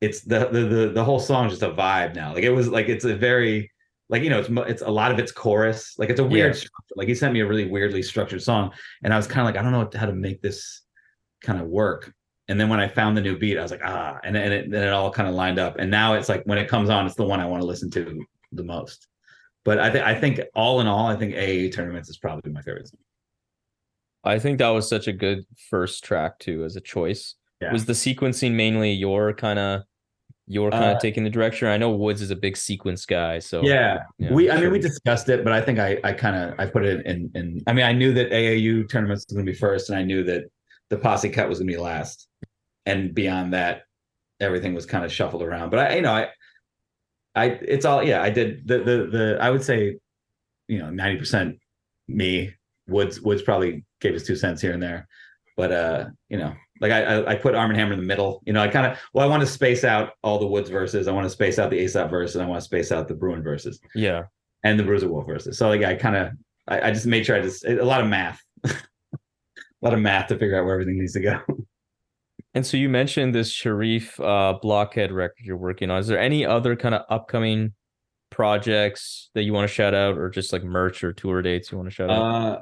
it's 0.00 0.20
the 0.22 0.46
the 0.50 0.60
the, 0.60 0.88
the 0.88 1.04
whole 1.04 1.20
song 1.20 1.46
is 1.46 1.52
just 1.58 1.62
a 1.62 1.70
vibe 1.70 2.14
now. 2.14 2.34
Like 2.34 2.44
it 2.44 2.50
was 2.50 2.68
like 2.68 2.88
it's 2.88 3.04
a 3.04 3.14
very 3.14 3.70
like 4.10 4.22
you 4.22 4.30
know 4.30 4.38
it's 4.40 4.50
it's 4.70 4.82
a 4.82 4.90
lot 4.90 5.10
of 5.10 5.18
it's 5.18 5.32
chorus 5.32 5.94
like 5.98 6.10
it's 6.10 6.20
a 6.20 6.24
weird 6.24 6.52
Yeah. 6.54 6.58
structure. 6.60 6.94
like 6.96 7.08
he 7.08 7.14
sent 7.14 7.32
me 7.32 7.40
a 7.40 7.46
really 7.46 7.66
weirdly 7.66 8.02
structured 8.02 8.42
song 8.42 8.70
and 9.02 9.14
i 9.14 9.16
was 9.16 9.26
kind 9.26 9.40
of 9.40 9.46
like 9.46 9.56
i 9.58 9.62
don't 9.62 9.72
know 9.72 9.88
how 9.98 10.04
to 10.04 10.12
make 10.12 10.42
this 10.42 10.82
kind 11.40 11.58
of 11.58 11.68
work 11.68 12.12
and 12.48 12.60
then 12.60 12.68
when 12.68 12.78
i 12.80 12.86
found 12.86 13.16
the 13.16 13.22
new 13.22 13.38
beat 13.38 13.56
i 13.58 13.62
was 13.62 13.70
like 13.70 13.80
ah 13.82 14.18
and, 14.22 14.36
and 14.36 14.52
it, 14.52 14.70
then 14.70 14.86
it 14.86 14.92
all 14.92 15.10
kind 15.10 15.26
of 15.26 15.34
lined 15.34 15.58
up 15.58 15.76
and 15.78 15.90
now 15.90 16.12
it's 16.12 16.28
like 16.28 16.42
when 16.44 16.58
it 16.58 16.68
comes 16.68 16.90
on 16.90 17.06
it's 17.06 17.14
the 17.14 17.24
one 17.24 17.40
i 17.40 17.46
want 17.46 17.62
to 17.62 17.66
listen 17.66 17.90
to 17.90 18.22
the 18.52 18.62
most 18.62 19.08
but 19.64 19.78
i 19.78 19.90
think 19.90 20.04
i 20.04 20.14
think 20.14 20.40
all 20.54 20.80
in 20.80 20.86
all 20.86 21.06
i 21.06 21.16
think 21.16 21.34
AAU 21.34 21.72
tournaments 21.72 22.08
is 22.08 22.18
probably 22.18 22.52
my 22.52 22.62
favorite 22.62 22.88
song. 22.88 23.00
I 24.26 24.38
think 24.38 24.58
that 24.58 24.68
was 24.70 24.88
such 24.88 25.06
a 25.06 25.12
good 25.12 25.44
first 25.68 26.02
track 26.02 26.38
too 26.38 26.64
as 26.64 26.76
a 26.76 26.80
choice. 26.80 27.34
Yeah. 27.60 27.72
Was 27.72 27.84
the 27.84 27.92
sequencing 27.92 28.52
mainly 28.52 28.90
your 28.90 29.34
kind 29.34 29.58
of 29.58 29.82
your 30.46 30.70
kind 30.70 30.84
of 30.84 30.96
Uh, 30.96 31.00
taking 31.00 31.24
the 31.24 31.30
direction? 31.30 31.68
I 31.68 31.76
know 31.76 31.90
Woods 31.90 32.22
is 32.22 32.30
a 32.30 32.36
big 32.36 32.56
sequence 32.56 33.04
guy, 33.06 33.38
so 33.38 33.62
yeah 33.62 34.02
yeah, 34.18 34.32
we 34.32 34.50
i 34.50 34.58
mean 34.58 34.70
we 34.70 34.78
discussed 34.78 35.28
it 35.28 35.44
but 35.44 35.52
i 35.52 35.60
think 35.60 35.78
i 35.78 35.98
i 36.04 36.12
kind 36.12 36.36
of 36.36 36.58
i 36.58 36.66
put 36.66 36.84
it 36.84 37.04
in 37.06 37.30
in 37.34 37.60
i 37.66 37.72
mean 37.72 37.84
i 37.84 37.92
knew 37.92 38.12
that 38.12 38.30
aau 38.30 38.88
tournaments 38.88 39.24
was 39.28 39.34
going 39.34 39.46
to 39.46 39.52
be 39.52 39.56
first 39.56 39.90
and 39.90 39.98
i 39.98 40.02
knew 40.02 40.24
that 40.24 40.44
the 40.90 40.96
posse 40.96 41.28
cut 41.28 41.48
was 41.48 41.58
going 41.58 41.68
to 41.68 41.74
be 41.74 41.78
last 41.78 42.28
and 42.86 43.14
beyond 43.14 43.52
that 43.52 43.82
everything 44.40 44.74
was 44.74 44.86
kind 44.86 45.04
of 45.04 45.12
shuffled 45.12 45.42
around 45.42 45.70
but 45.70 45.78
i 45.78 45.96
you 45.96 46.02
know 46.02 46.12
i 46.12 46.28
i 47.34 47.46
it's 47.46 47.84
all 47.84 48.02
yeah 48.02 48.22
i 48.22 48.30
did 48.30 48.66
the 48.66 48.78
the 48.78 49.08
the 49.10 49.38
i 49.40 49.50
would 49.50 49.62
say 49.62 49.96
you 50.68 50.78
know 50.78 50.86
90% 50.86 51.58
me 52.08 52.54
woods 52.86 53.20
woods 53.20 53.42
probably 53.42 53.84
gave 54.00 54.14
his 54.14 54.26
two 54.26 54.36
cents 54.36 54.60
here 54.60 54.72
and 54.72 54.82
there 54.82 55.06
but 55.56 55.72
uh 55.72 56.06
you 56.28 56.38
know 56.38 56.54
like 56.80 56.92
i 56.92 57.02
i, 57.02 57.32
I 57.32 57.34
put 57.36 57.54
Armand 57.54 57.78
Hammer 57.78 57.92
in 57.92 57.98
the 57.98 58.06
middle 58.06 58.42
you 58.46 58.52
know 58.52 58.62
i 58.62 58.68
kind 58.68 58.86
of 58.86 58.98
well 59.12 59.26
i 59.26 59.28
want 59.28 59.42
to 59.42 59.46
space 59.46 59.84
out 59.84 60.10
all 60.22 60.38
the 60.38 60.46
woods 60.46 60.70
verses 60.70 61.08
i 61.08 61.12
want 61.12 61.24
to 61.24 61.30
space 61.30 61.58
out 61.58 61.70
the 61.70 61.78
aesop 61.80 62.10
verse 62.10 62.34
and 62.34 62.44
i 62.44 62.46
want 62.46 62.60
to 62.60 62.64
space 62.64 62.92
out 62.92 63.08
the 63.08 63.14
Brewin 63.14 63.42
verses 63.42 63.80
yeah. 63.94 64.24
and 64.62 64.78
the 64.78 64.84
Bruiser 64.84 65.08
Wolf 65.08 65.26
verses. 65.26 65.58
So 65.58 65.68
like 65.68 65.82
I 65.82 65.94
kind 65.94 66.16
of 66.16 66.32
I, 66.68 66.88
I 66.88 66.90
just 66.90 67.06
made 67.06 67.26
sure 67.26 67.36
I 67.36 67.42
just 67.42 67.64
a 67.64 67.84
lot 67.84 68.00
of 68.00 68.08
math, 68.08 68.40
a 68.64 68.78
lot 69.82 69.94
of 69.94 70.00
math 70.00 70.28
to 70.28 70.38
figure 70.38 70.58
out 70.58 70.64
where 70.64 70.74
everything 70.74 70.98
needs 70.98 71.12
to 71.14 71.20
go. 71.20 71.40
And 72.54 72.64
so 72.64 72.76
you 72.76 72.88
mentioned 72.88 73.34
this 73.34 73.50
Sharif 73.50 74.18
uh 74.20 74.58
blockhead 74.62 75.12
record 75.12 75.44
you're 75.44 75.56
working 75.56 75.90
on. 75.90 75.98
Is 75.98 76.06
there 76.06 76.18
any 76.18 76.46
other 76.46 76.76
kind 76.76 76.94
of 76.94 77.02
upcoming 77.08 77.72
projects 78.30 79.30
that 79.34 79.44
you 79.44 79.52
want 79.52 79.68
to 79.68 79.72
shout 79.72 79.94
out 79.94 80.18
or 80.18 80.28
just 80.28 80.52
like 80.52 80.64
merch 80.64 81.04
or 81.04 81.12
tour 81.12 81.42
dates 81.42 81.70
you 81.70 81.78
want 81.78 81.88
to 81.88 81.94
shout 81.94 82.10
out? 82.10 82.22
Uh, 82.22 82.60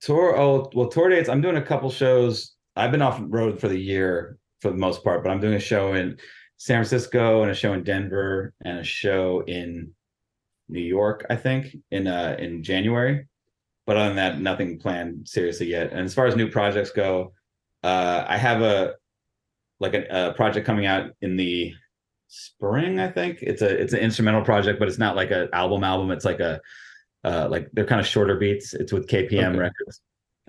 tour 0.00 0.36
oh 0.38 0.70
well 0.74 0.88
tour 0.88 1.08
dates. 1.08 1.28
I'm 1.28 1.40
doing 1.40 1.56
a 1.56 1.62
couple 1.62 1.90
shows. 1.90 2.54
I've 2.76 2.90
been 2.90 3.02
off 3.02 3.20
road 3.24 3.60
for 3.60 3.68
the 3.68 3.78
year 3.78 4.38
for 4.60 4.70
the 4.70 4.76
most 4.76 5.02
part, 5.02 5.22
but 5.22 5.30
I'm 5.30 5.40
doing 5.40 5.54
a 5.54 5.60
show 5.60 5.94
in 5.94 6.16
San 6.56 6.76
Francisco 6.76 7.42
and 7.42 7.50
a 7.50 7.54
show 7.54 7.72
in 7.72 7.84
Denver 7.84 8.52
and 8.64 8.78
a 8.78 8.84
show 8.84 9.42
in 9.46 9.92
New 10.68 10.80
York. 10.80 11.26
I 11.30 11.36
think 11.36 11.76
in 11.90 12.06
uh 12.06 12.36
in 12.38 12.62
January. 12.62 13.26
But 13.86 13.96
other 13.96 14.08
than 14.08 14.16
that, 14.16 14.40
nothing 14.40 14.78
planned 14.78 15.26
seriously 15.26 15.68
yet. 15.68 15.92
And 15.92 16.00
as 16.00 16.12
far 16.12 16.26
as 16.26 16.36
new 16.36 16.50
projects 16.50 16.90
go, 16.90 17.32
uh, 17.82 18.22
I 18.28 18.36
have 18.36 18.60
a 18.60 18.94
like 19.80 19.94
a, 19.94 20.30
a 20.30 20.32
project 20.34 20.66
coming 20.66 20.86
out 20.86 21.10
in 21.22 21.36
the 21.36 21.74
spring. 22.28 23.00
I 23.00 23.08
think 23.08 23.38
it's 23.42 23.62
a 23.62 23.68
it's 23.68 23.92
an 23.92 24.00
instrumental 24.00 24.42
project, 24.42 24.78
but 24.78 24.88
it's 24.88 24.98
not 24.98 25.16
like 25.16 25.30
an 25.30 25.48
album 25.52 25.84
album. 25.84 26.10
It's 26.10 26.24
like 26.24 26.40
a 26.40 26.60
uh, 27.24 27.48
like 27.50 27.68
they're 27.72 27.84
kind 27.86 28.00
of 28.00 28.06
shorter 28.06 28.36
beats. 28.36 28.74
It's 28.74 28.92
with 28.92 29.08
KPM 29.08 29.50
Okay. 29.50 29.58
Records. 29.58 30.00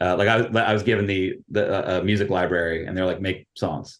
Uh, 0.01 0.15
like 0.17 0.27
I 0.29 0.37
was 0.37 0.55
I 0.55 0.73
was 0.73 0.83
given 0.83 1.05
the 1.05 1.35
the 1.49 1.67
uh, 1.67 1.99
uh, 1.99 2.03
music 2.03 2.29
library, 2.29 2.85
and 2.85 2.95
they're 2.97 3.05
like 3.05 3.21
make 3.21 3.47
songs. 3.55 3.99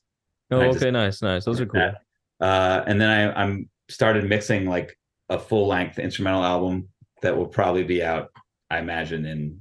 oh, 0.52 0.58
okay, 0.58 0.72
just- 0.72 0.86
nice, 0.92 1.22
nice. 1.22 1.46
Those 1.46 1.60
are 1.62 1.66
cool. 1.66 1.92
Uh, 2.40 2.84
and 2.88 3.02
then 3.02 3.10
I, 3.10 3.42
I'm 3.42 3.70
started 3.90 4.24
mixing 4.30 4.66
like 4.66 4.98
a 5.28 5.38
full 5.38 5.68
length 5.68 6.00
instrumental 6.00 6.44
album 6.44 6.88
that 7.22 7.36
will 7.36 7.48
probably 7.48 7.84
be 7.84 8.02
out, 8.02 8.30
I 8.70 8.80
imagine, 8.80 9.26
in 9.26 9.60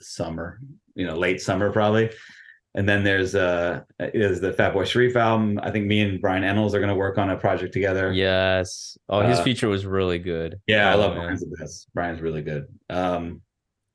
summer, 0.00 0.58
you 0.96 1.06
know, 1.06 1.14
late 1.16 1.40
summer 1.40 1.70
probably. 1.70 2.10
And 2.74 2.88
then 2.88 3.02
there's 3.02 3.34
uh 3.34 3.80
is 3.98 4.40
the 4.40 4.52
Fatboy 4.52 4.86
Sharif 4.86 5.16
album. 5.16 5.58
I 5.62 5.70
think 5.72 5.86
me 5.86 6.00
and 6.02 6.20
Brian 6.20 6.44
Ennals 6.44 6.72
are 6.72 6.78
going 6.78 6.88
to 6.88 6.94
work 6.94 7.18
on 7.18 7.30
a 7.30 7.36
project 7.36 7.72
together. 7.72 8.12
Yes. 8.12 8.96
Oh, 9.08 9.20
his 9.22 9.40
Uh, 9.40 9.42
feature 9.44 9.68
was 9.68 9.84
really 9.84 10.20
good. 10.20 10.60
Yeah, 10.68 10.88
I 10.90 10.94
Oh, 10.94 10.98
love 10.98 11.14
man. 11.14 11.24
Brian's 11.24 11.40
the 11.40 11.56
best. 11.58 11.88
Brian's 11.94 12.20
really 12.20 12.42
good. 12.42 12.66
Um, 12.88 13.40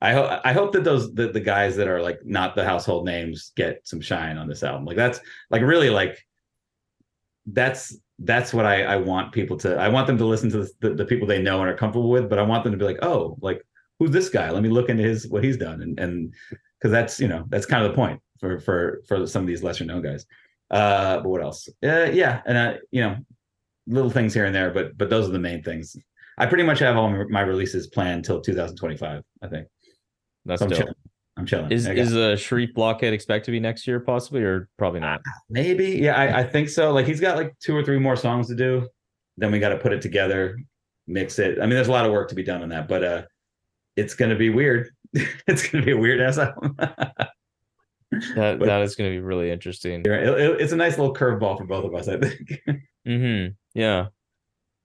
I 0.02 0.12
hope 0.12 0.42
I 0.44 0.52
hope 0.52 0.74
that 0.74 0.84
those 0.84 1.14
the, 1.14 1.30
the 1.30 1.40
guys 1.40 1.78
that 1.78 1.88
are 1.88 2.02
like 2.02 2.20
not 2.26 2.54
the 2.56 2.66
household 2.66 3.06
names 3.06 3.54
get 3.56 3.80
some 3.88 4.02
shine 4.02 4.38
on 4.38 4.48
this 4.50 4.62
album. 4.62 4.84
Like 4.86 4.98
that's 4.98 5.22
like 5.50 5.62
really 5.62 5.90
like 5.90 6.18
that's 7.48 7.98
that's 8.20 8.54
what 8.54 8.66
I 8.66 8.84
I 8.84 8.98
want 8.98 9.32
people 9.32 9.58
to. 9.60 9.78
I 9.78 9.88
want 9.88 10.08
them 10.08 10.18
to 10.18 10.26
listen 10.26 10.50
to 10.52 10.60
the, 10.60 10.70
the, 10.82 10.90
the 10.96 11.06
people 11.06 11.28
they 11.28 11.42
know 11.42 11.62
and 11.62 11.70
are 11.70 11.78
comfortable 11.78 12.10
with, 12.10 12.30
but 12.30 12.40
I 12.40 12.44
want 12.44 12.64
them 12.64 12.74
to 12.74 12.78
be 12.78 12.86
like, 12.86 13.00
oh, 13.04 13.38
like 13.42 13.62
who's 14.00 14.12
this 14.12 14.30
guy? 14.30 14.50
Let 14.52 14.64
me 14.64 14.70
look 14.70 14.90
into 14.90 15.04
his 15.04 15.28
what 15.30 15.44
he's 15.46 15.58
done, 15.58 15.82
and 15.82 15.98
and 16.00 16.34
because 16.78 16.92
that's 16.92 17.20
you 17.20 17.28
know 17.30 17.46
that's 17.50 17.66
kind 17.66 17.84
of 17.86 17.92
the 17.92 17.96
point 17.96 18.20
for 18.46 18.60
for 18.60 19.02
for 19.08 19.28
some 19.28 19.42
of 19.44 19.48
these 19.48 19.64
lesser 19.64 19.86
known 19.86 20.02
guys. 20.02 20.26
Uh, 20.72 21.18
but 21.18 21.30
what 21.30 21.42
else? 21.42 21.68
Uh, 21.84 22.10
yeah, 22.12 22.42
and 22.46 22.58
uh, 22.58 22.74
you 22.92 23.02
know, 23.02 23.18
little 23.88 24.10
things 24.10 24.34
here 24.34 24.46
and 24.46 24.56
there, 24.56 24.72
but 24.72 24.98
but 24.98 25.10
those 25.10 25.28
are 25.28 25.32
the 25.32 25.40
main 25.40 25.62
things. 25.64 25.96
I 26.38 26.46
pretty 26.48 26.64
much 26.64 26.80
have 26.80 26.98
all 26.98 27.10
my- 27.10 27.24
my 27.30 27.42
releases 27.42 27.88
planned 27.88 28.26
till 28.26 28.42
2025. 28.42 29.22
I 29.42 29.48
think. 29.48 29.68
That's 30.46 30.60
So 30.60 30.66
I'm 30.66 30.70
dope. 30.70 30.80
chilling. 30.80 30.94
I'm 31.38 31.46
chilling. 31.46 31.72
Is 31.72 31.88
I 31.88 31.94
is 31.94 32.14
a 32.14 32.38
Sharif 32.38 32.74
blockhead 32.74 33.14
expect 33.14 33.46
to 33.46 33.52
be 33.52 33.60
next 33.60 33.86
year 33.88 34.00
possibly 34.00 34.42
or 34.42 34.70
probably 34.78 35.00
not? 35.02 35.22
maybe? 35.50 35.92
Yeah, 36.02 36.16
I, 36.16 36.40
I 36.40 36.44
think 36.44 36.70
so. 36.70 36.92
Like 36.94 37.06
he's 37.06 37.20
got 37.20 37.36
like 37.38 37.54
two 37.60 37.76
or 37.76 37.84
three 37.84 38.00
more 38.00 38.16
songs 38.16 38.48
to 38.48 38.56
do. 38.56 38.88
Then 39.38 39.52
we 39.52 39.60
got 39.60 39.70
to 39.70 39.78
put 39.78 39.92
it 39.92 40.02
together, 40.02 40.58
mix 41.08 41.40
it. 41.40 41.58
I 41.58 41.62
mean, 41.62 41.72
there's 41.72 41.90
a 41.90 41.92
lot 41.92 42.06
of 42.06 42.12
work 42.12 42.30
to 42.30 42.36
be 42.36 42.44
done 42.44 42.62
on 42.64 42.70
that, 42.70 42.88
but 42.88 43.04
uh, 43.04 43.22
it's 43.98 44.14
gonna 44.16 44.36
be 44.38 44.50
weird. 44.50 44.90
it's 45.14 45.68
gonna 45.68 45.86
be 45.86 45.92
a 45.92 45.98
weird 45.98 46.22
ass 46.22 46.38
album. 46.38 46.78
That 48.36 48.60
But- 48.60 48.66
that 48.66 48.82
is 48.82 48.96
going 48.96 49.10
to 49.12 49.16
be 49.16 49.22
really 49.22 49.52
interesting. 49.52 50.02
It- 50.02 50.08
it- 50.12 50.62
it's 50.62 50.72
a 50.74 50.76
nice 50.76 50.98
little 50.98 51.14
curveball 51.14 51.58
for 51.58 51.66
both 51.66 51.86
of 51.86 51.94
us, 51.96 52.08
I 52.08 52.18
think. 52.18 52.62
Mm-hmm. 53.08 53.52
Yeah. 53.80 54.08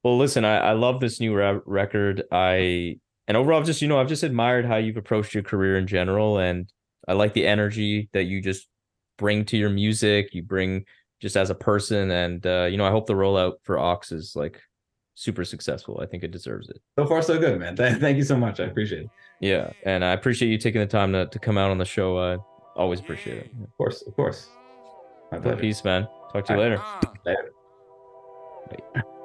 Well, 0.04 0.18
listen, 0.18 0.44
I, 0.44 0.58
I 0.58 0.72
love 0.72 1.00
this 1.00 1.20
new 1.20 1.34
ra- 1.34 1.60
record. 1.64 2.22
I 2.30 2.96
and 3.26 3.36
overall, 3.36 3.58
I've 3.60 3.66
just 3.66 3.80
you 3.80 3.88
know 3.88 3.98
I've 3.98 4.08
just 4.08 4.22
admired 4.22 4.66
how 4.66 4.76
you've 4.76 4.96
approached 4.98 5.32
your 5.34 5.42
career 5.42 5.78
in 5.78 5.86
general, 5.86 6.36
and 6.38 6.70
I 7.08 7.14
like 7.14 7.32
the 7.32 7.46
energy 7.46 8.08
that 8.12 8.24
you 8.24 8.42
just 8.42 8.68
bring 9.16 9.44
to 9.46 9.56
your 9.56 9.70
music. 9.70 10.34
You 10.34 10.42
bring 10.42 10.84
just 11.20 11.36
as 11.36 11.48
a 11.48 11.54
person, 11.54 12.10
and 12.10 12.46
uh, 12.46 12.68
you 12.70 12.76
know 12.76 12.84
I 12.84 12.90
hope 12.90 13.06
the 13.06 13.14
rollout 13.14 13.54
for 13.62 13.78
Aux 13.78 14.00
is 14.10 14.32
like 14.36 14.60
super 15.14 15.44
successful. 15.44 16.00
I 16.02 16.06
think 16.06 16.22
it 16.22 16.30
deserves 16.30 16.68
it. 16.70 16.78
so 16.98 17.06
far, 17.06 17.22
so 17.22 17.38
good, 17.38 17.58
man. 17.58 17.74
Th- 17.76 17.96
thank 17.98 18.16
you 18.18 18.24
so 18.24 18.36
much. 18.36 18.58
I 18.60 18.64
appreciate 18.64 19.02
it. 19.04 19.10
Yeah, 19.40 19.70
and 19.84 20.04
I 20.04 20.12
appreciate 20.12 20.48
you 20.50 20.58
taking 20.58 20.80
the 20.82 20.86
time 20.86 21.12
to 21.12 21.26
to 21.26 21.38
come 21.38 21.56
out 21.56 21.70
on 21.70 21.78
the 21.78 21.84
show. 21.86 22.16
Uh, 22.18 22.36
always 22.80 23.00
appreciate 23.00 23.38
it. 23.38 23.50
Of 23.62 23.76
course, 23.76 24.02
of 24.02 24.16
course. 24.16 24.48
My 25.30 25.38
pleasure. 25.38 25.60
Peace, 25.60 25.84
man. 25.84 26.08
Talk 26.32 26.46
to 26.46 26.52
you 26.54 26.58
All 26.58 26.64
later. 26.64 26.78
Ah. 26.80 27.12
Later. 27.24 27.52
Bye. 28.94 29.02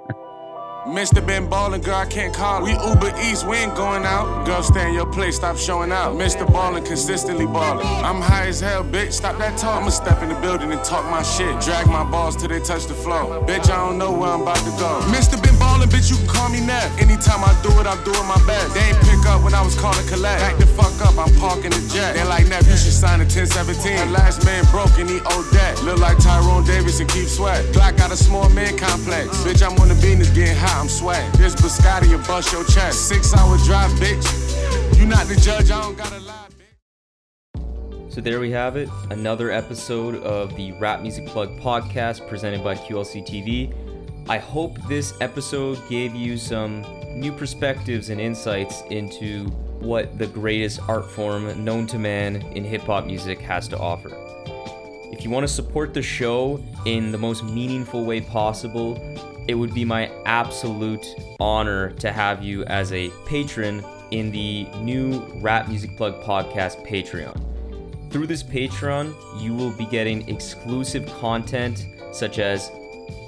Mr. 0.86 1.26
been 1.26 1.50
ballin', 1.50 1.82
girl, 1.82 1.96
I 1.96 2.06
can't 2.06 2.32
call. 2.32 2.62
We 2.62 2.74
Uber 2.74 3.12
Eats, 3.20 3.44
we 3.44 3.58
ain't 3.58 3.74
going 3.74 4.06
out. 4.06 4.46
Girl, 4.46 4.62
stay 4.62 4.88
in 4.88 4.94
your 4.94 5.08
place, 5.08 5.36
stop 5.36 5.58
showing 5.58 5.92
out. 5.92 6.14
Mr. 6.14 6.46
Ballin', 6.46 6.86
consistently 6.86 7.48
ballin'. 7.48 7.88
I'm 8.06 8.22
high 8.22 8.46
as 8.46 8.60
hell, 8.60 8.84
bitch, 8.84 9.14
stop 9.14 9.40
that 9.40 9.58
talk. 9.58 9.82
I'ma 9.82 9.90
step 9.90 10.22
in 10.22 10.30
the 10.30 10.36
building 10.36 10.72
and 10.72 10.84
talk 10.84 11.10
my 11.10 11.24
shit. 11.24 11.60
Drag 11.60 11.88
my 11.88 12.04
balls 12.04 12.36
till 12.36 12.50
they 12.50 12.60
touch 12.60 12.86
the 12.86 12.94
floor. 12.94 13.42
Bitch, 13.48 13.66
I 13.66 13.78
don't 13.82 13.98
know 13.98 14.12
where 14.12 14.30
I'm 14.30 14.44
about 14.44 14.62
to 14.62 14.70
go. 14.78 15.02
Mr. 15.10 15.42
been 15.42 15.58
ballin', 15.58 15.90
bitch, 15.90 16.12
you 16.12 16.18
can 16.18 16.28
call 16.28 16.50
me 16.50 16.62
Nev. 16.62 16.86
Anytime 17.02 17.42
I 17.42 17.58
do 17.64 17.74
it, 17.82 17.88
I'm 17.88 17.98
doing 18.04 18.28
my 18.30 18.38
best. 18.46 18.76
They 18.76 18.86
ain't 18.86 19.02
pick 19.02 19.26
up 19.26 19.42
when 19.42 19.56
I 19.56 19.66
was 19.66 19.74
calling 19.74 20.06
collect. 20.06 20.38
Back 20.38 20.58
the 20.58 20.68
fuck 20.68 20.94
up, 21.02 21.18
I'm 21.18 21.34
parking 21.42 21.74
the 21.74 21.82
jet. 21.90 22.14
They 22.14 22.24
like 22.26 22.46
Nev, 22.46 22.62
you 22.70 22.78
should 22.78 22.94
sign 22.94 23.22
a 23.22 23.26
1017. 23.26 23.74
The 23.74 24.06
last 24.14 24.46
man 24.46 24.62
broke 24.70 24.94
and 25.02 25.10
he 25.10 25.18
owed 25.34 25.50
debt. 25.50 25.82
Look 25.82 25.98
like 25.98 26.22
Tyrone 26.22 26.64
Davis 26.64 27.00
and 27.00 27.10
keep 27.10 27.26
sweat. 27.26 27.66
Glock 27.74 27.98
got 27.98 28.12
a 28.12 28.18
small 28.18 28.50
man 28.54 28.78
complex. 28.78 29.34
Bitch, 29.42 29.66
I'm 29.66 29.74
on 29.82 29.90
the 29.90 29.98
Venus 29.98 30.30
getting 30.30 30.54
hot, 30.56 30.74
I'm 30.76 30.89
swag. 30.89 31.32
This 31.36 31.55
Biscotti, 31.55 32.09
you 32.09 32.17
bust 32.28 32.51
your 32.51 32.65
chest. 32.65 33.07
Six 33.07 33.34
hour 33.34 33.57
drive, 33.59 33.89
bitch. 33.91 34.97
You 34.97 35.05
not 35.05 35.26
the 35.26 35.36
judge, 35.38 35.71
I 35.71 35.82
don't 35.82 35.97
gotta 35.97 36.19
lie. 36.19 36.49
So 38.09 38.19
there 38.19 38.41
we 38.41 38.51
have 38.51 38.76
it, 38.76 38.89
another 39.09 39.51
episode 39.51 40.15
of 40.15 40.53
the 40.57 40.73
Rap 40.73 41.01
Music 41.01 41.28
Plug 41.28 41.57
podcast 41.61 42.28
presented 42.28 42.61
by 42.61 42.76
QLC 42.76 43.26
TV. 43.26 43.73
I 44.28 44.38
hope 44.38 44.78
this 44.89 45.13
episode 45.21 45.80
gave 45.88 46.13
you 46.13 46.38
some 46.38 46.82
new 47.17 47.32
perspectives 47.32 48.09
and 48.09 48.19
insights 48.19 48.84
into 48.89 49.45
what 49.80 50.17
the 50.17 50.28
greatest 50.28 50.82
art 50.89 51.09
form 51.09 51.63
known 51.63 51.88
to 51.88 51.97
man 51.97 52.41
in 52.51 52.65
hip 52.65 52.82
hop 52.82 53.05
music 53.05 53.39
has 53.39 53.69
to 53.69 53.78
offer. 53.78 54.09
If 55.13 55.23
you 55.23 55.30
want 55.30 55.47
to 55.47 55.53
support 55.53 55.93
the 55.93 56.01
show 56.01 56.61
in 56.86 57.13
the 57.13 57.17
most 57.17 57.45
meaningful 57.45 58.03
way 58.03 58.19
possible, 58.19 58.95
it 59.48 59.56
would 59.56 59.74
be 59.74 59.86
my 59.86 60.12
absolute 60.26 61.06
honor 61.39 61.91
to 61.91 62.12
have 62.12 62.43
you 62.43 62.64
as 62.66 62.91
a 62.91 63.10
patron 63.26 63.84
in 64.12 64.32
the 64.32 64.66
new 64.82 65.22
Rap 65.41 65.68
Music 65.68 65.96
Plug 65.98 66.22
podcast 66.24 66.86
Patreon. 66.88 67.39
Through 68.12 68.28
this 68.28 68.43
Patreon, 68.43 69.14
you 69.41 69.54
will 69.54 69.72
be 69.72 69.86
getting 69.86 70.28
exclusive 70.30 71.06
content 71.20 71.86
such 72.12 72.39
as 72.39 72.72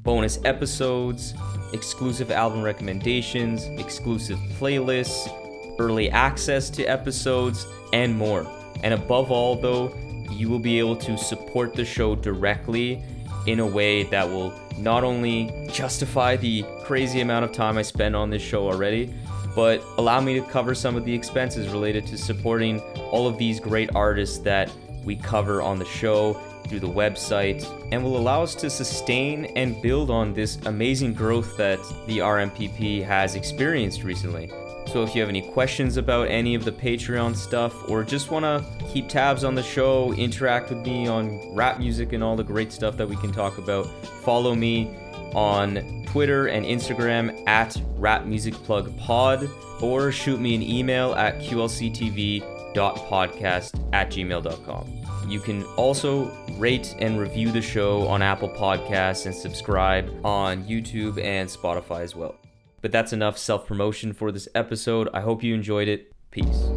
bonus 0.03 0.39
episodes, 0.45 1.33
exclusive 1.73 2.31
album 2.31 2.61
recommendations, 2.63 3.65
exclusive 3.79 4.39
playlists, 4.59 5.29
early 5.79 6.09
access 6.09 6.69
to 6.69 6.83
episodes, 6.85 7.67
and 7.93 8.17
more. 8.17 8.47
And 8.83 8.93
above 8.93 9.31
all, 9.31 9.55
though, 9.55 9.93
you 10.31 10.49
will 10.49 10.59
be 10.59 10.79
able 10.79 10.95
to 10.97 11.17
support 11.17 11.73
the 11.73 11.83
show 11.85 12.15
directly 12.15 13.03
in 13.45 13.59
a 13.59 13.67
way 13.67 14.03
that 14.03 14.27
will 14.27 14.51
not 14.77 15.03
only 15.03 15.51
justify 15.71 16.35
the 16.35 16.63
crazy 16.83 17.21
amount 17.21 17.45
of 17.45 17.51
time 17.51 17.77
I 17.77 17.81
spend 17.81 18.15
on 18.15 18.29
this 18.29 18.41
show 18.41 18.69
already, 18.69 19.13
but 19.55 19.81
allow 19.97 20.21
me 20.21 20.39
to 20.39 20.45
cover 20.47 20.75
some 20.75 20.95
of 20.95 21.03
the 21.03 21.13
expenses 21.13 21.67
related 21.69 22.05
to 22.07 22.17
supporting 22.17 22.79
all 23.11 23.27
of 23.27 23.37
these 23.37 23.59
great 23.59 23.89
artists 23.95 24.37
that 24.39 24.71
we 25.03 25.15
cover 25.15 25.61
on 25.61 25.79
the 25.79 25.85
show 25.85 26.33
through 26.67 26.79
the 26.79 26.87
website 26.87 27.65
and 27.91 28.03
will 28.03 28.17
allow 28.17 28.43
us 28.43 28.53
to 28.53 28.69
sustain 28.69 29.45
and 29.55 29.81
build 29.81 30.11
on 30.11 30.33
this 30.33 30.57
amazing 30.65 31.13
growth 31.13 31.57
that 31.57 31.79
the 32.07 32.19
RMPP 32.19 33.03
has 33.03 33.35
experienced 33.35 34.03
recently. 34.03 34.51
So 34.91 35.03
if 35.03 35.13
you 35.13 35.21
have 35.21 35.29
any 35.29 35.41
questions 35.41 35.97
about 35.97 36.29
any 36.29 36.55
of 36.55 36.63
the 36.63 36.71
Patreon 36.71 37.35
stuff 37.35 37.89
or 37.89 38.03
just 38.03 38.31
want 38.31 38.45
to 38.45 38.63
keep 38.87 39.09
tabs 39.09 39.43
on 39.43 39.53
the 39.53 39.63
show, 39.63 40.13
interact 40.13 40.69
with 40.69 40.79
me 40.85 41.07
on 41.07 41.53
rap 41.53 41.77
music 41.79 42.13
and 42.13 42.23
all 42.23 42.35
the 42.35 42.43
great 42.43 42.71
stuff 42.71 42.95
that 42.97 43.07
we 43.07 43.17
can 43.17 43.31
talk 43.31 43.57
about, 43.57 43.85
follow 44.23 44.55
me 44.55 44.95
on 45.35 46.05
Twitter 46.07 46.47
and 46.47 46.65
Instagram 46.65 47.45
at 47.47 47.73
rapmusicplugpod 47.99 49.81
or 49.81 50.11
shoot 50.11 50.39
me 50.39 50.55
an 50.55 50.63
email 50.63 51.13
at 51.15 51.37
qlctv.podcast 51.39 52.43
at 53.93 54.09
gmail.com. 54.09 54.93
You 55.27 55.39
can 55.41 55.63
also 55.75 56.31
rate 56.53 56.95
and 56.99 57.19
review 57.19 57.51
the 57.51 57.61
show 57.61 58.07
on 58.07 58.21
Apple 58.21 58.49
Podcasts 58.49 59.25
and 59.25 59.35
subscribe 59.35 60.09
on 60.25 60.63
YouTube 60.63 61.21
and 61.21 61.49
Spotify 61.49 62.01
as 62.01 62.15
well. 62.15 62.35
But 62.87 62.93
that's 62.93 63.11
enough 63.11 63.37
self 63.37 63.67
promotion 63.67 64.13
for 64.13 64.31
this 64.31 64.47
episode. 64.55 65.09
I 65.13 65.19
hope 65.19 65.43
you 65.43 65.53
enjoyed 65.53 65.89
it. 65.89 66.13
Peace. 66.31 66.76